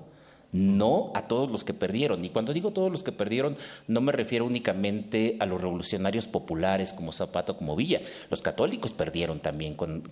no 0.52 1.12
a 1.14 1.28
todos 1.28 1.52
los 1.52 1.64
que 1.64 1.74
perdieron. 1.74 2.24
Y 2.24 2.30
cuando 2.30 2.54
digo 2.54 2.72
todos 2.72 2.92
los 2.92 3.04
que 3.04 3.12
perdieron, 3.12 3.58
no 3.88 4.02
me 4.02 4.12
refiero 4.12 4.46
únicamente 4.46 5.38
a 5.40 5.46
los 5.46 5.62
revolucionarios 5.62 6.28
populares 6.28 6.94
como 6.94 7.12
Zapata 7.12 7.54
o 7.54 7.58
como 7.58 7.76
Villa. 7.76 8.02
Los 8.30 8.42
católicos 8.42 8.92
perdieron 8.92 9.40
también 9.40 9.76
con, 9.76 10.04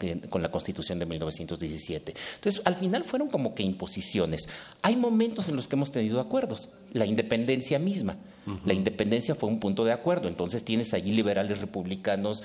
la 0.42 0.52
Constitución 0.52 1.00
de 1.00 1.06
1917. 1.06 2.14
Entonces, 2.36 2.62
al 2.66 2.76
final 2.76 3.04
fueron 3.04 3.30
como 3.30 3.56
que 3.56 3.64
imposiciones. 3.64 4.50
Hay 4.82 4.96
momentos 4.96 5.50
en 5.50 5.56
los 5.56 5.68
que 5.68 5.76
hemos 5.76 5.92
tenido 5.92 6.20
acuerdos. 6.20 6.70
La 6.94 7.06
independencia 7.06 7.80
misma. 7.80 8.18
La 8.64 8.76
independencia 8.76 9.34
fue 9.34 9.50
un 9.50 9.60
punto 9.60 9.86
de 9.86 9.92
acuerdo. 9.92 10.28
Entonces 10.28 10.64
tienes 10.64 10.94
allí 10.94 11.12
liberales 11.12 11.62
republicanos 11.62 12.44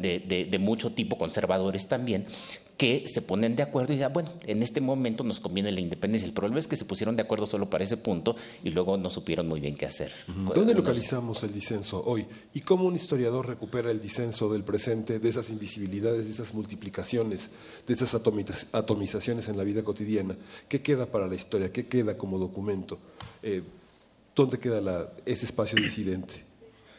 de, 0.00 0.48
de 0.50 0.58
mucho 0.58 0.90
tipo, 0.90 1.18
conservadores 1.18 1.86
también, 1.86 2.26
que 2.80 3.06
se 3.06 3.20
ponen 3.20 3.56
de 3.56 3.62
acuerdo 3.62 3.92
y 3.92 3.98
ya, 3.98 4.08
bueno, 4.08 4.32
en 4.46 4.62
este 4.62 4.80
momento 4.80 5.22
nos 5.22 5.38
conviene 5.38 5.70
la 5.70 5.80
independencia. 5.80 6.26
El 6.26 6.32
problema 6.32 6.58
es 6.58 6.66
que 6.66 6.76
se 6.76 6.86
pusieron 6.86 7.14
de 7.14 7.20
acuerdo 7.20 7.44
solo 7.44 7.68
para 7.68 7.84
ese 7.84 7.98
punto 7.98 8.34
y 8.64 8.70
luego 8.70 8.96
no 8.96 9.10
supieron 9.10 9.48
muy 9.48 9.60
bien 9.60 9.76
qué 9.76 9.84
hacer. 9.84 10.10
¿Dónde 10.54 10.72
localizamos 10.72 11.44
el 11.44 11.52
disenso 11.52 12.02
hoy? 12.06 12.24
¿Y 12.54 12.62
cómo 12.62 12.86
un 12.86 12.96
historiador 12.96 13.46
recupera 13.46 13.90
el 13.90 14.00
disenso 14.00 14.50
del 14.50 14.64
presente, 14.64 15.18
de 15.18 15.28
esas 15.28 15.50
invisibilidades, 15.50 16.24
de 16.24 16.30
esas 16.30 16.54
multiplicaciones, 16.54 17.50
de 17.86 17.92
esas 17.92 18.14
atomizaciones 18.14 19.48
en 19.50 19.58
la 19.58 19.64
vida 19.64 19.82
cotidiana? 19.82 20.34
¿Qué 20.66 20.80
queda 20.80 21.04
para 21.04 21.26
la 21.26 21.34
historia? 21.34 21.70
¿Qué 21.70 21.86
queda 21.86 22.16
como 22.16 22.38
documento? 22.38 22.98
Eh, 23.42 23.60
¿Dónde 24.34 24.58
queda 24.58 25.12
ese 25.26 25.44
espacio 25.44 25.78
disidente? 25.78 26.49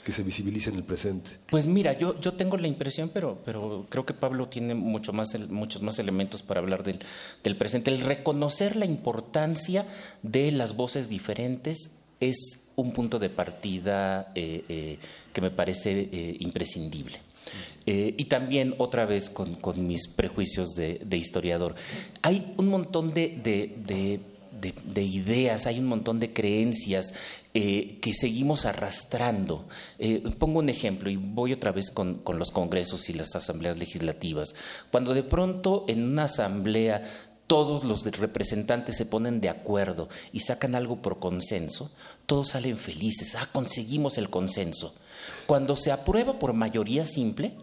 Que 0.03 0.11
se 0.11 0.23
visibilice 0.23 0.69
en 0.69 0.77
el 0.77 0.83
presente? 0.83 1.31
Pues 1.49 1.67
mira, 1.67 1.97
yo, 1.97 2.19
yo 2.19 2.33
tengo 2.33 2.57
la 2.57 2.67
impresión, 2.67 3.09
pero, 3.13 3.39
pero 3.45 3.85
creo 3.89 4.05
que 4.05 4.13
Pablo 4.13 4.47
tiene 4.47 4.73
más, 4.75 5.35
muchos 5.49 5.81
más 5.81 5.99
elementos 5.99 6.43
para 6.43 6.59
hablar 6.59 6.83
del, 6.83 6.99
del 7.43 7.55
presente. 7.55 7.91
El 7.91 8.01
reconocer 8.01 8.75
la 8.75 8.85
importancia 8.85 9.85
de 10.23 10.51
las 10.51 10.75
voces 10.75 11.09
diferentes 11.09 11.91
es 12.19 12.61
un 12.75 12.91
punto 12.93 13.19
de 13.19 13.29
partida 13.29 14.31
eh, 14.35 14.63
eh, 14.69 14.97
que 15.33 15.41
me 15.41 15.51
parece 15.51 16.09
eh, 16.11 16.37
imprescindible. 16.39 17.19
y 17.85 18.25
también, 18.25 18.75
otra 18.77 19.05
vez, 19.05 19.29
con, 19.29 19.55
con 19.55 19.87
mis 19.87 20.07
prejuicios 20.07 20.69
de, 20.75 21.17
historiador, 21.17 21.75
hay 22.21 22.53
un 22.57 22.67
montón 22.69 23.13
de 23.13 23.39
de, 23.43 24.19
ideas, 24.69 25.65
hay 25.65 25.79
un 25.79 25.87
montón 25.87 26.19
de 26.19 26.33
creencias 26.33 27.13
eh, 27.53 27.99
que 28.01 28.13
seguimos 28.13 28.65
arrastrando. 28.65 29.67
Eh, 29.99 30.23
pongo 30.37 30.59
un 30.59 30.69
ejemplo 30.69 31.09
y 31.09 31.17
voy 31.17 31.53
otra 31.53 31.71
vez 31.71 31.91
con, 31.91 32.15
con 32.15 32.39
los 32.39 32.51
congresos 32.51 33.09
y 33.09 33.13
las 33.13 33.35
asambleas 33.35 33.77
legislativas. 33.77 34.55
Cuando 34.91 35.13
de 35.13 35.23
pronto 35.23 35.85
en 35.87 36.03
una 36.03 36.23
asamblea 36.25 37.03
todos 37.51 37.83
los 37.83 38.05
representantes 38.17 38.95
se 38.95 39.05
ponen 39.05 39.41
de 39.41 39.49
acuerdo 39.49 40.07
y 40.31 40.39
sacan 40.39 40.73
algo 40.73 41.01
por 41.01 41.19
consenso, 41.19 41.91
todos 42.25 42.49
salen 42.49 42.77
felices, 42.77 43.35
ah, 43.35 43.49
conseguimos 43.51 44.17
el 44.17 44.29
consenso. 44.29 44.95
Cuando 45.47 45.75
se 45.75 45.91
aprueba 45.91 46.39
por 46.39 46.53
mayoría 46.53 47.05
simple, 47.05 47.53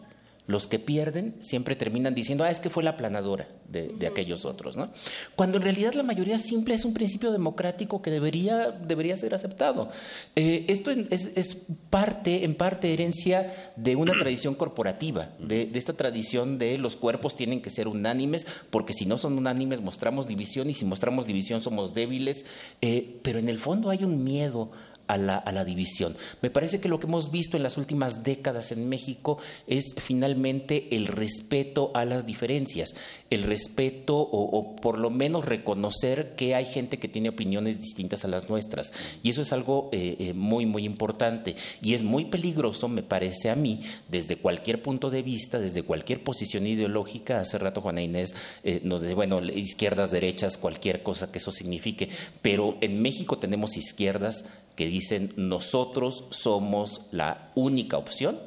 los 0.48 0.66
que 0.66 0.78
pierden 0.78 1.36
siempre 1.40 1.76
terminan 1.76 2.14
diciendo, 2.14 2.42
ah, 2.42 2.50
es 2.50 2.58
que 2.58 2.70
fue 2.70 2.82
la 2.82 2.90
aplanadora 2.90 3.46
de, 3.68 4.06
aquellos 4.06 4.46
otros, 4.46 4.78
¿no? 4.78 4.90
Cuando 5.36 5.58
en 5.58 5.62
realidad 5.62 5.92
la 5.92 6.02
mayoría 6.02 6.38
simple 6.38 6.74
es 6.74 6.86
un 6.86 6.94
principio 6.94 7.30
democrático 7.30 8.00
que 8.00 8.10
debería, 8.10 8.70
debería 8.70 9.14
ser 9.18 9.34
aceptado. 9.34 9.90
Eh, 10.36 10.64
esto 10.68 10.90
es, 10.90 11.58
parte, 11.90 12.44
en 12.44 12.54
parte, 12.54 12.94
herencia 12.94 13.72
de 13.76 13.94
una 13.94 14.12
tradición 14.18 14.54
corporativa, 14.54 15.28
de, 15.38 15.70
esta 15.74 15.92
tradición 15.92 16.56
de 16.58 16.78
los 16.78 16.96
cuerpos 16.96 17.36
tienen 17.36 17.60
que 17.60 17.68
ser 17.68 17.86
unánimes, 17.86 18.46
porque 18.70 18.94
si 18.94 19.04
no 19.04 19.18
son 19.18 19.36
unánimes 19.36 19.82
mostramos 19.82 20.26
división 20.26 20.70
y 20.70 20.74
si 20.74 20.86
mostramos 20.86 21.26
división 21.26 21.60
somos 21.60 21.92
débiles, 21.92 22.46
eh, 22.80 23.20
pero 23.22 23.38
en 23.38 23.50
el 23.50 23.58
fondo 23.58 23.90
hay 23.90 24.02
un 24.02 24.24
miedo 24.24 24.70
a 25.08 25.16
la, 25.16 25.64
división. 25.64 26.16
Me 26.42 26.50
parece 26.50 26.80
que 26.80 26.88
lo 26.88 27.00
que 27.00 27.06
hemos 27.06 27.30
visto 27.30 27.56
en 27.56 27.62
las 27.62 27.78
últimas 27.78 28.22
décadas 28.22 28.70
en 28.70 28.88
México 28.88 29.38
es 29.66 29.94
finalmente 29.96 30.94
el 30.94 31.06
respeto 31.06 31.90
a 31.94 32.04
las 32.04 32.26
diferencias, 32.26 32.94
el 33.30 33.42
respeto 33.42 34.16
o, 34.18 34.76
por 34.76 34.98
lo 34.98 35.10
menos 35.10 35.46
reconocer 35.46 36.34
que 36.36 36.54
hay 36.54 36.64
gente 36.64 36.98
que 36.98 37.08
tiene 37.08 37.30
opiniones 37.30 37.80
distintas 37.80 38.24
a 38.24 38.28
las 38.28 38.48
nuestras. 38.48 38.92
Y 39.22 39.30
eso 39.30 39.42
es 39.42 39.52
algo 39.52 39.88
eh, 39.92 40.16
eh, 40.18 40.32
muy, 40.34 40.66
muy 40.66 40.84
importante. 40.84 41.56
Y 41.82 41.94
es 41.94 42.02
muy 42.02 42.26
peligroso, 42.26 42.88
me 42.88 43.02
parece 43.02 43.50
a 43.50 43.56
mí, 43.56 43.80
desde 44.08 44.36
cualquier 44.36 44.82
punto 44.82 45.10
de 45.10 45.22
vista, 45.22 45.58
desde 45.58 45.82
cualquier 45.82 46.22
posición 46.22 46.66
ideológica. 46.66 47.40
Hace 47.40 47.58
rato 47.58 47.80
Juana 47.80 48.02
Inés 48.02 48.34
eh, 48.62 48.80
nos 48.84 49.02
dice, 49.02 49.14
bueno, 49.14 49.42
izquierdas, 49.42 50.10
derechas, 50.10 50.58
cualquier 50.58 51.02
cosa 51.02 51.32
que 51.32 51.38
eso 51.38 51.50
signifique. 51.50 52.10
Pero 52.42 52.76
en 52.80 53.00
México 53.00 53.38
tenemos 53.38 53.76
izquierdas 53.76 54.44
que 54.78 54.86
dicen 54.86 55.32
nosotros 55.34 56.22
somos 56.30 57.08
la 57.10 57.50
única 57.56 57.98
opción 57.98 58.38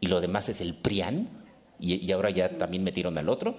y 0.00 0.06
lo 0.06 0.22
demás 0.22 0.48
es 0.48 0.62
el 0.62 0.74
PRIAN, 0.74 1.28
y, 1.78 2.10
ahora 2.12 2.30
ya 2.30 2.56
también 2.56 2.82
metieron 2.82 3.18
al 3.18 3.28
otro, 3.28 3.56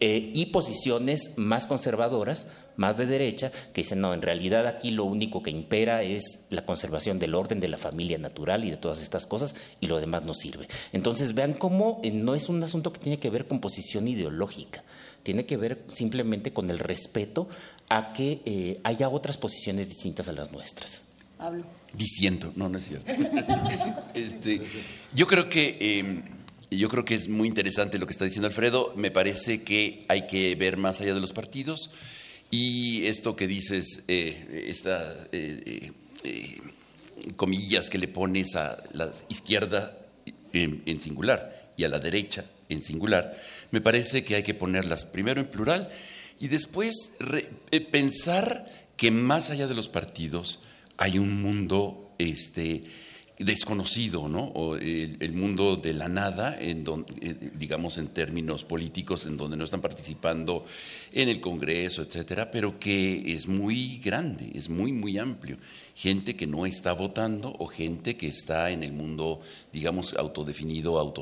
eh, 0.00 0.32
y 0.34 0.46
posiciones 0.46 1.34
más 1.36 1.66
conservadoras, 1.66 2.46
más 2.76 2.96
de 2.96 3.04
derecha, 3.04 3.52
que 3.74 3.82
dicen, 3.82 4.00
no, 4.00 4.14
en 4.14 4.22
realidad 4.22 4.66
aquí 4.66 4.92
lo 4.92 5.04
único 5.04 5.42
que 5.42 5.50
impera 5.50 6.02
es 6.02 6.46
la 6.48 6.64
conservación 6.64 7.18
del 7.18 7.34
orden 7.34 7.60
de 7.60 7.68
la 7.68 7.76
familia 7.76 8.16
natural 8.16 8.64
y 8.64 8.70
de 8.70 8.78
todas 8.78 9.02
estas 9.02 9.26
cosas, 9.26 9.54
y 9.78 9.88
lo 9.88 10.00
demás 10.00 10.22
no 10.22 10.32
sirve. 10.32 10.68
Entonces 10.94 11.34
vean 11.34 11.52
cómo 11.52 12.00
eh, 12.02 12.10
no 12.10 12.34
es 12.34 12.48
un 12.48 12.62
asunto 12.62 12.94
que 12.94 13.00
tiene 13.00 13.18
que 13.18 13.28
ver 13.28 13.46
con 13.46 13.60
posición 13.60 14.08
ideológica, 14.08 14.84
tiene 15.22 15.44
que 15.44 15.58
ver 15.58 15.84
simplemente 15.88 16.54
con 16.54 16.70
el 16.70 16.78
respeto 16.78 17.46
a 17.90 18.14
que 18.14 18.40
eh, 18.46 18.80
haya 18.84 19.10
otras 19.10 19.36
posiciones 19.36 19.90
distintas 19.90 20.30
a 20.30 20.32
las 20.32 20.50
nuestras. 20.50 21.07
Hablo. 21.38 21.64
Diciendo, 21.92 22.52
no, 22.56 22.68
no 22.68 22.78
es 22.78 22.86
cierto. 22.86 23.12
Este, 24.14 24.62
yo 25.14 25.26
creo 25.26 25.48
que 25.48 25.76
em, 25.80 26.22
yo 26.70 26.88
creo 26.88 27.04
que 27.04 27.14
es 27.14 27.28
muy 27.28 27.48
interesante 27.48 27.98
lo 27.98 28.06
que 28.06 28.12
está 28.12 28.24
diciendo 28.24 28.48
Alfredo. 28.48 28.92
Me 28.96 29.10
parece 29.10 29.62
que 29.62 30.00
hay 30.08 30.26
que 30.26 30.54
ver 30.54 30.76
más 30.76 31.00
allá 31.00 31.14
de 31.14 31.20
los 31.20 31.32
partidos. 31.32 31.90
Y 32.50 33.06
esto 33.06 33.36
que 33.36 33.46
dices, 33.46 34.04
eh, 34.08 34.66
esta 34.68 35.28
eh, 35.32 35.92
eh, 36.24 36.58
comillas 37.36 37.88
que 37.88 37.98
le 37.98 38.08
pones 38.08 38.56
a 38.56 38.82
la 38.92 39.10
izquierda 39.28 39.98
en, 40.52 41.00
singular 41.00 41.72
y 41.76 41.84
a 41.84 41.88
la 41.88 42.00
derecha 42.00 42.46
en 42.68 42.82
singular, 42.82 43.36
me 43.70 43.80
parece 43.80 44.24
que 44.24 44.34
hay 44.34 44.42
que 44.42 44.54
ponerlas 44.54 45.04
primero 45.04 45.40
en 45.40 45.46
plural 45.46 45.90
y 46.40 46.48
después 46.48 47.12
pensar 47.92 48.88
que 48.96 49.10
más 49.10 49.50
allá 49.50 49.66
de 49.66 49.74
los 49.74 49.88
partidos 49.88 50.60
hay 50.98 51.18
un 51.18 51.40
mundo 51.40 52.10
este, 52.18 52.82
desconocido, 53.38 54.28
¿no? 54.28 54.76
El, 54.76 55.32
mundo 55.32 55.76
de 55.76 55.94
la 55.94 56.08
nada, 56.08 56.58
en 56.60 56.82
donde, 56.82 57.14
eh, 57.20 57.50
digamos 57.54 57.96
en 57.98 58.08
términos 58.08 58.64
políticos, 58.64 59.24
en 59.24 59.36
donde 59.36 59.56
no 59.56 59.64
están 59.64 59.80
participando 59.80 60.66
en 61.12 61.28
el 61.28 61.40
Congreso, 61.40 62.02
etcétera, 62.02 62.50
pero 62.50 62.80
que 62.80 63.32
es 63.32 63.46
muy 63.46 63.98
grande, 63.98 64.50
es 64.54 64.68
muy, 64.68 64.92
muy 64.92 65.18
amplio. 65.18 65.56
Gente 65.94 66.34
que 66.34 66.48
no 66.48 66.66
está 66.66 66.92
votando 66.92 67.54
o 67.58 67.66
gente 67.68 68.16
que 68.16 68.26
está 68.26 68.70
en 68.70 68.82
el 68.82 68.92
mundo, 68.92 69.40
digamos, 69.72 70.14
autodefinido, 70.14 71.14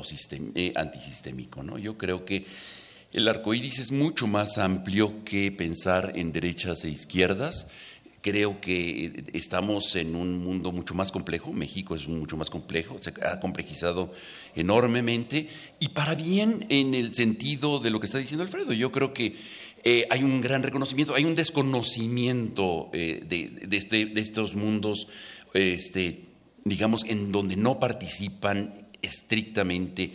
eh, 0.55 0.73
antisistémico, 0.75 1.61
¿no? 1.61 1.77
Yo 1.77 1.99
creo 1.99 2.25
que 2.25 2.45
el 3.13 3.27
arco 3.27 3.53
iris 3.53 3.79
es 3.79 3.91
mucho 3.91 4.27
más 4.27 4.57
amplio 4.57 5.23
que 5.23 5.51
pensar 5.51 6.13
en 6.15 6.31
derechas 6.31 6.83
e 6.83 6.89
izquierdas 6.89 7.67
Creo 8.21 8.59
que 8.59 9.25
estamos 9.33 9.95
en 9.95 10.15
un 10.15 10.43
mundo 10.43 10.71
mucho 10.71 10.95
más 10.95 11.11
complejo, 11.11 11.53
México 11.53 11.95
es 11.95 12.07
mucho 12.07 12.35
más 12.35 12.49
complejo, 12.49 12.97
se 12.99 13.13
ha 13.23 13.39
complejizado 13.39 14.11
enormemente 14.55 15.49
y 15.79 15.89
para 15.89 16.15
bien 16.15 16.65
en 16.69 16.95
el 16.95 17.13
sentido 17.13 17.79
de 17.79 17.91
lo 17.91 17.99
que 17.99 18.07
está 18.07 18.17
diciendo 18.17 18.43
Alfredo. 18.43 18.73
Yo 18.73 18.91
creo 18.91 19.13
que 19.13 19.35
eh, 19.83 20.07
hay 20.09 20.23
un 20.23 20.41
gran 20.41 20.63
reconocimiento, 20.63 21.15
hay 21.15 21.25
un 21.25 21.35
desconocimiento 21.35 22.89
eh, 22.91 23.23
este, 23.71 24.07
de, 24.07 24.19
estos 24.19 24.55
mundos, 24.55 25.07
este, 25.53 26.25
digamos, 26.65 27.05
en 27.05 27.31
donde 27.31 27.55
no 27.55 27.79
participan 27.79 28.87
estrictamente 29.01 30.11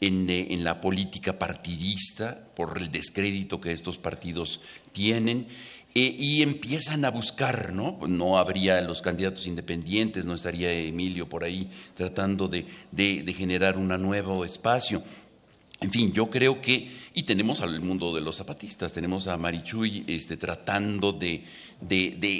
en, 0.00 0.28
eh, 0.28 0.48
en, 0.50 0.62
la 0.62 0.80
política 0.80 1.38
partidista 1.38 2.38
por 2.54 2.76
el 2.78 2.90
descrédito 2.90 3.60
que 3.60 3.72
estos 3.72 3.98
partidos 3.98 4.60
tienen 4.92 5.48
y 5.98 6.42
empiezan 6.42 7.06
a 7.06 7.10
buscar, 7.10 7.72
¿no? 7.72 7.98
No 8.06 8.36
habría 8.36 8.80
los 8.82 9.00
candidatos 9.00 9.46
independientes, 9.46 10.26
no 10.26 10.34
estaría 10.34 10.70
Emilio 10.70 11.26
por 11.26 11.42
ahí 11.42 11.70
tratando 11.94 12.48
de, 12.48 12.66
generar 13.34 13.78
un 13.78 13.88
nuevo 13.88 14.44
espacio. 14.44 15.02
En 15.80 15.90
fin, 15.90 16.12
yo 16.12 16.28
creo 16.28 16.60
que, 16.60 16.90
y 17.14 17.22
tenemos 17.22 17.62
al 17.62 17.80
mundo 17.80 18.14
de 18.14 18.20
los 18.20 18.36
zapatistas, 18.36 18.92
tenemos 18.92 19.26
a 19.26 19.38
Marichuy 19.38 20.04
este, 20.06 20.36
tratando 20.36 21.12
de, 21.12 21.44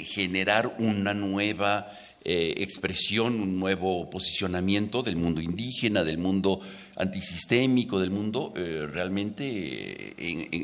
generar 0.05 0.75
una 0.77 1.15
nueva 1.15 1.91
eh, 2.23 2.55
expresión, 2.57 3.39
un 3.39 3.57
nuevo 3.59 4.09
posicionamiento 4.09 5.03
del 5.03 5.15
mundo 5.15 5.39
indígena, 5.39 6.03
del 6.03 6.17
mundo 6.17 6.59
antisistémico, 6.95 7.99
del 7.99 8.11
mundo 8.11 8.53
eh, 8.55 8.87
realmente 8.91 10.13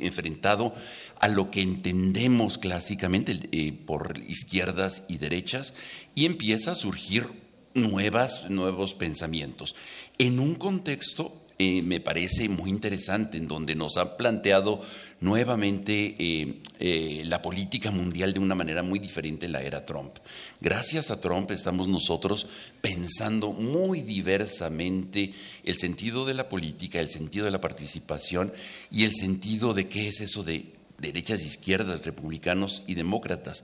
enfrentado 0.05 0.73
a 1.19 1.27
lo 1.29 1.49
que 1.51 1.61
entendemos 1.61 2.57
clásicamente 2.57 3.39
eh, 3.51 3.71
por 3.71 4.17
izquierdas 4.27 5.05
y 5.07 5.19
derechas 5.19 5.73
y 6.15 6.25
empieza 6.25 6.71
a 6.71 6.75
surgir 6.75 7.27
nuevas, 7.73 8.49
nuevos 8.49 8.93
pensamientos. 8.93 9.75
En 10.17 10.39
un 10.39 10.55
contexto 10.55 11.42
eh, 11.59 11.81
me 11.81 11.99
parece 11.99 12.49
muy 12.49 12.69
interesante, 12.69 13.37
en 13.37 13.47
donde 13.47 13.75
nos 13.75 13.97
ha 13.97 14.17
planteado 14.17 14.81
nuevamente 15.19 16.15
eh, 16.19 17.23
la 17.25 17.41
política 17.41 17.91
mundial 17.91 18.33
de 18.33 18.39
una 18.39 18.55
manera 18.55 18.83
muy 18.83 18.99
diferente 18.99 19.45
en 19.45 19.51
la 19.51 19.61
era 19.61 19.85
Trump. 19.85 20.17
Gracias 20.59 21.11
a 21.11 21.21
Trump 21.21 21.51
estamos 21.51 21.87
nosotros 21.87 22.47
pensando 22.81 23.51
muy 23.51 24.01
diversamente 24.01 25.33
el 25.63 25.77
sentido 25.77 26.25
de 26.25 26.33
la 26.33 26.49
política, 26.49 26.99
el 26.99 27.09
sentido 27.09 27.45
de 27.45 27.51
la 27.51 27.61
participación 27.61 28.51
y 28.91 29.03
el 29.03 29.13
sentido 29.13 29.73
de 29.73 29.87
qué 29.87 30.07
es 30.07 30.21
eso 30.21 30.43
de 30.43 30.73
derechas, 30.97 31.43
izquierdas, 31.43 32.05
republicanos 32.05 32.83
y 32.87 32.95
demócratas. 32.95 33.63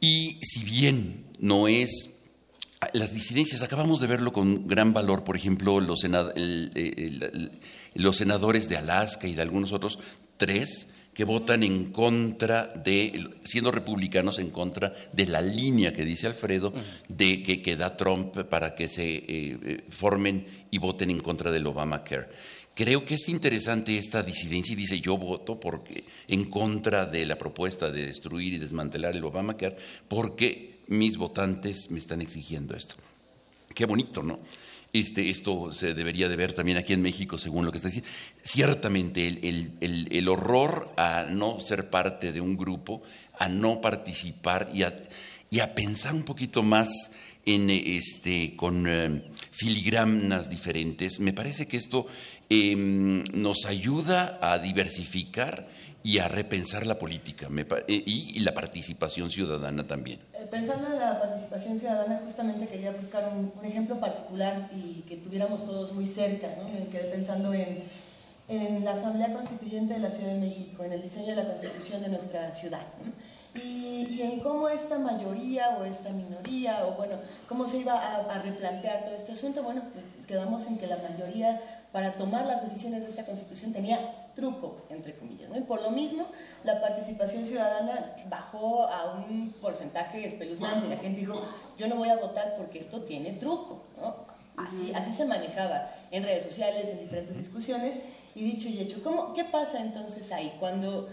Y 0.00 0.38
si 0.40 0.64
bien 0.64 1.24
no 1.38 1.68
es 1.68 2.19
las 2.92 3.12
disidencias, 3.12 3.62
acabamos 3.62 4.00
de 4.00 4.06
verlo 4.06 4.32
con 4.32 4.66
gran 4.66 4.92
valor, 4.92 5.22
por 5.22 5.36
ejemplo, 5.36 5.80
los, 5.80 6.04
los 7.94 8.16
senadores 8.16 8.68
de 8.68 8.76
Alaska 8.76 9.28
y 9.28 9.34
de 9.34 9.42
algunos 9.42 9.72
otros, 9.72 9.98
tres, 10.36 10.88
que 11.12 11.24
votan 11.24 11.62
en 11.62 11.92
contra 11.92 12.68
de, 12.68 13.28
siendo 13.42 13.70
republicanos, 13.70 14.38
en 14.38 14.50
contra 14.50 14.94
de 15.12 15.26
la 15.26 15.42
línea 15.42 15.92
que 15.92 16.04
dice 16.04 16.26
Alfredo, 16.26 16.72
de 17.08 17.42
que, 17.42 17.60
que 17.60 17.76
da 17.76 17.96
Trump 17.96 18.36
para 18.48 18.74
que 18.74 18.88
se 18.88 19.16
eh, 19.16 19.24
eh, 19.28 19.84
formen 19.90 20.46
y 20.70 20.78
voten 20.78 21.10
en 21.10 21.20
contra 21.20 21.50
del 21.50 21.66
Obamacare. 21.66 22.28
Creo 22.72 23.04
que 23.04 23.14
es 23.14 23.28
interesante 23.28 23.98
esta 23.98 24.22
disidencia 24.22 24.72
y 24.72 24.76
dice 24.76 25.00
yo 25.00 25.18
voto 25.18 25.58
porque 25.58 26.04
en 26.28 26.44
contra 26.48 27.04
de 27.04 27.26
la 27.26 27.36
propuesta 27.36 27.90
de 27.90 28.06
destruir 28.06 28.54
y 28.54 28.58
desmantelar 28.58 29.16
el 29.16 29.24
Obamacare 29.24 29.76
porque 30.08 30.69
mis 30.90 31.16
votantes 31.16 31.90
me 31.90 31.98
están 31.98 32.20
exigiendo 32.20 32.76
esto. 32.76 32.96
Qué 33.74 33.86
bonito, 33.86 34.22
¿no? 34.22 34.40
Este, 34.92 35.30
esto 35.30 35.72
se 35.72 35.94
debería 35.94 36.28
de 36.28 36.36
ver 36.36 36.52
también 36.52 36.76
aquí 36.76 36.92
en 36.92 37.02
México, 37.02 37.38
según 37.38 37.64
lo 37.64 37.70
que 37.70 37.78
está 37.78 37.88
diciendo. 37.88 38.10
Ciertamente, 38.42 39.26
el, 39.26 40.28
horror 40.28 40.92
a 40.96 41.26
no 41.30 41.60
ser 41.60 41.88
parte 41.88 42.32
de 42.32 42.40
un 42.40 42.56
grupo, 42.56 43.02
a 43.38 43.48
no 43.48 43.80
participar 43.80 44.70
y 44.74 44.82
a, 44.82 45.00
y 45.48 45.60
a 45.60 45.74
pensar 45.74 46.12
un 46.12 46.24
poquito 46.24 46.62
más 46.62 47.12
en, 47.46 47.70
este, 47.70 48.56
con 48.56 48.84
eh, 48.86 49.22
diferentes, 50.50 51.20
me 51.20 51.32
parece 51.32 51.68
que 51.68 51.76
esto 51.76 52.06
Em, 52.52 53.22
nos 53.32 53.64
ayuda 53.64 54.40
a 54.42 54.58
diversificar 54.58 55.68
y 56.02 56.18
a 56.18 56.28
repensar 56.28 56.86
la 56.86 56.98
política 56.98 57.48
eh, 57.86 58.02
y, 58.06 58.38
la 58.40 58.54
participación 58.54 59.30
ciudadana 59.30 59.86
también. 59.86 60.20
Eh, 60.32 60.46
pensando 60.50 60.86
en 60.88 60.98
la 60.98 61.20
participación 61.20 61.78
ciudadana, 61.78 62.20
justamente 62.24 62.66
quería 62.66 62.90
buscar 62.92 63.30
un, 63.32 63.52
ejemplo 63.64 64.00
particular 64.00 64.70
y 64.74 65.02
que 65.02 65.16
tuviéramos 65.16 65.64
todos 65.64 65.92
muy 65.92 66.06
cerca. 66.06 66.48
¿no? 66.56 66.68
Me 66.68 66.86
quedé 66.86 67.10
pensando 67.10 67.52
en, 67.52 67.82
en, 68.48 68.84
la 68.84 68.92
Asamblea 68.92 69.32
Constituyente 69.32 69.94
de 69.94 70.00
la 70.00 70.10
Ciudad 70.10 70.32
de 70.32 70.40
México, 70.40 70.84
en 70.84 70.92
el 70.92 71.02
diseño 71.02 71.28
de 71.28 71.36
la 71.36 71.46
Constitución 71.46 72.02
de 72.02 72.08
nuestra 72.08 72.52
ciudad. 72.54 72.86
Y, 73.54 74.22
en 74.22 74.40
cómo 74.40 74.68
esta 74.68 74.98
mayoría 74.98 75.76
o 75.78 75.84
esta 75.84 76.10
minoría, 76.10 76.86
o 76.86 76.92
bueno, 76.92 77.16
cómo 77.48 77.66
se 77.66 77.78
iba 77.78 77.94
a, 77.94 78.16
a 78.18 78.42
replantear 78.42 79.04
todo 79.04 79.14
este 79.14 79.32
asunto. 79.32 79.62
Bueno, 79.62 79.82
pues 79.92 80.26
quedamos 80.26 80.66
en 80.66 80.78
que 80.78 80.86
la 80.86 80.98
mayoría 80.98 81.60
para 81.92 82.14
tomar 82.14 82.46
las 82.46 82.62
decisiones 82.62 83.02
de 83.02 83.08
esta 83.08 83.24
constitución 83.24 83.72
tenía 83.72 84.30
truco, 84.34 84.82
entre 84.90 85.16
comillas. 85.16 85.50
¿no? 85.50 85.58
Y 85.58 85.62
por 85.62 85.82
lo 85.82 85.90
mismo, 85.90 86.26
la 86.64 86.80
participación 86.80 87.44
ciudadana 87.44 88.16
bajó 88.28 88.84
a 88.84 89.12
un 89.12 89.52
porcentaje 89.60 90.24
espeluznante. 90.24 90.88
La 90.88 90.96
gente 90.96 91.20
dijo, 91.20 91.34
yo 91.76 91.88
no 91.88 91.96
voy 91.96 92.08
a 92.08 92.16
votar 92.16 92.54
porque 92.56 92.78
esto 92.78 93.02
tiene 93.02 93.32
truco. 93.32 93.82
¿no? 94.00 94.14
Así, 94.56 94.92
así 94.94 95.12
se 95.12 95.24
manejaba 95.24 95.90
en 96.10 96.22
redes 96.22 96.44
sociales, 96.44 96.88
en 96.90 97.00
diferentes 97.00 97.36
discusiones. 97.36 97.96
Y 98.34 98.44
dicho 98.44 98.68
y 98.68 98.78
hecho, 98.78 99.02
¿cómo, 99.02 99.34
¿qué 99.34 99.44
pasa 99.44 99.80
entonces 99.80 100.30
ahí 100.30 100.54
cuando 100.60 101.08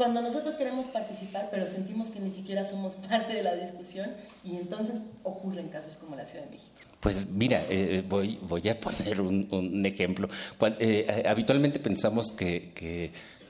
cuando 0.00 0.22
nosotros 0.22 0.54
queremos 0.54 0.86
participar, 0.86 1.48
pero 1.50 1.66
sentimos 1.66 2.08
que 2.08 2.20
ni 2.20 2.30
siquiera 2.30 2.64
somos 2.64 2.96
parte 3.10 3.34
de 3.34 3.42
la 3.42 3.54
discusión 3.54 4.10
y 4.42 4.56
entonces 4.56 5.02
ocurren 5.24 5.68
casos 5.68 5.98
como 5.98 6.16
la 6.16 6.24
Ciudad 6.24 6.46
de 6.46 6.52
México. 6.52 6.72
Pues 7.00 7.28
mira, 7.28 7.62
eh, 7.68 8.02
voy, 8.08 8.38
voy 8.40 8.66
a 8.70 8.80
poner 8.80 9.20
un, 9.20 9.84
ejemplo. 9.84 10.26
Eh, 10.78 11.22
habitualmente 11.28 11.78
pensamos 11.80 12.32
que, 12.32 12.72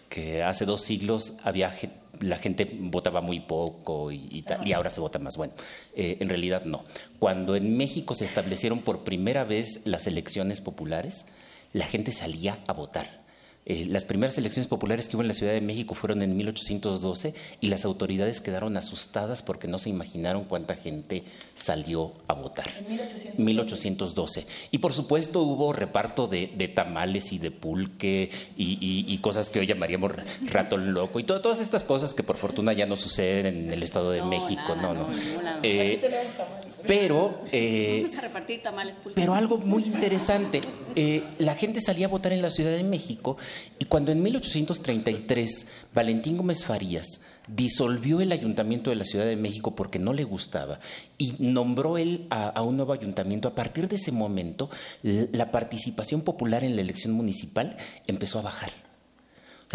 que, 0.08 0.42
hace 0.42 0.64
dos 0.64 0.82
siglos 0.82 1.34
había 1.44 1.72
la 2.18 2.36
gente 2.36 2.68
votaba 2.80 3.20
muy 3.20 3.38
poco 3.38 4.10
y, 4.10 4.44
y, 4.64 4.72
ahora 4.72 4.90
se 4.90 5.00
vota 5.00 5.20
más. 5.20 5.36
Bueno, 5.36 5.52
eh, 5.94 6.16
en 6.18 6.28
realidad 6.28 6.64
no. 6.64 6.84
Cuando 7.20 7.54
en 7.54 7.76
México 7.76 8.16
se 8.16 8.24
establecieron 8.24 8.80
por 8.80 9.04
primera 9.04 9.44
vez 9.44 9.82
las 9.84 10.08
elecciones 10.08 10.60
populares, 10.60 11.26
la 11.72 11.86
gente 11.86 12.10
salía 12.10 12.58
a 12.66 12.72
votar. 12.72 13.19
Eh, 13.66 13.86
las 13.88 14.04
primeras 14.04 14.36
elecciones 14.38 14.66
populares 14.66 15.08
que 15.08 15.16
hubo 15.16 15.22
en 15.22 15.28
la 15.28 15.34
Ciudad 15.34 15.52
de 15.52 15.60
México 15.60 15.94
fueron 15.94 16.22
en 16.22 16.36
1812 16.36 17.34
y 17.60 17.68
las 17.68 17.84
autoridades 17.84 18.40
quedaron 18.40 18.76
asustadas 18.76 19.42
porque 19.42 19.68
no 19.68 19.78
se 19.78 19.90
imaginaron 19.90 20.44
cuánta 20.44 20.74
gente 20.76 21.24
salió 21.54 22.12
a 22.26 22.32
votar. 22.34 22.66
En 22.78 23.44
1812. 23.44 24.46
Y 24.70 24.78
por 24.78 24.92
supuesto 24.92 25.42
hubo 25.42 25.72
reparto 25.72 26.26
de, 26.26 26.46
tamales 26.74 27.32
y 27.32 27.38
de 27.38 27.50
pulque 27.50 28.30
y, 28.56 29.18
cosas 29.20 29.50
que 29.50 29.58
hoy 29.58 29.66
llamaríamos 29.66 30.12
ratón 30.50 30.94
loco 30.94 31.20
y 31.20 31.24
todas 31.24 31.60
estas 31.60 31.84
cosas 31.84 32.14
que 32.14 32.22
por 32.22 32.36
fortuna 32.36 32.72
ya 32.72 32.86
no 32.86 32.96
suceden 32.96 33.46
en 33.46 33.70
el 33.70 33.82
Estado 33.82 34.10
de 34.10 34.22
México. 34.22 34.74
no, 34.80 34.94
no. 34.94 35.08
Eh, 35.62 36.00
pero, 36.86 37.40
eh, 37.52 38.00
Vamos 38.02 38.18
a 38.18 38.22
repartir 38.22 38.62
tamales 38.62 38.96
pero 39.14 39.34
algo 39.34 39.58
muy 39.58 39.84
interesante, 39.84 40.60
eh, 40.96 41.22
la 41.38 41.54
gente 41.54 41.80
salía 41.80 42.06
a 42.06 42.08
votar 42.08 42.32
en 42.32 42.42
la 42.42 42.50
Ciudad 42.50 42.72
de 42.72 42.84
México 42.84 43.36
y 43.78 43.84
cuando 43.84 44.12
en 44.12 44.22
1833 44.22 45.66
Valentín 45.94 46.36
Gómez 46.36 46.64
Farías 46.64 47.20
disolvió 47.54 48.20
el 48.20 48.32
ayuntamiento 48.32 48.90
de 48.90 48.96
la 48.96 49.04
Ciudad 49.04 49.24
de 49.24 49.36
México 49.36 49.74
porque 49.74 49.98
no 49.98 50.12
le 50.12 50.24
gustaba 50.24 50.78
y 51.18 51.34
nombró 51.38 51.98
él 51.98 52.26
a, 52.30 52.60
un 52.62 52.76
nuevo 52.76 52.92
ayuntamiento, 52.92 53.48
a 53.48 53.54
partir 53.54 53.88
de 53.88 53.96
ese 53.96 54.12
momento 54.12 54.70
la 55.02 55.50
participación 55.50 56.22
popular 56.22 56.64
en 56.64 56.76
la 56.76 56.82
elección 56.82 57.12
municipal 57.12 57.76
empezó 58.06 58.38
a 58.38 58.42
bajar. 58.42 58.70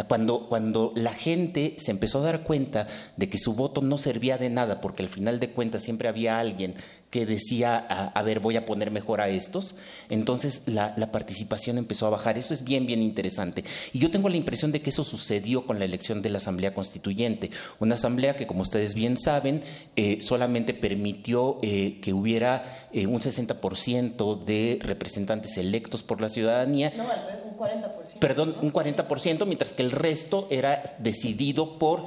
cuando, 0.07 0.47
cuando 0.47 0.93
la 0.95 1.13
gente 1.13 1.75
se 1.77 1.91
empezó 1.91 2.19
a 2.19 2.23
dar 2.23 2.43
cuenta 2.43 2.87
de 3.17 3.29
que 3.29 3.37
su 3.37 3.53
voto 3.53 3.81
no 3.81 3.97
servía 3.97 4.37
de 4.37 4.49
nada, 4.49 4.79
porque 4.79 5.03
al 5.03 5.09
final 5.09 5.39
de 5.39 5.51
cuentas 5.51 5.83
siempre 5.83 6.07
había 6.07 6.39
alguien 6.39 6.75
que 7.15 7.25
decía, 7.25 7.77
a, 7.77 8.21
ver, 8.23 8.41
voy 8.41 8.57
a 8.57 8.65
poner 8.65 8.91
mejor 8.91 9.21
a 9.21 9.29
estos, 9.29 9.75
entonces 10.09 10.63
la, 10.65 10.93
participación 11.13 11.77
empezó 11.77 12.07
a 12.07 12.09
bajar. 12.09 12.37
Eso 12.37 12.53
es 12.53 12.65
bien, 12.65 12.85
bien 12.85 13.01
interesante. 13.01 13.63
Y 13.93 13.99
yo 13.99 14.11
tengo 14.11 14.27
la 14.27 14.35
impresión 14.35 14.73
de 14.73 14.81
que 14.81 14.89
eso 14.89 15.05
sucedió 15.05 15.65
con 15.65 15.79
la 15.79 15.85
elección 15.85 16.21
de 16.21 16.29
la 16.29 16.39
Asamblea 16.39 16.73
Constituyente, 16.73 17.51
una 17.79 17.93
asamblea 17.93 18.35
que, 18.35 18.47
como 18.47 18.63
ustedes 18.63 18.95
bien 18.95 19.17
saben, 19.17 19.61
eh, 19.95 20.17
solamente 20.19 20.73
permitió 20.73 21.57
eh, 21.61 21.99
que 22.01 22.11
hubiera 22.11 22.84
eh, 22.95 23.07
un 23.07 23.19
60% 23.19 24.43
de 24.43 24.79
representantes 24.81 25.57
electos 25.57 26.01
por 26.01 26.21
la 26.21 26.29
ciudadanía. 26.29 26.93
No, 26.95 27.03
un 27.03 27.57
40%. 27.57 28.19
Perdón, 28.19 28.55
un 28.61 28.71
40%, 28.71 29.45
mientras 29.45 29.73
que 29.73 29.83
el 29.83 29.91
resto 29.91 30.47
era 30.49 30.81
decidido 30.99 31.77
por 31.77 32.05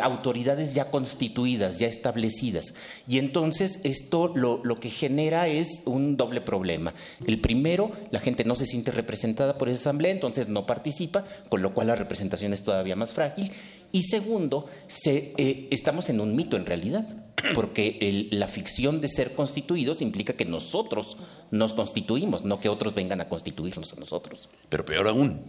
autoridades 0.00 0.74
ya 0.74 0.92
constituidas, 0.92 1.80
ya 1.80 1.88
establecidas. 1.88 2.72
Y 3.08 3.18
entonces 3.18 3.80
esto 3.82 4.28
lo, 4.28 4.62
que 4.76 4.90
genera 4.90 5.48
es 5.48 5.82
un 5.84 6.16
doble 6.16 6.40
problema. 6.40 6.94
El 7.26 7.40
primero, 7.40 7.90
la 8.10 8.20
gente 8.20 8.44
no 8.44 8.54
se 8.54 8.66
siente 8.66 8.92
representada 8.92 9.58
por 9.58 9.68
esa 9.68 9.80
asamblea, 9.80 10.12
entonces 10.12 10.48
no 10.48 10.66
participa, 10.66 11.24
con 11.48 11.62
lo 11.62 11.74
cual 11.74 11.88
la 11.88 11.96
representación 11.96 12.52
es 12.52 12.62
todavía 12.62 12.96
más 12.96 13.12
frágil. 13.12 13.50
Y 13.92 14.04
segundo, 14.04 14.66
eh, 15.06 15.68
estamos 15.70 16.08
en 16.08 16.20
un 16.20 16.34
mito 16.34 16.56
en 16.56 16.64
realidad, 16.64 17.06
porque 17.54 18.28
la 18.30 18.48
ficción 18.48 19.00
de 19.00 19.08
ser 19.08 19.34
constituidos 19.34 20.00
implica 20.00 20.32
que 20.32 20.46
nosotros 20.46 21.18
nos 21.50 21.74
constituimos, 21.74 22.44
no 22.44 22.58
que 22.58 22.70
otros 22.70 22.94
vengan 22.94 23.20
a 23.20 23.28
constituirnos 23.28 23.92
a 23.92 23.96
nosotros. 23.96 24.48
Pero 24.70 24.86
peor 24.86 25.08
aún, 25.08 25.42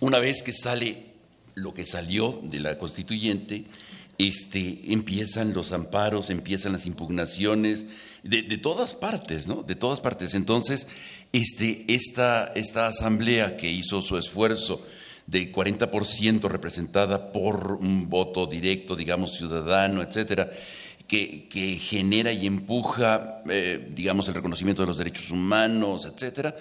una 0.00 0.18
vez 0.18 0.42
que 0.42 0.54
sale 0.54 1.10
lo 1.54 1.74
que 1.74 1.84
salió 1.84 2.40
de 2.42 2.60
la 2.60 2.78
constituyente, 2.78 3.66
este, 4.16 4.92
empiezan 4.92 5.52
los 5.52 5.72
amparos, 5.72 6.30
empiezan 6.30 6.72
las 6.72 6.86
impugnaciones, 6.86 7.86
de, 8.22 8.42
todas 8.58 8.94
partes, 8.94 9.46
¿no? 9.46 9.62
De 9.62 9.74
todas 9.74 10.00
partes. 10.00 10.34
Entonces, 10.34 10.88
este, 11.32 11.84
esta, 11.88 12.52
esta 12.54 12.86
asamblea 12.86 13.56
que 13.56 13.70
hizo 13.70 14.02
su 14.02 14.18
esfuerzo 14.18 14.82
de 15.30 15.52
40% 15.52 16.48
representada 16.48 17.30
por 17.30 17.78
un 17.80 18.10
voto 18.10 18.46
directo, 18.46 18.96
digamos, 18.96 19.36
ciudadano, 19.36 20.02
etcétera, 20.02 20.50
que, 21.06 21.48
que 21.48 21.76
genera 21.76 22.32
y 22.32 22.46
empuja, 22.46 23.42
eh, 23.48 23.90
digamos, 23.94 24.26
el 24.28 24.34
reconocimiento 24.34 24.82
de 24.82 24.88
los 24.88 24.98
derechos 24.98 25.30
humanos, 25.30 26.04
etcétera, 26.04 26.54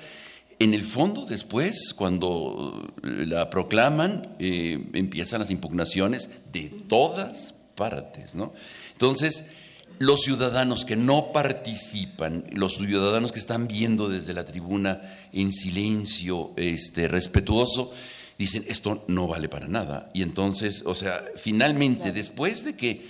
en 0.60 0.74
el 0.74 0.84
fondo, 0.84 1.26
después, 1.26 1.94
cuando 1.96 2.86
la 3.02 3.50
proclaman, 3.50 4.36
eh, 4.40 4.90
empiezan 4.94 5.40
las 5.40 5.52
impugnaciones 5.52 6.30
de 6.52 6.70
todas 6.90 7.56
partes, 7.76 8.36
¿no? 8.36 8.54
Entonces, 8.92 9.46
los 10.00 10.22
ciudadanos 10.22 10.84
que 10.84 10.98
no 10.98 11.32
participan, 11.32 12.46
los 12.52 12.76
ciudadanos 12.76 13.32
que 13.32 13.40
están 13.40 13.70
viendo 13.70 14.10
desde 14.10 14.34
la 14.34 14.46
tribuna 14.46 15.02
en 15.32 15.54
silencio 15.54 16.52
este, 16.58 17.08
respetuoso, 17.08 17.94
dicen, 18.40 18.66
esto 18.70 19.04
no 19.08 19.28
vale 19.28 19.50
para 19.50 19.68
nada. 19.68 20.10
Y 20.14 20.24
entonces, 20.24 20.84
o 20.86 20.96
sea, 20.96 21.26
finalmente, 21.36 22.14
después 22.14 22.64
de 22.64 22.76
que 22.76 23.06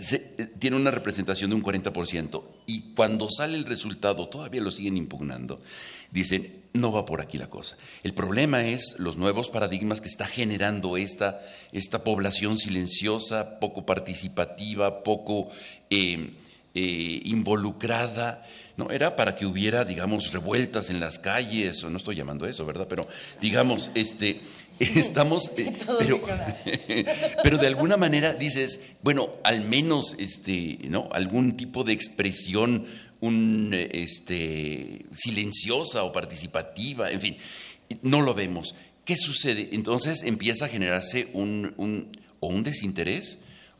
se, 0.00 0.18
tiene 0.58 0.76
una 0.76 0.90
representación 0.90 1.50
de 1.50 1.56
un 1.56 1.62
40% 1.62 2.42
y 2.66 2.92
cuando 2.94 3.30
sale 3.30 3.56
el 3.56 3.64
resultado 3.64 4.28
todavía 4.28 4.60
lo 4.60 4.70
siguen 4.70 4.98
impugnando, 4.98 5.62
dicen, 6.10 6.64
no 6.74 6.92
va 6.92 7.06
por 7.06 7.22
aquí 7.22 7.38
la 7.38 7.48
cosa. 7.48 7.78
El 8.02 8.12
problema 8.12 8.66
es 8.66 8.96
los 8.98 9.16
nuevos 9.16 9.48
paradigmas 9.48 10.02
que 10.02 10.08
está 10.08 10.26
generando 10.26 10.98
esta, 10.98 11.40
esta 11.72 12.04
población 12.04 12.58
silenciosa, 12.58 13.58
poco 13.58 13.86
participativa, 13.86 15.02
poco 15.02 15.48
eh, 15.88 16.32
eh, 16.78 17.22
involucrada. 17.24 18.44
No, 18.76 18.90
era 18.90 19.16
para 19.16 19.34
que 19.34 19.46
hubiera, 19.46 19.86
digamos, 19.86 20.34
revueltas 20.34 20.90
en 20.90 21.00
las 21.00 21.18
calles, 21.18 21.82
o 21.82 21.88
no 21.88 21.96
estoy 21.96 22.16
llamando 22.16 22.46
eso, 22.46 22.66
¿verdad? 22.66 22.86
Pero, 22.86 23.08
digamos, 23.40 23.90
este, 23.94 24.42
estamos, 24.78 25.50
eh, 25.56 25.72
pero, 25.98 26.20
pero 27.42 27.56
de 27.56 27.66
alguna 27.66 27.96
manera 27.96 28.34
dices, 28.34 28.92
bueno, 29.02 29.30
al 29.42 29.62
menos, 29.62 30.16
este, 30.18 30.78
¿no? 30.90 31.08
Algún 31.12 31.56
tipo 31.56 31.82
de 31.82 31.94
expresión 31.94 32.84
un, 33.20 33.70
este, 33.72 35.06
silenciosa 35.12 36.04
o 36.04 36.12
participativa, 36.12 37.10
en 37.10 37.22
fin, 37.22 37.36
no 38.02 38.20
lo 38.20 38.34
vemos. 38.34 38.74
¿Qué 39.06 39.16
sucede? 39.16 39.70
Entonces 39.72 40.24
empieza 40.24 40.66
a 40.66 40.68
generarse 40.68 41.28
un, 41.32 41.72
un 41.78 42.10
o 42.40 42.48
un 42.48 42.62
desinterés 42.62 43.38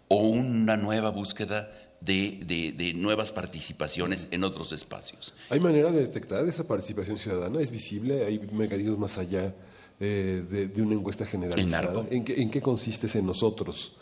o 0.08 0.20
una 0.20 0.78
nueva 0.78 1.10
búsqueda 1.10 1.70
de, 2.06 2.72
de, 2.76 2.94
nuevas 2.94 3.32
participaciones 3.32 4.28
en 4.30 4.44
otros 4.44 4.72
espacios. 4.72 5.34
¿Hay 5.50 5.60
manera 5.60 5.90
de 5.90 6.00
detectar 6.00 6.46
esa 6.46 6.66
participación 6.66 7.18
ciudadana? 7.18 7.60
¿Es 7.60 7.70
visible? 7.70 8.24
¿Hay 8.24 8.38
mecanismos 8.38 8.98
más 8.98 9.18
allá 9.18 9.54
eh, 10.00 10.70
de, 10.72 10.82
una 10.82 10.94
encuesta 10.94 11.26
generalizada? 11.26 12.04
¿En 12.10 12.24
qué, 12.24 12.40
¿En 12.40 12.50
qué 12.50 12.62
consiste 12.62 13.06
en 13.18 13.26
nosotros? 13.26 13.92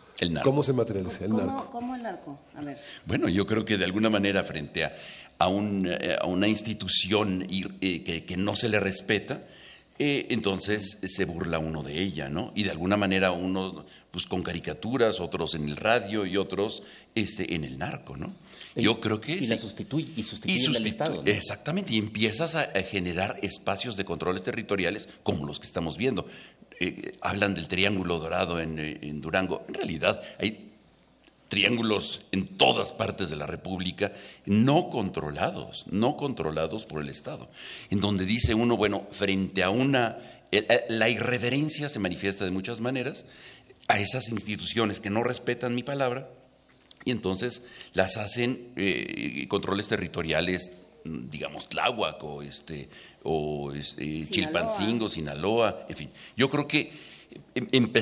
¿Cómo 0.43 0.63
se 0.63 0.73
materializa 0.73 1.25
el 1.25 1.33
narco? 1.33 1.69
¿Cómo 1.73 1.95
el 1.97 2.03
narco? 2.03 2.39
A 2.55 2.63
ver. 2.63 2.79
Bueno, 3.05 3.29
yo 3.29 3.47
creo 3.47 3.65
que 3.65 3.77
de 3.77 3.85
alguna 3.85 4.11
manera 4.11 4.45
frente 4.45 4.85
a, 4.85 4.93
a, 5.39 5.49
eh, 5.51 6.19
una 6.27 6.47
institución 6.47 7.47
eh, 7.51 8.25
que, 8.25 8.37
no 8.37 8.55
se 8.55 8.69
le 8.69 8.79
respeta, 8.81 9.43
eh, 9.99 10.27
entonces 10.31 10.99
se 11.07 11.25
burla 11.25 11.59
uno 11.59 11.83
de 11.83 12.01
ella, 12.01 12.29
¿no? 12.29 12.53
Y 12.57 12.65
de 12.65 12.71
alguna 12.71 12.97
manera 12.97 13.31
uno, 13.31 13.87
pues 14.11 14.27
con 14.27 14.43
caricaturas, 14.43 15.21
otros 15.21 15.55
en 15.55 15.69
el 15.69 15.77
radio 15.77 16.27
y 16.27 16.37
otros 16.37 16.83
este, 17.15 17.55
en 17.55 17.65
el 17.65 17.79
narco, 17.79 18.17
¿no? 18.17 18.35
Yo 18.75 18.99
creo 18.99 19.21
que... 19.21 19.33
Y 19.33 19.47
la 19.47 19.57
sustituye, 19.57 20.13
y 20.17 20.25
sustituye 20.25 20.77
el 20.77 20.87
Estado. 20.87 21.23
Exactamente, 21.25 21.95
y 21.95 21.99
empiezas 21.99 22.57
a, 22.57 22.65
generar 22.83 23.39
espacios 23.43 23.97
de 23.97 24.05
controles 24.05 24.43
territoriales 24.43 25.09
como 25.23 25.47
los 25.47 25.61
que 25.61 25.67
estamos 25.67 25.97
viendo. 25.97 26.27
hablan 27.21 27.55
del 27.55 27.69
triángulo 27.69 28.19
dorado 28.19 28.61
en, 28.61 28.79
en 28.79 29.21
Durango. 29.21 29.65
En 29.69 29.75
realidad 29.75 30.21
hay 30.41 30.74
triángulos 31.49 32.23
en 32.33 32.47
todas 32.57 32.93
partes 32.93 33.31
de 33.31 33.37
la 33.37 33.47
República, 33.47 34.13
no 34.47 34.91
controlados, 34.91 35.87
no 35.91 36.17
controlados 36.17 36.85
por 36.85 37.03
el 37.03 37.09
Estado, 37.09 37.49
en 37.91 38.01
donde 38.01 38.27
dice 38.27 38.55
uno, 38.55 38.77
bueno, 38.77 39.07
frente 39.11 39.63
a 39.63 39.71
una, 39.71 40.19
eh, 40.51 40.67
eh, 40.69 40.85
la 40.89 41.09
irreverencia 41.09 41.89
se 41.89 41.99
manifiesta 41.99 42.45
de 42.45 42.51
muchas 42.51 42.81
maneras 42.81 43.27
a 43.89 43.99
esas 43.99 44.31
instituciones 44.31 45.01
que 45.01 45.11
no 45.11 45.23
respetan 45.23 45.75
mi 45.75 45.83
palabra 45.83 46.29
y 47.05 47.11
entonces 47.11 47.65
las 47.93 48.17
hacen 48.17 48.73
eh, 48.77 49.47
controles 49.49 49.89
territoriales, 49.89 50.71
digamos, 51.05 51.69
Tláhuac 51.69 52.25
o, 52.25 52.43
este, 52.43 52.89
o 53.23 53.73
este, 53.73 54.25
Chilpancingo, 54.25 55.09
Sinaloa, 55.09 55.85
en 55.89 55.97
fin. 55.97 56.11
Yo 56.35 56.49
creo 56.49 56.67
que 56.67 56.93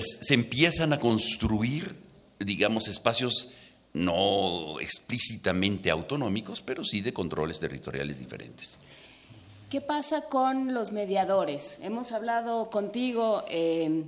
se 0.04 0.34
empiezan 0.34 0.92
a 0.92 1.00
construir 1.00 2.01
digamos, 2.44 2.88
espacios 2.88 3.50
no 3.94 4.80
explícitamente 4.80 5.90
autonómicos, 5.90 6.62
pero 6.62 6.84
sí 6.84 7.00
de 7.00 7.12
controles 7.12 7.60
territoriales 7.60 8.18
diferentes. 8.18 8.78
¿Qué 9.70 9.80
pasa 9.80 10.22
con 10.22 10.74
los 10.74 10.92
mediadores? 10.92 11.78
Hemos 11.80 12.12
hablado 12.12 12.70
contigo. 12.70 13.44
Eh, 13.48 14.04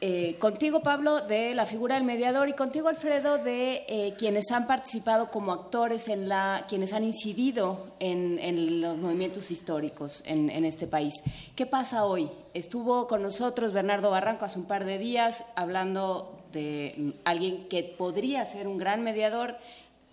eh, 0.00 0.36
contigo, 0.38 0.82
Pablo, 0.82 1.20
de 1.22 1.54
la 1.54 1.64
figura 1.64 1.94
del 1.94 2.04
mediador 2.04 2.48
y 2.48 2.52
contigo, 2.52 2.88
Alfredo, 2.88 3.38
de 3.38 3.84
eh, 3.88 4.14
quienes 4.18 4.50
han 4.50 4.66
participado 4.66 5.30
como 5.30 5.52
actores 5.52 6.08
en 6.08 6.28
la, 6.28 6.66
quienes 6.68 6.92
han 6.92 7.04
incidido 7.04 7.94
en, 8.00 8.82
los 8.82 8.98
movimientos 8.98 9.50
históricos 9.50 10.22
en, 10.26 10.50
en, 10.50 10.66
este 10.66 10.86
país. 10.86 11.14
¿Qué 11.56 11.64
pasa 11.64 12.04
hoy? 12.04 12.28
Estuvo 12.52 13.06
con 13.06 13.22
nosotros 13.22 13.72
Bernardo 13.72 14.10
Barranco 14.10 14.44
hace 14.44 14.58
un 14.58 14.66
par 14.66 14.84
de 14.84 14.98
días 14.98 15.44
hablando 15.56 16.43
de 16.54 17.12
alguien 17.24 17.68
que 17.68 17.82
podría 17.82 18.46
ser 18.46 18.66
un 18.66 18.78
gran 18.78 19.02
mediador 19.02 19.58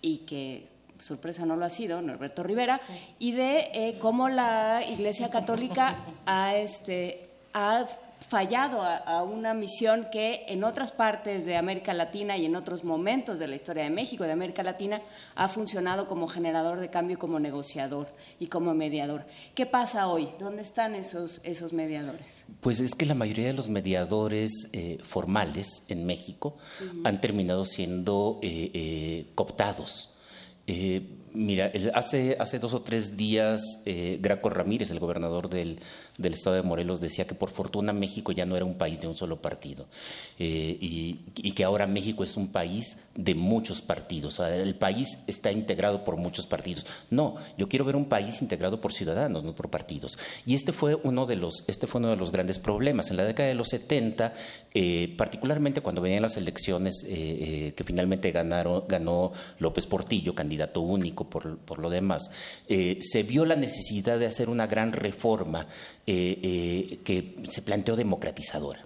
y 0.01 0.17
que 0.19 0.67
sorpresa 0.99 1.45
no 1.45 1.55
lo 1.55 1.65
ha 1.65 1.69
sido, 1.69 2.01
Norberto 2.01 2.43
Rivera, 2.43 2.81
y 3.19 3.31
de 3.31 3.69
eh, 3.73 3.97
cómo 3.99 4.29
la 4.29 4.83
Iglesia 4.87 5.29
Católica 5.29 5.95
ha, 6.25 6.55
este, 6.55 7.29
ha 7.53 7.85
fallado 8.31 8.81
a, 8.81 9.23
una 9.23 9.53
misión 9.53 10.07
que 10.09 10.45
en 10.47 10.63
otras 10.63 10.93
partes 10.93 11.45
de 11.45 11.57
América 11.57 11.93
Latina 11.93 12.37
y 12.37 12.45
en 12.45 12.55
otros 12.55 12.85
momentos 12.85 13.39
de 13.39 13.47
la 13.49 13.55
historia 13.55 13.83
de 13.83 13.89
México, 13.89 14.23
de 14.23 14.31
América 14.31 14.63
Latina, 14.63 15.01
ha 15.35 15.49
funcionado 15.49 16.07
como 16.07 16.29
generador 16.29 16.79
de 16.79 16.89
cambio, 16.89 17.19
como 17.19 17.41
negociador 17.41 18.07
y 18.39 18.47
como 18.47 18.73
mediador. 18.73 19.25
¿Qué 19.53 19.65
pasa 19.65 20.07
hoy? 20.07 20.29
¿Dónde 20.39 20.61
están 20.61 20.95
esos, 20.95 21.41
esos 21.43 21.73
mediadores? 21.73 22.45
Pues 22.61 22.79
es 22.79 22.95
que 22.95 23.05
la 23.05 23.15
mayoría 23.15 23.47
de 23.47 23.53
los 23.53 23.67
mediadores 23.67 24.69
eh, 24.71 24.97
formales 25.03 25.83
en 25.89 26.05
México 26.05 26.55
han 27.03 27.19
terminado 27.19 27.65
siendo 27.65 28.39
eh, 28.41 28.71
eh, 28.73 29.25
cooptados. 29.35 30.15
Mira, 31.33 31.69
hace, 31.93 32.37
hace 32.39 32.59
dos 32.59 32.73
o 32.73 32.81
tres 32.81 33.17
días 33.17 33.61
Graco 34.19 34.49
Ramírez, 34.49 34.89
el 34.91 34.99
gobernador 34.99 35.49
del, 35.49 35.81
del 36.21 36.33
Estado 36.33 36.55
de 36.55 36.61
Morelos 36.61 37.01
decía 37.01 37.25
que 37.25 37.35
por 37.35 37.49
fortuna 37.49 37.93
México 37.93 38.31
ya 38.31 38.45
no 38.45 38.55
era 38.55 38.65
un 38.65 38.75
país 38.75 38.99
de 39.01 39.07
un 39.07 39.15
solo 39.15 39.41
partido 39.41 39.87
eh, 40.39 40.77
y, 40.79 41.51
que 41.51 41.63
ahora 41.63 41.85
México 41.85 42.23
es 42.23 42.37
un 42.37 42.47
país 42.47 42.97
de 43.13 43.35
muchos 43.35 43.81
partidos. 43.81 44.39
el 44.39 44.75
país 44.75 45.19
está 45.27 45.51
integrado 45.51 46.03
por 46.05 46.15
muchos 46.15 46.45
partidos. 46.45 46.85
No, 47.09 47.35
yo 47.57 47.67
quiero 47.67 47.83
ver 47.83 47.97
un 47.97 48.05
país 48.05 48.41
integrado 48.41 48.79
por 48.79 48.93
ciudadanos, 48.93 49.43
no 49.43 49.53
por 49.53 49.69
partidos. 49.69 50.17
Y 50.45 50.55
este 50.55 50.71
fue 50.71 50.95
uno 50.95 51.25
de 51.25 51.35
los, 51.35 51.65
este 51.67 51.87
fue 51.87 51.99
uno 51.99 52.09
de 52.09 52.15
los 52.15 52.31
grandes 52.31 52.57
problemas. 52.57 53.11
En 53.11 53.17
la 53.17 53.25
década 53.25 53.49
de 53.49 53.55
los 53.55 53.67
70, 53.67 54.33
eh, 54.73 55.13
particularmente 55.17 55.81
cuando 55.81 56.01
venían 56.01 56.21
las 56.21 56.37
elecciones 56.37 57.05
eh, 57.05 57.73
que 57.75 57.83
finalmente 57.83 58.31
ganaron, 58.31 58.85
ganó 58.87 59.33
López 59.59 59.85
Portillo, 59.87 60.33
candidato 60.33 60.79
único 60.79 61.29
por, 61.29 61.57
por 61.57 61.79
lo 61.79 61.89
demás, 61.89 62.31
se 62.67 63.23
vio 63.23 63.45
la 63.45 63.55
necesidad 63.57 64.17
de 64.19 64.25
hacer 64.25 64.49
una 64.49 64.67
gran 64.67 64.93
reforma 64.93 65.67
eh, 66.13 66.39
eh, 66.43 66.99
que 67.05 67.35
se 67.47 67.61
planteó 67.61 67.95
democratizadora. 67.95 68.85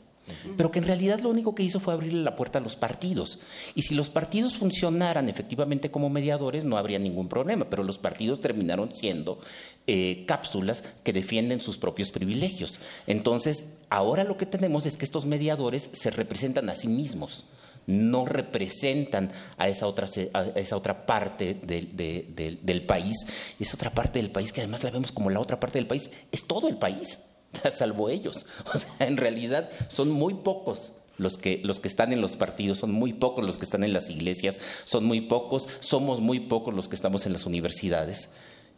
Pero 0.56 0.70
que 0.70 0.78
en 0.78 0.86
realidad 0.86 1.22
lo 1.22 1.30
único 1.30 1.56
que 1.56 1.64
hizo 1.64 1.80
fue 1.80 1.96
abrirle 1.96 2.22
la 2.22 2.36
puerta 2.36 2.60
a 2.60 2.62
los 2.62 2.76
partidos. 2.76 3.40
Y 3.74 3.82
si 3.82 3.96
los 3.96 4.12
partidos 4.12 4.54
funcionaran 4.56 5.28
efectivamente 5.28 5.90
como 5.90 6.12
mediadores, 6.12 6.66
no 6.66 6.78
habría 6.78 7.00
ningún 7.00 7.28
problema. 7.28 7.66
Pero 7.68 7.84
los 7.84 7.98
partidos 7.98 8.42
terminaron 8.42 8.94
siendo 8.94 9.40
eh, 9.88 10.24
cápsulas 10.28 10.84
que 11.04 11.14
defienden 11.14 11.62
sus 11.62 11.80
propios 11.80 12.12
privilegios. 12.12 12.80
Entonces, 13.08 13.66
ahora 13.90 14.24
lo 14.24 14.38
que 14.38 14.46
tenemos 14.46 14.86
es 14.86 14.98
que 14.98 15.06
estos 15.06 15.26
mediadores 15.26 15.90
se 15.94 16.12
representan 16.12 16.70
a 16.70 16.76
sí 16.76 16.88
mismos 16.88 17.46
no 17.88 18.26
representan 18.26 19.32
a 19.58 19.70
esa 19.70 19.88
otra, 19.88 20.08
esa 20.56 20.78
otra 20.78 21.06
parte 21.06 21.54
del 21.54 22.86
país. 22.86 23.16
Esa 23.60 23.76
otra 23.76 23.90
parte 23.92 24.20
del 24.20 24.32
país 24.32 24.52
que 24.52 24.62
además 24.62 24.84
la 24.84 24.92
vemos 24.92 25.12
como 25.12 25.30
la 25.30 25.40
otra 25.40 25.60
parte 25.60 25.78
del 25.78 25.88
país, 25.88 26.10
es 26.32 26.46
todo 26.46 26.68
el 26.68 26.78
país, 26.78 27.22
salvo 27.72 28.10
ellos. 28.10 28.46
O 28.74 28.78
sea, 28.78 29.08
en 29.08 29.18
realidad 29.18 29.70
son 29.90 30.10
muy 30.10 30.34
pocos 30.36 30.94
los 31.18 31.38
que, 31.38 31.62
los 31.64 31.80
que 31.80 31.88
están 31.88 32.14
en 32.14 32.22
los 32.22 32.36
partidos, 32.36 32.80
son 32.80 32.92
muy 32.92 33.14
pocos 33.14 33.46
los 33.46 33.58
que 33.58 33.66
están 33.66 33.84
en 33.84 33.94
las 33.94 34.10
iglesias, 34.10 34.60
son 34.84 35.06
muy 35.06 35.22
pocos, 35.22 35.70
somos 35.80 36.20
muy 36.20 36.42
pocos 36.42 36.74
los 36.74 36.88
que 36.88 36.96
estamos 36.96 37.26
en 37.26 37.34
las 37.34 37.46
universidades. 37.46 38.30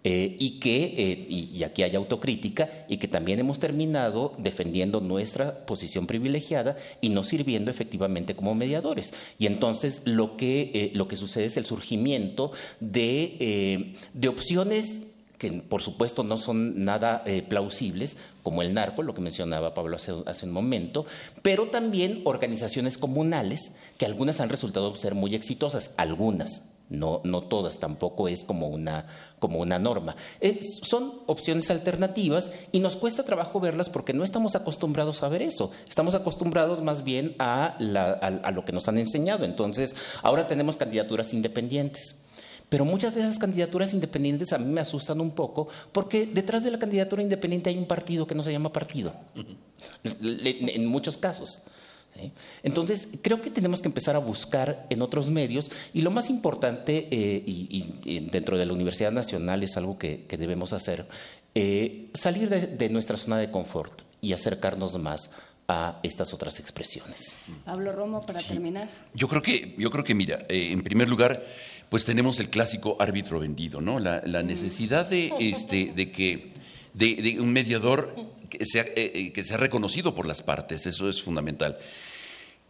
Eh, 0.09 0.38
y 0.39 0.51
que, 0.61 0.93
eh, 0.97 1.25
y, 1.27 1.63
aquí 1.63 1.84
hay 1.84 1.93
autocrítica, 1.93 2.69
y 2.88 2.95
que 2.95 3.09
también 3.09 3.39
hemos 3.39 3.59
terminado 3.59 4.34
defendiendo 4.38 5.01
nuestra 5.01 5.65
posición 5.65 6.07
privilegiada 6.07 6.77
y 7.01 7.09
no 7.09 7.25
sirviendo 7.25 7.71
efectivamente 7.71 8.34
como 8.34 8.55
mediadores. 8.55 9.13
Y 9.38 9.47
entonces 9.47 10.03
lo 10.05 10.38
que, 10.38 10.71
eh, 10.73 10.91
lo 10.93 11.09
que 11.09 11.17
sucede 11.17 11.43
es 11.43 11.57
el 11.57 11.65
surgimiento 11.65 12.53
de, 12.79 13.97
de 14.13 14.27
opciones 14.29 15.01
que 15.38 15.51
por 15.51 15.81
supuesto 15.81 16.23
no 16.23 16.38
son 16.38 16.85
nada 16.85 17.23
plausibles, 17.49 18.15
como 18.43 18.61
el 18.61 18.73
narco, 18.73 19.03
lo 19.03 19.13
que 19.13 19.21
mencionaba 19.21 19.73
Pablo 19.73 19.97
hace, 19.97 20.13
hace, 20.25 20.45
un 20.45 20.53
momento, 20.53 21.05
pero 21.41 21.67
también 21.67 22.21
organizaciones 22.23 22.97
comunales, 22.97 23.73
que 23.97 24.05
algunas 24.05 24.39
han 24.39 24.49
resultado 24.49 24.95
ser 24.95 25.15
muy 25.15 25.35
exitosas, 25.35 25.93
algunas, 25.97 26.63
no, 26.89 27.22
no 27.23 27.43
todas, 27.43 27.80
tampoco 27.80 28.27
es 28.27 28.43
como 28.43 28.68
una, 28.68 29.05
como 29.39 29.59
una 29.59 29.77
norma. 29.80 30.15
son 30.84 31.22
opciones 31.26 31.69
alternativas 31.69 32.51
y 32.72 32.80
nos 32.80 32.95
cuesta 32.95 33.23
trabajo 33.23 33.59
verlas 33.59 33.89
porque 33.89 34.14
no 34.14 34.23
estamos 34.23 34.55
acostumbrados 34.55 35.23
a 35.23 35.30
ver 35.30 35.41
eso. 35.41 35.72
Estamos 35.88 36.15
acostumbrados 36.15 36.81
más 36.81 37.03
bien 37.03 37.35
a, 37.39 37.77
a 37.77 38.51
lo 38.51 38.64
que 38.64 38.72
nos 38.72 38.88
han 38.88 38.97
enseñado. 38.97 39.45
Entonces, 39.45 39.95
ahora 40.23 40.47
tenemos 40.47 40.77
candidaturas 40.77 41.34
independientes. 41.34 42.15
Pero 42.69 42.84
muchas 42.84 43.15
de 43.15 43.22
esas 43.22 43.39
candidaturas 43.39 43.93
independientes 43.93 44.51
a 44.51 44.57
mí 44.57 44.65
me 44.65 44.81
asustan 44.81 45.22
un 45.22 45.31
poco 45.31 45.69
porque 45.93 46.26
detrás 46.26 46.64
de 46.64 46.72
la 46.72 46.80
candidatura 46.80 47.22
independiente 47.22 47.69
hay 47.69 47.77
un 47.77 47.85
partido 47.85 48.27
que 48.27 48.35
no 48.35 48.43
se 48.43 48.51
llama 48.51 48.73
partido, 48.73 49.14
en 50.03 50.85
muchos 50.85 51.18
casos. 51.18 51.61
Entonces, 52.64 53.07
creo 53.22 53.41
que 53.41 53.49
tenemos 53.49 53.81
que 53.81 53.88
empezar 53.88 54.15
a 54.15 54.19
buscar 54.19 54.85
en 54.89 55.02
otros 55.02 55.30
medios 55.30 55.72
y 55.94 56.02
lo 56.02 56.11
más 56.11 56.30
importante, 56.30 57.07
eh, 57.11 57.44
y, 57.45 58.30
dentro 58.31 58.57
de 58.57 58.65
la 58.65 58.73
Universidad 58.73 59.11
Nacional 59.11 59.64
es 59.64 59.77
algo 59.77 59.98
que, 59.98 60.26
debemos 60.38 60.73
hacer, 60.73 61.07
eh, 61.56 62.10
salir 62.14 62.49
de, 62.49 62.89
nuestra 62.89 63.18
zona 63.18 63.38
de 63.38 63.49
confort 63.52 64.02
y 64.22 64.34
acercarnos 64.34 64.98
más 64.99 65.31
a 65.68 65.99
estas 66.03 66.34
otras 66.34 66.60
expresiones. 66.60 67.35
Pablo 67.65 67.91
Romo, 67.91 68.22
para 68.22 68.41
terminar. 68.41 68.89
Yo 69.14 69.27
creo 69.27 69.41
que, 69.41 69.76
yo 69.77 69.91
creo 69.91 70.03
que 70.03 70.15
mira, 70.15 70.45
eh, 70.48 70.72
en 70.72 70.84
primer 70.84 71.10
lugar, 71.10 71.44
pues 71.89 72.06
tenemos 72.06 72.39
el 72.39 72.49
clásico 72.49 72.95
árbitro 72.99 73.39
vendido, 73.39 73.81
¿no? 73.81 73.99
La, 73.99 74.22
necesidad 74.44 75.06
de, 75.06 75.34
este, 75.39 75.91
de 75.95 76.11
que 76.11 76.52
de, 76.93 77.38
un 77.39 77.51
mediador 77.51 78.15
que 78.49 78.65
sea, 78.65 78.85
que 78.85 79.43
sea 79.43 79.57
reconocido 79.57 80.15
por 80.15 80.26
las 80.26 80.41
partes, 80.41 80.85
eso 80.85 81.09
es 81.09 81.22
fundamental. 81.22 81.77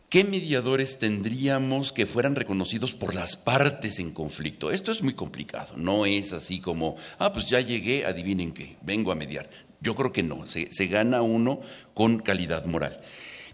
¿Qué 0.10 0.24
mediadores 0.24 1.00
tendríamos 1.00 1.92
que 1.92 2.06
fueran 2.06 2.36
reconocidos 2.36 2.96
por 2.96 3.14
las 3.14 3.36
partes 3.36 4.00
en 4.00 4.12
conflicto? 4.12 4.72
Esto 4.72 4.94
es 4.94 5.04
muy 5.04 5.14
complicado, 5.14 5.74
no 5.76 6.06
es 6.06 6.32
así 6.32 6.62
como, 6.62 6.96
ah, 7.20 7.34
pues 7.34 7.50
ya 7.50 7.60
llegué, 7.60 8.06
adivinen 8.06 8.54
qué, 8.54 8.78
vengo 8.82 9.12
a 9.12 9.16
mediar. 9.16 9.50
Yo 9.82 9.96
creo 9.96 10.14
que 10.14 10.24
no, 10.24 10.48
se, 10.48 10.72
se 10.72 10.88
gana 10.88 11.22
uno 11.22 11.60
con 11.94 12.20
calidad 12.20 12.66
moral. 12.66 13.02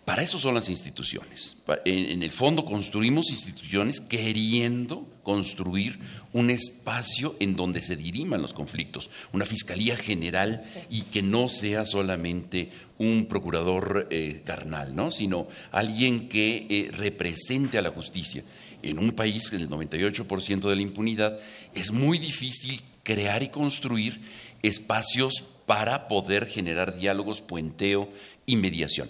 Para 0.05 0.21
eso 0.21 0.37
son 0.37 0.53
las 0.53 0.67
instituciones. 0.67 1.55
En 1.85 2.23
el 2.23 2.31
fondo 2.31 2.65
construimos 2.65 3.29
instituciones 3.31 4.01
queriendo 4.01 5.07
construir 5.23 5.97
un 6.33 6.49
espacio 6.49 7.37
en 7.39 7.55
donde 7.55 7.79
se 7.79 7.95
diriman 7.95 8.41
los 8.41 8.53
conflictos, 8.53 9.09
una 9.31 9.45
fiscalía 9.45 9.95
general 9.95 10.65
y 10.89 11.03
que 11.03 11.21
no 11.21 11.47
sea 11.47 11.85
solamente 11.85 12.69
un 12.97 13.27
procurador 13.27 14.07
eh, 14.09 14.41
carnal, 14.43 14.93
¿no? 14.93 15.09
sino 15.09 15.47
alguien 15.71 16.27
que 16.27 16.67
eh, 16.69 16.91
represente 16.91 17.77
a 17.77 17.81
la 17.81 17.91
justicia. 17.91 18.43
En 18.81 18.99
un 18.99 19.13
país 19.13 19.49
con 19.49 19.61
el 19.61 19.69
98% 19.69 20.67
de 20.67 20.75
la 20.75 20.81
impunidad 20.81 21.39
es 21.73 21.91
muy 21.91 22.19
difícil 22.19 22.81
crear 23.03 23.41
y 23.41 23.47
construir 23.47 24.19
espacios 24.61 25.45
para 25.65 26.09
poder 26.09 26.45
generar 26.47 26.97
diálogos, 26.97 27.39
puenteo 27.39 28.09
y 28.45 28.57
mediación. 28.57 29.09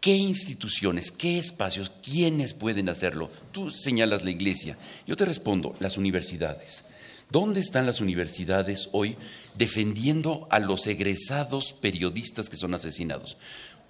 ¿Qué 0.00 0.14
instituciones, 0.16 1.12
qué 1.12 1.38
espacios, 1.38 1.92
quiénes 2.02 2.54
pueden 2.54 2.88
hacerlo? 2.88 3.30
Tú 3.52 3.70
señalas 3.70 4.24
la 4.24 4.30
iglesia. 4.30 4.78
Yo 5.06 5.14
te 5.14 5.26
respondo, 5.26 5.76
las 5.78 5.98
universidades. 5.98 6.84
¿Dónde 7.30 7.60
están 7.60 7.86
las 7.86 8.00
universidades 8.00 8.88
hoy 8.92 9.16
defendiendo 9.56 10.48
a 10.50 10.58
los 10.58 10.86
egresados 10.86 11.74
periodistas 11.74 12.48
que 12.48 12.56
son 12.56 12.72
asesinados? 12.74 13.36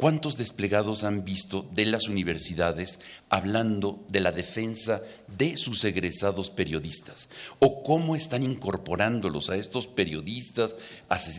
¿Cuántos 0.00 0.38
desplegados 0.38 1.04
han 1.04 1.26
visto 1.26 1.68
de 1.74 1.84
las 1.84 2.08
universidades 2.08 3.00
hablando 3.28 4.02
de 4.08 4.20
la 4.20 4.32
defensa 4.32 5.02
de 5.28 5.58
sus 5.58 5.84
egresados 5.84 6.48
periodistas? 6.48 7.28
¿O 7.58 7.82
cómo 7.82 8.16
están 8.16 8.42
incorporándolos 8.42 9.50
a 9.50 9.56
estos 9.56 9.88
periodistas 9.88 10.74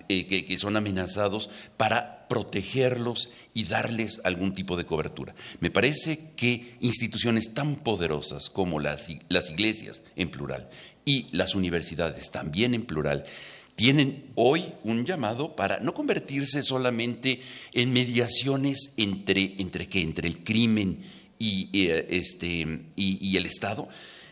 eh, 0.09 0.27
que, 0.27 0.57
son 0.59 0.77
amenazados 0.77 1.49
para 1.75 2.27
protegerlos 2.27 3.31
y 3.55 3.63
darles 3.63 4.21
algún 4.25 4.53
tipo 4.53 4.77
de 4.77 4.85
cobertura? 4.85 5.33
Me 5.59 5.71
parece 5.71 6.33
que 6.35 6.77
instituciones 6.81 7.55
tan 7.55 7.77
poderosas 7.77 8.51
como 8.51 8.79
las, 8.79 9.09
las 9.27 9.49
iglesias 9.49 10.03
en 10.15 10.29
plural 10.29 10.69
y 11.03 11.29
las 11.31 11.55
universidades 11.55 12.29
también 12.29 12.75
en 12.75 12.83
plural 12.83 13.25
tienen 13.75 14.31
hoy 14.35 14.73
un 14.83 15.05
llamado 15.05 15.55
para 15.55 15.79
no 15.79 15.93
convertirse 15.93 16.63
solamente 16.63 17.41
en 17.73 17.93
mediaciones 17.93 18.93
entre, 18.97 19.55
entre, 19.57 19.87
¿qué? 19.87 20.01
entre 20.01 20.27
el 20.27 20.43
crimen 20.43 21.03
y, 21.39 21.69
eh, 21.73 22.07
este, 22.09 22.85
y, 22.95 23.35
el 23.35 23.45
Estado. 23.45 23.89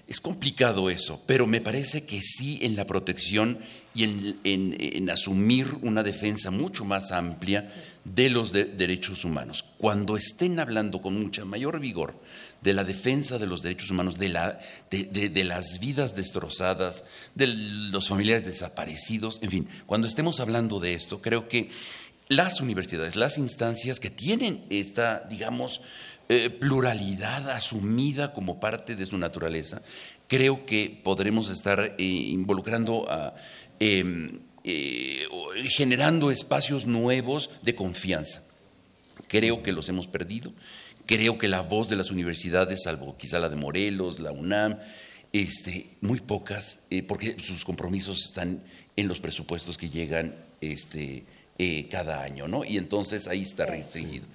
Es 0.08 0.22
complicado 0.22 0.90
eso, 0.90 1.22
pero 1.28 1.46
me 1.46 1.62
parece 1.62 2.04
que 2.06 2.20
sí 2.22 2.60
en 2.64 2.76
la 2.76 2.88
protección 2.88 3.60
y 3.94 4.04
en, 4.04 5.10
asumir 5.10 5.68
una 5.82 6.02
defensa 6.02 6.50
mucho 6.50 6.84
más 6.84 7.12
amplia 7.12 7.68
de 8.06 8.30
los 8.30 8.52
derechos 8.52 9.24
humanos. 9.24 9.64
Cuando 9.78 10.18
estén 10.18 10.60
hablando 10.60 11.02
con 11.02 11.20
mucha 11.20 11.46
mayor 11.46 11.80
vigor 11.80 12.16
de 12.62 12.74
la 12.74 12.84
defensa 12.84 13.38
de 13.38 13.48
los 13.48 13.62
derechos 13.62 13.90
humanos, 13.92 14.18
de, 14.18 14.30
la, 14.30 14.60
de, 14.90 15.44
las 15.44 15.80
vidas 15.80 16.16
destrozadas, 16.16 17.04
de 17.36 17.48
los 17.48 18.08
familiares 18.08 18.46
desaparecidos, 18.46 19.40
en 19.42 19.50
fin, 19.50 19.68
cuando 19.86 20.08
estemos 20.08 20.40
hablando 20.40 20.80
de 20.80 20.94
esto, 20.94 21.22
creo 21.22 21.48
que 21.48 21.70
las 22.28 22.62
universidades, 22.62 23.16
las 23.16 23.38
instancias 23.38 24.00
que 24.00 24.10
tienen 24.10 24.64
esta, 24.70 25.26
digamos, 25.30 25.82
eh, 26.28 26.50
pluralidad 26.50 27.50
asumida 27.50 28.34
como 28.34 28.60
parte 28.60 28.96
de 28.96 29.06
su 29.06 29.18
naturaleza, 29.18 29.82
creo 30.28 30.66
que 30.66 31.00
podremos 31.04 31.50
estar 31.50 31.96
eh, 31.98 32.04
involucrando. 32.04 33.08
Em, 33.80 34.40
eh, 34.66 35.26
generando 35.70 36.32
espacios 36.32 36.86
nuevos 36.86 37.50
de 37.62 37.76
confianza. 37.76 38.44
Creo 39.28 39.64
que 39.64 39.72
los 39.72 39.88
hemos 39.88 40.06
perdido 40.06 40.52
Creo 41.10 41.40
que 41.40 41.48
la 41.48 41.62
voz 41.62 41.90
de 41.90 41.96
las 41.96 42.12
universidades, 42.12 42.84
salvo 42.84 43.18
quizá 43.18 43.40
la 43.40 43.50
de 43.50 43.56
Morelos, 43.56 44.20
la 44.20 44.32
UNAM, 44.32 44.78
este, 45.34 45.98
muy 46.02 46.20
pocas, 46.20 46.82
eh, 46.92 47.02
porque 47.02 47.36
sus 47.40 47.66
compromisos 47.66 48.26
están 48.26 48.62
en 48.96 49.08
los 49.08 49.20
presupuestos 49.20 49.76
que 49.76 49.90
llegan 49.90 50.36
este, 50.62 51.24
eh, 51.58 51.88
cada 51.90 52.22
año, 52.22 52.48
¿no? 52.48 52.64
Y 52.64 52.78
entonces 52.78 53.28
ahí 53.28 53.42
está 53.42 53.66
restringido. 53.66 54.28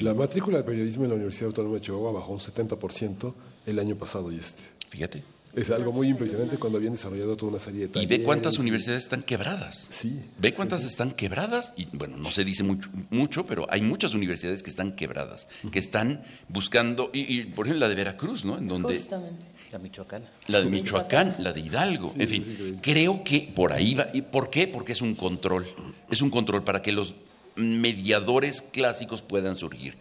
La 0.00 0.14
matrícula 0.14 0.58
de 0.58 0.62
periodismo 0.62 1.02
en 1.02 1.10
la 1.10 1.16
Universidad 1.16 1.46
Autónoma 1.48 1.74
de 1.74 1.80
Chihuahua 1.80 2.12
bajó 2.12 2.34
un 2.34 2.38
70% 2.38 3.34
el 3.66 3.78
año 3.80 3.96
pasado 3.96 4.30
y 4.30 4.36
este. 4.36 4.62
Fíjate. 4.90 5.24
Es 5.54 5.70
algo 5.70 5.92
muy 5.92 6.08
impresionante 6.08 6.58
cuando 6.58 6.78
habían 6.78 6.92
desarrollado 6.92 7.36
toda 7.36 7.50
una 7.50 7.58
serie 7.58 7.82
de 7.82 7.88
talleres. 7.88 8.16
Y 8.16 8.18
ve 8.18 8.24
cuántas 8.24 8.58
universidades 8.58 9.04
están 9.04 9.22
quebradas. 9.22 9.88
Sí. 9.90 10.20
Ve 10.38 10.54
cuántas 10.54 10.84
están 10.84 11.12
quebradas. 11.12 11.72
Y 11.76 11.88
bueno, 11.92 12.16
no 12.16 12.30
se 12.30 12.44
dice 12.44 12.62
mucho, 12.62 12.88
mucho, 13.10 13.46
pero 13.46 13.66
hay 13.68 13.82
muchas 13.82 14.14
universidades 14.14 14.62
que 14.62 14.70
están 14.70 14.94
quebradas, 14.94 15.48
que 15.72 15.78
están 15.78 16.22
buscando, 16.48 17.10
y, 17.12 17.42
por 17.46 17.66
ejemplo 17.66 17.80
la 17.80 17.88
de 17.88 17.94
Veracruz, 17.94 18.44
¿no? 18.44 18.58
En 18.58 18.68
donde... 18.68 18.94
Justamente. 18.94 19.46
La 19.72 19.78
Michoacán. 19.78 20.24
La 20.48 20.60
de 20.60 20.66
Michoacán, 20.66 21.36
la 21.38 21.52
de 21.52 21.60
Hidalgo. 21.60 22.12
en 22.18 22.28
fin, 22.28 22.78
creo 22.82 23.22
que 23.22 23.52
por 23.54 23.72
ahí 23.72 23.94
va. 23.94 24.08
¿Y 24.12 24.22
por 24.22 24.50
qué? 24.50 24.66
Porque 24.66 24.92
es 24.92 25.00
un 25.00 25.14
control. 25.14 25.64
Es 26.10 26.22
un 26.22 26.30
control 26.30 26.64
para 26.64 26.82
que 26.82 26.90
los 26.90 27.14
mediadores 27.54 28.62
clásicos 28.62 29.22
puedan 29.22 29.56
surgir. 29.56 29.96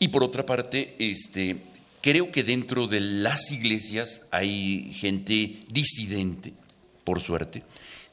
Y 0.00 0.08
por 0.08 0.22
otra 0.22 0.46
parte, 0.46 0.96
este, 0.98 1.56
Creo 2.00 2.30
que 2.30 2.44
dentro 2.44 2.86
de 2.86 3.00
las 3.00 3.50
iglesias 3.50 4.22
hay 4.30 4.92
gente 4.94 5.60
disidente, 5.68 6.54
por 7.04 7.20
suerte, 7.20 7.64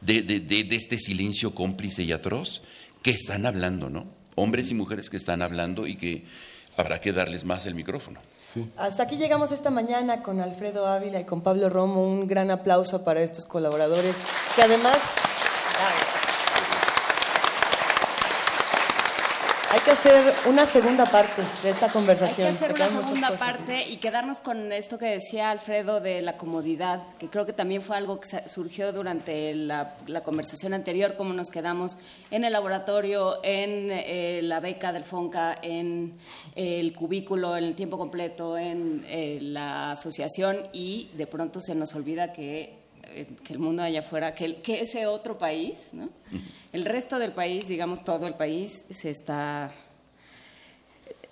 de, 0.02 0.68
este 0.72 0.98
silencio 0.98 1.54
cómplice 1.54 2.04
y 2.04 2.12
atroz, 2.12 2.62
que 3.02 3.12
están 3.12 3.46
hablando, 3.46 3.90
¿no? 3.90 4.08
Hombres 4.36 4.72
y 4.72 4.74
mujeres 4.74 5.10
que 5.10 5.18
están 5.18 5.42
hablando 5.42 5.88
y 5.88 5.98
que 5.98 6.26
habrá 6.78 7.00
que 7.00 7.14
darles 7.14 7.46
más 7.46 7.66
el 7.66 7.76
micrófono. 7.76 8.20
Hasta 8.78 9.04
aquí 9.04 9.18
llegamos 9.18 9.52
esta 9.52 9.70
mañana 9.70 10.22
con 10.22 10.40
Alfredo 10.42 10.88
Ávila 10.88 11.20
y 11.20 11.26
con 11.26 11.42
Pablo 11.42 11.70
Romo. 11.70 12.04
Un 12.04 12.28
gran 12.28 12.52
aplauso 12.52 13.04
para 13.04 13.22
estos 13.22 13.46
colaboradores 13.46 14.18
que 14.56 14.62
además... 14.62 14.98
Hay 19.76 19.82
que 19.82 19.92
hacer 19.92 20.34
una 20.48 20.66
segunda 20.66 21.06
parte 21.06 21.42
de 21.62 21.70
esta 21.70 21.90
conversación. 21.90 22.48
Hay 22.48 22.54
que 22.54 22.64
hacer 22.64 22.76
una 22.76 22.88
segunda 22.88 23.36
parte 23.36 23.90
y 23.90 23.98
quedarnos 23.98 24.40
con 24.40 24.72
esto 24.72 24.98
que 24.98 25.08
decía 25.08 25.52
Alfredo 25.52 26.00
de 26.00 26.22
la 26.22 26.38
comodidad, 26.38 27.04
que 27.20 27.30
creo 27.30 27.46
que 27.46 27.52
también 27.52 27.82
fue 27.82 27.98
algo 27.98 28.22
que 28.22 28.48
surgió 28.48 28.94
durante 28.94 29.54
la, 29.54 29.98
conversación 30.24 30.74
anterior, 30.74 31.16
cómo 31.18 31.34
nos 31.34 31.50
quedamos 31.50 31.98
en 32.32 32.46
el 32.46 32.54
laboratorio, 32.54 33.44
en 33.44 33.92
eh, 33.92 34.40
la 34.44 34.62
beca 34.62 34.94
del 34.94 35.04
FONCA, 35.04 35.58
en 35.62 36.14
el 36.56 36.94
cubículo, 36.94 37.58
en 37.58 37.66
el 37.66 37.76
tiempo 37.76 37.98
completo, 37.98 38.58
en 38.58 39.04
eh, 39.10 39.40
la 39.42 39.92
asociación 39.92 40.70
y 40.72 41.10
de 41.18 41.28
pronto 41.28 41.60
se 41.60 41.76
nos 41.76 41.94
olvida 41.96 42.32
que 42.32 42.62
eh, 42.62 42.85
que 43.44 43.54
el 43.54 43.60
mundo 43.60 43.84
allá 43.84 44.02
afuera, 44.02 44.36
que, 44.36 44.58
que 44.58 44.82
ese 44.82 45.06
otro 45.06 45.38
país, 45.38 45.90
¿no? 45.94 46.10
El 46.74 46.86
resto 46.86 47.20
del 47.20 47.32
país, 47.32 47.68
digamos 47.68 48.04
todo 48.04 48.28
el 48.28 48.34
país, 48.36 48.86
se 48.90 49.10
está 49.10 49.72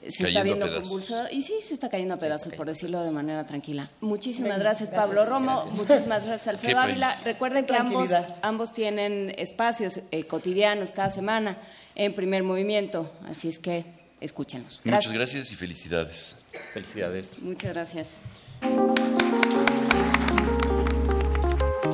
se 0.09 0.27
está 0.27 0.43
viendo 0.43 0.71
convulso 0.73 1.25
y 1.31 1.41
sí 1.41 1.53
se 1.65 1.73
está 1.73 1.89
cayendo 1.89 2.13
a 2.13 2.17
pedazos, 2.17 2.53
por 2.53 2.67
decirlo 2.67 3.03
de 3.03 3.11
manera 3.11 3.45
tranquila. 3.45 3.89
Muchísimas 4.01 4.59
gracias, 4.59 4.89
Pablo 4.89 5.25
Romo, 5.25 5.65
muchísimas 5.71 6.25
gracias, 6.25 6.47
Alfredo 6.55 6.79
Ávila. 6.79 7.13
Recuerden 7.23 7.65
que 7.65 7.75
ambos, 7.75 8.09
ambos 8.41 8.73
tienen 8.73 9.33
espacios 9.37 10.01
eh, 10.11 10.23
cotidianos 10.25 10.91
cada 10.91 11.09
semana 11.09 11.57
en 11.95 12.13
primer 12.13 12.43
movimiento, 12.43 13.11
así 13.25 13.47
es 13.47 13.59
que 13.59 13.85
escúchenos. 14.19 14.81
Muchas 14.83 15.11
gracias 15.11 15.51
y 15.51 15.55
felicidades. 15.55 16.35
Felicidades. 16.73 17.39
Muchas 17.39 17.73
gracias. 17.73 18.07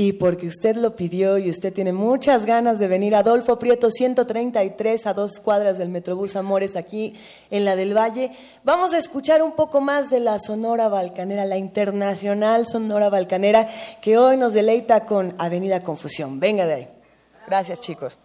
Y 0.00 0.12
porque 0.12 0.46
usted 0.46 0.76
lo 0.76 0.94
pidió 0.94 1.38
y 1.38 1.50
usted 1.50 1.72
tiene 1.72 1.92
muchas 1.92 2.46
ganas 2.46 2.78
de 2.78 2.86
venir, 2.86 3.16
Adolfo 3.16 3.58
Prieto 3.58 3.90
133 3.90 5.04
a 5.08 5.12
dos 5.12 5.40
cuadras 5.40 5.76
del 5.76 5.88
Metrobús 5.88 6.36
Amores 6.36 6.76
aquí 6.76 7.16
en 7.50 7.64
la 7.64 7.74
del 7.74 7.96
Valle, 7.96 8.30
vamos 8.62 8.92
a 8.94 8.98
escuchar 8.98 9.42
un 9.42 9.56
poco 9.56 9.80
más 9.80 10.08
de 10.08 10.20
la 10.20 10.38
Sonora 10.38 10.86
Balcanera, 10.86 11.46
la 11.46 11.58
internacional 11.58 12.64
Sonora 12.64 13.08
Balcanera, 13.08 13.68
que 14.00 14.18
hoy 14.18 14.36
nos 14.36 14.52
deleita 14.52 15.04
con 15.04 15.34
Avenida 15.36 15.82
Confusión. 15.82 16.38
Venga 16.38 16.64
de 16.64 16.74
ahí. 16.74 16.88
Gracias 17.48 17.80
chicos. 17.80 18.18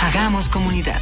Hagamos 0.00 0.48
comunidad. 0.48 1.00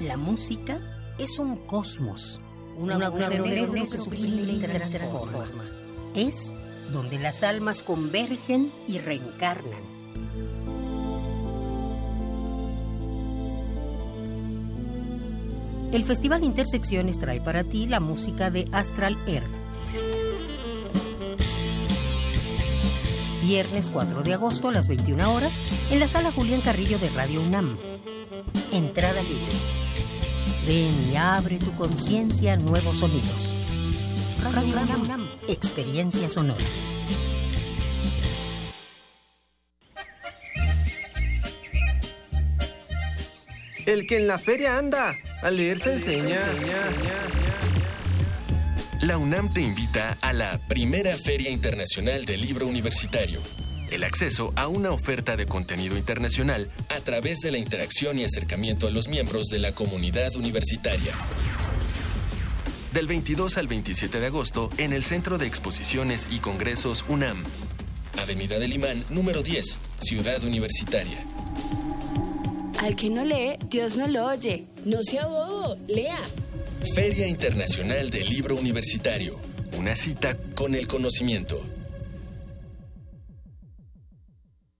La 0.00 0.16
música 0.16 0.80
es 1.18 1.38
un 1.38 1.56
cosmos, 1.56 2.40
un 2.76 2.90
agujero 2.90 3.46
negro 3.46 3.74
que 3.74 3.86
sublime 3.86 4.54
y 4.54 4.58
transforma. 4.58 5.62
Es 6.16 6.47
las 7.22 7.42
almas 7.42 7.82
convergen 7.82 8.70
y 8.86 8.98
reencarnan. 8.98 9.82
El 15.92 16.04
Festival 16.04 16.44
Intersecciones 16.44 17.18
trae 17.18 17.40
para 17.40 17.64
ti 17.64 17.86
la 17.86 17.98
música 17.98 18.50
de 18.50 18.68
Astral 18.72 19.16
Earth. 19.26 19.48
Viernes 23.42 23.90
4 23.90 24.22
de 24.22 24.34
agosto 24.34 24.68
a 24.68 24.72
las 24.72 24.86
21 24.88 25.32
horas 25.32 25.90
en 25.90 26.00
la 26.00 26.06
sala 26.06 26.30
Julián 26.30 26.60
Carrillo 26.60 26.98
de 26.98 27.08
Radio 27.08 27.40
UNAM. 27.40 27.78
Entrada 28.70 29.22
libre. 29.22 29.56
Ven 30.66 31.10
y 31.10 31.16
abre 31.16 31.56
tu 31.56 31.72
conciencia 31.72 32.52
a 32.52 32.56
nuevos 32.56 32.98
sonidos. 32.98 33.54
Radio 34.52 34.76
UNAM, 34.76 35.26
experiencia 35.48 36.28
sonora. 36.28 36.64
Que 44.08 44.16
en 44.16 44.26
la 44.26 44.38
feria 44.38 44.78
anda, 44.78 45.18
a 45.42 45.50
leer 45.50 45.78
se 45.78 45.92
enseña. 45.92 46.40
La 49.02 49.18
UNAM 49.18 49.52
te 49.52 49.60
invita 49.60 50.16
a 50.22 50.32
la 50.32 50.58
primera 50.66 51.14
Feria 51.16 51.50
Internacional 51.50 52.24
del 52.24 52.40
Libro 52.40 52.66
Universitario. 52.66 53.40
El 53.90 54.04
acceso 54.04 54.52
a 54.56 54.66
una 54.66 54.92
oferta 54.92 55.36
de 55.36 55.44
contenido 55.44 55.96
internacional 55.96 56.70
a 56.88 57.00
través 57.00 57.40
de 57.40 57.52
la 57.52 57.58
interacción 57.58 58.18
y 58.18 58.24
acercamiento 58.24 58.88
a 58.88 58.90
los 58.90 59.08
miembros 59.08 59.48
de 59.48 59.58
la 59.58 59.72
comunidad 59.72 60.34
universitaria. 60.36 61.12
Del 62.94 63.06
22 63.06 63.58
al 63.58 63.68
27 63.68 64.20
de 64.20 64.26
agosto 64.26 64.70
en 64.78 64.94
el 64.94 65.04
Centro 65.04 65.36
de 65.36 65.46
Exposiciones 65.46 66.26
y 66.30 66.38
Congresos 66.38 67.04
UNAM. 67.08 67.44
Avenida 68.22 68.58
del 68.58 68.72
Imán, 68.72 69.04
número 69.10 69.42
10, 69.42 69.78
Ciudad 70.00 70.42
Universitaria. 70.44 71.18
Al 72.78 72.94
que 72.94 73.10
no 73.10 73.24
lee, 73.24 73.58
Dios 73.68 73.96
no 73.96 74.06
lo 74.06 74.26
oye. 74.26 74.64
No 74.84 75.02
sea 75.02 75.26
bobo, 75.26 75.76
lea. 75.88 76.18
Feria 76.94 77.26
Internacional 77.26 78.08
del 78.08 78.28
Libro 78.28 78.54
Universitario. 78.56 79.36
Una 79.76 79.96
cita 79.96 80.36
con 80.54 80.74
el 80.76 80.86
conocimiento. 80.86 81.60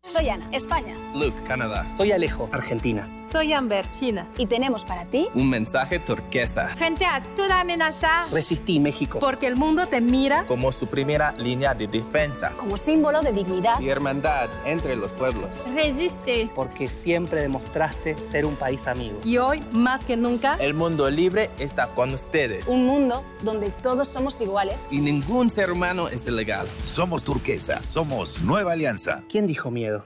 Soy 0.08 0.30
Ana, 0.30 0.48
España. 0.52 0.94
Luke, 1.14 1.36
Canadá. 1.46 1.86
Soy 1.98 2.12
Alejo, 2.12 2.48
Argentina. 2.50 3.06
Soy 3.20 3.52
Amber, 3.52 3.84
China. 4.00 4.26
Y 4.38 4.46
tenemos 4.46 4.82
para 4.82 5.04
ti 5.04 5.28
un 5.34 5.50
mensaje 5.50 5.98
turquesa. 5.98 6.68
Frente 6.78 7.04
a 7.04 7.22
toda 7.36 7.60
amenaza. 7.60 8.24
Resistí 8.32 8.80
México. 8.80 9.18
Porque 9.18 9.46
el 9.46 9.56
mundo 9.56 9.86
te 9.86 10.00
mira 10.00 10.44
como 10.48 10.72
su 10.72 10.86
primera 10.86 11.32
línea 11.32 11.74
de 11.74 11.88
defensa. 11.88 12.54
Como 12.56 12.78
símbolo 12.78 13.20
de 13.20 13.32
dignidad 13.32 13.78
y 13.80 13.90
hermandad 13.90 14.48
entre 14.64 14.96
los 14.96 15.12
pueblos. 15.12 15.50
Resiste. 15.74 16.48
Porque 16.54 16.88
siempre 16.88 17.42
demostraste 17.42 18.16
ser 18.16 18.46
un 18.46 18.56
país 18.56 18.86
amigo. 18.86 19.20
Y 19.24 19.36
hoy, 19.36 19.60
más 19.72 20.06
que 20.06 20.16
nunca, 20.16 20.56
el 20.58 20.72
mundo 20.72 21.10
libre 21.10 21.50
está 21.58 21.88
con 21.88 22.14
ustedes. 22.14 22.66
Un 22.66 22.86
mundo 22.86 23.22
donde 23.42 23.68
todos 23.68 24.08
somos 24.08 24.40
iguales. 24.40 24.88
Y 24.90 25.00
ningún 25.00 25.50
ser 25.50 25.70
humano 25.70 26.08
es 26.08 26.26
ilegal. 26.26 26.66
Somos 26.82 27.24
turquesa, 27.24 27.82
somos 27.82 28.40
nueva 28.40 28.72
alianza. 28.72 29.22
¿Quién 29.28 29.46
dijo 29.46 29.70
miedo? 29.70 29.98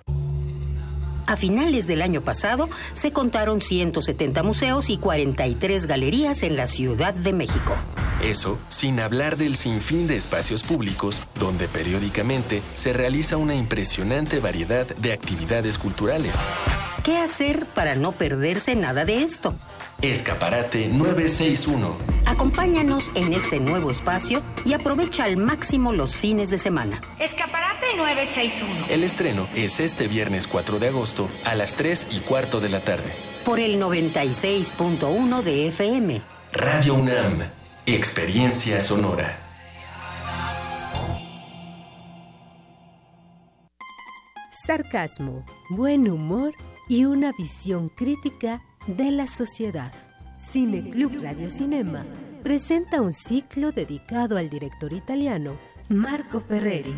A 1.27 1.37
finales 1.37 1.87
del 1.87 2.03
año 2.03 2.21
pasado 2.21 2.69
se 2.93 3.13
contaron 3.13 3.61
170 3.61 4.43
museos 4.43 4.91
y 4.91 4.97
43 4.97 5.87
galerías 5.87 6.43
en 6.43 6.57
la 6.57 6.67
Ciudad 6.67 7.15
de 7.15 7.33
México. 7.33 7.75
Eso 8.23 8.59
sin 8.69 9.01
hablar 9.01 9.37
del 9.37 9.57
sinfín 9.57 10.07
de 10.07 10.17
espacios 10.17 10.63
públicos 10.63 11.23
donde 11.39 11.67
periódicamente 11.67 12.63
se 12.75 12.93
realiza 12.93 13.37
una 13.37 13.55
impresionante 13.55 14.39
variedad 14.39 14.87
de 14.87 15.13
actividades 15.13 15.77
culturales. 15.77 16.47
¿Qué 17.03 17.19
hacer 17.19 17.67
para 17.67 17.97
no 17.97 18.13
perderse 18.13 18.77
nada 18.77 19.05
de 19.05 19.25
esto? 19.25 19.57
Escaparate 20.03 20.87
961. 20.87 21.97
Acompáñanos 22.27 23.11
en 23.17 23.33
este 23.33 23.59
nuevo 23.59 23.91
espacio 23.91 24.41
y 24.65 24.73
aprovecha 24.73 25.25
al 25.25 25.37
máximo 25.37 25.91
los 25.91 26.15
fines 26.15 26.51
de 26.51 26.59
semana. 26.59 27.01
Escaparate 27.19 27.97
961. 27.97 28.87
El 28.89 29.03
estreno 29.03 29.49
es 29.53 29.81
este 29.81 30.07
viernes 30.07 30.47
4 30.47 30.79
de 30.79 30.89
agosto 30.89 31.29
a 31.45 31.57
las 31.57 31.75
3 31.75 32.07
y 32.13 32.21
cuarto 32.21 32.61
de 32.61 32.69
la 32.69 32.85
tarde. 32.85 33.13
Por 33.45 33.59
el 33.59 33.83
96.1 33.83 35.43
de 35.43 35.67
FM. 35.67 36.23
Radio 36.53 36.95
UNAM. 36.95 37.51
Experiencia 37.85 38.79
sonora. 38.79 39.41
Sarcasmo, 44.65 45.45
buen 45.71 46.09
humor 46.09 46.55
y 46.89 47.05
una 47.05 47.33
visión 47.33 47.89
crítica 47.89 48.63
de 48.87 49.11
la 49.11 49.27
sociedad. 49.27 49.93
Cine 50.39 50.91
Club 50.91 51.21
Radio 51.23 51.51
Cinema 51.51 52.05
presenta 52.43 53.01
un 53.01 53.13
ciclo 53.13 53.73
dedicado 53.73 54.37
al 54.37 54.51
director 54.51 54.93
italiano 54.93 55.57
Marco 55.89 56.41
Ferreri. 56.41 56.95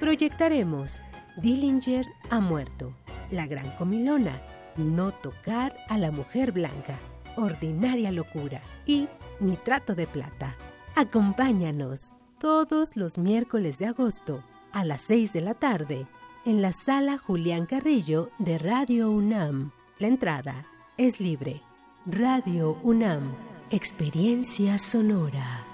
Proyectaremos 0.00 1.00
Dillinger 1.36 2.06
ha 2.30 2.40
muerto, 2.40 2.92
La 3.30 3.46
Gran 3.46 3.70
Comilona, 3.76 4.40
No 4.76 5.12
tocar 5.12 5.76
a 5.88 5.98
la 5.98 6.10
mujer 6.10 6.52
blanca, 6.52 6.98
Ordinaria 7.36 8.10
locura 8.10 8.60
y 8.86 9.08
Nitrato 9.40 9.94
de 9.94 10.06
plata. 10.06 10.54
Acompáñanos 10.96 12.14
todos 12.38 12.96
los 12.96 13.18
miércoles 13.18 13.78
de 13.78 13.86
agosto 13.86 14.42
a 14.72 14.84
las 14.84 15.00
6 15.02 15.32
de 15.32 15.40
la 15.40 15.54
tarde 15.54 16.06
en 16.44 16.62
la 16.62 16.72
sala 16.72 17.18
Julián 17.18 17.66
Carrillo 17.66 18.30
de 18.38 18.58
Radio 18.58 19.10
UNAM. 19.10 19.70
La 19.98 20.08
entrada 20.08 20.64
es 20.96 21.20
libre. 21.20 21.62
Radio 22.06 22.78
UNAM, 22.82 23.32
experiencia 23.70 24.78
sonora. 24.78 25.73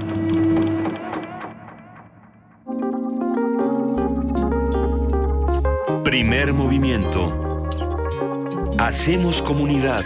Primer 6.11 6.51
movimiento. 6.51 7.31
Hacemos 8.77 9.41
comunidad. 9.41 10.03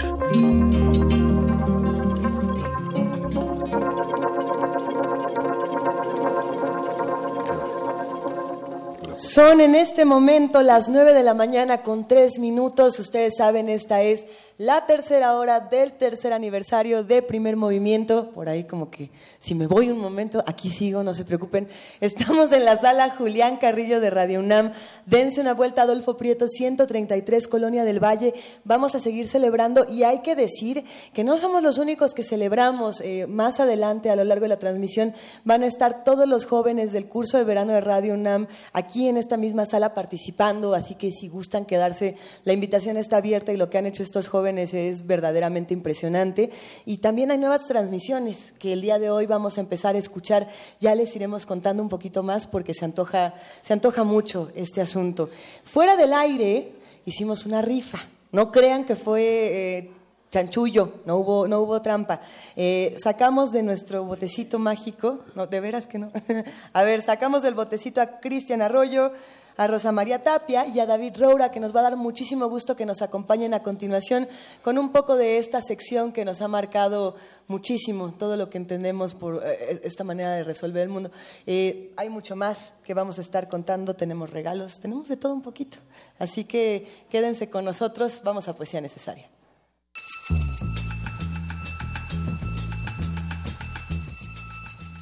Son 9.16 9.60
en 9.60 9.74
este 9.74 10.06
momento 10.06 10.62
las 10.62 10.90
9 10.90 11.16
de 11.16 11.24
la 11.24 11.34
mañana 11.34 11.82
con 11.82 12.08
3 12.08 12.38
minutos. 12.38 13.00
Ustedes 13.00 13.38
saben, 13.38 13.68
esta 13.68 14.04
es 14.04 14.28
la 14.58 14.86
tercera 14.86 15.36
hora 15.36 15.60
del 15.60 15.92
tercer 15.92 16.32
aniversario 16.32 17.04
de 17.04 17.22
Primer 17.22 17.58
Movimiento. 17.58 18.32
Por 18.32 18.48
ahí 18.48 18.64
como 18.64 18.90
que 18.90 19.10
si 19.38 19.54
me 19.54 19.68
voy 19.68 19.92
un 19.92 20.00
momento, 20.00 20.42
aquí 20.48 20.70
sigo, 20.70 21.04
no 21.04 21.14
se 21.14 21.26
preocupen. 21.26 21.68
Estamos 22.00 22.52
en 22.54 22.64
la 22.64 22.78
sala 22.78 23.10
Julián 23.10 23.58
Carrillo 23.58 24.00
de 24.00 24.10
Radio 24.10 24.40
UNAM. 24.40 24.72
Dense 25.06 25.42
una 25.42 25.54
vuelta 25.54 25.82
Adolfo 25.82 26.16
Prieto 26.16 26.48
133, 26.48 27.50
Colonia 27.50 27.84
del 27.84 28.02
Valle. 28.02 28.34
Vamos 28.64 28.96
a 28.96 29.02
seguir 29.02 29.28
celebrando 29.28 29.86
y 29.92 30.04
hay 30.04 30.20
que 30.20 30.36
decir 30.36 30.86
que 31.14 31.26
no 31.26 31.38
somos 31.38 31.62
los 31.62 31.78
únicos 31.78 32.14
que 32.14 32.24
celebramos. 32.24 33.02
Eh, 33.02 33.28
más 33.28 33.60
adelante, 33.60 34.10
a 34.10 34.16
lo 34.16 34.24
largo 34.24 34.44
de 34.44 34.50
la 34.50 34.60
transmisión, 34.60 35.14
van 35.44 35.64
a 35.64 35.68
estar 35.68 36.06
todos 36.06 36.30
los 36.30 36.46
jóvenes 36.46 36.94
del 36.94 37.08
curso 37.08 37.38
de 37.38 37.44
verano 37.44 37.74
de 37.74 37.82
Radio 37.82 38.14
UNAM 38.14 38.48
aquí 38.72 39.10
en 39.10 39.18
esta 39.18 39.36
misma 39.36 39.66
sala 39.66 39.94
participando. 39.94 40.74
Así 40.74 40.96
que 40.96 41.12
si 41.12 41.28
gustan 41.28 41.66
quedarse, 41.66 42.16
la 42.46 42.54
invitación 42.54 42.96
está 42.96 43.18
abierta 43.18 43.52
y 43.52 43.58
lo 43.58 43.70
que 43.70 43.78
han 43.78 43.86
hecho 43.86 44.02
estos 44.02 44.30
jóvenes 44.30 44.45
es 44.48 45.06
verdaderamente 45.06 45.74
impresionante. 45.74 46.52
Y 46.86 46.98
también 46.98 47.32
hay 47.32 47.38
nuevas 47.38 47.68
transmisiones 47.68 48.54
que 48.60 48.74
el 48.74 48.82
día 48.82 49.00
de 49.00 49.10
hoy 49.10 49.26
vamos 49.26 49.58
a 49.58 49.62
empezar 49.62 49.96
a 49.96 50.00
escuchar. 50.00 50.48
Ya 50.80 50.96
les 50.96 51.16
iremos 51.16 51.46
contando 51.46 51.82
un 51.82 51.90
poquito 51.90 52.24
más 52.24 52.46
porque 52.48 52.74
se 52.74 52.86
antoja, 52.86 53.34
se 53.62 53.74
antoja 53.74 54.04
mucho 54.04 54.52
este 54.56 54.82
asunto. 54.82 55.30
Fuera 55.64 55.96
del 55.96 56.14
aire 56.14 56.72
hicimos 57.06 57.46
una 57.46 57.62
rifa. 57.62 58.00
No 58.32 58.52
crean 58.52 58.86
que 58.86 58.96
fue 58.96 59.22
eh, 59.24 59.92
chanchullo, 60.30 60.96
no 61.06 61.16
hubo, 61.16 61.48
no 61.48 61.62
hubo 61.62 61.82
trampa. 61.82 62.22
Eh, 62.56 62.96
sacamos 63.02 63.54
de 63.54 63.64
nuestro 63.64 64.04
botecito 64.04 64.60
mágico, 64.60 65.20
no, 65.34 65.48
de 65.48 65.60
veras 65.62 65.88
que 65.88 65.98
no. 65.98 66.12
a 66.74 66.84
ver, 66.84 67.02
sacamos 67.02 67.44
del 67.44 67.54
botecito 67.54 68.02
a 68.02 68.20
Cristian 68.20 68.62
Arroyo, 68.62 69.14
a 69.58 69.68
Rosa 69.68 69.92
María 69.92 70.24
Tapia 70.24 70.68
y 70.68 70.80
a 70.80 70.86
David 70.86 71.18
Roura, 71.18 71.52
que 71.52 71.60
nos 71.60 71.76
va 71.76 71.82
a 71.82 71.84
dar 71.84 71.96
muchísimo 71.96 72.48
gusto 72.48 72.76
que 72.76 72.86
nos 72.86 73.02
acompañen 73.02 73.54
a 73.54 73.64
continuación 73.64 74.28
con 74.62 74.78
un 74.78 74.92
poco 74.92 75.16
de 75.16 75.38
esta 75.38 75.62
sección 75.62 76.12
que 76.12 76.26
nos 76.26 76.42
ha 76.42 76.48
marcado 76.48 77.16
muchísimo 77.48 78.14
todo 78.14 78.36
lo 78.38 78.50
que 78.50 78.58
entendemos 78.58 79.14
por 79.14 79.42
eh, 79.46 79.82
esta 79.84 80.04
manera 80.04 80.34
de 80.34 80.44
resolver 80.44 80.84
el 80.84 80.90
mundo. 80.90 81.12
Eh, 81.46 81.94
hay 81.98 82.10
mucho 82.10 82.36
más 82.36 82.74
que 82.84 82.94
vamos 82.94 83.18
a 83.18 83.22
estar 83.22 83.48
contando, 83.48 83.96
tenemos 83.96 84.30
regalos, 84.30 84.80
tenemos 84.80 85.08
de 85.08 85.18
todo 85.18 85.34
un 85.34 85.42
poquito. 85.42 85.78
Así 86.20 86.46
que 86.46 87.06
quédense 87.10 87.50
con 87.50 87.66
nosotros, 87.66 88.22
vamos 88.24 88.48
a 88.48 88.56
Poesía 88.56 88.82
Necesaria. 88.82 89.30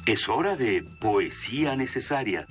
Es 0.06 0.28
hora 0.28 0.54
de 0.54 0.84
Poesía 1.00 1.76
Necesaria. 1.76 2.46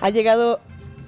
Ha 0.00 0.08
llegado, 0.10 0.60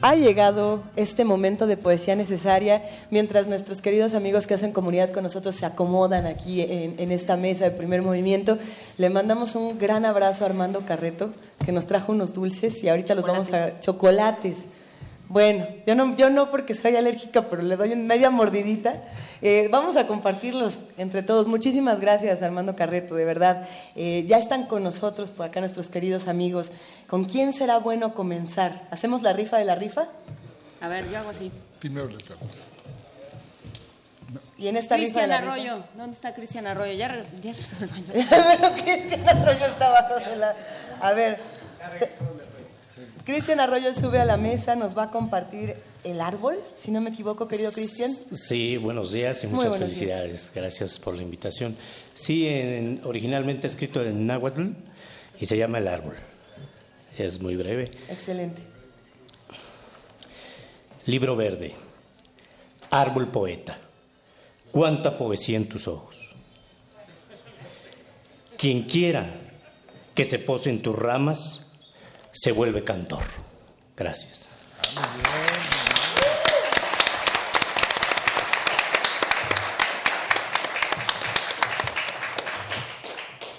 ha 0.02 0.14
llegado 0.14 0.82
este 0.96 1.24
momento 1.24 1.66
de 1.66 1.76
poesía 1.78 2.14
necesaria 2.14 2.82
mientras 3.10 3.46
nuestros 3.46 3.80
queridos 3.80 4.12
amigos 4.12 4.46
que 4.46 4.54
hacen 4.54 4.72
comunidad 4.72 5.12
con 5.12 5.22
nosotros 5.22 5.56
se 5.56 5.64
acomodan 5.64 6.26
aquí 6.26 6.60
en, 6.60 7.10
esta 7.10 7.36
mesa 7.36 7.64
de 7.64 7.70
primer 7.70 8.02
movimiento. 8.02 8.58
Le 8.98 9.08
mandamos 9.08 9.54
un 9.54 9.78
gran 9.78 10.04
abrazo 10.04 10.44
a 10.44 10.48
Armando 10.48 10.84
Carreto, 10.84 11.32
que 11.64 11.72
nos 11.72 11.86
trajo 11.86 12.12
unos 12.12 12.34
dulces 12.34 12.82
y 12.84 12.88
ahorita 12.88 13.14
los 13.14 13.26
vamos 13.26 13.52
a... 13.52 13.80
chocolates. 13.80 14.66
Bueno, 15.28 15.66
yo 15.86 15.94
no, 15.94 16.14
yo 16.14 16.28
no 16.28 16.50
porque 16.50 16.74
soy 16.74 16.94
alérgica, 16.94 17.48
pero 17.48 17.62
le 17.62 17.76
doy 17.76 17.96
media 17.96 18.28
mordidita. 18.28 19.02
Eh, 19.44 19.66
vamos 19.72 19.96
a 19.96 20.06
compartirlos 20.06 20.78
entre 20.96 21.22
todos. 21.24 21.48
Muchísimas 21.48 22.00
gracias, 22.00 22.42
Armando 22.42 22.76
Carreto, 22.76 23.16
de 23.16 23.24
verdad. 23.24 23.68
Eh, 23.96 24.24
ya 24.28 24.38
están 24.38 24.66
con 24.66 24.84
nosotros 24.84 25.30
por 25.30 25.46
acá 25.46 25.58
nuestros 25.58 25.88
queridos 25.88 26.28
amigos. 26.28 26.70
¿Con 27.08 27.24
quién 27.24 27.52
será 27.52 27.78
bueno 27.78 28.14
comenzar? 28.14 28.86
¿Hacemos 28.92 29.22
la 29.22 29.32
rifa 29.32 29.58
de 29.58 29.64
la 29.64 29.74
rifa? 29.74 30.06
A 30.80 30.86
ver, 30.86 31.10
yo 31.10 31.18
hago 31.18 31.30
así. 31.30 31.50
Primero 31.80 32.08
lo 32.08 32.18
hacemos. 32.18 32.68
Y 34.58 34.68
en 34.68 34.76
esta 34.76 34.94
Cristian 34.94 35.28
rifa 35.28 35.38
Arroyo. 35.38 35.84
¿Dónde 35.96 36.14
está 36.14 36.32
Cristian 36.34 36.68
Arroyo? 36.68 36.92
Ya, 36.92 37.24
ya 37.42 37.52
resolvió. 37.52 38.04
Pero 38.12 38.74
Cristian 38.84 39.28
Arroyo 39.28 39.66
está 39.66 39.86
abajo 39.88 40.14
de 40.30 40.36
la... 40.36 40.56
A 41.00 41.12
ver... 41.14 41.40
Cristian 43.24 43.60
Arroyo 43.60 43.94
sube 43.94 44.18
a 44.18 44.24
la 44.24 44.36
mesa, 44.36 44.74
nos 44.74 44.98
va 44.98 45.04
a 45.04 45.10
compartir 45.10 45.76
el 46.02 46.20
árbol, 46.20 46.56
si 46.76 46.90
no 46.90 47.00
me 47.00 47.10
equivoco, 47.10 47.46
querido 47.46 47.70
Cristian. 47.70 48.10
Sí, 48.32 48.76
buenos 48.76 49.12
días 49.12 49.44
y 49.44 49.46
muchas 49.46 49.78
felicidades. 49.78 50.50
Gracias 50.52 50.98
por 50.98 51.14
la 51.14 51.22
invitación. 51.22 51.76
Sí, 52.14 52.48
en, 52.48 53.00
originalmente 53.04 53.68
escrito 53.68 54.02
en 54.02 54.26
náhuatl 54.26 54.70
y 55.38 55.46
se 55.46 55.56
llama 55.56 55.78
El 55.78 55.86
árbol. 55.86 56.16
Es 57.16 57.40
muy 57.40 57.54
breve. 57.54 57.92
Excelente. 58.08 58.62
Libro 61.06 61.36
verde. 61.36 61.74
Árbol 62.90 63.30
poeta. 63.30 63.78
Cuánta 64.72 65.16
poesía 65.16 65.58
en 65.58 65.68
tus 65.68 65.86
ojos. 65.86 66.30
Quien 68.56 68.82
quiera 68.82 69.30
que 70.14 70.24
se 70.24 70.38
pose 70.38 70.70
en 70.70 70.82
tus 70.82 70.96
ramas, 70.96 71.61
se 72.32 72.52
vuelve 72.52 72.82
cantor. 72.82 73.22
Gracias. 73.96 74.48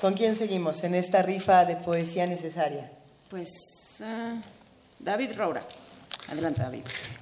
¿Con 0.02 0.16
quién 0.16 0.36
seguimos 0.36 0.84
en 0.84 0.96
esta 0.96 1.22
rifa 1.22 1.64
de 1.64 1.78
poesía 1.78 2.28
necesaria? 2.28 2.92
Pues 3.30 3.50
ah, 4.02 4.42
David 5.00 5.32
Roura. 5.38 5.66
Adelante, 6.28 6.62
David. 6.62 6.82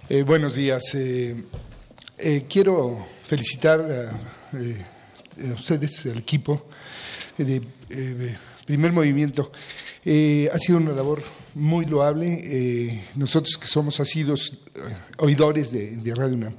Eh, 0.10 0.24
buenos 0.24 0.56
días. 0.56 0.84
Eh, 0.96 1.44
eh, 2.18 2.46
quiero 2.50 3.06
felicitar 3.24 3.82
a, 3.82 5.54
ustedes, 5.54 6.08
al 6.08 6.18
equipo 6.18 6.70
de 7.38 7.62
Primer 8.66 8.92
Movimiento. 8.92 9.52
Ha 10.04 10.58
sido 10.58 10.78
una 10.78 10.94
labor 10.94 11.24
muy 11.56 11.86
loable. 11.86 13.04
nosotros 13.16 13.58
que 13.58 13.68
somos 13.68 14.00
asidos 14.00 14.54
oidores 15.18 15.72
de, 15.72 16.14
Radio 16.16 16.36
UNAM, 16.36 16.54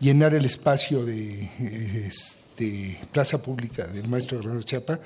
llenar 0.00 0.34
el 0.34 0.44
espacio 0.44 1.04
de 1.04 1.48
este, 2.06 2.98
plaza 3.12 3.40
pública 3.40 3.86
del 3.86 4.08
maestro 4.08 4.40
Guerrero 4.40 4.62
Chapa 4.62 4.98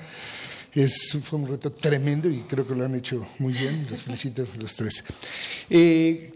es, 0.81 1.17
fue 1.23 1.39
un 1.39 1.47
reto 1.47 1.71
tremendo 1.71 2.29
y 2.29 2.39
creo 2.41 2.67
que 2.67 2.75
lo 2.75 2.85
han 2.85 2.95
hecho 2.95 3.25
muy 3.39 3.53
bien. 3.53 3.85
Los 3.89 4.01
felicito 4.01 4.45
los 4.59 4.75
tres. 4.75 5.03
Eh, 5.69 6.31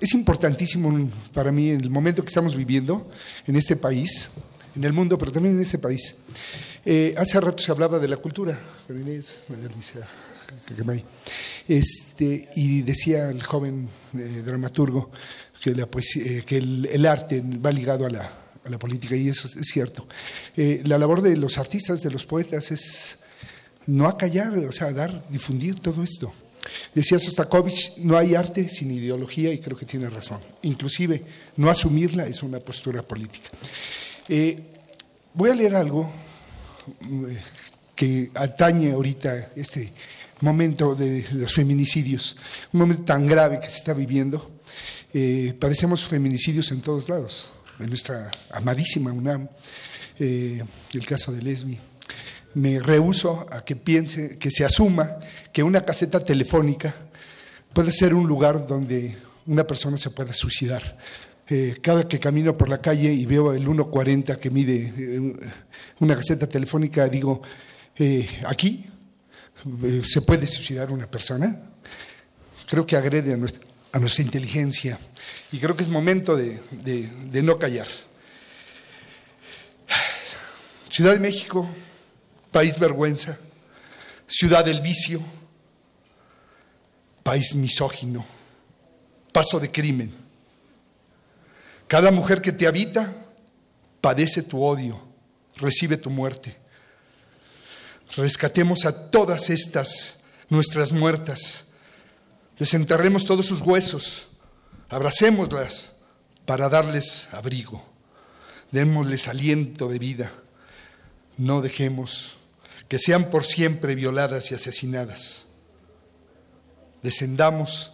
es 0.00 0.14
importantísimo 0.14 1.08
para 1.32 1.52
mí 1.52 1.70
el 1.70 1.88
momento 1.88 2.22
que 2.22 2.28
estamos 2.28 2.54
viviendo 2.54 3.08
en 3.46 3.56
este 3.56 3.76
país, 3.76 4.30
en 4.76 4.84
el 4.84 4.92
mundo, 4.92 5.16
pero 5.16 5.32
también 5.32 5.54
en 5.54 5.62
este 5.62 5.78
país. 5.78 6.16
Eh, 6.84 7.14
hace 7.16 7.40
rato 7.40 7.62
se 7.62 7.70
hablaba 7.70 7.98
de 7.98 8.08
la 8.08 8.16
cultura, 8.16 8.58
este, 11.68 12.48
y 12.56 12.82
decía 12.82 13.30
el 13.30 13.42
joven 13.42 13.88
eh, 14.16 14.42
dramaturgo 14.44 15.10
que, 15.60 15.74
la 15.74 15.86
que 15.86 16.56
el, 16.56 17.06
arte 17.06 17.42
va 17.42 17.70
ligado 17.70 18.06
a 18.06 18.10
la, 18.10 18.32
a 18.64 18.70
la, 18.70 18.78
política, 18.78 19.14
y 19.16 19.28
eso 19.28 19.46
es, 19.46 19.66
cierto. 19.66 20.06
la 20.56 20.98
labor 20.98 21.22
de 21.22 21.36
los 21.36 21.58
artistas, 21.58 22.02
de 22.02 22.10
los 22.10 22.24
poetas, 22.24 22.70
es 22.70 23.18
no 23.86 24.06
acallar, 24.06 24.56
o 24.56 24.72
sea, 24.72 24.92
dar, 24.92 25.28
difundir 25.28 25.80
todo 25.80 26.02
esto. 26.02 26.32
Decía 26.94 27.18
Sostakovich, 27.18 27.96
no 27.98 28.16
hay 28.16 28.34
arte 28.34 28.68
sin 28.68 28.90
ideología 28.90 29.52
y 29.52 29.58
creo 29.58 29.76
que 29.76 29.86
tiene 29.86 30.08
razón. 30.08 30.40
Inclusive, 30.62 31.22
no 31.56 31.70
asumirla 31.70 32.26
es 32.26 32.42
una 32.42 32.58
postura 32.58 33.02
política. 33.02 33.50
Eh, 34.28 34.58
voy 35.34 35.50
a 35.50 35.54
leer 35.54 35.74
algo 35.74 36.10
eh, 37.02 37.40
que 37.94 38.30
atañe 38.34 38.92
ahorita 38.92 39.52
este 39.56 39.92
momento 40.40 40.94
de 40.94 41.26
los 41.32 41.52
feminicidios, 41.52 42.36
un 42.72 42.80
momento 42.80 43.04
tan 43.04 43.26
grave 43.26 43.60
que 43.60 43.68
se 43.68 43.78
está 43.78 43.92
viviendo. 43.94 44.58
Eh, 45.12 45.54
parecemos 45.58 46.04
feminicidios 46.04 46.70
en 46.70 46.80
todos 46.80 47.08
lados, 47.08 47.50
en 47.78 47.88
nuestra 47.88 48.30
amadísima 48.50 49.12
UNAM, 49.12 49.48
el 50.18 51.06
caso 51.06 51.32
de 51.32 51.40
Lesbi, 51.40 51.78
me 52.54 52.78
rehuso 52.80 53.46
a 53.50 53.64
que 53.64 53.76
piense, 53.76 54.36
que 54.36 54.50
se 54.50 54.64
asuma 54.64 55.16
que 55.52 55.62
una 55.62 55.82
caseta 55.82 56.20
telefónica 56.20 56.94
puede 57.72 57.92
ser 57.92 58.14
un 58.14 58.26
lugar 58.26 58.66
donde 58.66 59.16
una 59.46 59.66
persona 59.66 59.96
se 59.96 60.10
pueda 60.10 60.32
suicidar. 60.32 60.96
Eh, 61.48 61.78
cada 61.82 62.06
que 62.06 62.20
camino 62.20 62.56
por 62.56 62.68
la 62.68 62.80
calle 62.80 63.12
y 63.12 63.26
veo 63.26 63.52
el 63.52 63.66
1.40 63.66 64.38
que 64.38 64.50
mide 64.50 64.92
eh, 64.96 65.36
una 65.98 66.14
caseta 66.14 66.46
telefónica, 66.46 67.08
digo, 67.08 67.42
eh, 67.96 68.28
aquí 68.46 68.86
se 70.04 70.22
puede 70.22 70.46
suicidar 70.46 70.90
una 70.90 71.10
persona. 71.10 71.60
Creo 72.66 72.86
que 72.86 72.96
agrede 72.96 73.34
a 73.34 73.36
nuestra, 73.36 73.62
a 73.92 73.98
nuestra 73.98 74.22
inteligencia 74.24 74.98
y 75.52 75.58
creo 75.58 75.76
que 75.76 75.82
es 75.82 75.88
momento 75.88 76.36
de 76.36 77.42
no 77.42 77.58
callar. 77.58 77.88
Ciudad 80.90 81.12
de 81.12 81.20
México, 81.20 81.68
país 82.50 82.78
vergüenza, 82.78 83.38
ciudad 84.26 84.64
del 84.64 84.80
vicio, 84.80 85.20
país 87.22 87.54
misógino, 87.54 88.24
paso 89.32 89.60
de 89.60 89.70
crimen. 89.70 90.12
Cada 91.86 92.10
mujer 92.10 92.40
que 92.40 92.52
te 92.52 92.66
habita 92.66 93.14
padece 94.00 94.42
tu 94.42 94.62
odio, 94.62 95.00
recibe 95.56 95.96
tu 95.96 96.10
muerte. 96.10 96.56
Rescatemos 98.16 98.86
a 98.86 99.10
todas 99.10 99.50
estas 99.50 100.18
nuestras 100.48 100.92
muertas, 100.92 101.64
desenterremos 102.58 103.24
todos 103.24 103.46
sus 103.46 103.60
huesos, 103.60 104.26
abracémoslas 104.88 105.94
para 106.44 106.68
darles 106.68 107.28
abrigo, 107.30 107.84
démosles 108.72 109.28
aliento 109.28 109.88
de 109.88 109.98
vida, 110.00 110.32
no 111.36 111.62
dejemos 111.62 112.36
que 112.88 112.98
sean 112.98 113.30
por 113.30 113.44
siempre 113.44 113.94
violadas 113.94 114.50
y 114.50 114.56
asesinadas. 114.56 115.46
Descendamos 117.02 117.92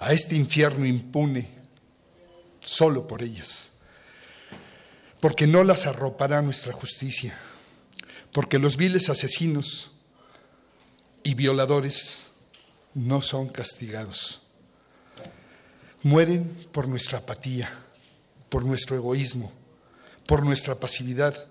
a 0.00 0.12
este 0.12 0.34
infierno 0.34 0.84
impune 0.84 1.48
solo 2.60 3.06
por 3.06 3.22
ellas, 3.22 3.72
porque 5.20 5.46
no 5.46 5.62
las 5.62 5.86
arropará 5.86 6.42
nuestra 6.42 6.72
justicia, 6.72 7.38
porque 8.36 8.58
los 8.58 8.76
viles 8.76 9.08
asesinos 9.08 9.92
y 11.22 11.32
violadores 11.32 12.26
no 12.92 13.22
son 13.22 13.48
castigados. 13.48 14.42
Mueren 16.02 16.54
por 16.70 16.86
nuestra 16.86 17.20
apatía, 17.20 17.70
por 18.50 18.62
nuestro 18.62 18.94
egoísmo, 18.94 19.50
por 20.26 20.44
nuestra 20.44 20.74
pasividad, 20.74 21.50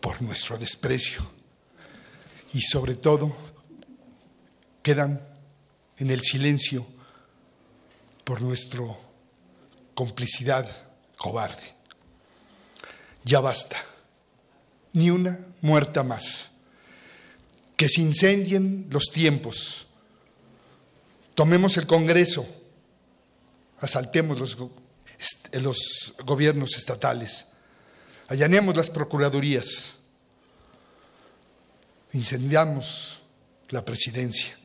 por 0.00 0.22
nuestro 0.22 0.56
desprecio 0.56 1.20
y 2.54 2.62
sobre 2.62 2.94
todo 2.94 3.36
quedan 4.82 5.20
en 5.98 6.10
el 6.10 6.22
silencio 6.22 6.86
por 8.24 8.40
nuestra 8.40 8.84
complicidad 9.92 10.66
cobarde. 11.18 11.74
Ya 13.22 13.40
basta, 13.40 13.91
ni 14.92 15.10
una 15.10 15.38
muerta 15.60 16.02
más. 16.02 16.50
Que 17.76 17.88
se 17.88 18.00
incendien 18.00 18.86
los 18.90 19.04
tiempos. 19.10 19.86
Tomemos 21.34 21.76
el 21.76 21.86
Congreso, 21.86 22.46
asaltemos 23.80 24.38
los, 24.38 24.58
los 25.52 26.14
gobiernos 26.24 26.76
estatales, 26.76 27.46
allanemos 28.28 28.76
las 28.76 28.90
procuradurías, 28.90 29.96
incendiamos 32.12 33.20
la 33.70 33.84
presidencia. 33.84 34.56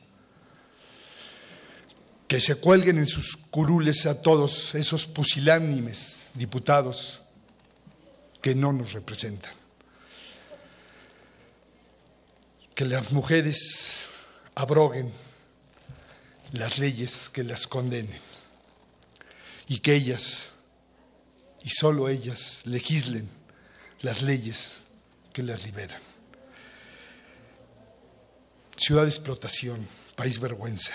Que 2.28 2.40
se 2.40 2.56
cuelguen 2.56 2.98
en 2.98 3.06
sus 3.06 3.38
curules 3.38 4.04
a 4.04 4.20
todos 4.20 4.74
esos 4.74 5.06
pusilánimes 5.06 6.28
diputados 6.34 7.22
que 8.42 8.54
no 8.54 8.72
nos 8.74 8.92
representan. 8.92 9.52
Que 12.78 12.84
las 12.84 13.10
mujeres 13.10 14.06
abroguen 14.54 15.10
las 16.52 16.78
leyes 16.78 17.28
que 17.28 17.42
las 17.42 17.66
condenen 17.66 18.08
y 19.66 19.80
que 19.80 19.96
ellas, 19.96 20.52
y 21.64 21.70
solo 21.70 22.08
ellas, 22.08 22.60
legislen 22.66 23.28
las 24.02 24.22
leyes 24.22 24.84
que 25.32 25.42
las 25.42 25.64
liberan. 25.64 26.00
Ciudad 28.76 29.02
de 29.02 29.08
explotación, 29.08 29.84
país 30.14 30.38
vergüenza. 30.38 30.92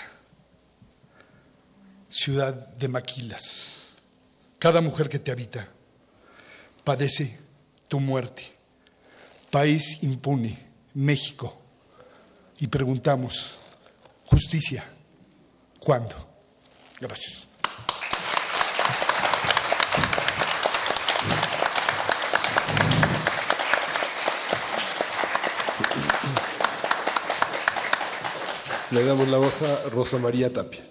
Ciudad 2.08 2.54
de 2.54 2.88
maquilas. 2.88 3.88
Cada 4.58 4.80
mujer 4.80 5.10
que 5.10 5.18
te 5.18 5.30
habita 5.30 5.68
padece 6.82 7.38
tu 7.88 8.00
muerte. 8.00 8.42
País 9.50 10.02
impune, 10.02 10.58
México. 10.94 11.60
Y 12.58 12.66
preguntamos, 12.68 13.58
justicia, 14.26 14.84
¿cuándo? 15.78 16.14
Gracias. 17.00 17.48
Le 28.90 29.04
damos 29.04 29.26
la 29.26 29.38
voz 29.38 29.60
a 29.62 29.88
Rosa 29.90 30.18
María 30.18 30.52
Tapia. 30.52 30.84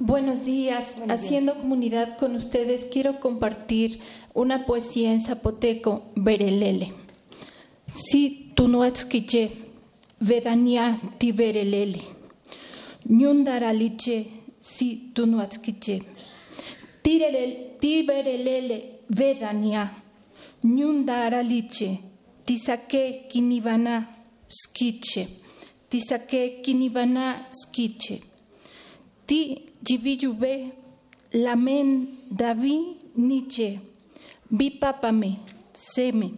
Buenos 0.00 0.44
días. 0.44 0.96
Haciendo 1.08 1.54
comunidad 1.54 2.18
con 2.18 2.34
ustedes, 2.34 2.86
quiero 2.90 3.20
compartir 3.20 4.00
una 4.34 4.66
poesía 4.66 5.12
en 5.12 5.20
zapoteco, 5.20 6.10
Berelele. 6.16 6.92
Si 7.92 8.52
tunuatzquiche, 8.56 9.67
vedania 10.20 10.98
ti 11.18 11.32
berelele. 11.32 12.02
Ñundaraliche, 13.08 14.26
si 14.60 15.10
tunuatzquiche. 15.14 16.02
Ti 17.02 18.02
berelele, 18.02 19.00
vedania. 19.08 19.90
Ñundaraliche, 20.64 21.98
tisake 22.44 23.26
kinivana 23.28 24.06
skiche. 24.48 25.28
Tisake 25.88 26.60
kinivana 26.62 27.46
skiche. 27.50 28.20
Ti 29.26 29.62
jivijuve 29.82 30.72
lamen 31.32 32.06
davi 32.30 32.96
niche. 33.16 33.80
Bipapame 34.50 35.38
seme. 35.72 36.30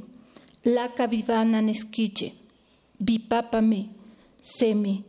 Laka 0.64 1.06
vivana 1.06 1.60
nesquiche. 1.62 2.39
Bipapame 3.00 3.90
seme. 4.40 5.04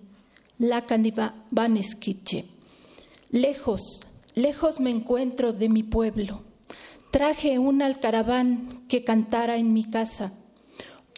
Laka 0.60 0.98
vanesquiche. 1.50 2.46
Lejos, 3.32 3.82
lejos 4.36 4.80
me 4.80 4.90
encuentro 4.90 5.54
de 5.54 5.70
mi 5.70 5.84
pueblo. 5.84 6.42
Traje 7.12 7.60
un 7.60 7.82
alcaraván 7.82 8.84
que 8.88 9.04
cantara 9.04 9.58
en 9.58 9.74
mi 9.74 9.84
casa. 9.84 10.34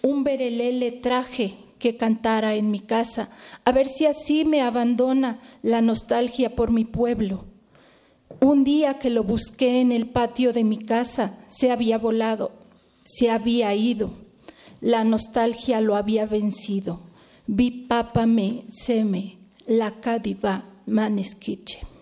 Un 0.01 0.23
berelele 0.23 0.91
traje 0.91 1.57
que 1.79 1.97
cantara 1.97 2.55
en 2.55 2.71
mi 2.71 2.79
casa, 2.79 3.29
a 3.65 3.71
ver 3.73 3.87
si 3.87 4.05
así 4.05 4.45
me 4.45 4.61
abandona 4.61 5.39
la 5.61 5.81
nostalgia 5.81 6.55
por 6.55 6.71
mi 6.71 6.85
pueblo. 6.85 7.45
Un 8.39 8.63
día 8.63 8.99
que 8.99 9.09
lo 9.09 9.23
busqué 9.23 9.81
en 9.81 9.91
el 9.91 10.07
patio 10.07 10.53
de 10.53 10.63
mi 10.63 10.77
casa, 10.77 11.33
se 11.47 11.71
había 11.71 11.97
volado, 11.97 12.51
se 13.03 13.29
había 13.29 13.73
ido. 13.75 14.22
La 14.83 15.05
nostalgia 15.05 15.79
lo 15.79 15.95
había 15.95 16.25
vencido. 16.25 16.99
Vi 17.47 17.71
papa 17.87 18.25
me 18.25 18.65
seme, 18.69 19.37
la 19.65 20.01
cadiva 20.01 20.65
manesquiche. 20.87 21.92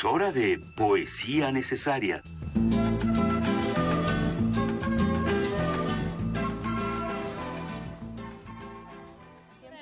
Es 0.00 0.04
hora 0.06 0.32
de 0.32 0.58
poesía 0.78 1.52
necesaria. 1.52 2.22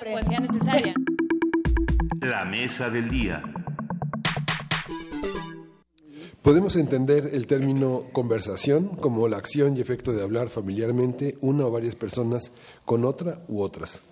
Poesía 0.03 0.39
necesaria. 0.41 0.93
La 2.19 2.43
mesa 2.43 2.89
del 2.89 3.09
día. 3.09 3.41
Podemos 6.41 6.75
entender 6.75 7.29
el 7.31 7.47
término 7.47 8.07
conversación 8.11 8.89
como 8.97 9.29
la 9.29 9.37
acción 9.37 9.77
y 9.77 9.79
efecto 9.79 10.11
de 10.11 10.21
hablar 10.21 10.49
familiarmente 10.49 11.37
una 11.39 11.65
o 11.65 11.71
varias 11.71 11.95
personas 11.95 12.51
con 12.83 13.05
otra 13.05 13.45
u 13.47 13.61
otras. 13.61 14.03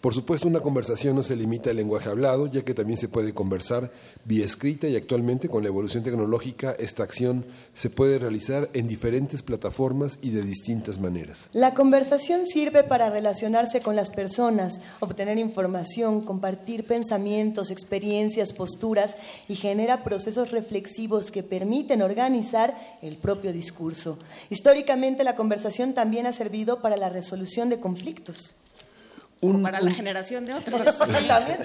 Por 0.00 0.14
supuesto, 0.14 0.48
una 0.48 0.60
conversación 0.60 1.14
no 1.14 1.22
se 1.22 1.36
limita 1.36 1.70
al 1.70 1.76
lenguaje 1.76 2.08
hablado, 2.08 2.48
ya 2.48 2.64
que 2.64 2.74
también 2.74 2.98
se 2.98 3.08
puede 3.08 3.32
conversar 3.32 3.90
vía 4.24 4.44
escrita 4.44 4.88
y 4.88 4.96
actualmente 4.96 5.48
con 5.48 5.62
la 5.62 5.68
evolución 5.68 6.02
tecnológica 6.02 6.74
esta 6.78 7.04
acción 7.04 7.44
se 7.72 7.88
puede 7.88 8.18
realizar 8.18 8.68
en 8.72 8.88
diferentes 8.88 9.42
plataformas 9.42 10.18
y 10.20 10.30
de 10.30 10.42
distintas 10.42 10.98
maneras. 10.98 11.50
La 11.52 11.74
conversación 11.74 12.46
sirve 12.46 12.82
para 12.82 13.10
relacionarse 13.10 13.80
con 13.80 13.94
las 13.94 14.10
personas, 14.10 14.80
obtener 15.00 15.38
información, 15.38 16.22
compartir 16.22 16.84
pensamientos, 16.84 17.70
experiencias, 17.70 18.52
posturas 18.52 19.16
y 19.48 19.54
genera 19.54 20.02
procesos 20.02 20.50
reflexivos 20.50 21.30
que 21.30 21.42
permiten 21.42 22.02
organizar 22.02 22.76
el 23.02 23.16
propio 23.16 23.52
discurso. 23.52 24.18
Históricamente 24.50 25.22
la 25.22 25.36
conversación 25.36 25.94
también 25.94 26.26
ha 26.26 26.32
servido 26.32 26.82
para 26.82 26.96
la 26.96 27.08
resolución 27.08 27.68
de 27.68 27.78
conflictos 27.78 28.56
para 29.62 29.80
la 29.80 29.90
generación 29.90 30.44
de 30.44 30.54
otros. 30.54 30.80
también, 30.98 31.58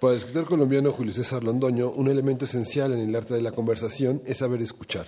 Para 0.00 0.12
el 0.12 0.18
escritor 0.18 0.46
colombiano 0.46 0.92
Julio 0.92 1.12
César 1.12 1.44
Londoño, 1.44 1.90
un 1.90 2.08
elemento 2.08 2.44
esencial 2.44 2.92
en 2.92 3.00
el 3.00 3.14
arte 3.14 3.34
de 3.34 3.42
la 3.42 3.52
conversación 3.52 4.20
es 4.26 4.38
saber 4.38 4.60
escuchar, 4.60 5.06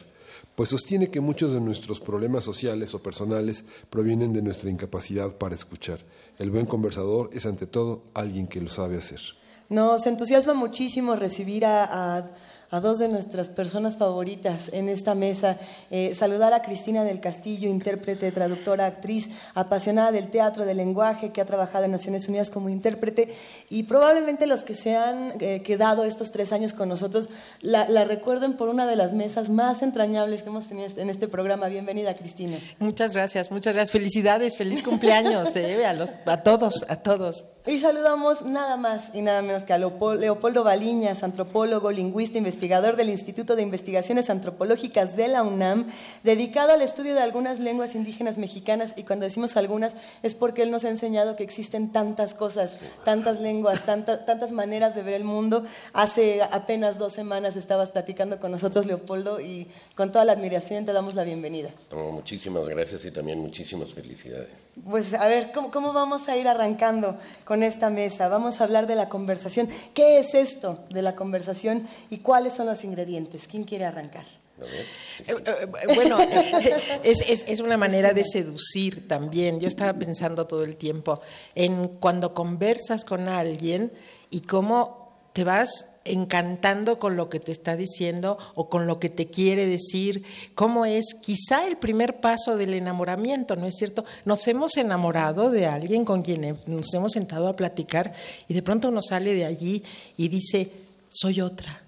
pues 0.55 0.70
sostiene 0.70 1.10
que 1.10 1.20
muchos 1.20 1.52
de 1.52 1.60
nuestros 1.60 2.01
problemas 2.01 2.44
sociales 2.44 2.94
o 2.94 3.02
personales 3.02 3.64
provienen 3.90 4.32
de 4.32 4.43
nuestra 4.43 4.70
incapacidad 4.70 5.36
para 5.36 5.55
escuchar. 5.55 5.98
El 6.39 6.51
buen 6.51 6.66
conversador 6.66 7.30
es 7.32 7.44
ante 7.47 7.66
todo 7.66 8.02
alguien 8.14 8.47
que 8.47 8.60
lo 8.60 8.68
sabe 8.68 8.97
hacer. 8.97 9.20
Nos 9.68 10.06
entusiasma 10.06 10.55
muchísimo 10.55 11.16
recibir 11.16 11.66
a 11.66 11.85
a 11.85 12.28
dos 12.70 12.99
de 12.99 13.09
nuestras 13.09 13.49
personas 13.49 13.97
favoritas 13.97 14.70
en 14.73 14.90
esta 14.90 15.15
mesa. 15.15 15.57
Eh, 15.90 16.15
saludar 16.15 16.53
a 16.53 16.61
Cristina 16.61 17.03
del 17.03 17.20
Castillo, 17.20 17.69
intérprete, 17.69 18.31
traductora, 18.31 18.85
actriz, 18.85 19.31
apasionada 19.55 20.12
del 20.12 20.28
teatro, 20.28 20.66
del 20.66 20.77
lenguaje, 20.77 21.32
que 21.32 21.40
ha 21.40 21.47
trabajado 21.47 21.86
en 21.86 21.93
Naciones 21.93 22.28
Unidas 22.28 22.51
como 22.51 22.69
intérprete. 22.69 23.35
Y 23.70 23.85
probablemente 23.85 24.47
los 24.47 24.65
que 24.65 24.74
se 24.74 24.97
han 24.97 25.32
eh, 25.40 25.62
quedado 25.62 26.05
estos 26.05 26.31
tres 26.31 26.53
años 26.53 26.74
con 26.74 26.90
nosotros 26.90 27.31
la, 27.62 27.86
recuerden 28.05 28.55
por 28.55 28.69
una 28.69 28.86
de 28.86 28.97
las 28.97 29.15
mesas 29.15 29.49
más 29.49 29.82
entrañables 29.82 30.43
que 30.43 30.51
hemos 30.51 30.69
tenido 30.69 30.89
en 30.99 31.09
este 31.09 31.27
programa. 31.27 31.69
Bienvenida, 31.69 32.15
Cristina. 32.15 32.59
Muchas 32.78 33.15
gracias, 33.15 33.51
muchas 33.51 33.74
gracias. 33.74 33.93
Felicidades, 33.93 34.57
feliz 34.59 34.82
cumpleaños 34.82 35.57
eh, 35.57 35.86
a, 35.86 35.95
los, 35.95 36.12
a 36.27 36.43
todos, 36.43 36.85
a 36.89 36.97
todos. 36.97 37.47
Y 37.66 37.78
saludamos 37.81 38.45
nada 38.45 38.77
más 38.77 39.11
y 39.12 39.23
nada 39.23 39.43
menos 39.43 39.65
que 39.65 39.74
a 39.74 39.78
Leopoldo 39.78 40.65
Baliñas, 40.65 41.23
antropólogo, 41.23 41.90
lingüista, 41.90 42.39
investigador 42.39 42.57
del 42.59 43.10
Instituto 43.10 43.56
de 43.56 43.62
Investigaciones 43.62 44.30
Antropológicas 44.30 45.16
de 45.16 45.28
la 45.28 45.43
UNAM, 45.43 45.86
dedicado 46.24 46.72
al 46.72 46.82
estudio 46.82 47.14
de 47.14 47.20
algunas 47.20 47.60
lenguas 47.60 47.94
indígenas 47.94 48.39
mexicanas. 48.39 48.94
Y 48.97 49.05
cuando 49.05 49.24
decimos 49.24 49.56
algunas 49.56 49.93
es 50.22 50.35
porque 50.35 50.62
él 50.62 50.70
nos 50.70 50.85
ha 50.85 50.90
enseñado 50.90 51.36
que 51.36 51.44
existen 51.44 51.93
tantas 51.93 52.35
cosas, 52.35 52.80
tantas 53.05 53.40
lenguas, 53.40 53.85
tantas 53.85 54.52
maneras 54.52 54.94
de 54.94 55.02
ver 55.02 55.14
el 55.14 55.24
mundo. 55.24 55.64
Hace 55.93 56.43
apenas 56.43 56.98
dos 56.98 57.12
semanas 57.12 57.56
estabas 57.56 57.90
platicando 57.90 58.39
con 58.40 58.51
nosotros, 58.51 58.86
Leopoldo, 58.86 59.40
y 59.40 59.68
con 59.94 60.12
toda 60.12 60.24
la 60.24 60.32
admiración 60.32 60.85
te 60.85 60.93
damos 60.93 61.14
la 61.14 61.24
bienvenida. 61.24 61.70
muchísimas 61.93 62.68
gracias 62.68 63.05
y 63.05 63.10
también 63.10 63.39
muchísimas 63.39 63.94
felicidades. 63.94 64.68
Pues 64.89 65.14
a 65.14 65.26
ver, 65.28 65.52
¿cómo, 65.52 65.70
cómo 65.70 65.93
vamos 65.93 66.28
a 66.28 66.36
ir 66.36 66.48
arrancando 66.48 67.16
con 67.44 67.62
esta 67.62 67.90
mesa. 67.90 68.28
Vamos 68.28 68.60
a 68.60 68.64
hablar 68.64 68.86
de 68.86 68.94
la 68.94 69.09
conversación. 69.09 69.68
¿Qué 69.94 70.18
es 70.18 70.35
esto 70.35 70.78
de 70.90 71.02
la 71.02 71.14
conversación 71.14 71.86
y 72.10 72.18
cuáles 72.48 72.56
son 72.56 72.66
los 72.66 72.84
ingredientes? 72.84 73.46
¿Quién 73.46 73.64
quiere 73.64 73.84
arrancar? 73.84 74.24
Eh, 74.64 74.84
eh, 75.26 75.68
bueno, 75.94 76.18
es, 77.04 77.44
es, 77.46 77.60
una 77.60 77.76
manera 77.76 78.12
de 78.12 78.24
seducir 78.24 79.06
también. 79.06 79.60
Yo 79.60 79.68
estaba 79.68 79.92
pensando 79.92 80.46
todo 80.46 80.64
el 80.64 80.76
tiempo 80.76 81.20
en 81.54 81.88
cuando 81.88 82.32
conversas 82.32 83.04
con 83.04 83.28
alguien 83.28 83.92
y 84.30 84.40
cómo 84.40 85.12
te 85.34 85.44
vas 85.44 86.00
encantando 86.04 86.98
con 86.98 87.16
lo 87.16 87.28
que 87.28 87.38
te 87.38 87.52
está 87.52 87.76
diciendo 87.76 88.38
o 88.54 88.70
con 88.70 88.86
lo 88.86 88.98
que 88.98 89.10
te 89.10 89.26
quiere 89.26 89.66
decir, 89.66 90.24
cómo 90.54 90.86
es 90.86 91.14
quizá 91.22 91.66
el 91.66 91.76
primer 91.76 92.18
paso 92.18 92.56
del 92.56 92.72
enamoramiento, 92.72 93.56
¿no 93.56 93.66
es 93.66 93.76
cierto? 93.76 94.04
Nos 94.24 94.48
hemos 94.48 94.76
enamorado 94.78 95.50
de 95.50 95.66
alguien 95.66 96.04
con 96.06 96.22
quien 96.22 96.58
nos 96.66 96.94
hemos 96.94 97.12
sentado 97.12 97.46
a 97.46 97.56
platicar 97.56 98.14
y 98.48 98.54
de 98.54 98.62
pronto 98.62 98.88
uno 98.88 99.02
sale 99.02 99.34
de 99.34 99.44
allí 99.44 99.82
y 100.16 100.28
dice, 100.28 100.72
soy 101.10 101.42
otra 101.42 101.82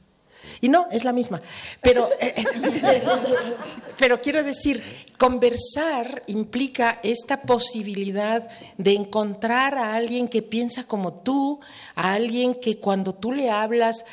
y 0.60 0.68
no, 0.68 0.88
es 0.90 1.04
la 1.04 1.12
misma. 1.12 1.40
Pero, 1.80 2.08
eh, 2.20 2.34
eh, 2.36 3.02
pero 3.98 4.20
quiero 4.20 4.42
decir, 4.42 4.82
conversar 5.18 6.22
implica 6.26 7.00
esta 7.02 7.42
posibilidad 7.42 8.48
de 8.78 8.92
encontrar 8.92 9.76
a 9.76 9.94
alguien 9.94 10.28
que 10.28 10.42
piensa 10.42 10.84
como 10.84 11.12
tú, 11.12 11.60
a 11.94 12.14
alguien 12.14 12.54
que 12.54 12.78
cuando 12.78 13.14
tú 13.14 13.32
le 13.32 13.50
hablas 13.50 14.04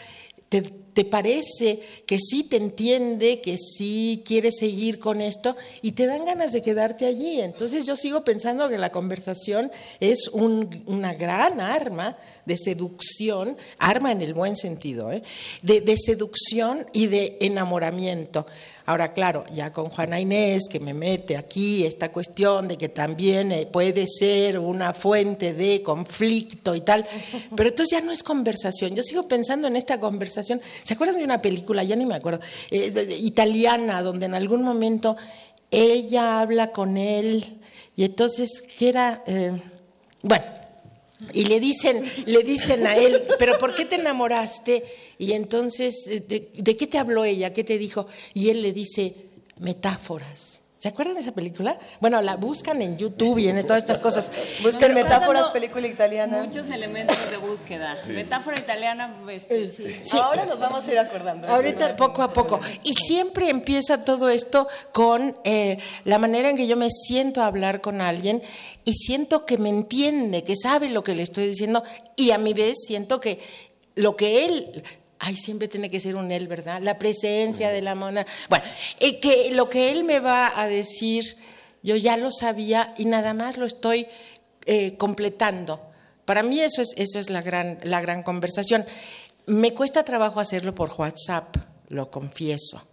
te 0.49 0.61
te 0.97 1.05
parece 1.05 1.79
que 2.07 2.17
sí 2.17 2.45
te 2.45 2.57
entiende, 2.57 3.39
que 3.39 3.59
sí 3.59 4.23
quiere 4.25 4.51
seguir 4.51 4.97
con 4.97 5.21
esto 5.21 5.55
y 5.83 5.91
te 5.91 6.07
dan 6.07 6.25
ganas 6.25 6.53
de 6.53 6.63
quedarte 6.63 7.05
allí. 7.05 7.39
Entonces 7.39 7.85
yo 7.85 7.95
sigo 7.95 8.23
pensando 8.23 8.67
que 8.67 8.79
la 8.79 8.91
conversación 8.91 9.71
es 9.99 10.27
una 10.33 11.13
gran 11.13 11.61
arma 11.61 12.17
de 12.47 12.57
seducción, 12.57 13.57
arma 13.77 14.11
en 14.11 14.23
el 14.23 14.33
buen 14.33 14.55
sentido, 14.55 15.11
¿eh? 15.11 15.21
de 15.61 15.97
seducción 15.97 16.87
y 16.93 17.05
de 17.05 17.37
enamoramiento. 17.41 18.47
Ahora, 18.87 19.11
claro, 19.11 19.43
ya 19.53 19.73
con 19.73 19.89
Juana 19.89 20.17
Inés, 20.17 20.69
que 20.69 20.79
me 20.79 20.93
mete 20.93 21.35
aquí 21.35 21.85
esta 21.85 22.09
cuestión 22.09 22.69
de 22.69 22.77
que 22.77 22.87
también 22.87 23.51
eh, 23.51 23.65
puede 23.65 24.07
ser 24.07 24.57
una 24.57 24.93
fuente 24.93 25.53
de 25.53 25.83
conflicto 25.83 26.73
y 26.73 26.79
tal, 26.81 27.05
pero 27.55 27.67
entonces 27.67 27.99
ya 27.99 28.03
no 28.03 28.13
es 28.13 28.23
conversación. 28.23 28.95
Yo 28.95 29.03
sigo 29.03 29.27
pensando 29.27 29.67
en 29.67 29.75
esta 29.75 29.99
conversación. 29.99 30.61
¿Se 30.83 30.93
acuerdan 30.93 31.17
de 31.17 31.25
una 31.25 31.41
película? 31.41 31.83
Ya 31.83 31.97
ni 31.97 32.05
me 32.05 32.15
acuerdo, 32.15 32.39
eh, 32.71 33.17
italiana, 33.19 34.01
donde 34.01 34.27
en 34.27 34.35
algún 34.35 34.63
momento 34.63 35.17
ella 35.69 36.39
habla 36.39 36.71
con 36.71 36.95
él 36.95 37.59
y 37.97 38.05
entonces, 38.05 38.63
¿qué 38.79 38.87
era? 38.87 39.21
Eh, 39.27 39.59
bueno, 40.21 40.45
y 41.33 41.45
le 41.45 41.59
dicen, 41.59 42.03
le 42.25 42.43
dicen 42.43 42.85
a 42.85 42.95
él, 42.95 43.23
pero 43.39 43.57
¿por 43.57 43.73
qué 43.73 43.85
te 43.85 43.95
enamoraste? 43.95 44.83
Y 45.17 45.33
entonces, 45.33 46.05
¿de, 46.27 46.77
qué 46.77 46.87
te 46.87 46.99
habló 46.99 47.25
ella? 47.25 47.53
¿Qué 47.53 47.63
te 47.63 47.77
dijo? 47.77 48.07
Y 48.33 48.49
él 48.49 48.61
le 48.61 48.71
dice, 48.71 49.15
metáforas. 49.59 50.61
¿Se 50.77 50.89
acuerdan 50.89 51.15
de 51.15 51.21
esa 51.21 51.31
película? 51.31 51.79
Bueno, 51.99 52.21
la 52.21 52.35
buscan 52.35 52.83
en 52.83 52.97
YouTube 52.97 53.39
y 53.39 53.47
en 53.47 53.59
todas 53.65 53.79
estas 53.79 53.97
cosas. 53.97 54.31
Buscan 54.61 54.93
metáforas, 54.93 55.49
película 55.49 55.87
italiana. 55.87 56.43
Muchos 56.43 56.69
elementos 56.69 57.17
de 57.31 57.37
búsqueda. 57.37 57.97
Metáfora 58.09 58.59
italiana, 58.59 59.19
pues, 59.23 59.43
sí. 59.75 60.17
Ahora 60.19 60.45
nos 60.45 60.59
vamos 60.59 60.87
a 60.87 60.91
ir 60.91 60.99
acordando. 60.99 61.47
Ahorita, 61.47 61.95
poco 61.95 62.21
a 62.21 62.31
poco. 62.31 62.59
Y 62.83 62.93
siempre 62.93 63.49
empieza 63.49 64.05
todo 64.05 64.29
esto 64.29 64.67
con 64.91 65.35
eh, 65.43 65.79
la 66.05 66.19
manera 66.19 66.49
en 66.49 66.55
que 66.55 66.67
yo 66.67 66.77
me 66.77 66.91
siento 66.91 67.41
a 67.41 67.47
hablar 67.47 67.81
con 67.81 67.99
alguien 67.99 68.43
y 68.85 68.93
siento 68.93 69.47
que 69.47 69.57
me 69.57 69.69
entiende, 69.69 70.43
que 70.43 70.55
sabe 70.55 70.91
lo 70.91 71.03
que 71.03 71.15
le 71.15 71.23
estoy 71.23 71.47
diciendo 71.47 71.83
y 72.15 72.31
a 72.31 72.37
mi 72.37 72.53
vez 72.53 72.75
siento 72.85 73.19
que 73.19 73.39
lo 73.95 74.15
que 74.15 74.45
él 74.45 74.83
ay, 75.19 75.37
siempre 75.37 75.67
tiene 75.67 75.89
que 75.89 75.99
ser 75.99 76.15
un 76.15 76.31
él, 76.31 76.47
¿verdad? 76.47 76.81
La 76.81 76.97
presencia 76.97 77.69
de 77.69 77.81
la 77.81 77.95
mona. 77.95 78.25
Bueno, 78.49 78.65
y 78.99 79.19
que 79.19 79.51
lo 79.51 79.69
que 79.69 79.91
él 79.91 80.03
me 80.03 80.19
va 80.19 80.59
a 80.59 80.67
decir, 80.67 81.37
yo 81.83 81.95
ya 81.95 82.17
lo 82.17 82.31
sabía 82.31 82.93
y 82.97 83.05
nada 83.05 83.33
más 83.33 83.57
lo 83.57 83.65
estoy 83.65 84.07
eh, 84.65 84.97
completando. 84.97 85.81
Para 86.25 86.43
mí 86.43 86.59
eso 86.59 86.81
es, 86.81 86.93
eso 86.97 87.19
es 87.19 87.29
la, 87.29 87.41
gran, 87.41 87.79
la 87.83 88.01
gran 88.01 88.23
conversación. 88.23 88.85
Me 89.45 89.73
cuesta 89.73 90.03
trabajo 90.03 90.39
hacerlo 90.39 90.75
por 90.75 90.93
WhatsApp, 90.97 91.55
lo 91.87 92.11
confieso. 92.11 92.83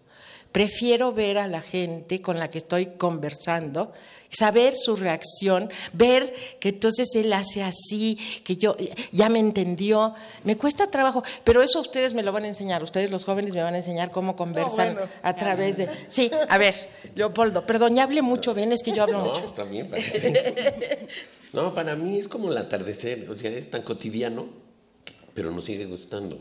Prefiero 0.55 1.13
ver 1.13 1.39
a 1.39 1.49
la 1.49 1.61
gente 1.61 2.23
con 2.23 2.39
la 2.39 2.49
que 2.49 2.59
estoy 2.59 2.87
conversando, 2.97 3.93
saber 4.31 4.75
su 4.77 4.95
reacción, 4.95 5.69
ver 5.93 6.33
que 6.61 6.69
entonces 6.69 7.09
él 7.17 7.33
hace 7.33 7.65
así, 7.65 8.17
que 8.45 8.57
yo 8.57 8.77
ya 9.11 9.29
me 9.29 9.41
entendió. 9.41 10.15
Me 10.45 10.57
cuesta 10.57 10.89
trabajo, 10.89 11.25
pero 11.43 11.61
eso 11.61 11.81
ustedes 11.81 12.15
me 12.15 12.23
lo 12.23 12.31
van 12.31 12.45
a 12.45 12.47
enseñar. 12.47 12.85
Ustedes 12.85 13.11
los 13.11 13.25
jóvenes 13.25 13.53
me 13.53 13.65
van 13.65 13.75
a 13.75 13.79
enseñar 13.79 14.13
cómo 14.13 14.37
conversan 14.37 14.97
a 15.25 15.35
través 15.35 15.77
de... 15.77 15.89
Sí, 16.09 16.31
a 16.49 16.57
ver, 16.57 16.77
Leopoldo, 17.17 17.67
perdón, 17.67 17.97
ya 17.97 18.05
hablé 18.05 18.23
mucho, 18.23 18.55
ven, 18.55 18.71
es 18.71 18.85
que 18.85 18.93
yo 18.93 19.03
hablo 19.03 19.19
no, 19.19 19.25
mucho. 19.25 19.67
Bien, 19.67 19.91
No, 21.53 21.75
para 21.75 21.97
mí 21.97 22.17
es 22.17 22.29
como 22.29 22.53
el 22.53 22.59
atardecer, 22.59 23.29
o 23.29 23.35
sea, 23.35 23.51
es 23.51 23.73
tan 23.73 23.83
cotidiano, 23.83 24.47
pero 25.35 25.51
nos 25.51 25.65
sigue 25.65 25.87
gustando, 25.87 26.39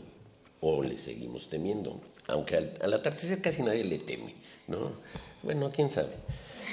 o 0.60 0.84
le 0.84 0.98
seguimos 0.98 1.48
temiendo 1.48 2.00
aunque 2.28 2.56
al, 2.56 2.92
atardecer 2.92 3.40
casi 3.40 3.62
nadie 3.62 3.84
le 3.84 3.98
teme, 3.98 4.34
¿no? 4.68 4.92
Bueno, 5.42 5.70
quién 5.74 5.90
sabe. 5.90 6.12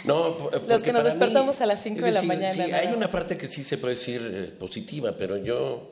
No, 0.05 0.49
Los 0.67 0.83
que 0.83 0.93
nos 0.93 1.03
despertamos 1.03 1.59
a 1.61 1.65
las 1.65 1.83
5 1.83 2.01
de 2.01 2.11
la 2.11 2.21
mañana. 2.21 2.53
Sí, 2.53 2.61
hay 2.61 2.93
una 2.93 3.11
parte 3.11 3.35
que 3.35 3.47
sí 3.47 3.63
se 3.63 3.77
puede 3.77 3.95
decir 3.95 4.21
eh, 4.23 4.47
positiva, 4.57 5.15
pero 5.17 5.37
yo, 5.37 5.91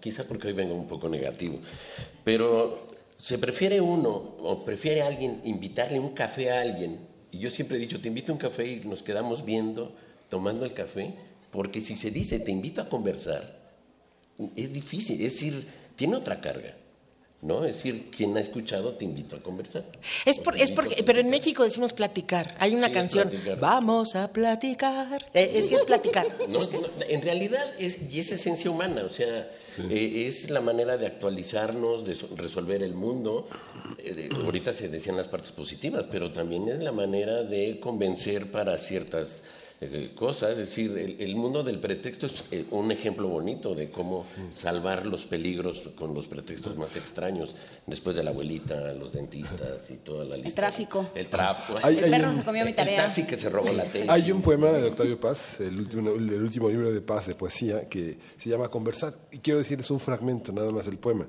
quizá 0.00 0.24
porque 0.24 0.48
hoy 0.48 0.54
vengo 0.54 0.74
un 0.74 0.88
poco 0.88 1.08
negativo, 1.08 1.58
pero 2.24 2.88
se 3.18 3.38
prefiere 3.38 3.80
uno 3.80 4.10
o 4.10 4.64
prefiere 4.64 5.02
alguien 5.02 5.42
invitarle 5.44 5.98
un 5.98 6.14
café 6.14 6.50
a 6.50 6.60
alguien, 6.62 6.98
y 7.30 7.38
yo 7.38 7.50
siempre 7.50 7.76
he 7.76 7.80
dicho, 7.80 8.00
te 8.00 8.08
invito 8.08 8.32
a 8.32 8.34
un 8.34 8.38
café 8.38 8.66
y 8.66 8.80
nos 8.80 9.02
quedamos 9.02 9.44
viendo, 9.44 9.94
tomando 10.28 10.64
el 10.64 10.72
café, 10.72 11.14
Porque 11.50 11.80
si 11.80 11.96
se 11.96 12.10
dice 12.10 12.38
te 12.40 12.50
invito 12.50 12.80
a 12.80 12.88
conversar, 12.88 13.56
es 14.56 14.72
difícil, 14.72 15.16
es 15.22 15.34
decir, 15.34 15.66
tiene 15.96 16.16
otra 16.16 16.40
carga. 16.40 16.74
¿No? 17.46 17.64
Es 17.64 17.76
decir, 17.76 18.10
quien 18.10 18.36
ha 18.36 18.40
escuchado 18.40 18.94
te 18.94 19.04
invito 19.04 19.36
a 19.36 19.40
conversar. 19.40 19.84
Es, 20.24 20.38
por, 20.38 20.56
es 20.56 20.70
porque, 20.70 21.02
pero 21.04 21.20
en 21.20 21.30
México 21.30 21.62
decimos 21.62 21.92
platicar. 21.92 22.56
Hay 22.58 22.74
una 22.74 22.90
canción, 22.90 23.30
vamos 23.60 24.16
a 24.16 24.32
platicar. 24.32 25.24
Eh, 25.32 25.52
es 25.54 25.68
que 25.68 25.76
es 25.76 25.82
platicar. 25.82 26.26
en 27.08 27.22
realidad 27.22 27.64
es, 27.78 27.98
y 28.10 28.18
es 28.18 28.32
esencia 28.32 28.70
humana, 28.70 29.02
o 29.04 29.08
sea, 29.08 29.50
eh, 29.90 30.24
es 30.26 30.50
la 30.50 30.60
manera 30.60 30.96
de 30.96 31.06
actualizarnos, 31.06 32.04
de 32.04 32.16
resolver 32.36 32.82
el 32.82 32.94
mundo. 32.94 33.48
Eh, 33.98 34.28
ahorita 34.34 34.72
se 34.72 34.88
decían 34.88 35.16
las 35.16 35.28
partes 35.28 35.52
positivas, 35.52 36.06
pero 36.10 36.32
también 36.32 36.68
es 36.68 36.80
la 36.80 36.92
manera 36.92 37.42
de 37.42 37.78
convencer 37.80 38.50
para 38.50 38.76
ciertas 38.78 39.42
eh, 39.78 40.10
cosas, 40.16 40.52
es 40.52 40.58
decir, 40.58 41.16
el, 41.18 41.36
mundo 41.36 41.62
del 41.62 41.78
pretexto 41.78 42.26
es 42.26 42.44
eh, 42.50 42.64
un 42.70 42.90
ejemplo 42.90 43.28
bonito 43.28 43.74
de 43.74 43.90
cómo 43.90 44.24
salvar 44.50 45.04
los 45.04 45.26
peligros 45.26 45.90
con 45.94 46.14
los 46.14 46.26
pretextos 46.26 46.78
más 46.78 46.96
extraños, 46.96 47.54
después 47.86 48.16
de 48.16 48.24
la 48.24 48.30
abuelita, 48.30 48.94
los 48.94 49.12
dentistas 49.12 49.90
y 49.90 49.96
toda 49.96 50.24
la 50.24 50.36
lista. 50.36 50.48
El 50.48 50.54
tráfico. 50.54 51.10
El 51.14 51.28
tráfico. 51.28 51.78
el 51.86 52.10
perro 52.10 52.32
se 52.32 52.42
comió 52.42 52.64
mi 52.64 52.72
tarea. 52.72 52.94
El 52.94 53.02
taxi 53.02 53.24
que 53.24 53.36
se 53.36 53.50
robó 53.50 53.70
la 53.72 53.84
tele. 53.84 54.06
Hay 54.08 54.32
un 54.32 54.40
poema 54.40 54.70
de 54.70 54.88
Octavio 54.88 55.20
Paz, 55.20 55.60
el 55.60 55.78
último, 55.78 56.10
el 56.10 56.42
último 56.42 56.70
libro 56.70 56.90
de 56.90 57.00
Paz 57.02 57.26
de 57.26 57.34
poesía, 57.34 57.86
que 57.86 58.16
se 58.38 58.48
llama 58.48 58.68
Conversar, 58.68 59.14
y 59.30 59.38
quiero 59.38 59.58
decir, 59.58 59.80
es 59.80 59.90
un 59.90 60.00
fragmento 60.00 60.52
nada 60.52 60.72
más 60.72 60.86
del 60.86 60.96
poema. 60.96 61.26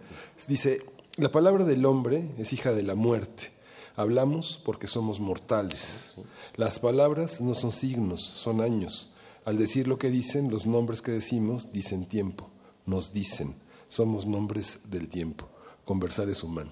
Dice, 0.48 0.86
la 1.18 1.32
palabra 1.32 1.66
del 1.66 1.86
hombre 1.86 2.30
es 2.38 2.54
hija 2.54 2.74
de 2.74 2.84
la 2.84 2.96
muerte. 2.96 3.52
Hablamos 3.98 4.62
porque 4.64 4.88
somos 4.88 5.20
mortales. 5.20 6.18
Las 6.58 6.80
palabras 6.80 7.40
no 7.40 7.54
son 7.54 7.72
signos, 7.72 8.22
son 8.22 8.62
años. 8.62 9.12
Al 9.46 9.60
decir 9.60 9.88
lo 9.88 10.00
que 10.00 10.10
dicen, 10.10 10.50
los 10.50 10.66
nombres 10.66 11.04
que 11.04 11.12
decimos 11.12 11.72
dicen 11.72 12.08
tiempo, 12.08 12.50
nos 12.88 13.14
dicen. 13.14 13.56
Somos 13.88 14.26
nombres 14.26 14.80
del 14.90 15.08
tiempo. 15.08 15.48
Conversar 15.86 16.28
es 16.30 16.44
humano. 16.44 16.72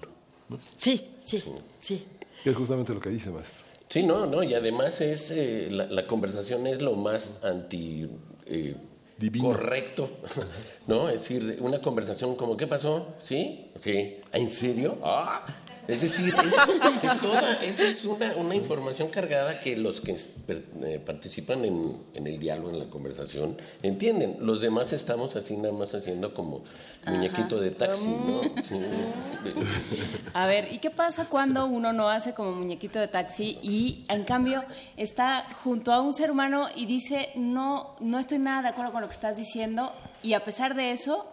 Sí, 0.74 1.14
sí, 1.24 1.40
sí. 1.78 2.04
Es 2.44 2.54
justamente 2.56 2.92
lo 2.92 3.00
que 3.00 3.10
dice, 3.10 3.30
maestro. 3.30 3.62
Sí, 3.88 4.04
no, 4.04 4.26
no, 4.26 4.42
y 4.42 4.54
además 4.54 5.00
es 5.00 5.30
eh, 5.30 5.68
la, 5.70 6.06
conversación 6.08 6.66
es 6.66 6.82
lo 6.82 6.96
más 6.96 7.34
anti 7.44 8.10
eh, 8.44 8.74
correcto, 9.40 10.10
¿no? 10.88 11.08
Es 11.08 11.20
decir, 11.20 11.58
una 11.60 11.80
conversación 11.80 12.34
como 12.34 12.56
¿qué 12.56 12.66
pasó? 12.66 13.14
¿Sí? 13.22 13.70
Sí. 13.80 14.16
¿En 14.32 14.50
serio? 14.50 14.98
Ah, 15.04 15.46
es 15.88 16.00
decir, 16.00 16.34
es, 16.34 17.20
toda, 17.20 17.54
esa 17.62 17.88
es 17.88 18.04
una, 18.04 18.34
una, 18.36 18.54
información 18.54 19.08
cargada 19.08 19.60
que 19.60 19.76
los 19.76 20.00
que 20.00 20.16
eh, 20.48 21.00
participan 21.04 21.64
en, 21.64 21.96
en, 22.14 22.26
el 22.26 22.38
diálogo, 22.38 22.70
en 22.70 22.78
la 22.80 22.86
conversación, 22.86 23.56
entienden. 23.82 24.36
Los 24.40 24.60
demás 24.60 24.92
estamos 24.92 25.36
así 25.36 25.56
nada 25.56 25.72
más 25.72 25.94
haciendo 25.94 26.34
como 26.34 26.64
muñequito 27.06 27.60
de 27.60 27.70
taxi, 27.70 28.08
¿no? 28.08 28.40
A 30.34 30.46
ver, 30.46 30.72
¿y 30.72 30.78
qué 30.78 30.90
pasa 30.90 31.26
cuando 31.26 31.66
uno 31.66 31.92
no 31.92 32.08
hace 32.08 32.34
como 32.34 32.52
muñequito 32.52 32.98
de 32.98 33.08
taxi 33.08 33.58
y 33.62 34.04
en 34.08 34.24
cambio 34.24 34.64
está 34.96 35.46
junto 35.62 35.92
a 35.92 36.00
un 36.00 36.12
ser 36.14 36.30
humano 36.30 36.66
y 36.74 36.86
dice, 36.86 37.30
no, 37.36 37.96
no 38.00 38.18
estoy 38.18 38.38
nada 38.38 38.62
de 38.62 38.68
acuerdo 38.68 38.92
con 38.92 39.02
lo 39.02 39.08
que 39.08 39.14
estás 39.14 39.36
diciendo 39.36 39.92
y 40.22 40.32
a 40.32 40.42
pesar 40.42 40.74
de 40.74 40.92
eso 40.92 41.26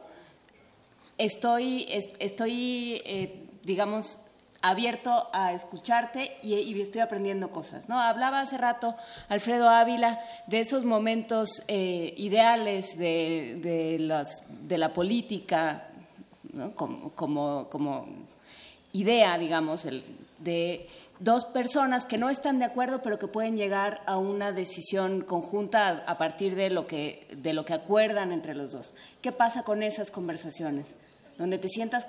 estoy, 1.17 1.88
estoy 2.19 3.01
eh, 3.05 3.39
digamos, 3.63 4.19
abierto 4.64 5.30
a 5.34 5.52
escucharte 5.52 6.38
y, 6.41 6.81
estoy 6.81 7.02
aprendiendo 7.02 7.52
cosas. 7.52 7.90
¿no? 7.90 7.99
Hablaba 7.99 8.40
hace 8.40 8.57
rato 8.57 8.95
Alfredo 9.27 9.69
Ávila 9.69 10.22
de 10.48 10.61
esos 10.61 10.85
momentos 10.85 11.61
eh, 11.68 12.14
ideales 12.18 12.98
de, 12.98 13.99
de, 14.49 14.77
la 14.77 14.94
política 14.94 15.90
como, 16.76 17.11
como, 17.69 18.07
idea, 18.94 19.38
digamos, 19.38 19.85
de 20.40 20.88
dos 21.19 21.44
personas 21.45 22.06
que 22.06 22.18
no 22.18 22.30
están 22.30 22.60
de 22.60 22.65
acuerdo, 22.65 23.02
pero 23.02 23.19
que 23.19 23.27
pueden 23.27 23.57
llegar 23.57 24.02
a 24.06 24.18
una 24.18 24.53
decisión 24.53 25.22
conjunta 25.22 26.03
a, 26.07 26.18
partir 26.18 26.56
de 26.56 26.69
lo, 26.69 26.88
que, 26.88 27.27
de 27.35 27.53
lo 27.53 27.65
que 27.65 27.73
acuerdan 27.73 28.31
entre 28.31 28.56
los 28.56 28.72
dos. 28.72 28.94
¿Qué 29.22 29.34
pasa 29.34 29.64
con 29.64 29.84
esas 29.84 30.10
conversaciones? 30.10 30.95
Donde 31.38 31.57
te 31.57 31.68
sientas, 31.68 32.07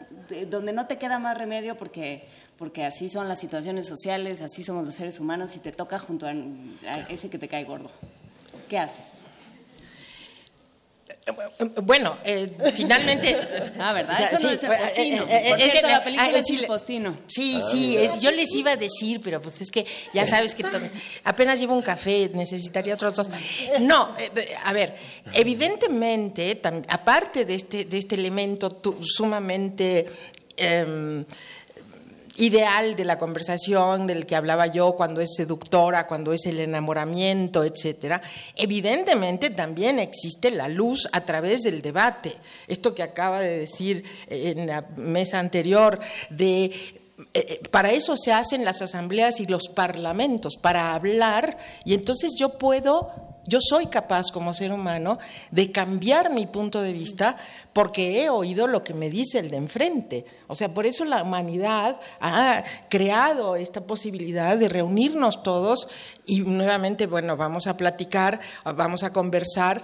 donde 0.49 0.73
no 0.73 0.87
te 0.87 0.99
queda 0.99 1.19
más 1.19 1.39
remedio 1.39 1.77
porque 1.77 2.29
porque 2.59 2.85
así 2.85 3.09
son 3.09 3.29
las 3.29 3.41
situaciones 3.41 3.87
sociales, 3.87 4.41
así 4.41 4.63
somos 4.63 4.85
los 4.85 4.95
seres 4.95 5.19
humanos 5.21 5.57
y 5.57 5.59
te 5.59 5.73
toca 5.73 5.99
junto 5.99 6.27
a, 6.27 6.33
ese 7.09 7.29
que 7.29 7.39
te 7.39 7.49
cae 7.49 7.65
gordo. 7.65 7.91
¿Qué 8.69 8.79
haces? 8.79 9.15
Bueno, 11.83 12.19
eh, 12.23 12.51
finalmente. 12.75 13.37
Ah, 13.79 13.93
¿verdad? 13.95 14.31
Eso 14.31 14.43
no 14.43 14.51
es 14.51 14.63
el 14.63 14.69
postino. 14.69 15.25
Eh, 15.25 15.29
eh, 15.31 15.55
es, 15.59 15.83
la 15.83 16.05
película 16.05 16.29
ah, 16.29 16.39
es 16.39 16.51
el 16.51 16.67
postino. 16.67 17.17
Sí, 17.27 17.59
ah, 17.63 17.69
sí, 17.71 17.99
yo 18.21 18.31
les 18.31 18.55
iba 18.55 18.73
a 18.73 18.77
decir, 18.77 19.21
pero 19.23 19.41
pues 19.41 19.61
es 19.63 19.71
que 19.71 19.87
ya 20.13 20.27
sabes 20.27 20.55
que 20.55 20.65
apenas 21.25 21.59
llevo 21.59 21.75
un 21.75 21.83
café, 21.83 22.31
necesitaría 22.35 22.95
otros 22.95 23.15
dos. 23.15 23.31
No, 23.81 24.15
a 24.65 24.73
ver, 24.75 24.97
evidentemente, 25.33 26.61
aparte 26.89 27.45
de 27.45 27.55
este, 27.55 27.85
de 27.85 27.99
este 27.99 28.15
elemento 28.17 28.81
sumamente. 29.03 30.07
Ideal 32.37 32.97
de 32.97 33.05
la 33.05 33.19
conversación 33.19 34.07
del 34.07 34.27
que 34.27 34.35
hablaba 34.35 34.67
yo 34.67 34.97
cuando 34.97 35.21
es 35.21 35.35
seductora, 35.37 36.07
cuando 36.07 36.33
es 36.33 36.47
el 36.47 36.59
enamoramiento, 36.59 37.63
etcétera, 37.63 38.23
evidentemente 38.57 39.51
también 39.51 40.01
existe 40.01 40.51
la 40.51 40.69
luz 40.69 41.09
a 41.13 41.21
través 41.21 41.63
del 41.63 41.81
debate. 41.81 42.37
Esto 42.67 42.95
que 42.95 43.05
acaba 43.05 43.41
de 43.41 43.59
decir 43.59 44.05
en 44.29 44.67
la 44.67 44.83
mesa 44.97 45.39
anterior 45.39 46.01
de 46.31 46.65
eh, 47.33 47.61
eh, 47.63 47.63
para 47.71 47.93
eso 47.93 48.17
se 48.17 48.33
hacen 48.33 48.65
las 48.65 48.83
asambleas 48.83 49.39
y 49.39 49.47
los 49.47 49.69
parlamentos, 49.69 50.57
para 50.57 50.95
hablar, 50.95 51.59
y 51.85 51.95
entonces 51.95 52.33
yo 52.37 52.59
puedo 52.59 53.34
yo 53.47 53.59
soy 53.61 53.87
capaz 53.87 54.31
como 54.33 54.55
ser 54.55 54.73
humano 54.73 55.19
de 55.51 55.71
cambiar 55.71 56.31
mi 56.31 56.47
punto 56.47 56.81
de 56.81 56.93
vista 56.93 57.37
porque 57.73 58.23
he 58.23 58.31
oído 58.31 58.67
lo 58.67 58.83
que 58.85 58.95
me 58.95 59.11
dice 59.11 59.39
el 59.39 59.51
de 59.51 59.57
enfrente. 59.57 60.25
O 60.47 60.55
sea, 60.55 60.73
por 60.73 60.87
eso 60.87 61.05
la 61.05 61.23
humanidad 61.23 62.01
ha 62.21 62.63
creado 62.89 63.57
esta 63.57 63.81
posibilidad 63.81 64.57
de 64.57 64.69
reunirnos 64.69 65.43
todos 65.43 65.89
y 66.27 66.41
nuevamente, 66.41 67.07
bueno, 67.07 67.37
vamos 67.37 67.67
a 67.67 67.77
platicar, 67.77 68.41
vamos 68.65 69.03
a 69.03 69.13
conversar 69.13 69.83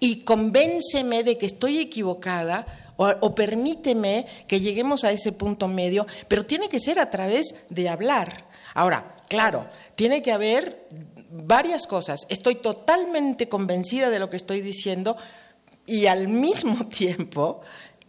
y 0.00 0.22
convénceme 0.22 1.24
de 1.24 1.38
que 1.38 1.46
estoy 1.46 1.78
equivocada 1.78 2.66
o, 3.00 3.32
permíteme 3.32 4.26
que 4.48 4.58
lleguemos 4.58 5.04
a 5.04 5.12
ese 5.12 5.30
punto 5.30 5.68
medio, 5.68 6.04
pero 6.26 6.44
tiene 6.44 6.68
que 6.68 6.80
ser 6.80 6.98
a 6.98 7.10
través 7.10 7.64
de 7.70 7.88
hablar. 7.88 8.46
Ahora, 8.74 9.14
claro, 9.28 9.66
tiene 9.94 10.20
que 10.20 10.32
haber 10.32 10.88
varias 11.30 11.86
cosas. 11.86 12.26
Estoy 12.28 12.56
totalmente 12.56 13.48
convencida 13.48 14.10
de 14.10 14.18
lo 14.18 14.30
que 14.30 14.36
estoy 14.36 14.60
diciendo 14.60 15.16
y 15.86 16.06
al 16.06 16.28
mismo 16.28 16.86
tiempo 16.88 17.60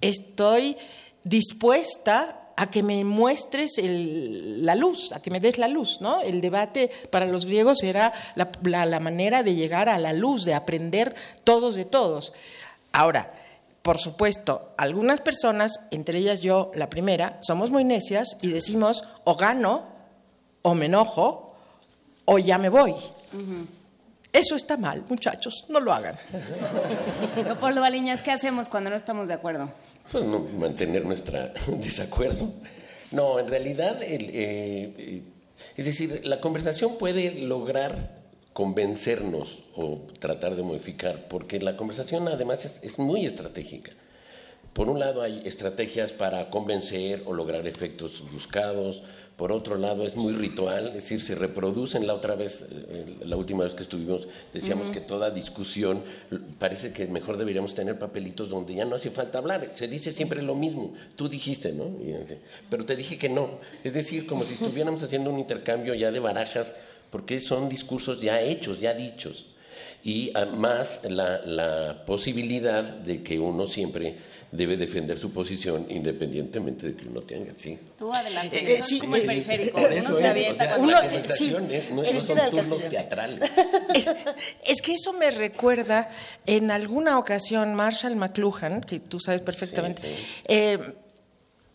estoy 0.02 0.78
dispuesta 1.24 2.40
a 2.56 2.70
que 2.70 2.84
me 2.84 3.06
muestres 3.06 3.80
la 3.82 4.76
luz, 4.76 5.14
a 5.14 5.22
que 5.22 5.32
me 5.32 5.40
des 5.40 5.58
la 5.58 5.70
luz, 5.70 6.02
¿no? 6.02 6.20
El 6.20 6.42
debate 6.42 6.92
para 7.10 7.26
los 7.26 7.46
griegos 7.46 7.84
era 7.84 8.12
la, 8.36 9.00
manera 9.00 9.44
de 9.44 9.56
llegar 9.56 9.88
a 9.88 9.98
la 9.98 10.12
luz, 10.12 10.44
de 10.44 10.54
aprender 10.54 11.16
todos 11.46 11.76
de 11.76 11.86
todos. 11.86 12.34
Ahora, 12.92 13.32
por 13.82 13.98
supuesto, 13.98 14.74
algunas 14.78 15.22
personas, 15.22 15.88
entre 15.92 16.20
ellas 16.20 16.42
yo, 16.42 16.72
la 16.76 16.90
primera, 16.90 17.38
somos 17.42 17.72
muy 17.72 17.86
necias 17.86 18.38
y 18.42 18.50
decimos 18.50 19.06
o 19.24 19.36
gano 19.36 19.86
o 20.62 20.74
me 20.76 20.88
enojo 20.88 21.49
o 22.30 22.38
ya 22.38 22.58
me 22.60 22.70
voy. 22.70 22.94
Eso 24.32 24.56
está 24.56 24.78
mal, 24.78 25.04
muchachos, 25.10 25.66
no 25.68 25.80
lo 25.80 25.92
hagan. 25.92 26.16
Leopoldo 27.44 27.82
Baliñas, 27.82 28.22
¿qué 28.22 28.30
hacemos 28.32 28.70
cuando 28.70 28.92
no 28.92 28.96
estamos 28.96 29.28
de 29.28 29.34
acuerdo? 29.34 29.72
Pues 30.12 30.24
mantener 30.24 31.06
nuestro 31.06 31.40
desacuerdo. 31.78 32.54
No, 33.12 33.40
en 33.40 33.48
realidad, 33.48 33.98
eh, 34.04 35.24
es 35.76 35.86
decir, 35.86 36.22
la 36.24 36.40
conversación 36.40 37.00
puede 37.00 37.42
lograr 37.42 38.20
convencernos 38.54 39.60
o 39.76 40.02
tratar 40.20 40.56
de 40.56 40.62
modificar, 40.62 41.28
porque 41.28 41.60
la 41.60 41.76
conversación 41.76 42.28
además 42.28 42.80
es 42.84 43.00
muy 43.00 43.26
estratégica. 43.26 43.92
Por 44.74 44.88
un 44.88 45.00
lado 45.00 45.24
hay 45.24 45.42
estrategias 45.46 46.14
para 46.14 46.52
convencer 46.52 47.24
o 47.26 47.34
lograr 47.34 47.66
efectos 47.68 48.24
buscados, 48.32 49.02
por 49.40 49.54
otro 49.54 49.78
lado, 49.78 50.06
es 50.06 50.18
muy 50.18 50.34
ritual, 50.34 50.88
es 50.90 50.96
decir, 50.96 51.22
se 51.22 51.34
reproducen. 51.34 52.06
La 52.06 52.14
otra 52.14 52.36
vez, 52.36 52.68
eh, 52.90 53.06
la 53.24 53.38
última 53.38 53.64
vez 53.64 53.74
que 53.74 53.84
estuvimos, 53.84 54.28
decíamos 54.54 54.92
que 54.92 55.00
toda 55.00 55.32
discusión, 55.32 56.04
parece 56.60 56.92
que 56.92 57.08
mejor 57.08 57.38
deberíamos 57.38 57.74
tener 57.74 57.98
papelitos 57.98 58.50
donde 58.50 58.76
ya 58.76 58.84
no 58.84 58.96
hace 58.96 59.12
falta 59.12 59.38
hablar, 59.38 59.66
se 59.72 59.88
dice 59.88 60.12
siempre 60.12 60.42
lo 60.42 60.56
mismo, 60.56 60.94
tú 61.16 61.30
dijiste, 61.30 61.72
¿no? 61.72 61.90
Pero 62.70 62.86
te 62.86 62.98
dije 62.98 63.18
que 63.18 63.30
no, 63.30 63.60
es 63.82 63.94
decir, 63.94 64.28
como 64.28 64.44
si 64.44 64.56
estuviéramos 64.56 65.04
haciendo 65.04 65.30
un 65.30 65.40
intercambio 65.40 65.94
ya 65.94 66.12
de 66.12 66.20
barajas, 66.20 66.76
porque 67.10 67.40
son 67.40 67.70
discursos 67.70 68.20
ya 68.20 68.42
hechos, 68.42 68.82
ya 68.82 68.94
dichos. 68.94 69.46
Y 70.04 70.34
más 70.58 71.06
la, 71.10 71.40
la 71.46 72.04
posibilidad 72.06 72.84
de 72.84 73.24
que 73.24 73.40
uno 73.40 73.66
siempre 73.66 74.18
debe 74.52 74.78
defender 74.78 75.18
su 75.20 75.32
posición 75.32 75.86
independientemente 75.90 76.88
de 76.88 76.96
que 76.96 77.08
uno 77.08 77.22
tenga, 77.22 77.54
¿sí? 77.56 77.78
Tú 77.98 78.12
adelante, 78.12 78.58
eh, 78.58 78.78
eh, 78.78 78.82
sí, 78.82 79.00
como 79.00 79.16
el 79.16 79.26
periférico, 79.26 79.80
uno 79.80 80.18
se 80.18 80.28
avienta 80.28 80.68
cuando 80.68 80.88
uno, 80.88 80.98
sí, 81.36 81.56
no, 81.92 82.04
son 82.22 82.40
turnos 82.50 82.90
teatrales. 82.90 83.52
Es 84.66 84.82
que 84.82 84.94
eso 84.94 85.14
me 85.14 85.32
recuerda, 85.32 86.10
en 86.46 86.72
alguna 86.72 87.20
ocasión, 87.20 87.76
Marshall 87.76 88.16
McLuhan, 88.16 88.82
que 88.82 89.00
tú 89.00 89.20
sabes 89.20 89.42
perfectamente, 89.42 90.04
eh, 90.48 90.78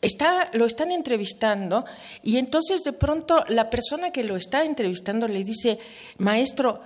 Está, 0.01 0.51
lo 0.53 0.67
están 0.67 0.93
entrevistando 0.93 1.87
y 2.23 2.37
entonces 2.37 2.83
de 2.83 2.93
pronto 2.93 3.43
la 3.49 3.71
persona 3.71 4.11
que 4.11 4.23
lo 4.23 4.37
está 4.37 4.63
entrevistando 4.63 5.27
le 5.27 5.45
dice, 5.45 5.79
maestro, 6.19 6.83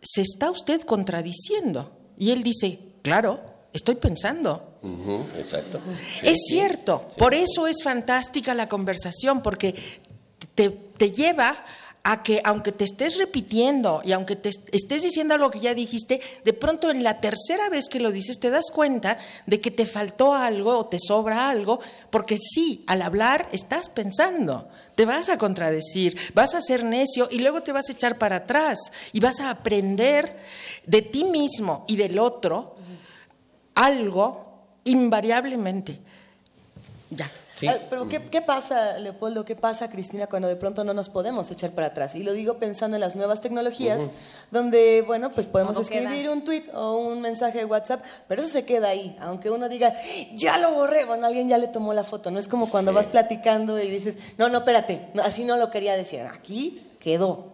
¿se 0.00 0.22
está 0.22 0.52
usted 0.52 0.82
contradiciendo? 0.82 1.90
Y 2.16 2.30
él 2.30 2.44
dice, 2.44 2.78
claro, 3.02 3.40
estoy 3.72 3.96
pensando. 3.96 4.69
Exacto. 5.36 5.80
es 6.22 6.38
cierto, 6.48 7.06
por 7.18 7.34
eso 7.34 7.66
es 7.66 7.82
fantástica 7.82 8.54
la 8.54 8.68
conversación, 8.68 9.42
porque 9.42 9.74
te, 10.54 10.70
te 10.70 11.10
lleva 11.10 11.64
a 12.02 12.22
que 12.22 12.40
aunque 12.44 12.72
te 12.72 12.84
estés 12.84 13.18
repitiendo 13.18 14.00
y 14.04 14.12
aunque 14.12 14.36
te 14.36 14.48
estés 14.48 15.02
diciendo 15.02 15.34
algo 15.34 15.50
que 15.50 15.60
ya 15.60 15.74
dijiste, 15.74 16.20
de 16.44 16.52
pronto 16.52 16.90
en 16.90 17.02
la 17.02 17.20
tercera 17.20 17.68
vez 17.68 17.88
que 17.90 18.00
lo 18.00 18.10
dices 18.10 18.38
te 18.40 18.50
das 18.50 18.70
cuenta 18.72 19.18
de 19.46 19.60
que 19.60 19.70
te 19.70 19.84
faltó 19.84 20.34
algo 20.34 20.78
o 20.78 20.86
te 20.86 20.98
sobra 20.98 21.50
algo, 21.50 21.80
porque 22.10 22.38
sí, 22.38 22.84
al 22.86 23.02
hablar 23.02 23.48
estás 23.52 23.88
pensando, 23.88 24.68
te 24.94 25.04
vas 25.04 25.28
a 25.28 25.38
contradecir, 25.38 26.16
vas 26.34 26.54
a 26.54 26.62
ser 26.62 26.84
necio 26.84 27.28
y 27.30 27.38
luego 27.40 27.62
te 27.62 27.72
vas 27.72 27.88
a 27.88 27.92
echar 27.92 28.18
para 28.18 28.36
atrás 28.36 28.78
y 29.12 29.20
vas 29.20 29.40
a 29.40 29.50
aprender 29.50 30.36
de 30.86 31.02
ti 31.02 31.24
mismo 31.24 31.84
y 31.86 31.96
del 31.96 32.18
otro 32.18 32.76
algo 33.74 34.49
invariablemente. 34.84 35.98
Ya. 37.10 37.30
Pero 37.90 38.08
¿qué, 38.08 38.40
pasa, 38.40 38.98
Leopoldo? 38.98 39.44
¿Qué 39.44 39.54
pasa, 39.54 39.90
Cristina, 39.90 40.26
cuando 40.26 40.48
de 40.48 40.56
pronto 40.56 40.84
no 40.84 40.94
nos 40.94 41.08
podemos 41.08 41.50
echar 41.50 41.70
para 41.72 41.88
atrás? 41.88 42.14
Y 42.14 42.22
lo 42.22 42.32
digo 42.32 42.54
pensando 42.54 42.96
en 42.96 43.00
las 43.00 43.16
nuevas 43.16 43.40
tecnologías, 43.40 44.10
donde, 44.50 45.02
bueno, 45.06 45.32
pues 45.32 45.46
podemos 45.46 45.78
escribir 45.78 46.30
un 46.30 46.42
tweet 46.42 46.64
o 46.72 46.96
un 46.96 47.20
mensaje 47.20 47.58
de 47.58 47.64
WhatsApp, 47.64 48.02
pero 48.28 48.42
eso 48.42 48.50
se 48.50 48.64
queda 48.64 48.88
ahí. 48.88 49.16
Aunque 49.20 49.50
uno 49.50 49.68
diga, 49.68 49.94
ya 50.34 50.58
lo 50.58 50.72
borré, 50.72 51.04
bueno, 51.04 51.26
alguien 51.26 51.48
ya 51.48 51.58
le 51.58 51.68
tomó 51.68 51.92
la 51.92 52.04
foto. 52.04 52.30
No 52.30 52.38
es 52.38 52.48
como 52.48 52.70
cuando 52.70 52.92
vas 52.92 53.08
platicando 53.08 53.78
y 53.78 53.88
dices, 53.90 54.16
no, 54.38 54.48
no, 54.48 54.58
espérate, 54.58 55.08
así 55.22 55.44
no 55.44 55.56
lo 55.56 55.70
quería 55.70 55.96
decir. 55.96 56.20
Aquí 56.20 56.89
quedó. 57.00 57.46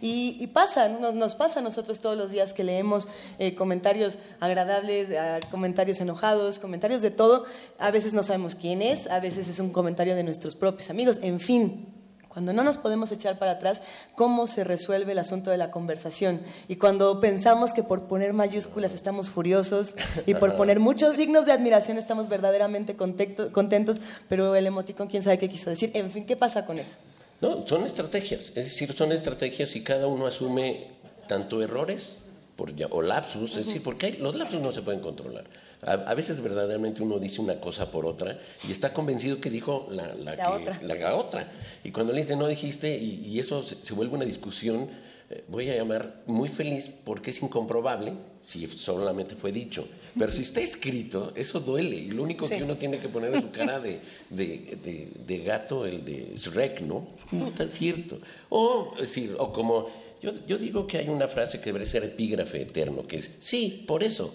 Y, 0.00 0.46
pasa, 0.48 0.88
nos, 0.88 1.34
pasa 1.34 1.60
a 1.60 1.62
nosotros 1.62 2.00
todos 2.00 2.16
los 2.16 2.30
días 2.30 2.54
que 2.54 2.64
leemos 2.64 3.08
eh, 3.38 3.54
comentarios 3.54 4.18
agradables, 4.40 5.08
comentarios 5.50 6.00
enojados, 6.00 6.58
comentarios 6.58 7.02
de 7.02 7.10
todo. 7.10 7.44
A 7.78 7.90
veces 7.90 8.14
no 8.14 8.22
sabemos 8.22 8.54
quién 8.54 8.80
es, 8.80 9.08
a 9.08 9.20
veces 9.20 9.48
es 9.48 9.58
un 9.58 9.70
comentario 9.70 10.14
de 10.14 10.22
nuestros 10.22 10.54
propios 10.54 10.88
amigos, 10.88 11.18
en 11.22 11.40
fin. 11.40 11.94
Cuando 12.28 12.52
no 12.52 12.64
nos 12.64 12.78
podemos 12.78 13.12
echar 13.12 13.38
para 13.38 13.52
atrás, 13.52 13.80
¿cómo 14.16 14.48
se 14.48 14.64
resuelve 14.64 15.12
el 15.12 15.20
asunto 15.20 15.52
de 15.52 15.56
la 15.56 15.70
conversación? 15.70 16.40
Y 16.66 16.76
cuando 16.76 17.20
pensamos 17.20 17.72
que 17.72 17.84
por 17.84 18.08
poner 18.08 18.32
mayúsculas 18.32 18.92
estamos 18.92 19.30
furiosos 19.30 19.94
y 20.26 20.34
por 20.34 20.54
poner 20.56 20.80
muchos 20.80 21.14
signos 21.14 21.46
de 21.46 21.52
admiración 21.52 21.96
estamos 21.96 22.28
verdaderamente 22.28 22.96
contentos, 22.96 24.00
pero 24.28 24.56
el 24.56 24.66
emoticón 24.66 25.06
quién 25.06 25.22
sabe 25.22 25.38
qué 25.38 25.48
quiso 25.48 25.70
decir. 25.70 25.92
En 25.94 26.10
fin, 26.10 26.26
¿qué 26.26 26.36
pasa 26.36 26.66
con 26.66 26.80
eso? 26.80 26.96
No, 27.44 27.66
son 27.66 27.84
estrategias, 27.84 28.52
es 28.54 28.64
decir, 28.64 28.90
son 28.94 29.12
estrategias 29.12 29.76
y 29.76 29.82
cada 29.82 30.06
uno 30.06 30.26
asume 30.26 30.86
tanto 31.28 31.60
errores 31.60 32.16
por, 32.56 32.72
o 32.88 33.02
lapsus, 33.02 33.58
es 33.58 33.66
decir, 33.66 33.82
porque 33.82 34.12
los 34.12 34.34
lapsus 34.34 34.62
no 34.62 34.72
se 34.72 34.80
pueden 34.80 35.00
controlar. 35.02 35.44
A, 35.82 36.14
veces 36.14 36.40
verdaderamente 36.40 37.02
uno 37.02 37.18
dice 37.18 37.42
una 37.42 37.60
cosa 37.60 37.90
por 37.90 38.06
otra 38.06 38.38
y 38.66 38.72
está 38.72 38.94
convencido 38.94 39.42
que 39.42 39.50
dijo 39.50 39.86
la, 39.90 40.14
la, 40.14 41.14
otra. 41.14 41.52
Y 41.82 41.90
cuando 41.90 42.14
le 42.14 42.22
dice 42.22 42.34
no 42.34 42.46
dijiste 42.46 42.96
y, 42.96 43.38
eso 43.38 43.60
se, 43.60 43.92
vuelve 43.92 44.14
una 44.14 44.24
discusión, 44.24 44.88
eh, 45.28 45.44
voy 45.48 45.68
a 45.68 45.76
llamar 45.76 46.22
muy 46.24 46.48
feliz 46.48 46.90
porque 47.04 47.30
es 47.30 47.42
incomprobable 47.42 48.14
si 48.42 48.66
solamente 48.66 49.34
fue 49.34 49.52
dicho. 49.52 49.86
Pero 50.18 50.30
si 50.30 50.42
está 50.42 50.60
escrito, 50.60 51.32
eso 51.34 51.60
duele. 51.60 51.96
Y 51.96 52.08
lo 52.08 52.22
único 52.22 52.48
que 52.48 52.62
uno 52.62 52.76
tiene 52.76 52.98
que 52.98 53.08
poner 53.08 53.34
es 53.34 53.42
su 53.42 53.50
cara 53.50 53.80
de, 53.80 54.00
de, 54.30 55.08
de, 55.26 55.38
gato, 55.38 55.86
el 55.86 56.04
de 56.04 56.34
Shrek, 56.36 56.80
¿no? 56.82 57.08
No 57.32 57.48
está 57.48 57.66
cierto. 57.66 58.18
O, 58.48 58.94
decir, 58.98 59.34
o 59.38 59.52
como, 59.52 59.88
yo, 60.22 60.32
yo 60.46 60.56
digo 60.56 60.86
que 60.86 60.98
hay 60.98 61.08
una 61.08 61.26
frase 61.26 61.60
que 61.60 61.72
debe 61.72 61.86
ser 61.86 62.04
epígrafe 62.04 62.62
eterno, 62.62 63.06
que 63.06 63.16
es, 63.16 63.30
sí, 63.40 63.84
por 63.86 64.04
eso. 64.04 64.34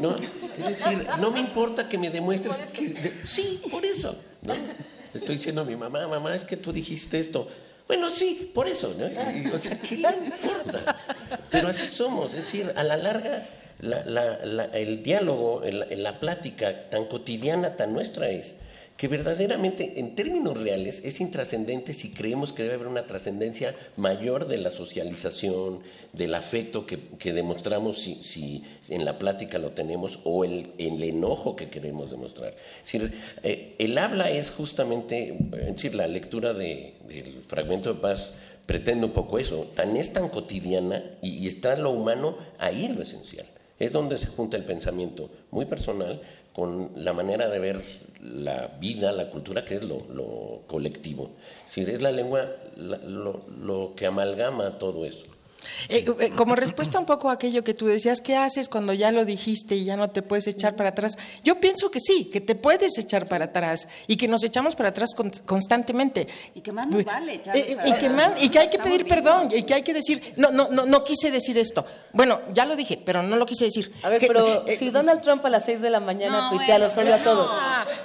¿No? 0.00 0.16
Es 0.58 0.68
decir, 0.68 1.06
no 1.18 1.30
me 1.30 1.40
importa 1.40 1.88
que 1.88 1.96
me 1.96 2.10
demuestres 2.10 2.58
que... 2.74 3.12
sí, 3.24 3.60
por 3.70 3.84
eso. 3.84 4.16
¿no? 4.42 4.54
Estoy 5.14 5.36
diciendo 5.36 5.62
a 5.62 5.64
mi 5.64 5.76
mamá, 5.76 6.06
mamá, 6.08 6.34
es 6.34 6.44
que 6.44 6.56
tú 6.56 6.72
dijiste 6.72 7.18
esto. 7.18 7.48
Bueno, 7.86 8.10
sí, 8.10 8.50
por 8.52 8.66
eso, 8.66 8.94
¿no? 8.98 9.06
o 9.54 9.58
sea, 9.58 9.78
¿qué 9.80 9.96
le 9.96 10.08
importa? 10.08 10.96
Pero 11.50 11.68
así 11.68 11.86
somos, 11.86 12.30
es 12.30 12.44
decir, 12.44 12.72
a 12.74 12.82
la 12.82 12.96
larga, 12.96 13.46
el 13.80 15.02
diálogo, 15.02 15.62
la 15.64 16.20
plática 16.20 16.88
tan 16.88 17.06
cotidiana, 17.06 17.76
tan 17.76 17.92
nuestra 17.92 18.30
es 18.30 18.56
que 18.96 19.08
verdaderamente 19.08 20.00
en 20.00 20.14
términos 20.14 20.58
reales 20.58 21.02
es 21.04 21.20
intrascendente 21.20 21.92
si 21.92 22.10
creemos 22.10 22.52
que 22.52 22.62
debe 22.62 22.76
haber 22.76 22.86
una 22.86 23.06
trascendencia 23.06 23.74
mayor 23.96 24.48
de 24.48 24.56
la 24.56 24.70
socialización, 24.70 25.80
del 26.12 26.34
afecto 26.34 26.86
que, 26.86 27.32
demostramos 27.32 28.00
si, 28.00 28.64
en 28.88 29.04
la 29.04 29.18
plática 29.18 29.58
lo 29.58 29.70
tenemos 29.72 30.20
o 30.24 30.44
el, 30.44 30.72
el 30.78 31.02
enojo 31.02 31.56
que 31.56 31.68
queremos 31.68 32.10
demostrar. 32.10 32.54
Eh, 33.42 33.74
el 33.78 33.98
habla 33.98 34.30
es 34.30 34.50
justamente, 34.50 35.36
decir, 35.38 35.94
la 35.94 36.08
lectura 36.08 36.54
del 36.54 37.42
fragmento 37.46 37.92
de 37.92 38.00
paz 38.00 38.32
pretende 38.64 39.06
un 39.06 39.12
poco 39.12 39.38
eso, 39.38 39.70
tan 39.74 39.96
es 39.96 40.12
tan 40.12 40.30
cotidiana 40.30 41.04
y 41.20 41.46
está 41.46 41.76
lo 41.76 41.90
humano 41.90 42.36
ahí 42.58 42.88
lo 42.88 43.02
esencial. 43.02 43.46
Es 43.78 43.92
donde 43.92 44.16
se 44.16 44.28
junta 44.28 44.56
el 44.56 44.64
pensamiento 44.64 45.30
muy 45.50 45.66
personal 45.66 46.20
con 46.52 46.92
la 46.96 47.12
manera 47.12 47.50
de 47.50 47.58
ver 47.58 47.82
la 48.22 48.68
vida, 48.80 49.12
la 49.12 49.30
cultura, 49.30 49.64
que 49.64 49.74
es 49.74 49.82
lo, 49.84 50.62
colectivo. 50.66 51.30
Si 51.66 51.82
es 51.82 52.00
la 52.00 52.12
lengua 52.12 52.48
lo, 52.76 53.42
lo 53.60 53.92
que 53.94 54.06
amalgama 54.06 54.78
todo 54.78 55.04
eso. 55.04 55.26
Eh, 55.88 56.04
eh, 56.20 56.30
como 56.34 56.56
respuesta 56.56 56.98
un 56.98 57.06
poco 57.06 57.30
a 57.30 57.34
aquello 57.34 57.62
que 57.64 57.74
tú 57.74 57.86
decías, 57.86 58.20
¿qué 58.20 58.36
haces 58.36 58.68
cuando 58.68 58.92
ya 58.92 59.12
lo 59.12 59.24
dijiste 59.24 59.76
y 59.76 59.84
ya 59.84 59.96
no 59.96 60.10
te 60.10 60.22
puedes 60.22 60.46
echar 60.46 60.76
para 60.76 60.90
atrás? 60.90 61.16
Yo 61.44 61.60
pienso 61.60 61.90
que 61.90 62.00
sí, 62.00 62.26
que 62.26 62.40
te 62.40 62.54
puedes 62.54 62.98
echar 62.98 63.26
para 63.26 63.46
atrás 63.46 63.88
y 64.06 64.16
que 64.16 64.28
nos 64.28 64.42
echamos 64.42 64.74
para 64.74 64.90
atrás 64.90 65.10
constantemente. 65.44 66.26
Y 66.54 66.60
que 66.60 66.72
más 66.72 66.88
nos 66.88 67.04
vale 67.04 67.34
echar 67.34 67.56
eh, 67.56 67.76
y, 67.84 67.92
que 67.94 68.10
y 68.44 68.48
que 68.48 68.58
hay 68.58 68.70
que 68.70 68.78
pedir 68.78 69.06
perdón 69.06 69.48
y 69.52 69.62
que 69.62 69.74
hay 69.74 69.82
que 69.82 69.94
decir, 69.94 70.34
no, 70.36 70.50
no, 70.50 70.68
no, 70.68 70.86
no 70.86 71.04
quise 71.04 71.30
decir 71.30 71.56
esto. 71.58 71.84
Bueno, 72.12 72.40
ya 72.52 72.64
lo 72.64 72.76
dije, 72.76 73.00
pero 73.04 73.22
no 73.22 73.36
lo 73.36 73.44
quise 73.46 73.66
decir. 73.66 73.92
A 74.02 74.08
ver, 74.08 74.22
pero 74.26 74.64
si 74.66 74.90
Donald 74.90 75.20
Trump 75.20 75.44
a 75.44 75.50
las 75.50 75.64
6 75.64 75.80
de 75.80 75.90
la 75.90 76.00
mañana 76.00 76.48
tuitea, 76.50 76.78
los 76.78 76.96
odia 76.96 77.16
a 77.16 77.22
todos. 77.22 77.50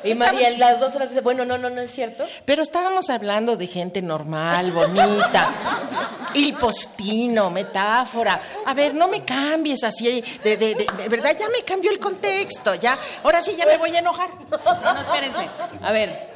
y, 0.03 0.11
a 0.11 0.57
las 0.57 0.80
dos 0.80 0.95
horas 0.95 1.09
dice, 1.09 1.22
bueno, 1.22 1.45
no, 1.45 1.57
no, 1.57 1.69
no 1.69 1.81
es 1.81 1.91
cierto. 1.91 2.25
Pero 2.45 2.61
estábamos 2.61 3.09
hablando 3.09 3.56
de 3.56 3.67
gente 3.67 4.01
normal, 4.01 4.72
bonita, 4.72 5.53
il 6.35 6.53
postino, 6.56 7.49
metáfora. 7.51 8.41
A 8.65 8.73
ver, 8.73 8.93
no 8.93 9.07
me 9.07 9.23
cambies 9.23 9.83
así, 9.83 10.23
de, 10.43 10.57
de, 10.57 10.75
de, 10.75 11.09
verdad, 11.09 11.35
ya 11.39 11.49
me 11.49 11.63
cambió 11.63 11.91
el 11.91 11.99
contexto, 11.99 12.75
ya. 12.75 12.97
Ahora 13.23 13.41
sí 13.41 13.55
ya 13.57 13.65
me 13.65 13.77
voy 13.77 13.95
a 13.95 13.99
enojar. 13.99 14.30
No, 14.49 14.93
no 14.93 15.01
espérense. 15.01 15.49
A 15.81 15.91
ver, 15.91 16.31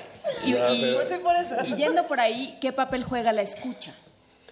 y, 0.45 0.53
y, 0.53 1.75
yendo 1.75 2.07
por 2.07 2.19
ahí, 2.19 2.57
¿qué 2.59 2.73
papel 2.73 3.03
juega 3.03 3.31
la 3.31 3.41
escucha? 3.41 3.93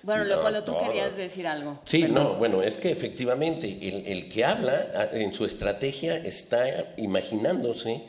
Bueno, 0.03 0.25
Leopoldo, 0.25 0.64
tú 0.66 0.77
querías 0.77 1.16
decir 1.16 1.48
algo. 1.48 1.80
Sí, 1.85 2.03
no, 2.03 2.35
bueno, 2.35 2.61
es 2.61 2.75
que 2.75 2.92
efectivamente 2.92 3.67
el, 3.82 4.06
el, 4.06 4.30
que 4.30 4.43
habla 4.43 5.09
en 5.14 5.32
su 5.33 5.45
estrategia 5.45 6.17
está 6.17 6.93
imaginándose 6.98 8.03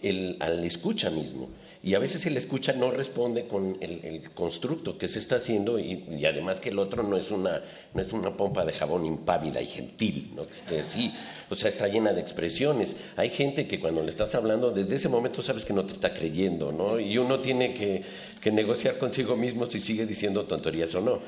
el, 0.00 0.36
al 0.38 0.64
escucha 0.64 1.10
mismo. 1.10 1.48
Y 1.82 1.94
a 1.94 1.98
veces 1.98 2.26
el 2.26 2.36
escucha 2.36 2.74
no 2.74 2.90
responde 2.90 3.46
con 3.46 3.78
el, 3.80 4.30
constructo 4.34 4.98
que 4.98 5.08
se 5.08 5.18
está 5.18 5.36
haciendo 5.36 5.78
y, 5.78 6.24
además 6.26 6.60
que 6.60 6.68
el 6.68 6.78
otro 6.78 7.02
no 7.02 7.16
es 7.16 7.30
una, 7.30 7.62
no 7.94 8.02
es 8.02 8.12
una 8.12 8.36
pompa 8.36 8.66
de 8.66 8.72
jabón 8.74 9.06
impávida 9.06 9.62
y 9.62 9.66
gentil, 9.66 10.30
¿no? 10.36 10.42
sí, 10.82 11.10
o 11.48 11.56
sea, 11.56 11.70
está 11.70 11.88
llena 11.88 12.12
de 12.12 12.20
expresiones. 12.20 12.94
Hay 13.16 13.30
gente 13.30 13.66
que 13.66 13.80
cuando 13.80 14.02
le 14.02 14.10
estás 14.10 14.34
hablando, 14.34 14.70
desde 14.70 14.96
ese 14.96 15.08
momento 15.08 15.42
sabes 15.42 15.64
que 15.64 15.72
no 15.72 15.84
te 15.86 15.94
está 15.94 16.12
creyendo, 16.12 16.70
¿no? 16.70 17.00
Y 17.00 17.16
uno 17.16 17.40
tiene 17.40 17.72
que, 17.72 18.04
que 18.40 18.50
negociar 18.50 18.98
consigo 18.98 19.36
mismo 19.36 19.66
si 19.66 19.80
sigue 19.80 20.06
diciendo 20.06 20.44
tonterías 20.44 20.94
o 20.94 21.00
no, 21.00 21.18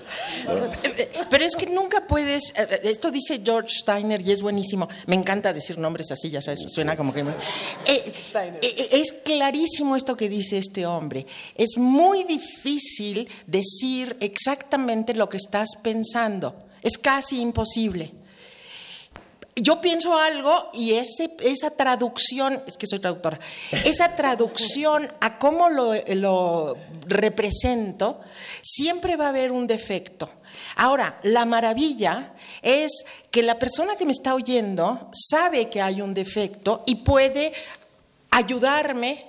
Pero 1.31 1.45
es 1.45 1.57
que 1.57 1.67
nunca 1.67 2.07
puedes, 2.07 2.55
eh, 2.57 2.81
esto 2.85 3.11
dice 3.11 3.41
George 3.45 3.69
Steiner 3.69 4.23
y 4.23 4.33
es 4.33 4.41
buenísimo, 4.41 4.89
me 5.07 5.15
encanta 5.15 5.53
decir 5.53 5.79
nombres 5.79 6.11
así, 6.11 6.31
ya 6.31 6.41
sabes, 6.41 6.61
suena 6.69 6.97
como 6.97 7.13
que... 7.13 7.21
Eh, 7.21 8.13
eh, 8.35 8.89
es 8.93 9.13
clarísimo 9.23 9.97
esto 9.97 10.17
que 10.17 10.29
dice 10.29 10.59
este 10.59 10.87
hombre, 10.87 11.27
es 11.55 11.77
muy 11.77 12.25
difícil 12.25 13.29
decir 13.47 14.17
exactamente 14.21 15.15
lo 15.15 15.29
que 15.29 15.37
estás 15.37 15.71
pensando, 15.83 16.55
es 16.83 16.99
casi 16.99 17.41
imposible. 17.41 18.13
yo 19.55 19.81
pienso 19.81 20.17
algo 20.17 20.71
y 20.73 20.95
esa 20.95 21.71
traducción, 21.71 22.63
es 22.67 22.77
que 22.77 22.87
soy 22.87 23.01
traductora, 23.01 23.39
esa 23.85 24.17
traducción 24.17 25.13
a 25.21 25.39
cómo 25.39 25.69
lo 25.69 26.77
represento, 27.07 28.21
siempre 28.63 29.17
va 29.17 29.27
a 29.27 29.29
haber 29.29 29.53
un 29.53 29.67
defecto. 29.67 30.31
Ahora, 30.77 31.19
la 31.23 31.45
maravilla 31.45 32.33
es 32.63 33.05
que 33.31 33.43
la 33.43 33.59
persona 33.59 33.97
que 33.97 34.07
me 34.07 34.13
está 34.13 34.35
oyendo 34.35 35.11
sabe 35.13 35.69
que 35.69 35.83
hay 35.83 36.01
un 36.01 36.15
defecto 36.15 36.83
y 36.87 36.97
puede 36.97 37.53
ayudarme 38.33 39.27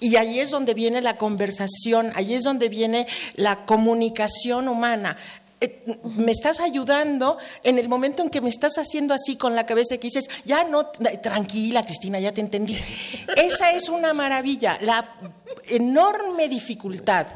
y 0.00 0.16
ahí 0.16 0.40
es 0.40 0.50
donde 0.50 0.74
viene 0.74 1.00
la 1.00 1.18
conversación, 1.18 2.12
ahí 2.14 2.34
es 2.34 2.42
donde 2.42 2.68
viene 2.68 3.06
la 3.34 3.66
comunicación 3.66 4.68
humana. 4.68 5.16
Eh, 5.60 5.84
me 6.16 6.32
estás 6.32 6.58
ayudando 6.58 7.38
en 7.62 7.78
el 7.78 7.88
momento 7.88 8.22
en 8.22 8.30
que 8.30 8.40
me 8.40 8.48
estás 8.48 8.78
haciendo 8.78 9.14
así 9.14 9.36
con 9.36 9.54
la 9.54 9.64
cabeza 9.64 9.96
que 9.96 10.08
dices, 10.08 10.28
ya 10.44 10.64
no, 10.64 10.86
tranquila 10.86 11.84
Cristina, 11.84 12.18
ya 12.18 12.32
te 12.32 12.40
entendí. 12.40 12.76
Esa 13.36 13.70
es 13.72 13.88
una 13.88 14.12
maravilla, 14.12 14.78
la 14.80 15.14
enorme 15.68 16.48
dificultad 16.48 17.26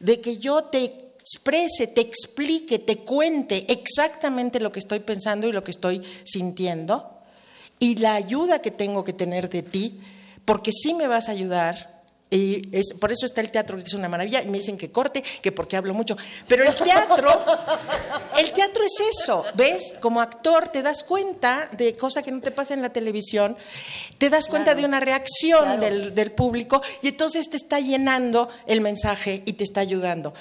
de 0.00 0.20
que 0.20 0.38
yo 0.38 0.64
te 0.64 1.12
exprese, 1.20 1.86
te 1.88 2.00
explique, 2.00 2.80
te 2.80 2.96
cuente 2.98 3.64
exactamente 3.68 4.58
lo 4.58 4.72
que 4.72 4.80
estoy 4.80 5.00
pensando 5.00 5.46
y 5.46 5.52
lo 5.52 5.62
que 5.62 5.70
estoy 5.70 6.02
sintiendo 6.24 7.18
y 7.78 7.96
la 7.96 8.14
ayuda 8.14 8.60
que 8.60 8.70
tengo 8.70 9.04
que 9.04 9.12
tener 9.12 9.48
de 9.48 9.62
ti, 9.62 10.00
porque 10.48 10.72
sí 10.72 10.94
me 10.94 11.06
vas 11.06 11.28
a 11.28 11.32
ayudar 11.32 11.98
y 12.30 12.74
es, 12.74 12.94
por 12.94 13.12
eso 13.12 13.26
está 13.26 13.42
el 13.42 13.50
teatro, 13.50 13.76
que 13.76 13.84
es 13.84 13.92
una 13.92 14.08
maravilla, 14.08 14.42
y 14.42 14.46
me 14.48 14.56
dicen 14.56 14.78
que 14.78 14.90
corte, 14.90 15.22
que 15.42 15.52
porque 15.52 15.76
hablo 15.76 15.92
mucho. 15.92 16.16
Pero 16.46 16.64
el 16.64 16.74
teatro, 16.74 17.44
el 18.38 18.50
teatro 18.52 18.82
es 18.82 18.98
eso, 18.98 19.44
¿ves? 19.52 19.96
Como 20.00 20.22
actor 20.22 20.68
te 20.68 20.80
das 20.80 21.04
cuenta 21.04 21.68
de 21.72 21.96
cosas 21.98 22.24
que 22.24 22.32
no 22.32 22.40
te 22.40 22.50
pasa 22.50 22.72
en 22.72 22.80
la 22.80 22.90
televisión, 22.90 23.58
te 24.16 24.30
das 24.30 24.48
cuenta 24.48 24.74
de 24.74 24.86
una 24.86 25.00
reacción 25.00 25.80
del, 25.80 26.14
del 26.14 26.32
público 26.32 26.80
y 27.02 27.08
entonces 27.08 27.50
te 27.50 27.58
está 27.58 27.78
llenando 27.78 28.48
el 28.66 28.80
mensaje 28.80 29.42
y 29.44 29.52
te 29.52 29.64
está 29.64 29.80
ayudando. 29.82 30.32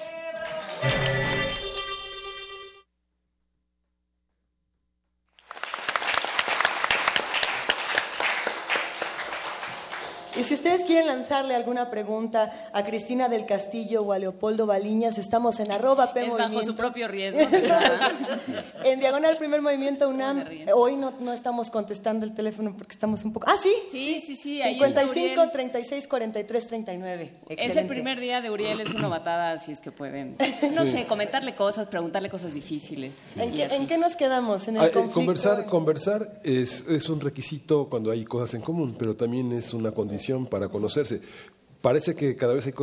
Y 10.41 10.43
si 10.43 10.55
ustedes 10.55 10.83
quieren 10.85 11.05
lanzarle 11.05 11.53
alguna 11.53 11.91
pregunta 11.91 12.51
a 12.73 12.83
Cristina 12.83 13.29
del 13.29 13.45
Castillo 13.45 14.01
o 14.01 14.11
a 14.11 14.17
Leopoldo 14.17 14.65
Baliñas, 14.65 15.19
estamos 15.19 15.59
en 15.59 15.71
arroba 15.71 16.15
P 16.15 16.25
Es 16.25 16.33
bajo 16.35 16.63
su 16.63 16.73
propio 16.73 17.07
riesgo. 17.07 17.41
en 18.83 18.99
Diagonal 18.99 19.37
Primer 19.37 19.61
Movimiento 19.61 20.09
UNAM. 20.09 20.43
Hoy 20.73 20.95
no, 20.95 21.13
no 21.19 21.31
estamos 21.31 21.69
contestando 21.69 22.25
el 22.25 22.33
teléfono 22.33 22.73
porque 22.75 22.93
estamos 22.93 23.23
un 23.23 23.33
poco... 23.33 23.45
Ah, 23.49 23.55
sí. 23.61 23.71
Sí, 23.91 24.19
sí, 24.19 24.35
sí. 24.35 24.61
ahí 24.63 24.73
55 24.73 25.11
Uriel. 25.11 25.51
36 25.51 26.07
43 26.07 26.67
39. 26.67 27.23
Ese 27.49 27.53
Excelente. 27.65 27.93
primer 27.93 28.19
día 28.19 28.41
de 28.41 28.49
Uriel 28.49 28.81
es 28.81 28.91
una 28.95 29.09
batada, 29.09 29.59
si 29.59 29.71
es 29.73 29.79
que 29.79 29.91
pueden, 29.91 30.37
no 30.75 30.87
sé, 30.87 31.05
comentarle 31.05 31.53
cosas, 31.55 31.85
preguntarle 31.85 32.29
cosas 32.31 32.55
difíciles. 32.55 33.13
¿En 33.35 33.51
qué, 33.53 33.65
así. 33.65 33.75
en 33.75 33.85
qué 33.85 33.99
nos 33.99 34.15
quedamos? 34.15 34.67
En 34.67 34.77
el 34.77 34.81
Ah, 34.81 34.85
eh, 34.87 34.91
conflicto. 34.91 35.13
conversar 35.19 35.65
conversar 35.67 36.41
es, 36.43 36.83
es 36.89 37.09
un 37.09 37.19
requisito 37.21 37.87
cuando 37.89 38.09
hay 38.09 38.25
cosas 38.25 38.55
en 38.55 38.61
común, 38.61 38.95
pero 38.97 39.15
también 39.15 39.51
es 39.51 39.73
una 39.75 39.91
condición 39.91 40.30
para 40.45 40.69
conocerse. 40.69 41.21
Parece 41.81 42.15
que 42.15 42.35
cada 42.35 42.53
vez 42.53 42.65
hay 42.67 42.73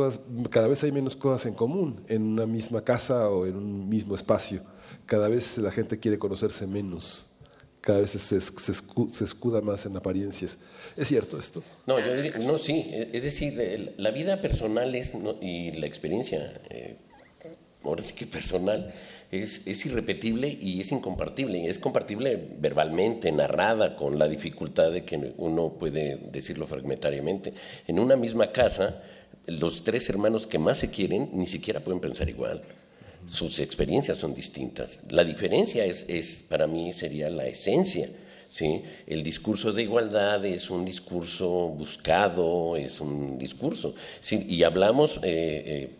cada 0.49 0.67
vez 0.67 0.83
hay 0.83 0.91
menos 0.91 1.15
cosas 1.15 1.45
en 1.45 1.53
común 1.53 2.03
en 2.07 2.21
una 2.23 2.45
misma 2.45 2.83
casa 2.83 3.29
o 3.29 3.45
en 3.45 3.55
un 3.55 3.87
mismo 3.87 4.13
espacio. 4.15 4.61
Cada 5.05 5.29
vez 5.29 5.57
la 5.57 5.71
gente 5.71 5.99
quiere 5.99 6.19
conocerse 6.19 6.67
menos. 6.67 7.27
Cada 7.81 8.01
vez 8.01 8.11
se, 8.11 8.19
se 8.19 8.37
escu- 8.73 9.09
se 9.09 9.23
escuda 9.23 9.61
más 9.61 9.85
en 9.85 9.95
apariencias. 9.95 10.57
¿Es 10.97 11.07
cierto 11.07 11.39
esto? 11.39 11.63
No, 11.87 11.97
yo 12.05 12.13
diría, 12.13 12.37
no, 12.39 12.57
sí, 12.57 12.87
e- 12.91 13.09
es 13.13 13.23
decir, 13.23 13.93
la 13.97 14.11
vida 14.11 14.41
personal 14.41 14.93
es, 14.95 15.13
y 15.41 15.71
la 15.71 15.85
experiencia, 15.85 16.59
eh, 16.69 16.97
ahora 17.83 18.03
sí 18.03 18.13
que 18.15 18.25
personal, 18.25 18.93
es, 19.31 19.61
es 19.65 19.85
irrepetible 19.85 20.57
y 20.59 20.81
es 20.81 20.91
incompartible. 20.91 21.59
Y 21.59 21.67
es 21.67 21.79
compartible 21.79 22.39
verbalmente, 22.59 23.31
narrada, 23.31 23.95
con 23.95 24.17
la 24.17 24.27
dificultad 24.27 24.91
de 24.91 25.05
que 25.05 25.33
uno 25.37 25.73
puede 25.73 26.17
decirlo 26.31 26.67
fragmentariamente. 26.67 27.53
En 27.87 27.99
una 27.99 28.15
misma 28.15 28.51
casa, 28.51 29.01
los 29.45 29.83
tres 29.83 30.09
hermanos 30.09 30.47
que 30.47 30.59
más 30.59 30.77
se 30.77 30.89
quieren 30.89 31.29
ni 31.33 31.47
siquiera 31.47 31.79
pueden 31.79 31.99
pensar 31.99 32.29
igual. 32.29 32.61
Sus 33.25 33.59
experiencias 33.59 34.17
son 34.17 34.33
distintas. 34.33 35.01
La 35.09 35.23
diferencia 35.23 35.85
es, 35.85 36.05
es 36.07 36.43
para 36.47 36.67
mí, 36.67 36.93
sería 36.93 37.29
la 37.29 37.45
esencia. 37.45 38.09
¿sí? 38.47 38.81
El 39.05 39.23
discurso 39.23 39.71
de 39.71 39.83
igualdad 39.83 40.43
es 40.45 40.69
un 40.69 40.85
discurso 40.85 41.69
buscado, 41.69 42.75
es 42.75 42.99
un 43.01 43.37
discurso. 43.37 43.93
¿sí? 44.21 44.45
Y 44.49 44.63
hablamos 44.63 45.19
eh, 45.21 45.91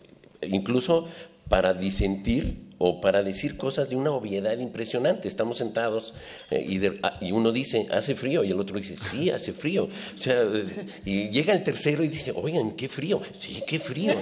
eh, 0.41 0.48
incluso 0.48 1.08
para 1.49 1.73
disentir 1.73 2.69
o 2.81 3.01
para 3.01 3.23
decir 3.23 3.57
cosas 3.57 3.89
de 3.89 3.97
una 3.97 4.11
obviedad 4.11 4.57
impresionante. 4.57 5.27
Estamos 5.27 5.57
sentados 5.57 6.13
eh, 6.49 6.63
y, 6.65 6.77
de- 6.77 6.97
ah, 7.03 7.17
y 7.19 7.33
uno 7.33 7.51
dice, 7.51 7.87
hace 7.91 8.15
frío, 8.15 8.41
y 8.45 8.51
el 8.51 8.59
otro 8.59 8.77
dice, 8.79 8.95
sí, 8.95 9.29
hace 9.29 9.51
frío. 9.51 9.89
O 10.15 10.17
sea, 10.17 10.43
y 11.03 11.27
llega 11.27 11.51
el 11.53 11.61
tercero 11.63 12.05
y 12.05 12.07
dice, 12.07 12.31
oigan, 12.33 12.71
qué 12.71 12.87
frío. 12.87 13.19
Sí, 13.37 13.61
qué 13.67 13.79
frío. 13.79 14.13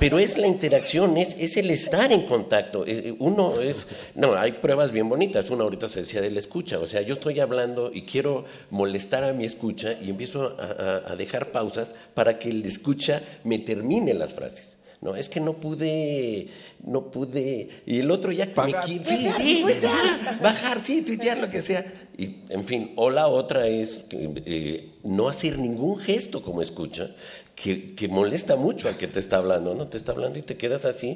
Pero 0.00 0.18
es 0.18 0.36
la 0.36 0.48
interacción, 0.48 1.16
es, 1.16 1.36
es 1.38 1.56
el 1.56 1.70
estar 1.70 2.10
en 2.12 2.22
contacto. 2.26 2.84
Eh, 2.86 3.10
eh, 3.10 3.14
Uno 3.20 3.60
es, 3.60 3.86
no, 4.16 4.34
hay 4.34 4.52
pruebas 4.52 4.90
bien 4.90 5.08
bonitas. 5.08 5.48
Una 5.50 5.62
ahorita 5.64 5.88
se 5.88 6.00
decía 6.00 6.20
de 6.20 6.30
la 6.30 6.40
escucha. 6.40 6.80
O 6.80 6.86
sea, 6.86 7.02
yo 7.02 7.12
estoy 7.12 7.38
hablando 7.38 7.90
y 7.92 8.02
quiero 8.02 8.44
molestar 8.70 9.22
a 9.22 9.32
mi 9.32 9.44
escucha 9.44 9.92
y 10.02 10.10
empiezo 10.10 10.56
a, 10.58 10.64
a- 11.06 11.12
a 11.12 11.16
dejar 11.16 11.52
pausas 11.52 11.94
para 12.14 12.38
que 12.38 12.48
el 12.50 12.64
escucha 12.64 13.22
me 13.44 13.58
termine 13.60 14.12
las 14.14 14.34
frases. 14.34 14.71
No, 15.02 15.16
es 15.16 15.28
que 15.28 15.40
no 15.40 15.54
pude, 15.54 16.46
no 16.86 17.10
pude. 17.10 17.68
Y 17.86 17.98
el 17.98 18.10
otro 18.12 18.30
ya 18.30 18.46
me 18.46 18.72
quiere. 18.84 19.04
Sí, 19.04 19.28
sí, 19.36 19.64
bajar, 19.64 20.40
bajar, 20.40 20.80
sí, 20.80 21.02
tuitear, 21.02 21.38
lo 21.38 21.50
que 21.50 21.60
sea. 21.60 21.84
Y, 22.16 22.36
en 22.48 22.64
fin, 22.64 22.92
o 22.94 23.10
la 23.10 23.26
otra 23.26 23.66
es 23.66 24.04
que, 24.08 24.30
eh, 24.46 24.90
no 25.02 25.28
hacer 25.28 25.58
ningún 25.58 25.98
gesto 25.98 26.40
como 26.40 26.62
escucha, 26.62 27.10
que, 27.54 27.94
que 27.94 28.08
molesta 28.08 28.56
mucho 28.56 28.88
al 28.88 28.96
que 28.96 29.06
te 29.06 29.20
está 29.20 29.36
hablando, 29.36 29.74
¿no? 29.74 29.86
Te 29.86 29.96
está 29.96 30.12
hablando 30.12 30.38
y 30.38 30.42
te 30.42 30.56
quedas 30.56 30.84
así. 30.84 31.14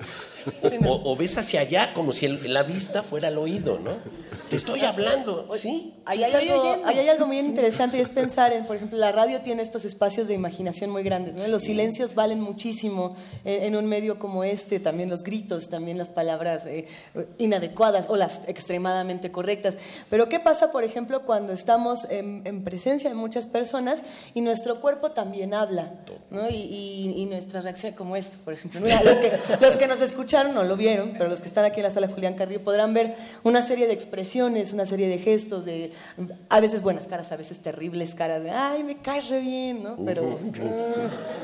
O, 0.87 1.01
o 1.13 1.17
ves 1.17 1.37
hacia 1.39 1.61
allá 1.61 1.93
como 1.95 2.13
si 2.13 2.27
el- 2.27 2.53
la 2.53 2.63
vista 2.63 3.03
fuera 3.03 3.29
el 3.29 3.39
oído, 3.39 3.79
¿no? 3.79 3.93
Te 4.49 4.55
estoy 4.55 4.83
hablando, 4.83 5.49
¿sí? 5.59 5.95
Ahí 6.05 6.23
hay, 6.23 6.33
algo, 6.33 6.77
ahí 6.85 6.99
hay 7.01 7.09
algo 7.09 7.27
muy 7.27 7.41
interesante 7.41 7.99
y 7.99 8.01
es 8.01 8.11
pensar 8.11 8.53
en, 8.53 8.65
por 8.65 8.77
ejemplo, 8.77 8.97
la 8.97 9.11
radio 9.11 9.41
tiene 9.41 9.63
estos 9.63 9.85
espacios 9.85 10.29
de 10.29 10.35
imaginación 10.35 10.91
muy 10.91 11.03
grandes. 11.03 11.35
¿no? 11.35 11.49
Los 11.49 11.65
silencios 11.65 12.15
valen 12.15 12.41
muchísimo 12.41 13.17
en, 13.45 13.65
en 13.65 13.77
un 13.77 13.87
medio 13.87 14.21
como 14.21 14.45
este, 14.45 14.79
también 14.79 15.11
los 15.11 15.25
gritos, 15.25 15.69
también 15.69 15.99
las 15.99 16.11
palabras 16.11 16.63
eh, 16.67 16.87
inadecuadas 17.39 18.07
o 18.09 18.15
las 18.17 18.41
extremadamente 18.47 19.33
correctas. 19.33 19.79
Pero 20.11 20.29
¿qué 20.29 20.39
pasa, 20.39 20.71
por 20.71 20.85
ejemplo, 20.85 21.23
cuando 21.25 21.53
estamos 21.53 22.05
en, 22.09 22.43
en 22.45 22.63
presencia 22.63 23.09
de 23.11 23.17
muchas 23.17 23.47
personas 23.49 24.03
y 24.33 24.43
nuestro 24.43 24.81
cuerpo 24.81 25.11
también 25.11 25.55
habla? 25.55 25.93
¿No? 26.31 26.49
Y, 26.51 26.55
y- 26.55 27.15
y 27.23 27.27
nuestra 27.27 27.61
reacción, 27.61 27.93
como 27.93 28.17
esto, 28.17 28.37
por 28.45 28.55
ejemplo. 28.55 28.81
Mira, 28.81 29.03
los, 29.03 29.19
que, 29.19 29.33
los 29.61 29.77
que 29.77 29.87
nos 29.87 30.01
escucharon 30.01 30.55
no 30.55 30.65
lo 30.65 30.77
vieron, 30.77 31.13
pero 31.17 31.29
los 31.31 31.41
que 31.41 31.49
están 31.49 31.65
aquí 31.65 31.81
en 31.81 31.85
la 31.85 31.91
sala 31.93 32.09
Julián 32.09 32.35
Carrillo 32.35 32.63
podrán 32.63 32.93
ver 32.95 33.15
una 33.45 33.63
serie 33.67 33.87
de 33.87 33.93
expresiones, 33.93 34.73
una 34.73 34.87
serie 34.87 35.09
de 35.09 35.19
gestos, 35.19 35.65
de 35.65 35.93
a 36.49 36.61
veces 36.61 36.83
buenas 36.83 37.07
caras, 37.07 37.31
a 37.33 37.37
veces 37.37 37.59
terribles 37.63 38.15
caras 38.15 38.43
de, 38.43 38.51
ay, 38.51 38.83
me 38.85 38.97
caes 38.99 39.29
re 39.29 39.41
bien, 39.41 39.83
¿no? 39.83 39.97
Pero, 40.05 40.39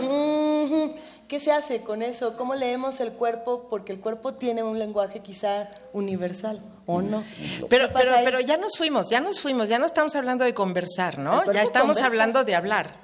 mm, 0.00 0.90
¿qué 1.28 1.40
se 1.40 1.52
hace 1.52 1.80
con 1.82 2.02
eso? 2.02 2.36
¿Cómo 2.36 2.54
leemos 2.54 3.00
el 3.00 3.12
cuerpo? 3.12 3.66
Porque 3.70 3.92
el 3.92 4.00
cuerpo 4.00 4.34
tiene 4.34 4.62
un 4.62 4.78
lenguaje 4.78 5.20
quizá 5.20 5.68
universal, 5.92 6.60
¿o 6.86 7.00
no? 7.02 7.24
Pero, 7.68 7.86
¿Qué 7.88 7.92
pasa 7.92 8.04
pero, 8.04 8.16
ahí? 8.16 8.24
pero 8.24 8.40
ya 8.40 8.56
nos 8.56 8.76
fuimos, 8.76 9.08
ya 9.08 9.20
nos 9.20 9.40
fuimos, 9.40 9.68
ya 9.68 9.78
no 9.78 9.86
estamos 9.86 10.14
hablando 10.14 10.44
de 10.44 10.54
conversar, 10.54 11.18
¿no? 11.18 11.32
cuerpo 11.36 11.52
Ya 11.52 11.62
estamos 11.62 11.86
conversa. 11.98 12.06
hablando 12.06 12.44
de 12.44 12.54
hablar. 12.54 13.01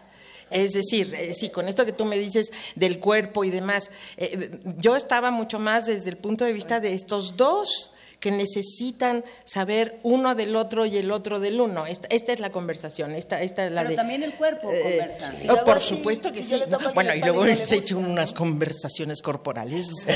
Es 0.50 0.72
decir, 0.72 1.14
eh, 1.14 1.34
sí, 1.34 1.50
con 1.50 1.68
esto 1.68 1.84
que 1.84 1.92
tú 1.92 2.04
me 2.04 2.18
dices 2.18 2.50
del 2.74 2.98
cuerpo 3.00 3.44
y 3.44 3.50
demás, 3.50 3.90
eh, 4.16 4.50
yo 4.78 4.96
estaba 4.96 5.30
mucho 5.30 5.58
más 5.58 5.86
desde 5.86 6.10
el 6.10 6.16
punto 6.16 6.44
de 6.44 6.52
vista 6.52 6.80
de 6.80 6.94
estos 6.94 7.36
dos 7.36 7.92
que 8.20 8.32
necesitan 8.32 9.24
saber 9.44 10.00
uno 10.02 10.34
del 10.34 10.56
otro 10.56 10.84
y 10.84 10.96
el 10.96 11.12
otro 11.12 11.38
del 11.38 11.60
uno. 11.60 11.86
Esta, 11.86 12.08
esta 12.10 12.32
es 12.32 12.40
la 12.40 12.50
conversación, 12.50 13.14
esta, 13.14 13.40
esta 13.42 13.64
es 13.66 13.70
la 13.72 13.82
Pero 13.82 13.90
de... 13.90 13.96
también 13.96 14.24
el 14.24 14.34
cuerpo 14.34 14.72
Eh, 14.72 14.80
conversa. 14.82 15.34
oh, 15.50 15.64
por 15.64 15.78
supuesto 15.78 16.32
que 16.32 16.42
sí. 16.42 16.60
Bueno, 16.94 17.14
y 17.14 17.20
luego 17.20 17.44
se 17.54 17.76
echan 17.76 17.98
unas 17.98 18.32
conversaciones 18.32 19.22
corporales. 19.22 19.92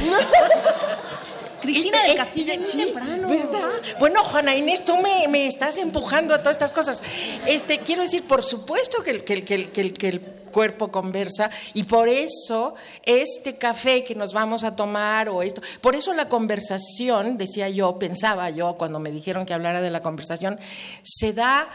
Cristina 1.63 2.03
del 2.03 2.17
Castillo, 2.17 2.53
muy 2.59 2.67
temprano. 2.85 3.29
¿Verdad? 3.29 3.71
Bueno, 3.99 4.23
Juana 4.25 4.55
Inés, 4.55 4.85
tú 4.85 4.97
me, 4.99 5.27
me 5.29 5.47
estás 5.47 5.79
empujando 5.79 6.35
a 6.35 6.39
todas 6.39 6.57
estas 6.57 6.73
cosas. 6.73 7.03
Este, 7.47 7.79
quiero 7.79 8.03
decir, 8.03 8.25
por 8.25 8.43
supuesto 8.43 9.03
que 9.03 9.11
el, 9.11 9.25
que, 9.25 9.33
el- 9.35 9.45
que 9.45 9.55
el- 9.55 9.71
que 9.73 9.81
el- 9.81 9.93
que 9.95 10.09
el 10.09 10.21
cuerpo 10.53 10.93
conversa 10.93 11.51
y 11.73 11.85
por 11.85 12.11
eso 12.11 12.75
este 13.07 13.57
café 13.57 14.05
que 14.05 14.15
nos 14.15 14.35
vamos 14.35 14.65
a 14.65 14.77
tomar 14.77 15.31
o 15.31 15.43
esto, 15.43 15.63
por 15.81 15.97
eso 15.97 16.13
la 16.13 16.29
conversación, 16.29 17.39
decía 17.39 17.71
yo, 17.71 17.99
pensaba 17.99 18.51
yo 18.51 18.75
cuando 18.75 18.99
me 18.99 19.11
dijeron 19.11 19.47
que 19.47 19.55
hablara 19.55 19.81
de 19.81 19.89
la 19.91 20.01
conversación, 20.01 20.61
se 21.03 21.33
da 21.33 21.71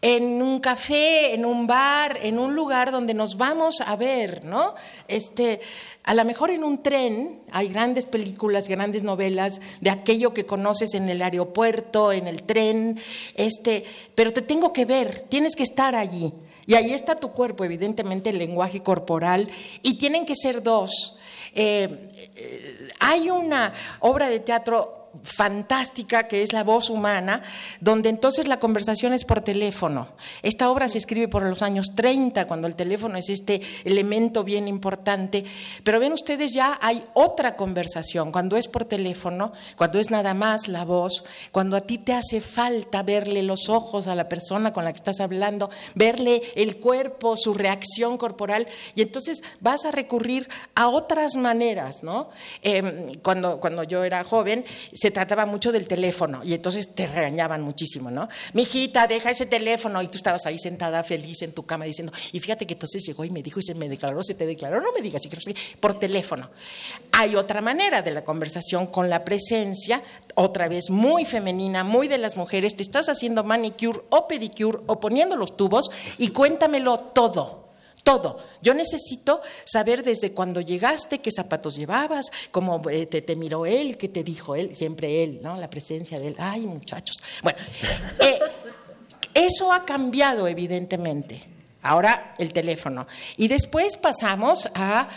en 0.00 0.40
un 0.40 0.60
café, 0.60 1.34
en 1.34 1.44
un 1.44 1.66
bar, 1.66 2.18
en 2.22 2.38
un 2.38 2.54
lugar 2.54 2.90
donde 2.90 3.12
nos 3.12 3.36
vamos 3.36 3.82
a 3.82 3.94
ver, 3.96 4.44
¿no? 4.46 4.74
Este, 5.08 5.60
a 6.06 6.14
lo 6.14 6.24
mejor 6.24 6.50
en 6.50 6.62
un 6.62 6.82
tren 6.82 7.40
hay 7.50 7.66
grandes 7.68 8.06
películas, 8.06 8.68
grandes 8.68 9.02
novelas 9.02 9.60
de 9.80 9.90
aquello 9.90 10.32
que 10.32 10.46
conoces 10.46 10.94
en 10.94 11.08
el 11.08 11.20
aeropuerto, 11.20 12.12
en 12.12 12.28
el 12.28 12.44
tren, 12.44 12.98
este, 13.34 13.84
pero 14.14 14.32
te 14.32 14.40
tengo 14.40 14.72
que 14.72 14.84
ver, 14.84 15.26
tienes 15.28 15.56
que 15.56 15.64
estar 15.64 15.96
allí. 15.96 16.32
Y 16.64 16.74
ahí 16.74 16.92
está 16.92 17.16
tu 17.16 17.32
cuerpo, 17.32 17.64
evidentemente 17.64 18.30
el 18.30 18.38
lenguaje 18.38 18.84
corporal, 18.84 19.48
y 19.82 19.98
tienen 19.98 20.24
que 20.24 20.36
ser 20.36 20.62
dos. 20.62 21.16
Eh, 21.54 21.88
eh, 22.36 22.88
hay 23.00 23.28
una 23.28 23.72
obra 23.98 24.28
de 24.28 24.38
teatro 24.38 25.05
fantástica 25.22 26.28
que 26.28 26.42
es 26.42 26.52
La 26.52 26.64
voz 26.64 26.90
humana, 26.90 27.42
donde 27.80 28.08
entonces 28.08 28.48
la 28.48 28.58
conversación 28.58 29.12
es 29.12 29.24
por 29.24 29.40
teléfono. 29.40 30.08
Esta 30.42 30.70
obra 30.70 30.88
se 30.88 30.98
escribe 30.98 31.28
por 31.28 31.42
los 31.42 31.62
años 31.62 31.92
30, 31.94 32.46
cuando 32.46 32.66
el 32.66 32.74
teléfono 32.74 33.16
es 33.18 33.28
este 33.28 33.60
elemento 33.84 34.44
bien 34.44 34.68
importante, 34.68 35.44
pero 35.84 36.00
ven 36.00 36.12
ustedes 36.12 36.52
ya 36.52 36.78
hay 36.80 37.02
otra 37.14 37.56
conversación, 37.56 38.32
cuando 38.32 38.56
es 38.56 38.68
por 38.68 38.84
teléfono, 38.84 39.52
cuando 39.76 39.98
es 39.98 40.10
nada 40.10 40.34
más 40.34 40.68
la 40.68 40.84
voz, 40.84 41.24
cuando 41.52 41.76
a 41.76 41.80
ti 41.80 41.98
te 41.98 42.12
hace 42.12 42.40
falta 42.40 43.02
verle 43.02 43.42
los 43.42 43.68
ojos 43.68 44.06
a 44.06 44.14
la 44.14 44.28
persona 44.28 44.72
con 44.72 44.84
la 44.84 44.92
que 44.92 44.98
estás 44.98 45.20
hablando, 45.20 45.70
verle 45.94 46.42
el 46.54 46.76
cuerpo, 46.76 47.36
su 47.36 47.54
reacción 47.54 48.18
corporal, 48.18 48.66
y 48.94 49.02
entonces 49.02 49.42
vas 49.60 49.84
a 49.84 49.90
recurrir 49.90 50.48
a 50.74 50.88
otras 50.88 51.36
maneras, 51.36 52.02
¿no? 52.02 52.30
Eh, 52.62 53.18
cuando, 53.22 53.60
cuando 53.60 53.82
yo 53.82 54.04
era 54.04 54.24
joven, 54.24 54.64
se 54.92 55.05
trataba 55.10 55.46
mucho 55.46 55.72
del 55.72 55.86
teléfono 55.86 56.42
y 56.44 56.54
entonces 56.54 56.94
te 56.94 57.06
regañaban 57.06 57.62
muchísimo, 57.62 58.10
¿no? 58.10 58.28
Mijita, 58.52 59.06
deja 59.06 59.30
ese 59.30 59.46
teléfono 59.46 60.02
y 60.02 60.08
tú 60.08 60.16
estabas 60.16 60.46
ahí 60.46 60.58
sentada 60.58 61.02
feliz 61.04 61.42
en 61.42 61.52
tu 61.52 61.64
cama 61.64 61.84
diciendo, 61.84 62.12
y 62.32 62.40
fíjate 62.40 62.66
que 62.66 62.74
entonces 62.74 63.04
llegó 63.04 63.24
y 63.24 63.30
me 63.30 63.42
dijo 63.42 63.60
y 63.60 63.62
se 63.62 63.74
me 63.74 63.88
declaró, 63.88 64.22
se 64.22 64.34
te 64.34 64.46
declaró, 64.46 64.80
no 64.80 64.92
me 64.92 65.00
digas, 65.00 65.22
por 65.80 65.98
teléfono. 65.98 66.50
Hay 67.12 67.36
otra 67.36 67.60
manera 67.60 68.02
de 68.02 68.12
la 68.12 68.24
conversación 68.24 68.86
con 68.86 69.10
la 69.10 69.24
presencia, 69.24 70.02
otra 70.34 70.68
vez 70.68 70.90
muy 70.90 71.24
femenina, 71.24 71.84
muy 71.84 72.08
de 72.08 72.18
las 72.18 72.36
mujeres, 72.36 72.76
te 72.76 72.82
estás 72.82 73.08
haciendo 73.08 73.44
manicure 73.44 74.00
o 74.10 74.28
pedicure 74.28 74.78
o 74.86 75.00
poniendo 75.00 75.36
los 75.36 75.56
tubos 75.56 75.90
y 76.18 76.28
cuéntamelo 76.28 76.98
todo. 76.98 77.65
Todo. 78.06 78.38
Yo 78.62 78.72
necesito 78.72 79.42
saber 79.64 80.04
desde 80.04 80.30
cuando 80.30 80.60
llegaste, 80.60 81.18
qué 81.18 81.32
zapatos 81.32 81.74
llevabas, 81.74 82.30
cómo 82.52 82.80
eh, 82.88 83.06
te, 83.06 83.20
te 83.20 83.34
miró 83.34 83.66
él, 83.66 83.96
qué 83.96 84.06
te 84.06 84.22
dijo 84.22 84.54
él, 84.54 84.76
siempre 84.76 85.24
él, 85.24 85.40
¿no? 85.42 85.56
La 85.56 85.68
presencia 85.68 86.20
de 86.20 86.28
él. 86.28 86.36
Ay, 86.38 86.68
muchachos. 86.68 87.16
Bueno, 87.42 87.58
eh, 88.20 88.38
eso 89.34 89.72
ha 89.72 89.84
cambiado, 89.84 90.46
evidentemente. 90.46 91.42
Ahora 91.82 92.36
el 92.38 92.52
teléfono. 92.52 93.08
Y 93.38 93.48
después 93.48 93.96
pasamos 93.96 94.68
a 94.72 95.08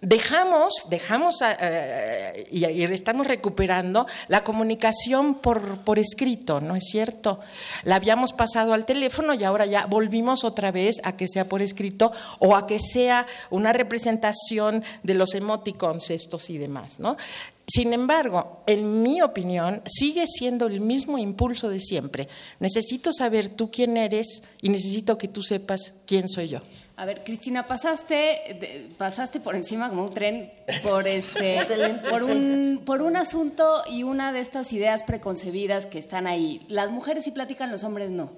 dejamos, 0.00 0.86
dejamos 0.90 1.42
eh, 1.42 2.46
y, 2.50 2.66
y 2.66 2.84
estamos 2.84 3.26
recuperando 3.26 4.06
la 4.28 4.44
comunicación 4.44 5.36
por, 5.36 5.78
por 5.78 5.98
escrito, 5.98 6.60
¿no 6.60 6.76
es 6.76 6.84
cierto? 6.84 7.40
La 7.84 7.96
habíamos 7.96 8.32
pasado 8.32 8.72
al 8.72 8.84
teléfono 8.84 9.34
y 9.34 9.44
ahora 9.44 9.66
ya 9.66 9.86
volvimos 9.86 10.44
otra 10.44 10.70
vez 10.70 11.00
a 11.04 11.16
que 11.16 11.28
sea 11.28 11.48
por 11.48 11.62
escrito 11.62 12.12
o 12.38 12.56
a 12.56 12.66
que 12.66 12.78
sea 12.78 13.26
una 13.50 13.72
representación 13.72 14.84
de 15.02 15.14
los 15.14 15.34
emoticons 15.34 16.10
estos 16.10 16.50
y 16.50 16.58
demás, 16.58 17.00
¿no? 17.00 17.16
Sin 17.68 17.92
embargo, 17.92 18.62
en 18.66 19.02
mi 19.02 19.22
opinión, 19.22 19.82
sigue 19.86 20.26
siendo 20.28 20.66
el 20.66 20.80
mismo 20.80 21.18
impulso 21.18 21.68
de 21.68 21.80
siempre. 21.80 22.28
Necesito 22.60 23.12
saber 23.12 23.48
tú 23.48 23.72
quién 23.72 23.96
eres 23.96 24.44
y 24.62 24.68
necesito 24.68 25.18
que 25.18 25.26
tú 25.26 25.42
sepas 25.42 25.92
quién 26.06 26.28
soy 26.28 26.48
yo. 26.48 26.60
A 26.98 27.04
ver, 27.04 27.24
Cristina, 27.24 27.66
pasaste, 27.66 28.14
de- 28.58 28.88
pasaste 28.96 29.38
por 29.38 29.54
encima 29.54 29.90
como 29.90 30.04
un 30.04 30.10
tren 30.10 30.50
por 30.82 31.06
este, 31.06 31.58
por 32.10 32.22
un, 32.22 32.80
por 32.86 33.02
un 33.02 33.16
asunto 33.16 33.82
y 33.86 34.02
una 34.02 34.32
de 34.32 34.40
estas 34.40 34.72
ideas 34.72 35.02
preconcebidas 35.02 35.84
que 35.84 35.98
están 35.98 36.26
ahí. 36.26 36.64
Las 36.68 36.90
mujeres 36.90 37.24
sí 37.24 37.32
platican, 37.32 37.70
los 37.70 37.84
hombres 37.84 38.08
no. 38.08 38.32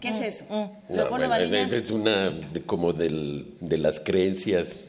¿Qué 0.00 0.08
es 0.10 0.20
eso? 0.20 0.44
No, 0.50 1.08
bueno, 1.08 1.34
es 1.34 1.90
una 1.90 2.28
de- 2.30 2.62
como 2.62 2.92
del- 2.92 3.54
de 3.60 3.78
las 3.78 4.00
creencias 4.00 4.84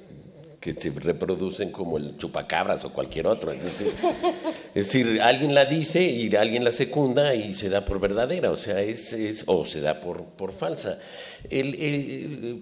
que 0.61 0.72
se 0.73 0.91
reproducen 0.91 1.72
como 1.72 1.98
el 1.98 2.15
chupacabras 2.17 2.85
o 2.85 2.93
cualquier 2.93 3.27
otro. 3.27 3.51
Es 4.73 4.85
decir, 4.85 5.19
alguien 5.22 5.53
la 5.53 5.65
dice 5.65 6.01
y 6.03 6.33
alguien 6.35 6.64
la 6.64 6.72
secunda 6.72 7.35
y 7.35 7.53
se 7.53 7.67
da 7.67 7.83
por 7.83 7.99
verdadera, 7.99 8.51
o 8.51 8.56
sea, 8.56 8.80
es, 8.81 9.11
es- 9.11 9.43
o 9.48 9.65
se 9.65 9.81
da 9.81 9.99
por, 9.99 10.23
por 10.23 10.53
falsa. 10.53 10.99
Eh, 11.49 12.59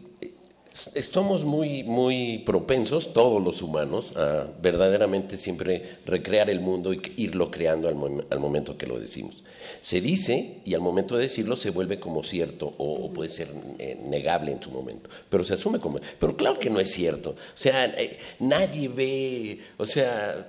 somos 1.01 1.43
muy, 1.45 1.83
muy 1.83 2.39
propensos, 2.45 3.11
todos 3.13 3.43
los 3.43 3.61
humanos, 3.61 4.15
a 4.15 4.47
verdaderamente 4.61 5.35
siempre 5.37 5.97
recrear 6.05 6.49
el 6.49 6.61
mundo 6.61 6.93
y 6.93 7.01
irlo 7.17 7.51
creando 7.51 7.87
al 7.89 8.39
momento 8.39 8.77
que 8.77 8.87
lo 8.87 8.97
decimos. 8.99 9.43
Se 9.81 10.01
dice 10.01 10.61
y 10.65 10.73
al 10.73 10.81
momento 10.81 11.15
de 11.15 11.23
decirlo 11.23 11.55
se 11.55 11.69
vuelve 11.69 11.99
como 11.99 12.23
cierto 12.23 12.73
o, 12.77 13.09
puede 13.11 13.29
ser 13.29 13.49
eh, 13.77 13.97
negable 14.05 14.51
en 14.51 14.61
su 14.61 14.71
momento, 14.71 15.09
pero 15.29 15.43
se 15.43 15.53
asume 15.53 15.79
como... 15.79 15.99
Pero 16.19 16.35
claro 16.35 16.59
que 16.59 16.69
no 16.69 16.79
es 16.79 16.91
cierto. 16.91 17.31
O 17.31 17.57
sea, 17.57 17.85
eh, 17.85 18.17
nadie 18.39 18.87
ve, 18.87 19.59
o 19.77 19.85
sea, 19.85 20.47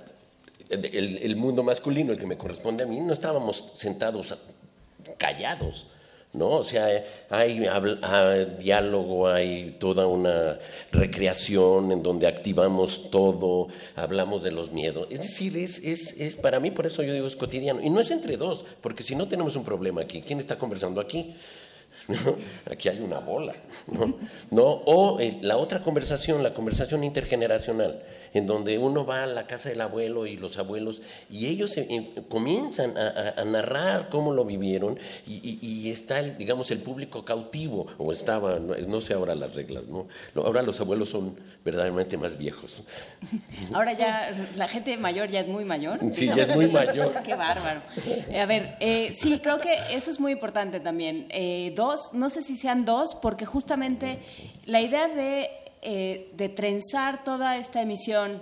el 0.69 1.35
mundo 1.35 1.63
masculino, 1.63 2.13
el 2.13 2.19
que 2.19 2.25
me 2.25 2.37
corresponde 2.37 2.83
a 2.83 2.87
mí, 2.87 2.99
no 2.99 3.13
estábamos 3.13 3.73
sentados 3.75 4.37
callados. 5.17 5.87
¿No? 6.33 6.49
O 6.49 6.63
sea, 6.63 7.03
hay, 7.29 7.59
diálogo, 8.59 9.27
hay 9.27 9.75
toda 9.79 10.07
una 10.07 10.59
recreación 10.91 11.91
en 11.91 12.03
donde 12.03 12.27
activamos 12.27 13.09
todo, 13.11 13.67
hablamos 13.95 14.43
de 14.43 14.51
los 14.51 14.71
miedos. 14.71 15.07
Es 15.09 15.21
decir, 15.21 15.57
es, 15.57 15.79
es, 15.79 16.19
es 16.19 16.35
para 16.35 16.59
mí, 16.59 16.71
por 16.71 16.85
eso 16.85 17.03
yo 17.03 17.13
digo, 17.13 17.27
es 17.27 17.35
cotidiano. 17.35 17.81
Y 17.81 17.89
no 17.89 17.99
es 17.99 18.11
entre 18.11 18.37
dos, 18.37 18.65
porque 18.81 19.03
si 19.03 19.15
no 19.15 19.27
tenemos 19.27 19.55
un 19.55 19.63
problema 19.63 20.01
aquí, 20.01 20.21
¿quién 20.21 20.39
está 20.39 20.57
conversando 20.57 21.01
aquí? 21.01 21.35
¿No? 22.11 22.35
Aquí 22.71 22.89
hay 22.89 22.99
una 22.99 23.19
bola, 23.19 23.53
¿no? 23.87 24.15
¿No? 24.49 24.63
O 24.85 25.19
eh, 25.19 25.37
la 25.41 25.57
otra 25.57 25.81
conversación, 25.81 26.43
la 26.43 26.53
conversación 26.53 27.03
intergeneracional, 27.03 28.01
en 28.33 28.45
donde 28.45 28.77
uno 28.77 29.05
va 29.05 29.23
a 29.23 29.25
la 29.25 29.45
casa 29.47 29.69
del 29.69 29.81
abuelo 29.81 30.25
y 30.25 30.37
los 30.37 30.57
abuelos, 30.57 31.01
y 31.29 31.47
ellos 31.47 31.75
eh, 31.77 31.87
eh, 31.89 32.21
comienzan 32.29 32.97
a, 32.97 33.07
a- 33.09 33.41
a 33.41 33.45
narrar 33.45 34.09
cómo 34.09 34.33
lo 34.33 34.45
vivieron, 34.45 34.97
y, 35.27 35.33
y- 35.43 35.59
y 35.61 35.89
está, 35.91 36.19
el, 36.19 36.37
digamos, 36.37 36.71
el 36.71 36.79
público 36.79 37.25
cautivo, 37.25 37.87
o 37.97 38.11
estaba, 38.11 38.59
no, 38.59 38.75
no 38.75 39.01
sé 39.01 39.13
ahora 39.13 39.35
las 39.35 39.55
reglas, 39.55 39.85
¿no? 39.87 40.07
Ahora 40.35 40.61
los 40.61 40.79
abuelos 40.79 41.09
son 41.09 41.35
verdaderamente 41.65 42.17
más 42.17 42.37
viejos. 42.37 42.83
Ahora 43.73 43.93
ya 43.93 44.31
la 44.57 44.67
gente 44.67 44.97
mayor 44.97 45.29
ya 45.29 45.39
es 45.41 45.47
muy 45.47 45.63
mayor. 45.65 45.99
Sí, 46.11 46.27
ya 46.27 46.43
es 46.43 46.55
muy 46.55 46.67
mayor. 46.67 47.13
Qué 47.25 47.35
bárbaro. 47.35 47.81
Eh, 48.29 48.39
A 48.39 48.45
ver, 48.45 48.75
eh, 48.79 49.11
sí, 49.13 49.39
creo 49.39 49.59
que 49.59 49.73
eso 49.91 50.09
es 50.09 50.19
muy 50.19 50.31
importante 50.31 50.79
también. 50.79 51.27
Eh, 51.29 51.71
dos, 52.01 52.13
no 52.13 52.29
sé 52.29 52.41
si 52.41 52.55
sean 52.55 52.85
dos, 52.85 53.15
porque 53.15 53.45
justamente 53.45 54.19
la 54.65 54.81
idea 54.81 55.07
de, 55.07 55.49
eh, 55.81 56.31
de 56.35 56.49
trenzar 56.49 57.23
toda 57.23 57.57
esta 57.57 57.81
emisión, 57.81 58.41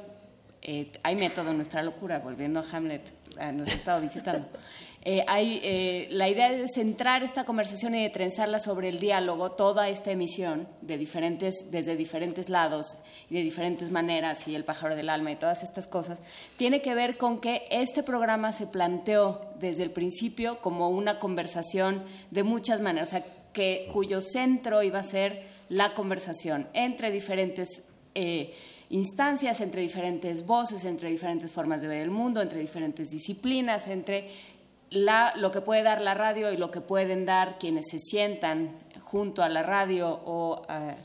eh, 0.61 0.91
hay 1.03 1.15
método 1.15 1.51
en 1.51 1.57
nuestra 1.57 1.81
locura, 1.83 2.19
volviendo 2.19 2.59
a 2.59 2.65
Hamlet, 2.71 3.01
nos 3.53 3.69
ha 3.69 3.73
estado 3.73 4.01
visitando. 4.01 4.47
Eh, 5.01 5.23
hay 5.27 6.09
la 6.11 6.27
idea 6.27 6.51
de 6.51 6.67
centrar 6.67 7.23
esta 7.23 7.45
conversación 7.45 7.95
y 7.95 8.03
de 8.03 8.09
trenzarla 8.09 8.59
sobre 8.59 8.89
el 8.89 8.99
diálogo, 8.99 9.53
toda 9.53 9.87
esta 9.87 10.11
emisión 10.11 10.67
de 10.81 10.97
diferentes, 10.97 11.71
desde 11.71 11.95
diferentes 11.95 12.49
lados 12.49 12.97
y 13.29 13.35
de 13.35 13.43
diferentes 13.43 13.91
maneras, 13.91 14.45
y 14.45 14.55
el 14.55 14.65
pájaro 14.65 14.97
del 14.97 15.09
alma 15.09 15.31
y 15.31 15.37
todas 15.37 15.63
estas 15.63 15.87
cosas, 15.87 16.21
tiene 16.57 16.81
que 16.81 16.95
ver 16.95 17.17
con 17.17 17.39
que 17.39 17.65
este 17.71 18.03
programa 18.03 18.51
se 18.51 18.67
planteó 18.67 19.39
desde 19.57 19.83
el 19.83 19.91
principio 19.91 20.59
como 20.59 20.89
una 20.89 21.17
conversación 21.17 22.03
de 22.29 22.43
muchas 22.43 22.81
maneras, 22.81 23.07
o 23.07 23.11
sea, 23.11 23.23
que, 23.53 23.89
cuyo 23.91 24.21
centro 24.21 24.83
iba 24.83 24.99
a 24.99 25.03
ser 25.03 25.43
la 25.69 25.93
conversación 25.93 26.67
entre 26.73 27.11
diferentes 27.11 27.83
eh, 28.15 28.53
instancias, 28.89 29.61
entre 29.61 29.81
diferentes 29.81 30.45
voces, 30.45 30.85
entre 30.85 31.09
diferentes 31.09 31.51
formas 31.51 31.81
de 31.81 31.87
ver 31.87 31.99
el 31.99 32.09
mundo, 32.09 32.41
entre 32.41 32.59
diferentes 32.59 33.09
disciplinas, 33.09 33.87
entre 33.87 34.29
la, 34.89 35.33
lo 35.35 35.51
que 35.51 35.61
puede 35.61 35.83
dar 35.83 36.01
la 36.01 36.15
radio 36.15 36.51
y 36.51 36.57
lo 36.57 36.71
que 36.71 36.81
pueden 36.81 37.25
dar 37.25 37.57
quienes 37.59 37.87
se 37.89 37.99
sientan 37.99 38.71
junto 39.03 39.43
a 39.43 39.49
la 39.49 39.63
radio 39.63 40.09
o, 40.25 40.63
eh, 40.69 40.95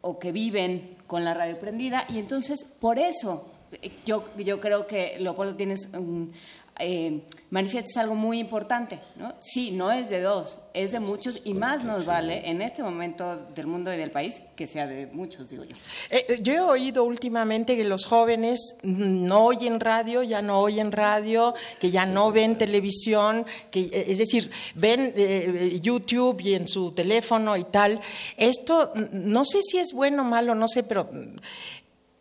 o 0.00 0.18
que 0.18 0.32
viven 0.32 0.96
con 1.06 1.24
la 1.24 1.34
radio 1.34 1.58
prendida. 1.58 2.06
Y 2.08 2.18
entonces, 2.18 2.64
por 2.64 2.98
eso, 2.98 3.46
eh, 3.82 3.90
yo, 4.06 4.24
yo 4.38 4.60
creo 4.60 4.86
que 4.86 5.16
Leopoldo 5.18 5.56
tienes 5.56 5.88
un, 5.92 6.32
eh, 6.78 7.22
manifiestas 7.50 7.96
algo 7.98 8.16
muy 8.16 8.40
importante, 8.40 9.00
¿no? 9.16 9.34
Sí, 9.38 9.70
no 9.70 9.92
es 9.92 10.08
de 10.08 10.20
dos, 10.20 10.58
es 10.72 10.90
de 10.90 10.98
muchos 10.98 11.40
y 11.44 11.54
más 11.54 11.84
nos 11.84 12.04
vale 12.04 12.48
en 12.50 12.60
este 12.60 12.82
momento 12.82 13.36
del 13.54 13.68
mundo 13.68 13.94
y 13.94 13.96
del 13.96 14.10
país 14.10 14.42
que 14.56 14.66
sea 14.66 14.86
de 14.86 15.06
muchos, 15.06 15.50
digo 15.50 15.62
yo. 15.62 15.76
Eh, 16.10 16.26
eh, 16.28 16.38
yo 16.42 16.52
he 16.52 16.60
oído 16.60 17.04
últimamente 17.04 17.76
que 17.76 17.84
los 17.84 18.06
jóvenes 18.06 18.76
no 18.82 19.46
oyen 19.46 19.78
radio, 19.78 20.24
ya 20.24 20.42
no 20.42 20.60
oyen 20.60 20.90
radio, 20.90 21.54
que 21.78 21.92
ya 21.92 22.06
no 22.06 22.32
ven 22.32 22.58
televisión, 22.58 23.46
que 23.70 23.82
eh, 23.82 24.06
es 24.08 24.18
decir, 24.18 24.50
ven 24.74 25.12
eh, 25.16 25.78
YouTube 25.80 26.40
y 26.40 26.54
en 26.54 26.66
su 26.66 26.90
teléfono 26.90 27.56
y 27.56 27.64
tal. 27.64 28.00
Esto 28.36 28.92
no 29.12 29.44
sé 29.44 29.60
si 29.62 29.78
es 29.78 29.92
bueno 29.92 30.22
o 30.22 30.24
malo, 30.24 30.56
no 30.56 30.66
sé, 30.66 30.82
pero 30.82 31.08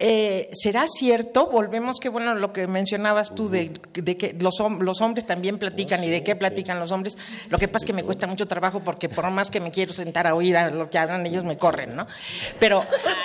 eh, 0.05 0.49
¿Será 0.51 0.83
cierto? 0.87 1.47
Volvemos 1.47 2.01
que, 2.01 2.09
bueno, 2.09 2.35
lo 2.35 2.51
que 2.51 2.67
mencionabas 2.67 3.33
tú 3.35 3.47
de, 3.47 3.71
de 3.93 4.17
que 4.17 4.35
los, 4.37 4.55
hom- 4.59 4.79
los 4.79 4.99
hombres 4.99 5.25
también 5.25 5.57
platican 5.57 6.03
y 6.03 6.09
de 6.09 6.23
qué 6.25 6.35
platican 6.35 6.77
los 6.77 6.91
hombres. 6.91 7.17
Lo 7.49 7.57
que 7.57 7.69
pasa 7.69 7.85
es 7.85 7.87
que 7.87 7.93
me 7.93 8.03
cuesta 8.03 8.27
mucho 8.27 8.45
trabajo 8.45 8.81
porque 8.83 9.07
por 9.07 9.29
más 9.31 9.49
que 9.49 9.61
me 9.61 9.71
quiero 9.71 9.93
sentar 9.93 10.27
a 10.27 10.35
oír 10.35 10.57
a 10.57 10.69
lo 10.71 10.89
que 10.89 10.97
hablan, 10.97 11.25
ellos 11.25 11.45
me 11.45 11.57
corren, 11.57 11.95
¿no? 11.95 12.05
Pero 12.59 12.83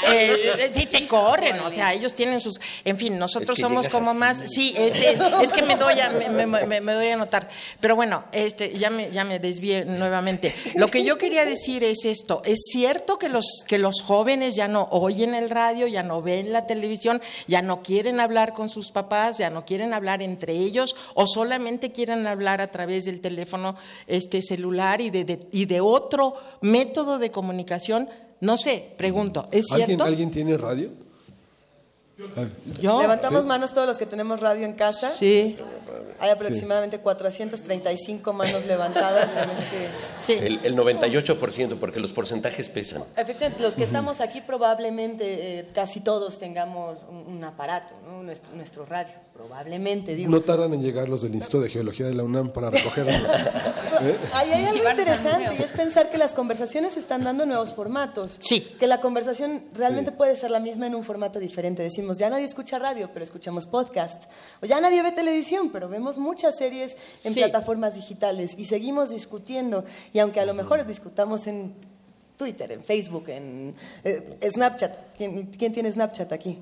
eh, 0.09 0.71
sí 0.73 0.87
te 0.87 1.09
corren, 1.09 1.59
o 1.61 1.71
sea, 1.71 1.93
ellos 1.93 2.15
tienen 2.15 2.41
sus... 2.41 2.61
En 2.85 2.97
fin, 2.97 3.19
nosotros 3.19 3.59
Es 3.59 3.65
que 3.65 3.69
somos 3.69 3.89
como 3.89 4.11
así. 4.11 4.19
más... 4.21 4.39
Sí, 4.47 4.73
es, 4.79 4.95
es- 5.03 5.19
es 5.43 5.51
que 5.53 5.63
me 5.63 5.75
doy, 5.75 5.99
a, 5.99 6.11
me, 6.11 6.47
me- 6.47 6.65
me- 6.65 6.81
me 6.81 6.93
doy 6.93 7.09
a 7.09 7.17
notar. 7.17 7.49
Pero 7.81 7.97
bueno, 7.97 8.23
este, 8.31 8.79
ya, 8.79 8.89
me, 8.91 9.11
ya 9.11 9.25
me 9.25 9.41
desvié 9.41 9.85
nuevamente. 9.85 10.55
Lo 10.77 10.89
que 10.89 11.03
yo 11.03 11.19
quería 11.19 11.45
decir 11.45 11.83
es 11.83 12.05
esto. 12.05 12.41
Es 12.45 12.61
cierto 12.71 13.19
que 13.19 13.29
los, 13.29 13.65
que 13.67 13.79
los 13.79 14.01
jóvenes 14.01 14.55
ya 14.55 14.69
no 14.69 14.87
oyen 14.93 15.35
el 15.35 15.51
radio, 15.51 15.89
ya 15.89 16.05
no 16.05 16.23
ven 16.23 16.53
la 16.53 16.68
televisión, 16.69 17.21
ya 17.49 17.61
no 17.63 17.83
quieren 17.83 18.21
hablar 18.21 18.53
con 18.55 18.69
sus 18.69 18.93
papás, 18.93 19.39
ya 19.39 19.51
no 19.51 19.65
quieren 19.65 19.93
hablar 19.93 20.23
entre 20.23 20.53
ellos 20.53 20.95
o 21.15 21.27
solamente 21.27 21.91
quieren 21.91 22.25
hablar 22.29 22.61
a 22.61 22.71
través 22.71 23.07
del 23.07 23.21
teléfono 23.21 23.75
este, 24.07 24.41
celular 24.43 25.01
y 25.01 25.11
de, 25.11 25.25
de- 25.25 25.49
y 25.51 25.65
de 25.65 25.81
otro 25.81 26.35
método 26.61 27.19
de 27.19 27.33
comunicación. 27.33 28.09
No 28.41 28.57
sé, 28.57 28.93
pregunto, 28.97 29.45
¿es 29.51 29.73
¿Alguien, 29.73 29.87
cierto? 29.89 30.05
¿Alguien 30.05 30.31
tiene 30.31 30.57
radio? 30.57 30.91
Yo. 32.81 33.01
Levantamos 33.01 33.43
¿Sí? 33.43 33.47
manos 33.47 33.73
todos 33.73 33.87
los 33.87 33.97
que 33.97 34.05
tenemos 34.07 34.41
radio 34.41 34.65
en 34.67 34.73
casa. 34.73 35.11
Sí. 35.11 35.57
Hay 36.19 36.31
aproximadamente 36.31 36.99
435 36.99 38.33
manos 38.33 38.67
levantadas 38.67 39.37
en 39.37 39.51
este... 39.51 40.47
El, 40.47 40.61
el 40.65 40.77
98%, 40.77 41.79
porque 41.79 42.01
los 42.01 42.13
porcentajes 42.13 42.69
pesan. 42.69 43.05
Efectivamente, 43.17 43.63
los 43.63 43.77
que 43.77 43.85
estamos 43.85 44.21
aquí 44.21 44.41
probablemente 44.41 45.61
eh, 45.61 45.69
casi 45.73 46.01
todos 46.01 46.39
tengamos 46.41 47.07
un, 47.09 47.19
un 47.19 47.45
aparato, 47.45 47.95
¿no? 48.05 48.25
nuestro, 48.25 48.53
nuestro 48.57 48.85
radio, 48.85 49.15
probablemente, 49.39 50.17
digo. 50.17 50.33
No 50.33 50.41
tardan 50.41 50.75
en 50.75 50.83
llegar 50.83 51.09
los 51.09 51.23
del 51.23 51.33
Instituto 51.33 51.63
de 51.63 51.71
Geología 51.71 52.07
de 52.07 52.15
la 52.15 52.25
UNAM 52.25 52.51
para 52.51 52.71
recogerlos. 52.71 53.31
¿Eh? 54.01 54.17
Ahí 54.33 54.51
hay 54.51 54.65
algo 54.65 54.91
interesante 54.91 55.57
y 55.57 55.63
es 55.63 55.71
pensar 55.71 56.11
que 56.11 56.19
las 56.19 56.35
conversaciones 56.35 56.97
están 56.97 57.23
dando 57.23 57.47
nuevos 57.47 57.73
formatos. 57.73 58.39
Sí. 58.41 58.61
Que 58.81 58.89
la 58.89 59.01
conversación 59.01 59.63
realmente 59.75 60.11
puede 60.11 60.37
ser 60.37 60.51
la 60.51 60.59
misma 60.59 60.89
en 60.89 60.97
un 60.97 61.05
formato 61.05 61.39
diferente. 61.39 61.85
Decimos, 61.85 62.19
ya 62.19 62.29
nadie 62.29 62.47
escucha 62.47 62.81
radio, 62.81 63.11
pero 63.13 63.25
escuchamos 63.25 63.67
podcast. 63.67 64.25
O 64.61 64.67
ya 64.67 64.81
nadie 64.81 65.05
ve 65.05 65.13
televisión, 65.13 65.71
pero 65.71 65.89
vemos 65.89 66.19
muchas 66.19 66.57
series 66.57 66.97
en 67.23 67.33
Sí. 67.33 67.39
plataformas 67.39 67.95
digitales 67.95 68.59
y 68.59 68.65
seguimos 68.65 69.11
discutiendo. 69.11 69.85
Y 70.13 70.19
aunque 70.19 70.41
a 70.41 70.47
lo 70.47 70.55
mejor 70.55 70.85
discutamos 70.85 71.47
en 71.47 71.75
Twitter, 72.37 72.73
en 72.73 72.83
Facebook, 72.83 73.29
en 73.29 73.75
eh, 74.03 74.39
Snapchat. 74.51 75.17
¿Quién, 75.17 75.47
quién 75.47 75.73
tiene 75.73 75.93
Snapchat 75.93 76.33
aquí? 76.33 76.59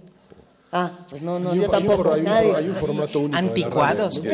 Ah, 0.77 0.91
pues 1.09 1.23
no, 1.23 1.39
no, 1.39 1.51
un- 1.51 1.61
yo 1.61 1.69
tampoco. 1.71 2.13
hay 2.13 2.21
un 2.21 2.27
nadie. 2.27 2.49
for- 2.51 2.57
hay 2.59 2.69
un 2.69 2.77
formato 2.77 3.19
único 3.21 3.33
de 3.41 3.49
Anticuados. 3.49 4.23
radio, 4.23 4.33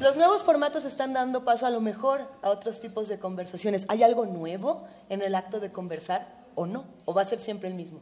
Los 0.00 0.16
nuevos 0.16 0.42
formatos 0.42 0.84
están 0.84 1.12
dando 1.12 1.44
paso 1.44 1.66
a 1.66 1.70
lo 1.70 1.80
mejor 1.80 2.28
a 2.42 2.50
otros 2.50 2.80
tipos 2.80 3.08
de 3.08 3.18
conversaciones. 3.18 3.84
¿Hay 3.88 4.02
algo 4.02 4.26
nuevo 4.26 4.84
en 5.08 5.22
el 5.22 5.34
acto 5.34 5.58
de 5.60 5.72
conversar 5.72 6.26
o 6.54 6.66
no? 6.66 6.84
¿O 7.04 7.14
va 7.14 7.22
a 7.22 7.24
ser 7.24 7.38
siempre 7.38 7.68
el 7.68 7.74
mismo? 7.74 8.00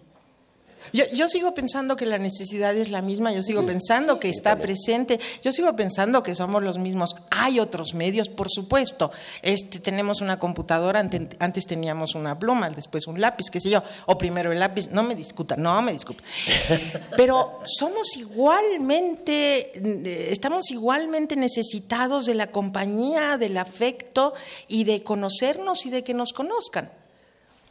Yo, 0.93 1.05
yo 1.13 1.29
sigo 1.29 1.55
pensando 1.55 1.97
que 1.97 2.07
la 2.07 2.19
necesidad 2.19 2.77
es 2.77 2.91
la 2.91 3.03
misma, 3.03 3.33
yo 3.33 3.43
sigo 3.43 3.65
pensando 3.67 4.21
que 4.21 4.31
está 4.31 4.59
presente, 4.59 5.19
yo 5.43 5.53
sigo 5.53 5.75
pensando 5.75 6.23
que 6.23 6.35
somos 6.35 6.63
los 6.63 6.79
mismos. 6.79 7.17
Hay 7.31 7.59
otros 7.59 7.95
medios, 7.95 8.29
por 8.29 8.49
supuesto. 8.51 9.11
Este, 9.43 9.81
tenemos 9.81 10.21
una 10.21 10.39
computadora, 10.39 11.01
ante- 11.01 11.29
antes 11.41 11.67
teníamos 11.67 12.15
una 12.15 12.39
pluma, 12.39 12.71
después 12.71 13.07
un 13.07 13.21
lápiz, 13.21 13.51
qué 13.51 13.61
sé 13.61 13.71
yo, 13.71 13.83
o 14.07 14.19
primero 14.19 14.53
el 14.53 14.61
lápiz, 14.61 14.91
no 14.91 15.03
me 15.03 15.15
discutan, 15.15 15.63
no 15.63 15.81
me 15.83 15.93
discutan. 15.93 16.25
Pero 17.17 17.61
somos 17.65 18.17
igualmente, 18.17 20.33
estamos 20.33 20.71
igualmente 20.71 21.37
necesitados 21.37 22.27
de 22.27 22.35
la 22.35 22.51
compañía, 22.51 23.37
del 23.39 23.57
afecto 23.59 24.35
y 24.69 24.85
de 24.85 25.03
conocernos 25.03 25.87
y 25.87 25.91
de 25.91 26.05
que 26.05 26.15
nos 26.15 26.33
conozcan. 26.33 26.91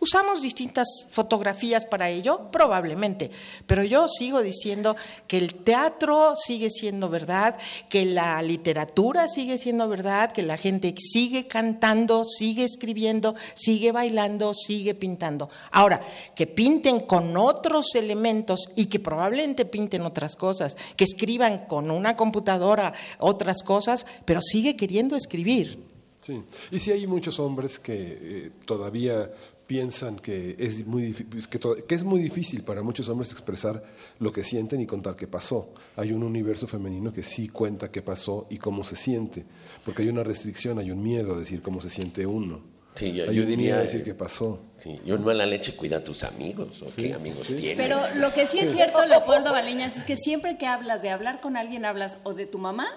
¿Usamos 0.03 0.41
distintas 0.41 1.05
fotografías 1.11 1.85
para 1.85 2.09
ello? 2.09 2.51
Probablemente. 2.51 3.31
Pero 3.65 3.85
yo 3.85 4.09
sigo 4.09 4.41
diciendo 4.41 4.97
que 5.27 5.37
el 5.37 5.55
teatro 5.55 6.33
sigue 6.35 6.69
siendo 6.69 7.07
verdad, 7.07 7.57
que 7.87 8.03
la 8.03 8.41
literatura 8.41 9.29
sigue 9.29 9.57
siendo 9.57 9.87
verdad, 9.87 10.33
que 10.33 10.41
la 10.41 10.57
gente 10.57 10.93
sigue 10.97 11.47
cantando, 11.47 12.25
sigue 12.25 12.65
escribiendo, 12.65 13.35
sigue 13.53 13.93
bailando, 13.93 14.53
sigue 14.53 14.93
pintando. 14.93 15.49
Ahora, 15.71 16.01
que 16.35 16.47
pinten 16.47 16.99
con 16.99 17.37
otros 17.37 17.95
elementos 17.95 18.71
y 18.75 18.87
que 18.87 18.99
probablemente 18.99 19.63
pinten 19.63 20.01
otras 20.01 20.35
cosas, 20.35 20.75
que 20.97 21.05
escriban 21.05 21.59
con 21.67 21.89
una 21.89 22.17
computadora 22.17 22.93
otras 23.19 23.63
cosas, 23.63 24.05
pero 24.25 24.41
sigue 24.41 24.75
queriendo 24.75 25.15
escribir. 25.15 25.93
Sí, 26.23 26.41
y 26.71 26.79
sí 26.79 26.89
hay 26.89 27.05
muchos 27.05 27.37
hombres 27.37 27.79
que 27.79 27.93
eh, 27.95 28.51
todavía 28.65 29.29
piensan 29.67 30.17
que 30.17 30.55
es 30.59 30.85
muy 30.85 31.03
difí- 31.13 31.47
que, 31.85 31.95
es 31.95 32.03
muy 32.03 32.21
difícil 32.21 32.63
para 32.63 32.83
muchos 32.83 33.07
hombres 33.09 33.31
expresar 33.31 33.83
lo 34.19 34.31
que 34.31 34.43
sienten 34.43 34.81
y 34.81 34.85
contar 34.85 35.15
qué 35.15 35.27
pasó. 35.27 35.73
Hay 35.95 36.11
un 36.11 36.23
universo 36.23 36.67
femenino 36.67 37.13
que 37.13 37.23
sí 37.23 37.47
cuenta 37.47 37.91
qué 37.91 38.01
pasó 38.01 38.45
y 38.49 38.57
cómo 38.57 38.83
se 38.83 38.95
siente, 38.95 39.45
porque 39.85 40.03
hay 40.03 40.09
una 40.09 40.23
restricción, 40.23 40.79
hay 40.79 40.91
un 40.91 41.01
miedo 41.01 41.35
a 41.35 41.39
decir 41.39 41.61
cómo 41.61 41.81
se 41.81 41.89
siente 41.89 42.25
uno. 42.25 42.61
Sí, 42.95 43.11
yo, 43.11 43.23
hay 43.27 43.35
yo 43.35 43.41
un 43.43 43.49
diría. 43.49 43.57
miedo 43.57 43.77
a 43.77 43.81
decir 43.81 44.03
qué 44.03 44.13
pasó. 44.13 44.59
Sí, 44.77 44.99
yo 45.03 45.17
no 45.17 45.27
a 45.29 45.33
la 45.33 45.47
leche 45.47 45.75
cuida 45.75 45.97
a 45.97 46.03
tus 46.03 46.23
amigos, 46.23 46.81
¿o 46.83 46.87
qué 46.95 47.13
amigos 47.13 47.47
tienes? 47.47 47.75
Pero 47.75 47.97
lo 48.15 48.31
que 48.33 48.45
sí 48.45 48.59
es 48.59 48.71
cierto, 48.71 49.03
Leopoldo 49.05 49.51
Baleñas, 49.51 49.97
es 49.97 50.03
que 50.03 50.15
siempre 50.15 50.57
que 50.59 50.67
hablas 50.67 51.01
de 51.01 51.09
hablar 51.09 51.41
con 51.41 51.57
alguien, 51.57 51.85
hablas 51.85 52.19
o 52.23 52.35
de 52.35 52.45
tu 52.45 52.59
mamá, 52.59 52.87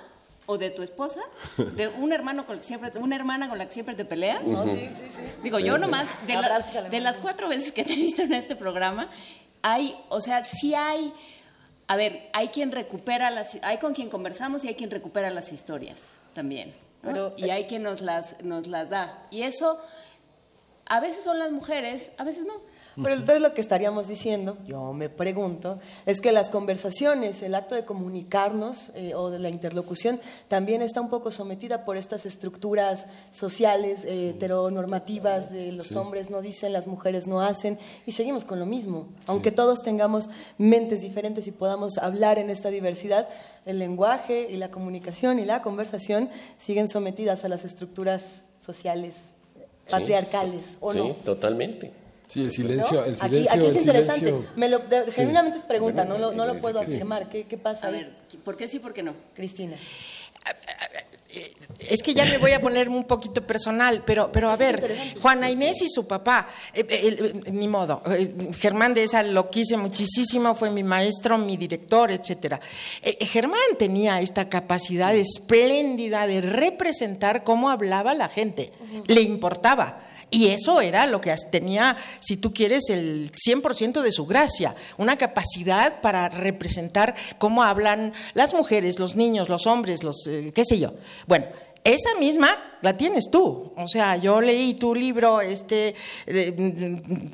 o 0.47 0.59
de 0.59 0.71
tu 0.71 0.83
esposa, 0.83 1.21
de 1.57 1.89
un 1.89 2.13
hermano 2.13 2.47
con 2.47 2.55
el 2.55 2.61
que 2.61 2.67
siempre, 2.67 2.93
una 3.01 3.17
hermana 3.17 3.49
con 3.49 3.59
la 3.59 3.67
que 3.67 3.73
siempre 3.73 3.95
te 3.95 4.05
peleas. 4.05 4.43
No, 4.45 4.65
sí, 4.65 4.91
sí, 4.95 5.03
sí. 5.15 5.23
Digo, 5.43 5.59
yo 5.59 5.77
nomás, 5.79 6.09
de, 6.27 6.35
la- 6.35 6.61
de 6.89 7.01
las 7.01 7.19
cuatro 7.19 7.49
veces 7.49 7.73
que 7.73 7.85
te 7.85 7.93
he 7.95 7.97
visto 7.97 8.23
en 8.23 8.33
este 8.35 8.55
programa, 8.57 9.11
hay, 9.63 9.99
o 10.09 10.21
sea, 10.21 10.45
sí 10.45 10.75
hay, 10.75 11.13
a 11.89 11.97
ver, 11.97 12.29
hay 12.33 12.49
quien 12.49 12.71
recupera 12.73 13.31
las, 13.31 13.59
hay 13.63 13.79
con 13.79 13.93
quien 13.95 14.09
conversamos 14.09 14.65
y 14.65 14.69
hay 14.69 14.75
quien 14.77 14.91
recupera 14.91 15.31
las 15.31 15.53
historias 15.53 16.15
también. 16.35 16.71
¿no? 17.03 17.11
Pero, 17.13 17.35
y 17.37 17.51
hay 17.51 17.65
quien 17.67 17.83
nos 17.83 18.01
las, 18.01 18.41
nos 18.43 18.67
las 18.69 18.91
da. 18.91 19.27
Y 19.31 19.43
eso, 19.43 19.81
a 20.87 21.01
veces 21.01 21.25
son 21.25 21.39
las 21.39 21.51
mujeres, 21.51 22.11
a 22.19 22.25
veces 22.25 22.45
no. 22.47 22.55
Pero 23.03 23.15
entonces 23.15 23.43
lo 23.43 23.53
que 23.53 23.61
estaríamos 23.61 24.09
diciendo, 24.09 24.57
yo 24.67 24.95
me 24.95 25.11
pregunto, 25.11 25.79
es 26.07 26.23
que 26.23 26.33
las 26.33 26.49
conversaciones, 26.49 27.43
el 27.43 27.55
acto 27.55 27.75
de 27.75 27.85
comunicarnos 27.85 28.91
eh, 28.95 29.15
o 29.15 29.29
de 29.29 29.39
la 29.39 29.51
interlocución, 29.51 30.19
también 30.49 30.81
está 30.81 31.03
un 31.03 31.11
poco 31.11 31.31
sometida 31.31 31.85
por 31.85 31.99
estas 31.99 32.25
estructuras 32.25 33.07
sociales, 33.31 34.05
eh, 34.05 34.31
heteronormativas, 34.31 35.51
de 35.51 35.73
los 35.73 35.93
hombres 35.93 36.31
no 36.31 36.41
dicen, 36.41 36.73
las 36.73 36.87
mujeres 36.87 37.27
no 37.29 37.43
hacen, 37.43 37.79
y 38.07 38.13
seguimos 38.13 38.47
con 38.47 38.59
lo 38.59 38.67
mismo. 38.67 39.09
Aunque 39.27 39.51
todos 39.51 39.83
tengamos 39.83 40.31
mentes 40.57 41.03
diferentes 41.03 41.47
y 41.47 41.53
podamos 41.53 41.99
hablar 41.99 42.39
en 42.39 42.49
esta 42.49 42.71
diversidad, 42.71 43.29
el 43.67 43.79
lenguaje 43.79 44.49
y 44.51 44.57
la 44.57 44.71
comunicación 44.71 45.39
y 45.39 45.45
la 45.45 45.61
conversación 45.61 46.31
siguen 46.57 46.89
sometidas 46.89 47.45
a 47.45 47.49
las 47.49 47.65
estructuras 47.65 48.23
sociales, 48.65 49.17
patriarcales, 49.91 50.79
¿o 50.81 50.93
sí, 50.93 50.99
no? 50.99 51.15
totalmente. 51.15 52.06
Sí, 52.27 52.43
el 52.43 52.51
silencio, 52.53 53.01
¿No? 53.01 53.05
el 53.05 53.15
Aquí- 53.15 53.21
silencio, 53.29 53.53
aquí, 53.53 53.67
es 53.67 53.77
interesante. 53.77 54.19
silencio. 54.27 54.51
Me 54.57 54.69
lo, 54.69 54.79
de- 54.81 55.13
genuinamente 55.13 55.59
es 55.59 55.65
pregunta, 55.65 56.05
no 56.05 56.19
lo, 56.19 56.33
no 56.33 56.45
lo 56.45 56.59
puedo 56.59 56.81
sí. 56.85 56.93
afirmar. 56.93 57.29
¿Qué, 57.29 57.47
qué 57.47 57.57
pasa 57.57 57.87
A 57.87 57.91
ver, 57.91 58.13
¿por 58.45 58.57
qué 58.57 58.67
sí, 58.69 58.79
por 58.81 58.93
qué 58.93 59.03
no? 59.03 59.15
Cristina. 59.35 59.77
es 61.79 62.03
que 62.03 62.15
ya 62.15 62.25
me 62.25 62.39
voy 62.39 62.53
a 62.53 62.61
poner 62.61 62.89
un 62.89 63.05
poquito 63.05 63.47
personal, 63.47 64.03
pero, 64.07 64.33
pero 64.33 64.51
a 64.51 64.57
ver, 64.57 65.15
Juana 65.21 65.51
Inés 65.51 65.83
y 65.83 65.89
su 65.89 66.07
papá, 66.07 66.49
eh, 66.73 66.85
eh, 66.89 67.33
ni 67.53 67.69
modo, 67.69 68.03
Germán 68.59 68.95
de 68.95 69.05
esa 69.05 69.23
lo 69.23 69.51
quise 69.51 69.77
muchísimo, 69.77 70.55
fue 70.55 70.71
mi 70.71 70.83
maestro, 70.83 71.37
mi 71.39 71.57
director, 71.57 72.11
etcétera. 72.11 72.59
Germán 73.21 73.61
tenía 73.79 74.21
esta 74.21 74.49
capacidad 74.49 75.15
espléndida 75.15 76.27
de 76.27 76.41
representar 76.41 77.45
cómo 77.45 77.71
hablaba 77.71 78.15
la 78.15 78.29
gente, 78.29 78.73
le 79.07 79.21
importaba. 79.21 80.01
Y 80.31 80.49
eso 80.49 80.81
era 80.81 81.07
lo 81.07 81.21
que 81.21 81.35
tenía, 81.51 81.97
si 82.21 82.37
tú 82.37 82.53
quieres, 82.53 82.91
el 82.91 83.31
100% 83.33 84.03
de 84.03 84.11
su 84.11 84.27
gracia, 84.27 84.75
una 84.97 85.17
capacidad 85.17 86.01
para 86.01 86.29
representar 86.29 87.15
cómo 87.39 87.63
hablan 87.63 88.13
las 88.35 88.53
mujeres, 88.53 88.99
los 88.99 89.15
niños, 89.15 89.49
los 89.49 89.67
hombres, 89.67 90.03
los, 90.03 90.27
eh, 90.27 90.53
qué 90.55 90.65
sé 90.65 90.81
yo. 90.81 90.95
Bueno, 91.27 91.47
esa 91.85 92.15
misma 92.19 92.76
la 92.83 92.97
tienes 92.97 93.31
tú. 93.31 93.73
O 93.77 93.87
sea, 93.87 94.17
yo 94.17 94.41
leí 94.41 94.75
tu 94.75 94.95
libro, 94.95 95.41
este, 95.41 95.95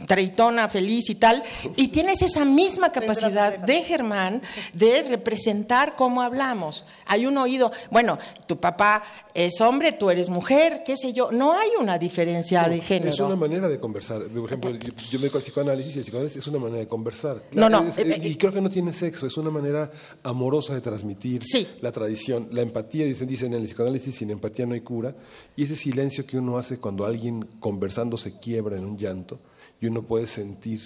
Traitona, 0.06 0.68
Feliz 0.68 1.10
y 1.10 1.16
tal, 1.16 1.42
y 1.76 1.88
tienes 1.88 2.22
esa 2.22 2.44
misma 2.44 2.92
capacidad 2.92 3.58
de 3.58 3.82
Germán 3.82 4.42
de 4.72 5.02
representar 5.02 5.96
cómo 5.96 6.22
hablamos. 6.22 6.84
Hay 7.06 7.26
un 7.26 7.36
oído, 7.38 7.72
bueno, 7.90 8.18
tu 8.46 8.58
papá 8.58 9.02
es 9.34 9.60
hombre, 9.60 9.92
tú 9.92 10.10
eres 10.10 10.28
mujer, 10.28 10.82
qué 10.84 10.96
sé 10.96 11.12
yo, 11.12 11.30
no 11.30 11.52
hay 11.52 11.70
una 11.80 11.98
diferencia 11.98 12.68
de 12.68 12.80
género. 12.80 13.10
Es 13.10 13.20
una 13.20 13.36
manera 13.36 13.68
de 13.68 13.78
conversar. 13.78 14.22
Por 14.22 14.46
ejemplo, 14.46 14.70
yo 14.70 15.18
me 15.18 15.22
dedico 15.22 15.38
al 15.38 15.44
psicoanálisis 15.44 15.96
y 15.96 15.98
el 15.98 16.04
psicoanálisis 16.04 16.38
es 16.38 16.46
una 16.46 16.58
manera 16.58 16.80
de 16.80 16.88
conversar. 16.88 17.42
No, 17.52 17.68
no. 17.68 17.82
Eh, 17.82 17.92
eh, 17.96 18.20
y 18.22 18.34
creo 18.36 18.52
que 18.52 18.60
no 18.60 18.70
tiene 18.70 18.92
sexo, 18.92 19.26
es 19.26 19.36
una 19.36 19.50
manera 19.50 19.90
amorosa 20.22 20.74
de 20.74 20.80
transmitir 20.80 21.42
la 21.80 21.92
tradición. 21.92 22.48
La 22.50 22.62
empatía, 22.62 23.04
dicen, 23.04 23.28
dicen 23.28 23.54
en 23.54 23.60
el 23.60 23.66
psicoanálisis, 23.66 24.14
sin 24.14 24.30
empatía 24.30 24.66
no 24.66 24.74
hay 24.74 24.80
cura. 24.80 25.14
Y 25.56 25.64
ese 25.64 25.76
silencio 25.76 26.26
que 26.26 26.38
uno 26.38 26.58
hace 26.58 26.78
cuando 26.78 27.04
alguien 27.04 27.42
conversando 27.60 28.16
se 28.16 28.38
quiebra 28.38 28.76
en 28.76 28.84
un 28.84 28.98
llanto 28.98 29.38
y 29.80 29.86
uno 29.86 30.02
puede 30.02 30.26
sentir 30.26 30.80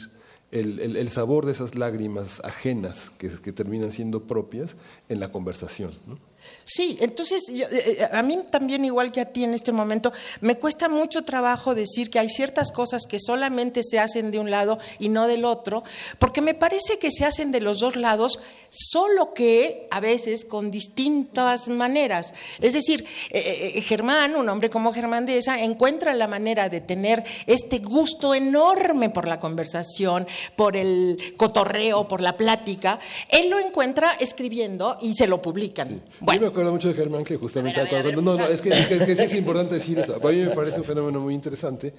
el, 0.51 1.11
sabor 1.11 1.45
de 1.45 1.53
esas 1.53 1.75
lágrimas 1.75 2.41
ajenas 2.45 3.11
que, 3.11 3.29
que 3.29 3.53
terminan 3.53 3.93
siendo 3.93 4.27
propias 4.27 4.77
en 5.09 5.21
la 5.21 5.33
conversación. 5.33 5.93
¿no? 6.07 6.19
Sí, 6.65 6.99
entonces 7.01 7.49
eh, 7.49 7.67
eh, 7.71 8.09
a 8.11 8.23
mí 8.23 8.39
también, 8.51 8.85
igual 8.85 9.13
que 9.13 9.21
a 9.21 9.27
ti 9.27 9.45
en 9.45 9.55
este 9.55 9.73
momento, 9.73 10.13
me 10.41 10.57
cuesta 10.57 10.89
mucho 10.89 11.23
trabajo 11.23 11.75
decir 11.75 12.11
que 12.11 12.19
hay 12.19 12.29
ciertas 12.29 12.73
cosas 12.73 13.03
que 13.09 13.21
solamente 13.21 13.83
se 13.83 14.01
hacen 14.01 14.31
de 14.31 14.39
un 14.39 14.51
lado 14.51 14.79
y 14.99 15.09
no 15.09 15.29
del 15.29 15.45
otro, 15.45 15.85
porque 16.19 16.41
me 16.41 16.55
parece 16.55 16.99
que 16.99 17.11
se 17.11 17.25
hacen 17.25 17.53
de 17.53 17.61
los 17.61 17.79
dos 17.81 17.95
lados, 17.97 18.41
solo 18.71 19.33
que 19.35 19.89
a 19.91 20.01
veces 20.01 20.45
con 20.45 20.71
distintas 20.71 21.69
maneras. 21.69 22.33
Es 22.61 22.73
decir, 22.73 23.05
eh, 23.31 23.81
Germán, 23.83 24.37
un 24.37 24.49
hombre 24.49 24.71
como 24.71 24.93
Germán 24.93 25.27
de 25.27 25.39
esa, 25.39 25.63
encuentra 25.63 26.15
la 26.15 26.27
manera 26.27 26.69
de 26.69 26.81
tener 26.81 27.23
este 27.47 27.79
gusto 27.79 28.35
enorme 28.35 29.11
por 29.11 29.29
la 29.29 29.41
conversación, 29.41 30.27
por 30.55 30.77
el 30.77 31.35
cotorreo, 31.37 32.09
por 32.09 32.21
la 32.21 32.37
plática. 32.37 32.99
Él 33.29 33.51
lo 33.51 33.59
encuentra 33.59 34.13
escribiendo 34.21 34.99
y 35.01 35.15
se 35.15 35.27
lo 35.27 35.41
publican. 35.41 36.03
Yo 36.21 36.41
me 36.41 36.47
acuerdo 36.47 36.73
mucho 36.73 36.89
de 36.89 36.95
Germán 36.95 37.25
que 37.25 37.37
justamente... 37.37 37.83
no, 38.15 38.23
no, 38.23 38.47
es 38.47 38.61
que, 38.63 38.71
es, 38.71 39.35
importante 39.35 39.75
decir 39.75 39.99
eso. 39.99 40.17
A 40.17 40.31
mí 40.31 40.37
me 40.39 40.51
parece 40.51 40.79
un 40.79 40.85
fenómeno 40.85 41.21
muy 41.21 41.35
interesante 41.35 41.93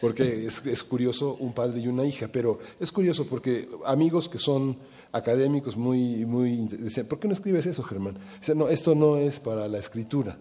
porque 0.00 0.46
es, 0.46 0.82
curioso 0.84 1.36
un 1.40 1.52
padre 1.52 1.80
y 1.80 1.88
una 1.88 2.04
hija, 2.04 2.28
pero 2.30 2.58
es 2.78 2.90
curioso 2.90 3.26
porque 3.26 3.68
amigos 3.84 4.28
que 4.28 4.38
son 4.38 4.76
académicos 5.12 5.76
muy... 5.76 6.24
muy 6.26 6.68
¿Por 7.08 7.20
qué 7.20 7.28
no 7.28 7.34
escribes 7.34 7.66
eso, 7.66 7.82
Germán? 7.82 8.18
no, 8.54 8.68
esto 8.68 8.94
no 8.94 9.16
es 9.16 9.40
para 9.40 9.68
la 9.68 9.78
escritura. 9.78 10.38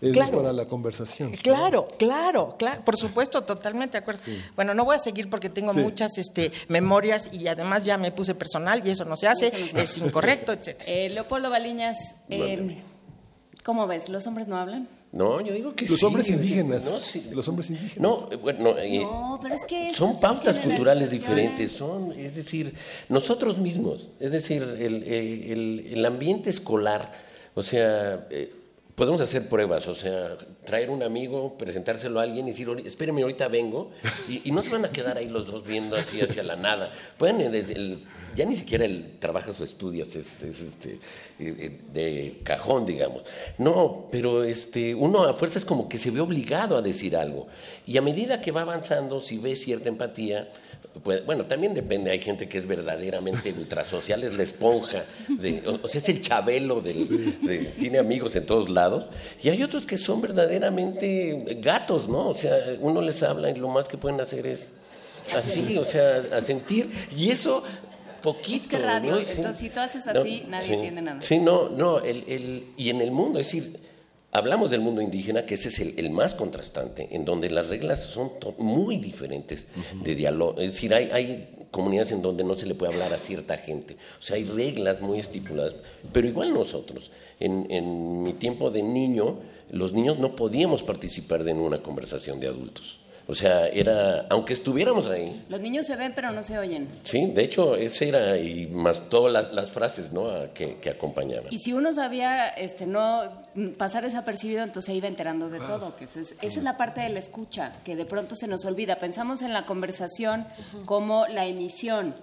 Es 0.00 0.30
para 0.30 0.52
la 0.52 0.64
conversación. 0.66 1.32
Claro, 1.32 1.86
claro, 1.98 2.56
claro, 2.58 2.84
por 2.84 2.96
supuesto, 2.96 3.42
totalmente 3.42 3.92
de 3.92 3.98
acuerdo. 3.98 4.22
Bueno, 4.56 4.74
no 4.74 4.84
voy 4.84 4.96
a 4.96 4.98
seguir 4.98 5.30
porque 5.30 5.48
tengo 5.48 5.72
muchas 5.72 6.18
este, 6.18 6.50
memorias 6.68 7.30
y 7.32 7.46
además 7.46 7.84
ya 7.84 7.98
me 7.98 8.10
puse 8.10 8.34
personal 8.34 8.86
y 8.86 8.90
eso 8.90 9.04
no 9.04 9.16
se 9.16 9.28
hace, 9.28 9.52
es 9.74 9.98
incorrecto, 9.98 10.52
etc. 10.52 10.80
Eh, 10.86 11.08
Leopoldo 11.08 11.50
Baliñas, 11.50 11.96
eh, 12.28 12.82
¿cómo 13.64 13.86
ves? 13.86 14.08
¿Los 14.08 14.26
hombres 14.26 14.48
no 14.48 14.56
hablan? 14.56 14.88
No, 15.12 15.40
yo 15.40 15.52
digo 15.52 15.74
que 15.74 15.86
los 15.86 16.02
hombres 16.02 16.28
indígenas. 16.30 16.84
No, 16.84 16.98
los 17.34 17.48
hombres 17.48 17.70
indígenas. 17.70 17.98
No, 17.98 18.26
bueno, 18.38 18.78
eh, 18.78 19.06
pero 19.42 19.54
es 19.54 19.64
que 19.64 19.92
son 19.92 20.18
pautas 20.18 20.58
culturales 20.58 21.10
diferentes. 21.10 21.72
Son, 21.72 22.12
es 22.12 22.34
decir, 22.34 22.74
nosotros 23.08 23.58
mismos, 23.58 24.10
es 24.20 24.32
decir, 24.32 24.62
el, 24.62 25.02
el, 25.04 25.86
el 25.92 26.04
ambiente 26.04 26.48
escolar, 26.50 27.12
o 27.54 27.62
sea, 27.62 28.26
podemos 28.94 29.20
hacer 29.20 29.48
pruebas, 29.48 29.86
o 29.88 29.94
sea, 29.94 30.36
traer 30.64 30.90
un 30.90 31.02
amigo, 31.02 31.56
presentárselo 31.56 32.20
a 32.20 32.24
alguien 32.24 32.46
y 32.46 32.50
decir, 32.50 32.68
espérenme, 32.84 33.22
ahorita 33.22 33.48
vengo, 33.48 33.90
y, 34.28 34.50
no 34.52 34.62
se 34.62 34.70
van 34.70 34.84
a 34.84 34.90
quedar 34.90 35.18
ahí 35.18 35.28
los 35.28 35.46
dos 35.46 35.64
viendo 35.64 35.96
así 35.96 36.20
hacia 36.20 36.42
la 36.42 36.56
nada. 36.56 36.92
Pueden, 37.18 37.40
el, 37.40 37.98
ya 38.34 38.44
ni 38.44 38.56
siquiera 38.56 38.84
el 38.84 39.18
trabaja 39.18 39.50
o 39.58 39.64
estudios 39.64 40.14
es, 40.16 40.42
este, 40.42 40.92
eh, 40.92 40.98
eh, 41.38 41.80
de 41.92 42.40
cajón, 42.42 42.86
digamos. 42.86 43.22
No, 43.58 44.08
pero 44.10 44.44
este, 44.44 44.94
uno 44.94 45.24
a 45.24 45.34
fuerza 45.34 45.58
es 45.58 45.64
como 45.64 45.88
que 45.88 45.98
se 45.98 46.10
ve 46.10 46.20
obligado 46.20 46.76
a 46.76 46.82
decir 46.82 47.16
algo. 47.16 47.46
Y 47.86 47.96
a 47.96 48.02
medida 48.02 48.40
que 48.40 48.52
va 48.52 48.62
avanzando, 48.62 49.20
si 49.20 49.38
ve 49.38 49.56
cierta 49.56 49.88
empatía, 49.88 50.48
pues, 51.02 51.24
bueno, 51.24 51.44
también 51.44 51.72
depende, 51.72 52.10
hay 52.10 52.20
gente 52.20 52.48
que 52.48 52.58
es 52.58 52.66
verdaderamente 52.66 53.52
ultrasocial, 53.58 54.22
es 54.24 54.34
la 54.34 54.42
esponja, 54.42 55.04
de, 55.28 55.62
o, 55.66 55.88
sea, 55.88 56.00
es 56.00 56.08
el 56.08 56.20
chabelo, 56.20 56.80
del, 56.80 57.74
tiene 57.78 57.98
amigos 57.98 58.36
en 58.36 58.44
todos 58.44 58.68
lados, 58.68 59.06
y 59.42 59.48
hay 59.48 59.62
otros 59.62 59.86
que 59.86 59.96
son 59.96 60.20
verdaderamente 60.20 61.56
gatos, 61.60 62.08
¿no? 62.08 62.28
O 62.28 62.34
sea, 62.34 62.76
uno 62.80 63.00
les 63.00 63.22
habla 63.22 63.50
y 63.50 63.54
lo 63.54 63.68
más 63.68 63.88
que 63.88 63.96
pueden 63.96 64.20
hacer 64.20 64.46
es 64.46 64.72
así, 65.34 65.78
o 65.78 65.84
sea, 65.84 66.22
a 66.32 66.40
sentir, 66.40 66.90
y 67.16 67.30
eso 67.30 67.62
poquito. 68.22 68.76
Es 68.76 68.82
radio, 68.82 69.18
entonces 69.18 69.58
si 69.58 69.68
tú 69.68 69.80
haces 69.80 70.06
así, 70.06 70.44
nadie 70.48 70.74
entiende 70.74 71.02
nada. 71.02 71.20
Sí, 71.20 71.38
no, 71.38 71.68
no, 71.68 71.98
el, 71.98 72.24
el, 72.26 72.66
y 72.76 72.90
en 72.90 73.00
el 73.00 73.10
mundo, 73.10 73.38
es 73.38 73.46
decir, 73.46 73.78
Hablamos 74.34 74.70
del 74.70 74.80
mundo 74.80 75.02
indígena, 75.02 75.44
que 75.44 75.56
ese 75.56 75.68
es 75.68 75.78
el, 75.78 76.08
más 76.08 76.34
contrastante, 76.34 77.06
en 77.10 77.26
donde 77.26 77.50
las 77.50 77.68
reglas 77.68 78.00
son 78.00 78.32
muy 78.56 78.96
diferentes 78.96 79.66
de 80.02 80.14
diálogo. 80.14 80.58
Es 80.58 80.72
decir, 80.72 80.94
hay, 80.94 81.10
hay, 81.10 81.66
comunidades 81.70 82.12
en 82.12 82.22
donde 82.22 82.42
no 82.42 82.54
se 82.54 82.64
le 82.64 82.74
puede 82.74 82.94
hablar 82.94 83.12
a 83.12 83.18
cierta 83.18 83.58
gente. 83.58 83.94
O 84.18 84.22
sea, 84.22 84.36
hay 84.36 84.44
reglas 84.44 85.02
muy 85.02 85.18
estipuladas. 85.18 85.76
Pero 86.14 86.26
igual 86.26 86.54
nosotros, 86.54 87.10
en, 87.40 87.66
en 87.68 88.22
mi 88.22 88.32
tiempo 88.32 88.70
de 88.70 88.82
niño, 88.82 89.36
los 89.70 89.92
niños 89.92 90.18
no 90.18 90.34
podíamos 90.34 90.82
participar 90.82 91.44
de 91.44 91.52
una 91.52 91.82
conversación 91.82 92.40
de 92.40 92.48
adultos. 92.48 93.00
O 93.26 93.34
sea, 93.34 93.68
era, 93.68 94.26
aunque 94.30 94.52
estuviéramos 94.52 95.06
ahí. 95.06 95.44
Los 95.48 95.60
niños 95.60 95.86
se 95.86 95.96
ven, 95.96 96.12
pero 96.14 96.32
no 96.32 96.42
se 96.42 96.58
oyen. 96.58 96.88
Sí, 97.04 97.26
de 97.26 97.42
hecho, 97.42 97.76
ese 97.76 98.08
era, 98.08 98.36
y 98.38 98.66
más 98.66 99.08
todas 99.08 99.52
las, 99.52 99.70
frases 99.70 100.12
¿no? 100.12 100.28
que, 100.52 100.78
acompañaban. 100.90 101.52
Y 101.52 101.58
si 101.58 101.72
uno 101.72 101.92
sabía 101.92 102.48
este, 102.48 102.86
no 102.86 103.42
pasar 103.78 104.02
desapercibido, 104.04 104.62
entonces 104.62 104.86
se 104.86 104.94
iba 104.94 105.08
enterando 105.08 105.48
de 105.48 105.60
todo. 105.60 105.94
Que 105.96 106.04
esa 106.04 106.20
es 106.40 106.56
la 106.62 106.76
parte 106.76 107.00
de 107.00 107.10
la 107.10 107.20
escucha, 107.20 107.72
que 107.84 107.96
de 107.96 108.04
pronto 108.04 108.34
se 108.34 108.48
nos 108.48 108.64
olvida. 108.64 108.96
Pensamos 108.96 109.42
en 109.42 109.52
la 109.52 109.66
conversación 109.66 110.46
como 110.84 111.26
la 111.28 111.46
emisión. 111.46 112.14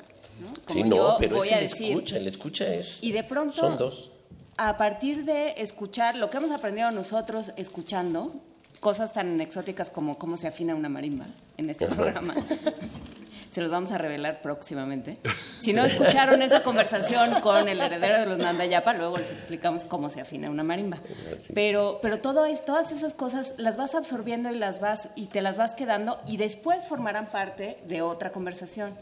¿no? 0.41 0.73
sí, 0.73 0.83
no, 0.83 1.15
pero 1.17 1.37
voy 1.37 1.49
es 1.49 1.55
a 1.55 1.59
decir. 1.59 1.91
escucha, 1.91 2.17
el 2.17 2.27
escucha 2.27 2.73
es. 2.73 3.01
Y 3.01 3.11
de 3.11 3.23
pronto. 3.23 3.55
Son 3.55 3.77
dos. 3.77 4.11
A 4.57 4.77
partir 4.77 5.23
de 5.23 5.53
escuchar, 5.57 6.17
lo 6.17 6.29
que 6.29 6.37
hemos 6.37 6.51
aprendido 6.51 6.91
nosotros 6.91 7.53
escuchando, 7.55 8.29
cosas 8.79 9.13
tan 9.13 9.39
exóticas 9.41 9.89
como 9.89 10.17
cómo 10.17 10.37
se 10.37 10.47
afina 10.47 10.75
una 10.75 10.89
marimba 10.89 11.27
en 11.57 11.69
este 11.69 11.87
programa. 11.87 12.33
Se 13.49 13.61
los 13.61 13.71
vamos 13.71 13.91
a 13.91 13.97
revelar 13.97 14.41
próximamente. 14.41 15.17
Si 15.57 15.73
no 15.73 15.83
escucharon 15.83 16.43
esa 16.43 16.61
conversación 16.61 17.41
con 17.41 17.67
el 17.67 17.81
heredero 17.81 18.19
de 18.19 18.27
los 18.27 18.37
Nandayapa, 18.37 18.93
luego 18.93 19.17
les 19.17 19.31
explicamos 19.31 19.85
cómo 19.85 20.11
se 20.11 20.21
afina 20.21 20.51
una 20.51 20.63
marimba. 20.63 20.99
Pero, 21.55 21.97
pero 21.99 22.19
todo 22.19 22.45
es, 22.45 22.63
todas 22.63 22.91
esas 22.91 23.15
cosas 23.15 23.55
las 23.57 23.75
vas 23.75 23.95
absorbiendo 23.95 24.51
y 24.51 24.55
las 24.55 24.79
vas 24.79 25.09
y 25.15 25.27
te 25.27 25.41
las 25.41 25.57
vas 25.57 25.73
quedando 25.73 26.21
y 26.27 26.37
después 26.37 26.87
formarán 26.87 27.31
parte 27.31 27.79
de 27.87 28.03
otra 28.03 28.31
conversación. 28.31 28.93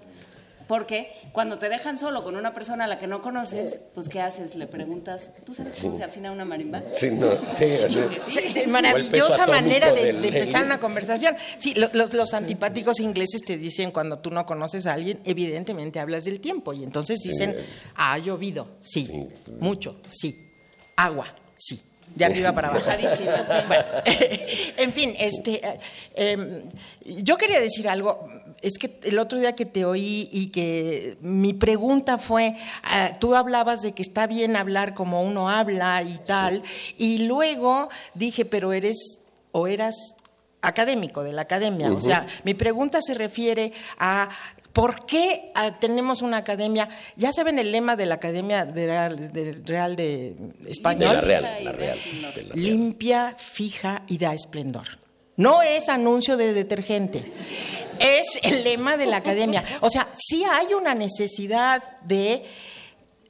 Porque 0.68 1.12
cuando 1.32 1.58
te 1.58 1.70
dejan 1.70 1.98
solo 1.98 2.24
con 2.24 2.36
una 2.36 2.54
persona 2.54 2.84
a 2.84 2.88
la 2.88 3.00
que 3.00 3.08
no 3.08 3.22
conoces, 3.22 3.80
pues 3.94 4.10
¿qué 4.10 4.20
haces? 4.20 4.56
Le 4.56 4.68
preguntas, 4.68 5.32
¿tú 5.46 5.54
sabes 5.54 5.80
cómo 5.82 5.96
se 5.96 6.04
afina 6.04 6.32
una 6.32 6.46
marimba? 6.46 6.82
Sí, 6.94 7.10
no, 7.12 7.38
sí, 7.56 7.66
maravillosa 8.68 9.48
manera 9.48 9.94
de, 9.94 10.10
empezar 10.10 10.66
una 10.66 10.80
conversación. 10.80 11.36
Sí, 11.58 11.74
los, 11.76 12.14
los, 12.14 12.34
antipáticos 12.34 13.00
ingleses 13.00 13.42
te 13.42 13.58
dicen 13.58 13.92
cuando 13.92 14.20
tú 14.20 14.30
no 14.30 14.46
conoces 14.46 14.86
a 14.86 14.94
alguien, 14.94 15.20
evidentemente 15.24 16.00
hablas 16.00 16.26
del 16.26 16.42
tiempo 16.42 16.74
y 16.74 16.84
entonces 16.84 17.20
dicen, 17.22 17.56
ha 17.96 18.18
llovido, 18.18 18.68
sí, 18.80 19.30
mucho, 19.60 20.02
sí, 20.08 20.52
agua, 20.96 21.34
sí. 21.56 21.86
De 22.18 22.26
arriba 22.26 22.52
para 22.54 22.70
abajo. 22.70 22.86
Bueno, 23.68 23.86
en 24.78 24.94
fin, 24.94 25.16
este, 25.20 25.62
eh, 25.66 25.78
em, 26.16 26.64
yo 27.24 27.38
quería 27.38 27.60
decir 27.60 27.88
algo. 27.88 28.24
Es 28.62 28.78
que 28.78 29.00
el 29.04 29.20
otro 29.20 29.40
día 29.40 29.54
que 29.54 29.66
te 29.66 29.86
oí 29.86 30.28
y 30.32 30.48
que 30.48 31.18
mi 31.22 31.54
pregunta 31.54 32.18
fue, 32.18 32.56
ah, 32.84 33.12
tú 33.20 33.36
hablabas 33.36 33.82
de 33.82 33.92
que 33.92 34.02
está 34.02 34.26
bien 34.26 34.56
hablar 34.56 34.94
como 34.94 35.22
uno 35.22 35.50
habla 35.50 36.02
y 36.02 36.18
tal, 36.26 36.64
y 36.98 37.20
luego 37.20 37.90
dije, 38.16 38.46
pero 38.46 38.74
eres 38.74 39.20
o 39.52 39.68
eras 39.68 40.16
académico 40.62 41.24
de 41.24 41.34
la 41.34 41.44
academia. 41.44 41.92
O 41.92 42.02
sea, 42.02 42.26
mi 42.44 42.54
pregunta 42.54 43.00
se 43.02 43.14
refiere 43.14 43.74
a 44.00 44.30
¿Por 44.74 45.06
qué 45.06 45.52
ah, 45.56 45.80
tenemos 45.80 46.22
una 46.22 46.38
academia? 46.38 46.88
Ya 47.16 47.32
saben 47.32 47.58
el 47.58 47.72
lema 47.72 47.96
de 47.96 48.06
la 48.06 48.16
Academia 48.16 48.66
de 48.66 48.86
Real 48.86 49.32
de, 49.32 49.62
Real 49.66 49.96
de 49.96 50.36
Español. 50.68 51.10
De 51.10 51.16
la 51.16 51.22
Real, 51.22 51.44
la 51.64 51.72
Real. 51.72 52.00
de 52.00 52.20
la 52.22 52.32
Real. 52.32 52.50
Limpia, 52.54 53.36
fija 53.38 54.04
y 54.08 54.18
da 54.18 54.34
esplendor. 54.34 54.88
No 55.38 55.62
es 55.62 55.88
anuncio 55.90 56.36
de 56.36 56.54
detergente. 56.54 57.32
Es 58.00 58.40
el 58.42 58.64
lema 58.64 58.98
de 58.98 59.06
la 59.06 59.18
academia. 59.18 59.64
O 59.82 59.90
sea, 59.90 60.10
sí 60.18 60.44
hay 60.44 60.74
una 60.74 60.96
necesidad 60.96 62.00
de, 62.02 62.44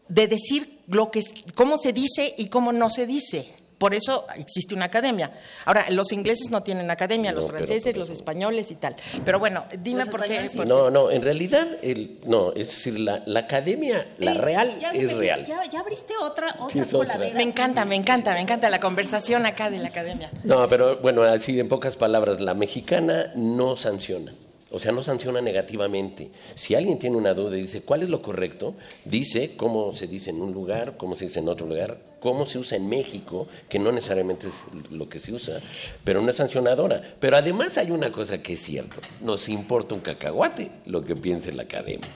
de 0.07 0.27
decir 0.27 0.79
lo 0.87 1.11
que, 1.11 1.21
cómo 1.53 1.77
se 1.77 1.93
dice 1.93 2.33
y 2.37 2.47
cómo 2.47 2.71
no 2.71 2.89
se 2.89 3.05
dice. 3.05 3.53
Por 3.77 3.93
eso 3.93 4.25
existe 4.35 4.73
una 4.73 4.85
academia. 4.85 5.31
Ahora, 5.65 5.85
los 5.91 6.11
ingleses 6.11 6.49
no 6.49 6.61
tienen 6.61 6.89
academia, 6.89 7.31
los 7.31 7.45
pero 7.45 7.57
franceses, 7.59 7.95
los 7.95 8.09
españoles 8.09 8.71
y 8.71 8.75
tal. 8.75 8.95
Pero 9.23 9.37
bueno, 9.39 9.65
dime 9.83 10.05
por 10.07 10.23
qué. 10.25 10.49
sí. 10.49 10.57
No, 10.65 10.89
no, 10.89 11.11
en 11.11 11.21
realidad, 11.21 11.67
el, 11.83 12.19
no, 12.25 12.53
es 12.53 12.67
decir, 12.69 12.99
la, 12.99 13.21
la 13.27 13.41
academia, 13.41 14.07
la 14.17 14.33
real 14.33 14.77
ya 14.79 14.89
es 14.91 15.03
me- 15.03 15.13
real. 15.13 15.45
Ya, 15.45 15.63
ya 15.69 15.79
abriste 15.81 16.13
otra, 16.19 16.53
Sí, 16.53 16.57
otra 16.59 16.81
es 16.81 16.93
otra. 16.93 17.17
Me 17.17 17.43
encanta, 17.43 17.85
me 17.85 17.95
encanta, 17.95 18.33
me 18.33 18.41
encanta 18.41 18.69
la 18.69 18.79
conversación 18.79 19.45
acá 19.45 19.69
de 19.69 19.77
la 19.79 19.89
academia. 19.89 20.31
No, 20.43 20.67
pero 20.67 20.97
bueno, 20.97 21.21
así 21.23 21.59
en 21.59 21.67
pocas 21.69 21.97
palabras, 21.97 22.39
la 22.41 22.55
mexicana 22.55 23.31
no 23.35 23.75
sanciona. 23.75 24.33
O 24.71 24.79
sea, 24.79 24.91
no 24.91 25.01
sanciona 25.01 25.41
negativamente. 25.41 26.29
Si 26.55 26.75
alguien 26.75 26.99
tiene 26.99 27.15
una 27.15 27.33
duda 27.33 27.57
y 27.57 27.61
dice 27.61 27.81
cuál 27.81 28.03
es 28.03 28.09
lo 28.09 28.21
correcto, 28.21 28.75
dice 29.05 29.55
cómo 29.55 29.95
se 29.95 30.07
dice 30.07 30.31
en 30.31 30.41
un 30.41 30.51
lugar, 30.51 30.95
cómo 30.97 31.15
se 31.15 31.25
dice 31.25 31.39
en 31.39 31.47
otro 31.47 31.67
lugar, 31.67 31.97
cómo 32.19 32.45
se 32.45 32.59
usa 32.59 32.77
en 32.77 32.89
México, 32.89 33.47
que 33.69 33.79
no 33.79 33.91
necesariamente 33.91 34.47
es 34.49 34.65
lo 34.91 35.07
que 35.07 35.19
se 35.19 35.31
usa, 35.31 35.59
pero 36.03 36.21
no 36.21 36.29
es 36.29 36.35
sancionadora. 36.35 37.01
Pero 37.19 37.37
además 37.37 37.77
hay 37.77 37.91
una 37.91 38.11
cosa 38.11 38.41
que 38.41 38.53
es 38.53 38.61
cierto, 38.61 38.99
nos 39.21 39.47
importa 39.49 39.95
un 39.95 40.01
cacahuate 40.01 40.69
lo 40.87 41.03
que 41.03 41.15
piense 41.15 41.51
la 41.53 41.63
academia. 41.63 42.09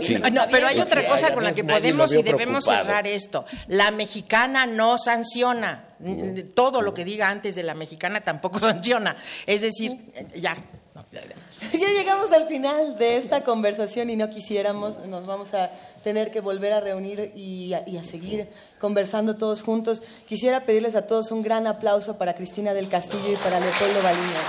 Sí. 0.00 0.16
No, 0.32 0.42
pero 0.50 0.66
hay 0.66 0.78
O 0.78 0.82
otra 0.82 1.06
cosa 1.06 1.32
con 1.34 1.44
la 1.44 1.54
que 1.54 1.62
podemos 1.64 2.12
y 2.12 2.22
debemos 2.22 2.64
preocupado. 2.64 2.84
cerrar 2.84 3.06
esto. 3.06 3.44
La 3.68 3.90
mexicana 3.90 4.66
no 4.66 4.98
sanciona. 4.98 5.86
Todo 6.54 6.80
lo 6.80 6.94
que 6.94 7.04
diga 7.04 7.28
antes 7.28 7.54
de 7.54 7.62
la 7.62 7.74
mexicana 7.74 8.22
tampoco 8.22 8.58
sanciona. 8.60 9.16
Es 9.46 9.60
decir, 9.60 9.92
ya. 10.34 10.56
Ya 11.12 11.88
llegamos 11.96 12.30
al 12.32 12.46
final 12.46 12.96
de 12.96 13.16
esta 13.16 13.42
conversación 13.42 14.10
y 14.10 14.16
no 14.16 14.30
quisiéramos, 14.30 15.00
nos 15.06 15.26
vamos 15.26 15.54
a 15.54 15.70
tener 16.04 16.30
que 16.30 16.40
volver 16.40 16.72
a 16.72 16.80
reunir 16.80 17.32
y 17.34 17.72
a, 17.74 18.04
seguir 18.04 18.48
conversando 18.78 19.36
todos 19.36 19.62
juntos. 19.62 20.02
Quisiera 20.28 20.64
pedirles 20.64 20.94
a 20.94 21.06
todos 21.06 21.32
un 21.32 21.42
gran 21.42 21.66
aplauso 21.66 22.16
para 22.16 22.34
Cristina 22.34 22.74
del 22.74 22.88
Castillo 22.88 23.32
y 23.32 23.36
para 23.36 23.58
Leopoldo 23.60 24.02
Baliño. 24.02 24.40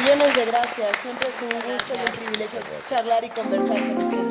Millones 0.00 0.34
de 0.34 0.44
gracias, 0.46 0.90
siempre 1.02 1.28
es 1.28 1.42
un 1.42 1.50
gusto 1.70 1.94
y 1.94 1.98
un 1.98 2.12
privilegio 2.16 2.60
charlar 2.88 3.24
y 3.24 3.28
conversar 3.28 3.78
con 3.78 3.96
ustedes. 3.96 4.22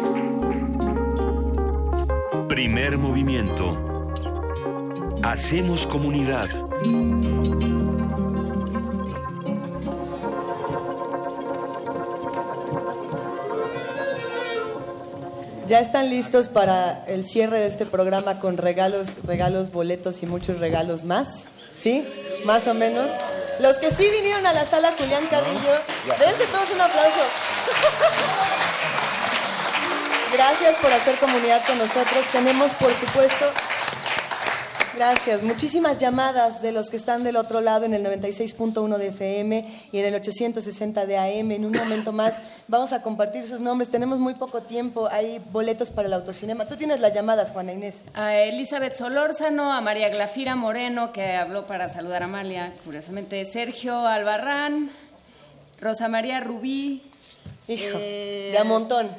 Primer 2.48 2.98
movimiento. 2.98 3.91
Hacemos 5.24 5.86
comunidad. 5.86 6.50
Ya 15.68 15.80
están 15.80 16.10
listos 16.10 16.48
para 16.48 17.06
el 17.06 17.24
cierre 17.24 17.60
de 17.60 17.68
este 17.68 17.86
programa 17.86 18.40
con 18.40 18.58
regalos, 18.58 19.24
regalos, 19.24 19.72
boletos 19.72 20.24
y 20.24 20.26
muchos 20.26 20.60
regalos 20.60 21.04
más. 21.04 21.28
¿Sí? 21.78 22.06
Más 22.44 22.68
o 22.68 22.74
menos. 22.74 23.08
Los 23.60 23.78
que 23.78 23.92
sí 23.92 24.10
vinieron 24.10 24.46
a 24.48 24.54
la 24.54 24.66
sala 24.66 24.92
Julián 24.98 25.28
Carrillo, 25.28 25.74
dense 26.20 26.46
todos 26.52 26.72
un 26.72 26.82
aplauso. 26.82 27.20
Gracias 30.34 30.76
por 30.78 30.92
hacer 30.92 31.18
comunidad 31.20 31.62
con 31.68 31.78
nosotros. 31.78 32.26
Tenemos, 32.32 32.74
por 32.74 32.94
supuesto, 32.96 33.46
Gracias. 34.96 35.42
Muchísimas 35.42 35.98
llamadas 35.98 36.62
de 36.62 36.74
los 36.74 36.90
que 36.90 36.98
están 36.98 37.24
del 37.24 37.38
otro 37.38 37.62
lado 37.62 37.86
en 37.86 37.94
el 37.94 38.04
96.1 38.06 38.98
de 38.98 39.08
FM 39.08 39.66
y 39.92 40.00
en 40.00 40.06
el 40.06 40.16
860 40.16 41.06
de 41.06 41.18
AM. 41.18 41.52
En 41.52 41.66
un 41.66 41.72
momento 41.72 42.12
más 42.12 42.34
vamos 42.68 42.92
a 42.92 43.02
compartir 43.02 43.48
sus 43.48 43.62
nombres. 43.62 43.90
Tenemos 43.90 44.20
muy 44.20 44.34
poco 44.34 44.64
tiempo. 44.64 45.08
Hay 45.10 45.42
boletos 45.52 45.92
para 45.92 46.10
el 46.10 46.14
autocinema. 46.14 46.66
Tú 46.66 46.76
tienes 46.76 47.00
las 47.00 47.14
llamadas, 47.14 47.52
Juana 47.52 47.72
Inés. 47.72 48.02
A 48.14 48.36
Elizabeth 48.36 48.96
Solórzano, 48.96 49.72
a 49.72 49.80
María 49.80 50.10
Glafira 50.10 50.56
Moreno, 50.56 51.14
que 51.14 51.36
habló 51.36 51.66
para 51.66 51.90
saludar 51.90 52.24
a 52.24 52.26
Amalia, 52.26 52.74
curiosamente, 52.84 53.46
Sergio 53.46 54.06
Albarrán, 54.06 54.92
Rosa 55.80 56.10
María 56.10 56.42
Rubí. 56.42 57.02
Hijo, 57.68 57.98
eh, 57.98 58.50
de 58.52 58.58
a 58.58 58.66
montón. 58.66 59.10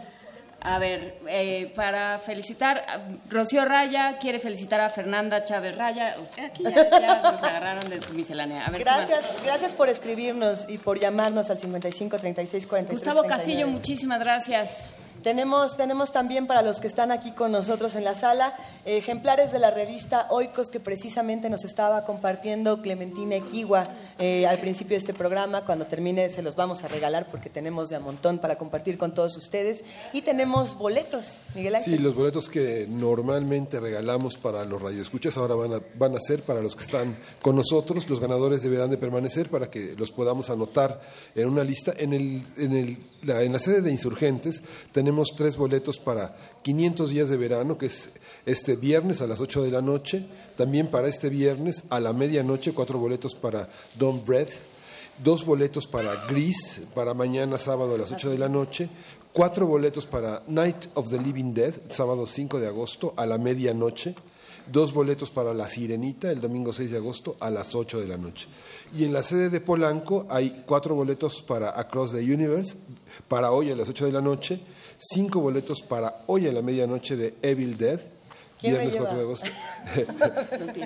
A 0.64 0.78
ver, 0.78 1.18
eh, 1.26 1.72
para 1.74 2.18
felicitar, 2.18 2.84
Rocío 3.28 3.64
Raya 3.64 4.18
quiere 4.18 4.38
felicitar 4.38 4.80
a 4.80 4.90
Fernanda 4.90 5.44
Chávez 5.44 5.76
Raya. 5.76 6.14
Aquí 6.44 6.62
ya, 6.62 6.88
ya 6.90 7.32
nos 7.32 7.42
agarraron 7.42 7.90
de 7.90 8.00
su 8.00 8.14
miscelánea. 8.14 8.64
A 8.64 8.70
ver. 8.70 8.80
Gracias, 8.82 9.24
gracias 9.44 9.74
por 9.74 9.88
escribirnos 9.88 10.66
y 10.68 10.78
por 10.78 11.00
llamarnos 11.00 11.50
al 11.50 11.58
55 11.58 12.18
36 12.18 12.66
43 12.66 13.00
Gustavo 13.00 13.22
39. 13.22 13.44
Casillo, 13.44 13.66
muchísimas 13.66 14.20
gracias. 14.20 14.90
Tenemos, 15.22 15.76
tenemos 15.76 16.10
también 16.10 16.46
para 16.48 16.62
los 16.62 16.80
que 16.80 16.88
están 16.88 17.12
aquí 17.12 17.30
con 17.30 17.52
nosotros 17.52 17.94
en 17.94 18.02
la 18.02 18.16
sala 18.16 18.56
ejemplares 18.84 19.52
de 19.52 19.60
la 19.60 19.70
revista 19.70 20.26
Oikos 20.30 20.68
que 20.70 20.80
precisamente 20.80 21.48
nos 21.48 21.64
estaba 21.64 22.04
compartiendo 22.04 22.82
Clementina 22.82 23.36
Equigua 23.36 23.86
eh, 24.18 24.46
al 24.46 24.58
principio 24.58 24.94
de 24.94 24.98
este 24.98 25.14
programa. 25.14 25.64
Cuando 25.64 25.86
termine 25.86 26.28
se 26.28 26.42
los 26.42 26.56
vamos 26.56 26.82
a 26.82 26.88
regalar 26.88 27.28
porque 27.30 27.50
tenemos 27.50 27.88
de 27.88 27.96
a 27.96 28.00
montón 28.00 28.38
para 28.38 28.56
compartir 28.56 28.98
con 28.98 29.14
todos 29.14 29.36
ustedes. 29.36 29.84
Y 30.12 30.22
tenemos 30.22 30.76
boletos, 30.76 31.42
Miguel 31.54 31.76
Ángel. 31.76 31.96
Sí, 31.96 32.02
los 32.02 32.16
boletos 32.16 32.48
que 32.48 32.86
normalmente 32.88 33.78
regalamos 33.78 34.38
para 34.38 34.64
los 34.64 34.82
radioescuchas 34.82 35.36
ahora 35.36 35.54
van 35.54 35.74
a, 35.74 35.80
van 35.94 36.16
a 36.16 36.18
ser 36.18 36.42
para 36.42 36.60
los 36.60 36.74
que 36.74 36.82
están 36.82 37.16
con 37.40 37.54
nosotros. 37.54 38.08
Los 38.10 38.18
ganadores 38.18 38.62
deberán 38.62 38.90
de 38.90 38.98
permanecer 38.98 39.48
para 39.48 39.70
que 39.70 39.94
los 39.96 40.10
podamos 40.10 40.50
anotar 40.50 41.00
en 41.36 41.48
una 41.48 41.62
lista. 41.62 41.92
En, 41.96 42.12
el, 42.12 42.42
en, 42.56 42.72
el, 42.72 42.98
la, 43.22 43.42
en 43.42 43.52
la 43.52 43.60
sede 43.60 43.82
de 43.82 43.92
Insurgentes 43.92 44.64
tenemos 44.90 45.11
tres 45.36 45.56
boletos 45.56 45.98
para 45.98 46.36
500 46.62 47.10
días 47.10 47.28
de 47.28 47.36
verano, 47.36 47.78
que 47.78 47.86
es 47.86 48.10
este 48.46 48.76
viernes 48.76 49.20
a 49.22 49.26
las 49.26 49.40
8 49.40 49.62
de 49.62 49.70
la 49.70 49.82
noche. 49.82 50.26
También 50.56 50.90
para 50.90 51.08
este 51.08 51.28
viernes 51.28 51.84
a 51.90 52.00
la 52.00 52.12
medianoche, 52.12 52.72
cuatro 52.72 52.98
boletos 52.98 53.34
para 53.34 53.68
Don't 53.98 54.26
Breath. 54.26 54.64
Dos 55.22 55.44
boletos 55.44 55.86
para 55.86 56.26
Gris 56.26 56.82
para 56.94 57.14
mañana 57.14 57.58
sábado 57.58 57.94
a 57.94 57.98
las 57.98 58.12
8 58.12 58.30
de 58.30 58.38
la 58.38 58.48
noche. 58.48 58.88
Cuatro 59.32 59.66
boletos 59.66 60.06
para 60.06 60.42
Night 60.48 60.86
of 60.94 61.10
the 61.10 61.18
Living 61.18 61.54
Dead, 61.54 61.74
sábado 61.90 62.26
5 62.26 62.58
de 62.58 62.66
agosto 62.66 63.14
a 63.16 63.26
la 63.26 63.38
medianoche. 63.38 64.14
Dos 64.70 64.92
boletos 64.92 65.30
para 65.30 65.52
La 65.52 65.68
Sirenita 65.68 66.30
el 66.30 66.40
domingo 66.40 66.72
6 66.72 66.92
de 66.92 66.96
agosto 66.96 67.36
a 67.40 67.50
las 67.50 67.74
8 67.74 68.00
de 68.00 68.06
la 68.06 68.16
noche. 68.16 68.46
Y 68.96 69.04
en 69.04 69.12
la 69.12 69.22
sede 69.22 69.50
de 69.50 69.60
Polanco 69.60 70.26
hay 70.28 70.62
cuatro 70.66 70.94
boletos 70.94 71.42
para 71.42 71.78
Across 71.78 72.12
the 72.12 72.18
Universe 72.18 72.76
para 73.26 73.50
hoy 73.50 73.70
a 73.70 73.76
las 73.76 73.88
8 73.88 74.06
de 74.06 74.12
la 74.12 74.20
noche. 74.20 74.60
Cinco 74.96 75.40
boletos 75.40 75.82
para 75.82 76.22
hoy 76.26 76.46
a 76.46 76.52
la 76.52 76.62
medianoche 76.62 77.16
de 77.16 77.34
Evil 77.42 77.76
Dead. 77.76 78.00
¿Quién 78.60 78.74
me 78.74 78.78
Viernes 78.78 78.94
lleva? 78.94 79.06
4 79.06 79.18
de 79.18 79.24
agosto. 79.24 79.50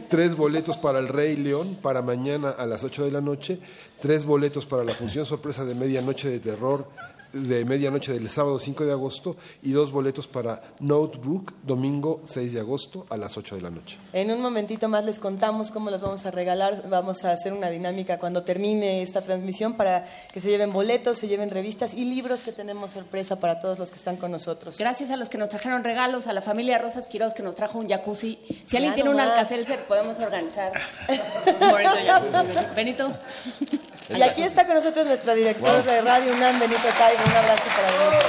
Tres 0.08 0.34
boletos 0.34 0.78
para 0.78 0.98
El 0.98 1.08
Rey 1.08 1.36
León 1.36 1.76
para 1.82 2.00
mañana 2.00 2.50
a 2.50 2.64
las 2.64 2.84
8 2.84 3.04
de 3.04 3.10
la 3.10 3.20
noche. 3.20 3.58
Tres 4.00 4.24
boletos 4.24 4.66
para 4.66 4.82
la 4.82 4.94
función 4.94 5.26
sorpresa 5.26 5.64
de 5.64 5.74
Medianoche 5.74 6.30
de 6.30 6.40
Terror 6.40 6.88
de 7.42 7.64
medianoche 7.64 8.12
del 8.12 8.28
sábado 8.28 8.58
5 8.58 8.84
de 8.84 8.92
agosto 8.92 9.36
y 9.62 9.72
dos 9.72 9.92
boletos 9.92 10.28
para 10.28 10.62
Notebook 10.80 11.52
domingo 11.62 12.20
6 12.24 12.54
de 12.54 12.60
agosto 12.60 13.06
a 13.10 13.16
las 13.16 13.36
8 13.36 13.56
de 13.56 13.62
la 13.62 13.70
noche. 13.70 13.98
En 14.12 14.30
un 14.30 14.40
momentito 14.40 14.88
más 14.88 15.04
les 15.04 15.18
contamos 15.18 15.70
cómo 15.70 15.90
los 15.90 16.00
vamos 16.00 16.24
a 16.26 16.30
regalar. 16.30 16.88
Vamos 16.88 17.24
a 17.24 17.32
hacer 17.32 17.52
una 17.52 17.70
dinámica 17.70 18.18
cuando 18.18 18.42
termine 18.42 19.02
esta 19.02 19.22
transmisión 19.22 19.74
para 19.74 20.08
que 20.32 20.40
se 20.40 20.48
lleven 20.48 20.72
boletos, 20.72 21.18
se 21.18 21.28
lleven 21.28 21.50
revistas 21.50 21.94
y 21.94 22.04
libros 22.04 22.42
que 22.42 22.52
tenemos 22.52 22.92
sorpresa 22.92 23.36
para 23.36 23.60
todos 23.60 23.78
los 23.78 23.90
que 23.90 23.96
están 23.96 24.16
con 24.16 24.30
nosotros. 24.30 24.78
Gracias 24.78 25.10
a 25.10 25.16
los 25.16 25.28
que 25.28 25.38
nos 25.38 25.48
trajeron 25.48 25.84
regalos, 25.84 26.26
a 26.26 26.32
la 26.32 26.42
familia 26.42 26.78
Rosas 26.78 27.06
Quiroz 27.06 27.34
que 27.34 27.42
nos 27.42 27.54
trajo 27.54 27.78
un 27.78 27.88
jacuzzi. 27.88 28.38
Si 28.64 28.76
alguien 28.76 28.92
Ya 28.92 28.94
tiene 28.94 29.10
un 29.10 29.16
nomás. 29.16 29.38
Alcacelser, 29.38 29.86
podemos 29.86 30.18
organizar 30.18 30.72
un 31.60 31.70
bonito 31.70 31.90
jacuzzi. 32.06 32.74
Benito. 32.74 33.08
Y 34.14 34.22
aquí 34.22 34.42
está 34.42 34.64
con 34.66 34.76
nosotros 34.76 35.04
nuestro 35.06 35.34
director 35.34 35.82
de 35.82 36.00
Radio 36.00 36.32
UNAM, 36.32 36.60
Benito 36.60 36.88
Taibo. 36.96 37.22
Un 37.28 37.36
abrazo 37.36 37.64
para 37.74 37.88
Benito. 38.10 38.26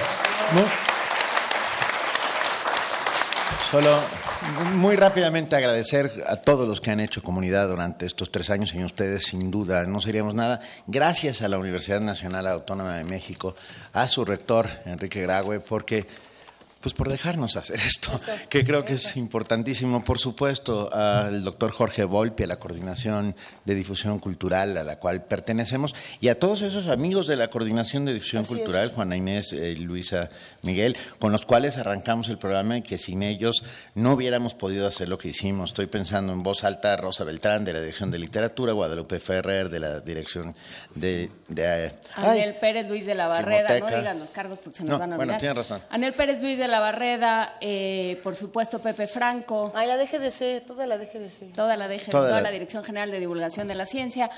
Solo 3.69 4.00
muy 4.76 4.95
rápidamente 4.95 5.56
agradecer 5.56 6.24
a 6.26 6.38
todos 6.38 6.67
los 6.67 6.80
que 6.80 6.92
han 6.92 7.00
hecho 7.00 7.22
comunidad 7.22 7.67
durante 7.67 8.06
estos 8.06 8.32
tres 8.32 8.50
años, 8.50 8.74
y 8.74 8.84
ustedes 8.84 9.26
sin 9.26 9.51
duda 9.51 9.85
no 9.85 10.00
seríamos 10.00 10.35
nada. 10.35 10.61
Gracias 10.88 11.42
a 11.42 11.50
la 11.50 11.58
Universidad 11.58 12.00
Nacional 12.00 12.48
Autónoma 12.48 12.95
de 12.95 13.03
México, 13.03 13.56
a 13.93 14.08
su 14.08 14.24
rector, 14.24 14.69
Enrique 14.85 15.22
Graue, 15.22 15.59
porque 15.59 16.08
pues 16.82 16.94
por 16.94 17.10
dejarnos 17.10 17.58
hacer 17.58 17.80
esto, 17.80 18.20
que 18.50 18.66
creo 18.66 18.86
que 18.86 18.94
es 18.94 19.18
importantísimo. 19.18 20.04
Por 20.04 20.20
supuesto, 20.20 20.94
al 20.94 21.44
doctor 21.44 21.72
Jorge 21.72 22.04
Volpi, 22.04 22.44
a 22.44 22.48
la 22.48 22.58
Coordinación 22.58 23.36
de 23.66 23.76
Difusión 23.76 24.20
Cultural, 24.20 24.78
a 24.78 24.84
la 24.84 24.98
cual 24.98 25.24
pertenecemos, 25.24 25.96
y 26.22 26.30
a 26.30 26.40
todos 26.40 26.62
esos 26.62 26.88
amigos 26.88 27.28
de 27.28 27.36
la 27.36 27.50
Coordinación 27.50 28.06
de 28.06 28.14
Difusión 28.14 28.46
Cultural, 28.46 28.92
Juana 28.94 29.16
Inés, 29.16 29.54
eh, 29.54 29.76
Luisa 29.76 30.30
Miguel, 30.64 30.98
con 31.20 31.32
los 31.32 31.46
cuales 31.46 31.78
arrancamos 31.78 32.30
el 32.30 32.38
programa 32.38 32.78
y 32.78 32.82
que 32.82 32.98
sin 32.98 33.24
ellos 33.24 33.64
no 33.96 34.14
hubiéramos 34.14 34.54
podido 34.54 34.88
hacer 34.88 35.10
lo 35.10 35.18
que 35.18 35.30
hicimos. 35.30 35.72
Estoy 35.72 35.88
pensando 35.88 36.34
en 36.34 36.44
voz 36.44 36.64
alta 36.64 36.96
Rosa 36.98 37.24
Beltrán, 37.24 37.66
de 37.66 37.74
la 37.74 37.80
Dirección 37.80 38.12
de 38.12 38.20
Literatura, 38.20 38.74
Guadalupe 38.74 39.20
Ferrer, 39.20 39.70
de 39.70 39.80
la 39.80 40.00
Dirección 40.00 40.56
de... 40.96 41.30
de 41.48 41.94
Anel 42.16 42.56
Pérez, 42.56 42.88
Luis 42.88 43.06
de 43.06 43.16
la 43.16 43.28
Barrera, 43.28 43.80
no 43.80 43.88
digan 43.88 44.20
los 44.20 44.30
cargos 44.30 44.60
porque 44.60 44.78
se 44.78 44.84
nos 44.84 45.00
van 45.00 45.14
a 45.14 45.16
olvidar. 45.16 45.28
Bueno, 45.28 45.40
tiene 45.40 45.54
razón. 45.54 45.82
Anel 45.90 46.14
Pérez, 46.14 46.42
Luis 46.42 46.58
de 46.58 46.67
la 46.68 46.80
Barreda, 46.80 47.56
eh, 47.62 48.20
por 48.24 48.36
supuesto 48.36 48.80
Pepe 48.80 49.08
Franco. 49.08 49.72
Ay, 49.76 49.88
la 49.88 49.98
DGDC, 49.98 50.66
toda 50.66 50.88
la 50.88 50.98
DGDC. 50.98 51.54
Toda 51.56 51.78
la 51.78 51.88
DGDC, 51.88 52.12
toda, 52.12 52.42
la... 52.42 52.52
Dirección 52.52 52.84
General 52.84 53.12
de 53.12 53.20
Divulgación 53.20 53.68
de 53.68 53.76
la 53.76 53.86
Ciencia. 53.86 54.30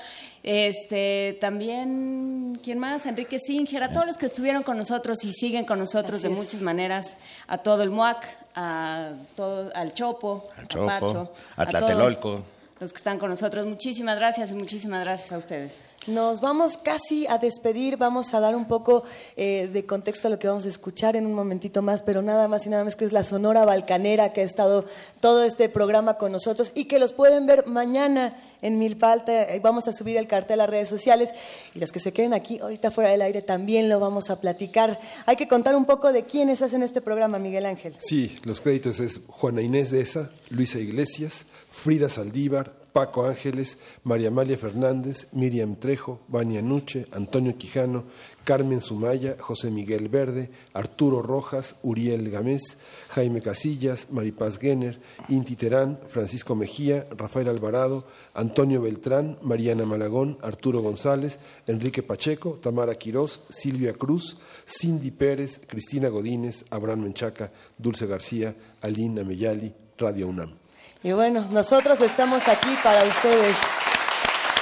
Este, 0.42 1.38
también, 1.40 2.60
¿quién 2.62 2.78
más? 2.78 3.06
Enrique 3.06 3.38
Singer, 3.38 3.84
a 3.84 3.90
todos 3.90 4.06
los 4.06 4.16
que 4.16 4.26
estuvieron 4.26 4.62
con 4.62 4.76
nosotros 4.76 5.24
y 5.24 5.32
siguen 5.32 5.64
con 5.64 5.78
nosotros 5.78 6.22
de 6.22 6.28
muchas 6.28 6.60
maneras, 6.60 7.16
a 7.46 7.58
todo 7.58 7.82
el 7.82 7.90
MUAC, 7.90 8.26
a 8.54 9.12
todo, 9.36 9.70
al 9.74 9.94
Chopo, 9.94 10.44
a 10.56 10.86
Pacho, 10.86 11.32
a 11.56 11.66
Tlatelolco 11.66 12.44
los 12.80 12.92
que 12.92 12.96
están 12.96 13.18
con 13.18 13.28
nosotros. 13.28 13.66
Muchísimas 13.66 14.16
gracias 14.16 14.50
y 14.50 14.54
muchísimas 14.54 15.04
gracias 15.04 15.32
a 15.32 15.38
ustedes. 15.38 15.82
Nos 16.06 16.40
vamos 16.40 16.78
casi 16.78 17.26
a 17.26 17.36
despedir, 17.36 17.98
vamos 17.98 18.32
a 18.32 18.40
dar 18.40 18.56
un 18.56 18.66
poco 18.66 19.04
eh, 19.36 19.68
de 19.70 19.84
contexto 19.84 20.28
a 20.28 20.30
lo 20.30 20.38
que 20.38 20.48
vamos 20.48 20.64
a 20.64 20.68
escuchar 20.68 21.14
en 21.14 21.26
un 21.26 21.34
momentito 21.34 21.82
más, 21.82 22.00
pero 22.00 22.22
nada 22.22 22.48
más 22.48 22.64
y 22.66 22.70
nada 22.70 22.84
más 22.84 22.96
que 22.96 23.04
es 23.04 23.12
la 23.12 23.22
Sonora 23.22 23.66
Balcanera 23.66 24.32
que 24.32 24.40
ha 24.40 24.44
estado 24.44 24.86
todo 25.20 25.44
este 25.44 25.68
programa 25.68 26.14
con 26.14 26.32
nosotros 26.32 26.72
y 26.74 26.86
que 26.86 26.98
los 26.98 27.12
pueden 27.12 27.44
ver 27.46 27.66
mañana 27.66 28.34
en 28.62 28.78
Milpalta. 28.78 29.46
Vamos 29.62 29.88
a 29.88 29.92
subir 29.92 30.16
el 30.16 30.26
cartel 30.26 30.60
a 30.60 30.66
redes 30.66 30.88
sociales 30.88 31.30
y 31.74 31.80
los 31.80 31.92
que 31.92 32.00
se 32.00 32.12
queden 32.12 32.32
aquí 32.32 32.58
ahorita 32.60 32.90
fuera 32.90 33.10
del 33.10 33.22
aire 33.22 33.42
también 33.42 33.90
lo 33.90 34.00
vamos 34.00 34.30
a 34.30 34.40
platicar. 34.40 34.98
Hay 35.26 35.36
que 35.36 35.48
contar 35.48 35.76
un 35.76 35.84
poco 35.84 36.12
de 36.12 36.24
quiénes 36.24 36.62
hacen 36.62 36.82
este 36.82 37.02
programa, 37.02 37.38
Miguel 37.38 37.66
Ángel. 37.66 37.94
Sí, 37.98 38.34
los 38.44 38.60
créditos 38.62 39.00
es 39.00 39.20
Juana 39.28 39.60
Inés 39.60 39.90
de 39.90 40.00
esa, 40.00 40.30
Luisa 40.48 40.78
Iglesias, 40.78 41.44
Frida 41.70 42.08
Saldívar, 42.08 42.80
Paco 42.92 43.24
Ángeles, 43.24 43.78
María 44.04 44.28
Amalia 44.28 44.58
Fernández, 44.58 45.28
Miriam 45.32 45.76
Trejo, 45.76 46.20
Vania 46.28 46.60
Nuche, 46.62 47.06
Antonio 47.12 47.56
Quijano, 47.56 48.04
Carmen 48.44 48.80
Sumaya, 48.80 49.36
José 49.38 49.70
Miguel 49.70 50.08
Verde, 50.08 50.50
Arturo 50.72 51.22
Rojas, 51.22 51.76
Uriel 51.82 52.30
Gamés, 52.30 52.78
Jaime 53.10 53.40
Casillas, 53.40 54.10
Maripaz 54.10 54.58
Guener, 54.58 54.98
Inti 55.28 55.56
Terán, 55.56 55.98
Francisco 56.08 56.54
Mejía, 56.54 57.06
Rafael 57.16 57.48
Alvarado, 57.48 58.06
Antonio 58.34 58.82
Beltrán, 58.82 59.38
Mariana 59.42 59.86
Malagón, 59.86 60.38
Arturo 60.42 60.80
González, 60.80 61.38
Enrique 61.66 62.02
Pacheco, 62.02 62.58
Tamara 62.60 62.96
Quirós, 62.96 63.42
Silvia 63.48 63.92
Cruz, 63.92 64.36
Cindy 64.66 65.10
Pérez, 65.10 65.60
Cristina 65.66 66.08
Godínez, 66.08 66.64
Abraham 66.70 67.02
Menchaca, 67.02 67.52
Dulce 67.78 68.06
García, 68.06 68.56
Aline 68.82 69.20
Ameyali, 69.20 69.72
Radio 69.96 70.28
UNAM. 70.28 70.59
Y 71.02 71.12
bueno, 71.12 71.46
nosotros 71.50 72.00
estamos 72.00 72.46
aquí 72.48 72.76
para 72.82 73.02
ustedes. 73.04 73.56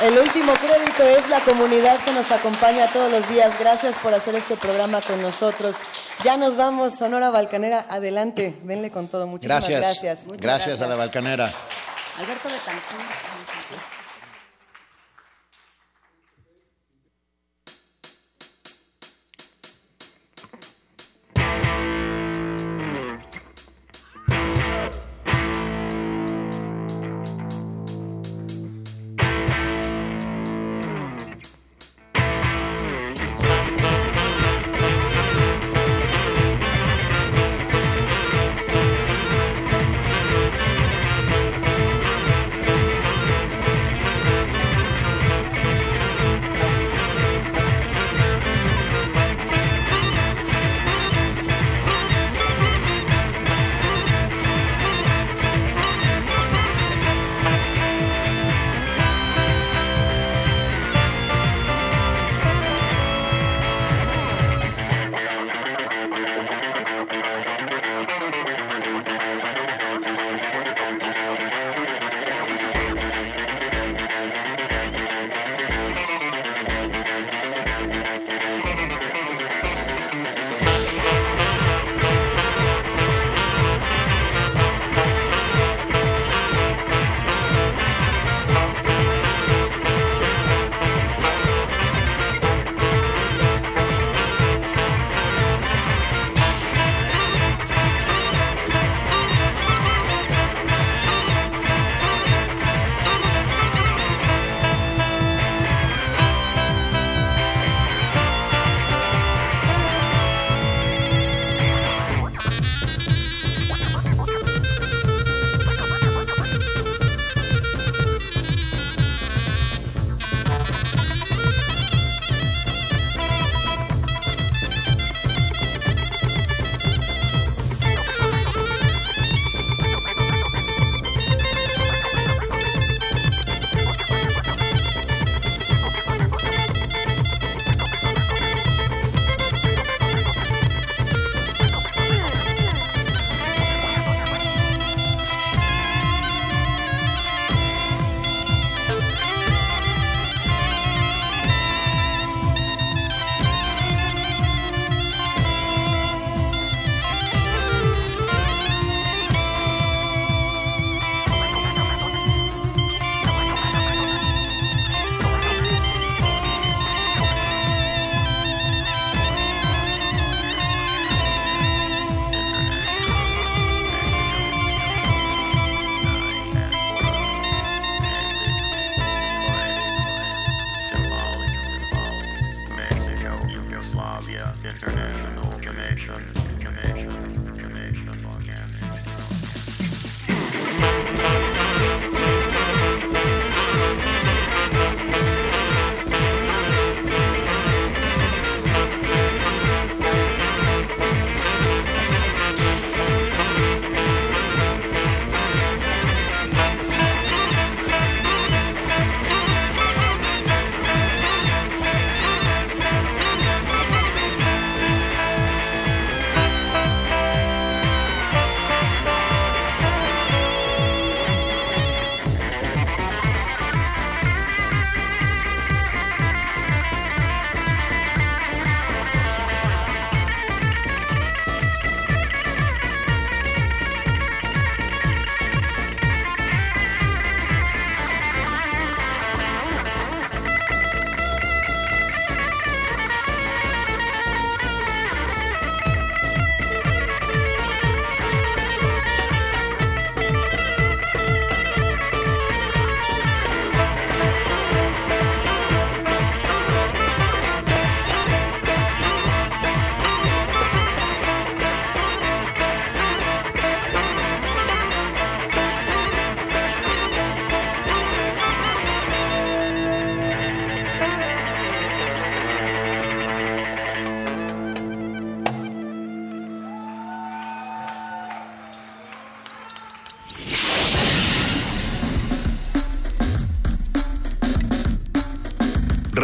El 0.02 0.16
último 0.16 0.52
crédito 0.54 1.02
es 1.02 1.28
la 1.28 1.40
comunidad 1.40 1.98
que 2.04 2.12
nos 2.12 2.30
acompaña 2.30 2.92
todos 2.92 3.10
los 3.10 3.28
días. 3.28 3.58
Gracias 3.58 3.96
por 3.96 4.14
hacer 4.14 4.36
este 4.36 4.56
programa 4.56 5.00
con 5.00 5.20
nosotros. 5.20 5.78
Ya 6.22 6.36
nos 6.36 6.56
vamos, 6.56 6.94
Sonora 6.96 7.30
Balcanera. 7.30 7.86
Adelante, 7.90 8.54
venle 8.62 8.92
con 8.92 9.08
todo. 9.08 9.26
Muchísimas 9.26 9.68
gracias. 9.68 10.24
Gracias, 10.26 10.40
gracias. 10.40 10.80
a 10.80 10.86
la 10.86 10.94
Balcanera. 10.94 11.52
Alberto 12.18 12.48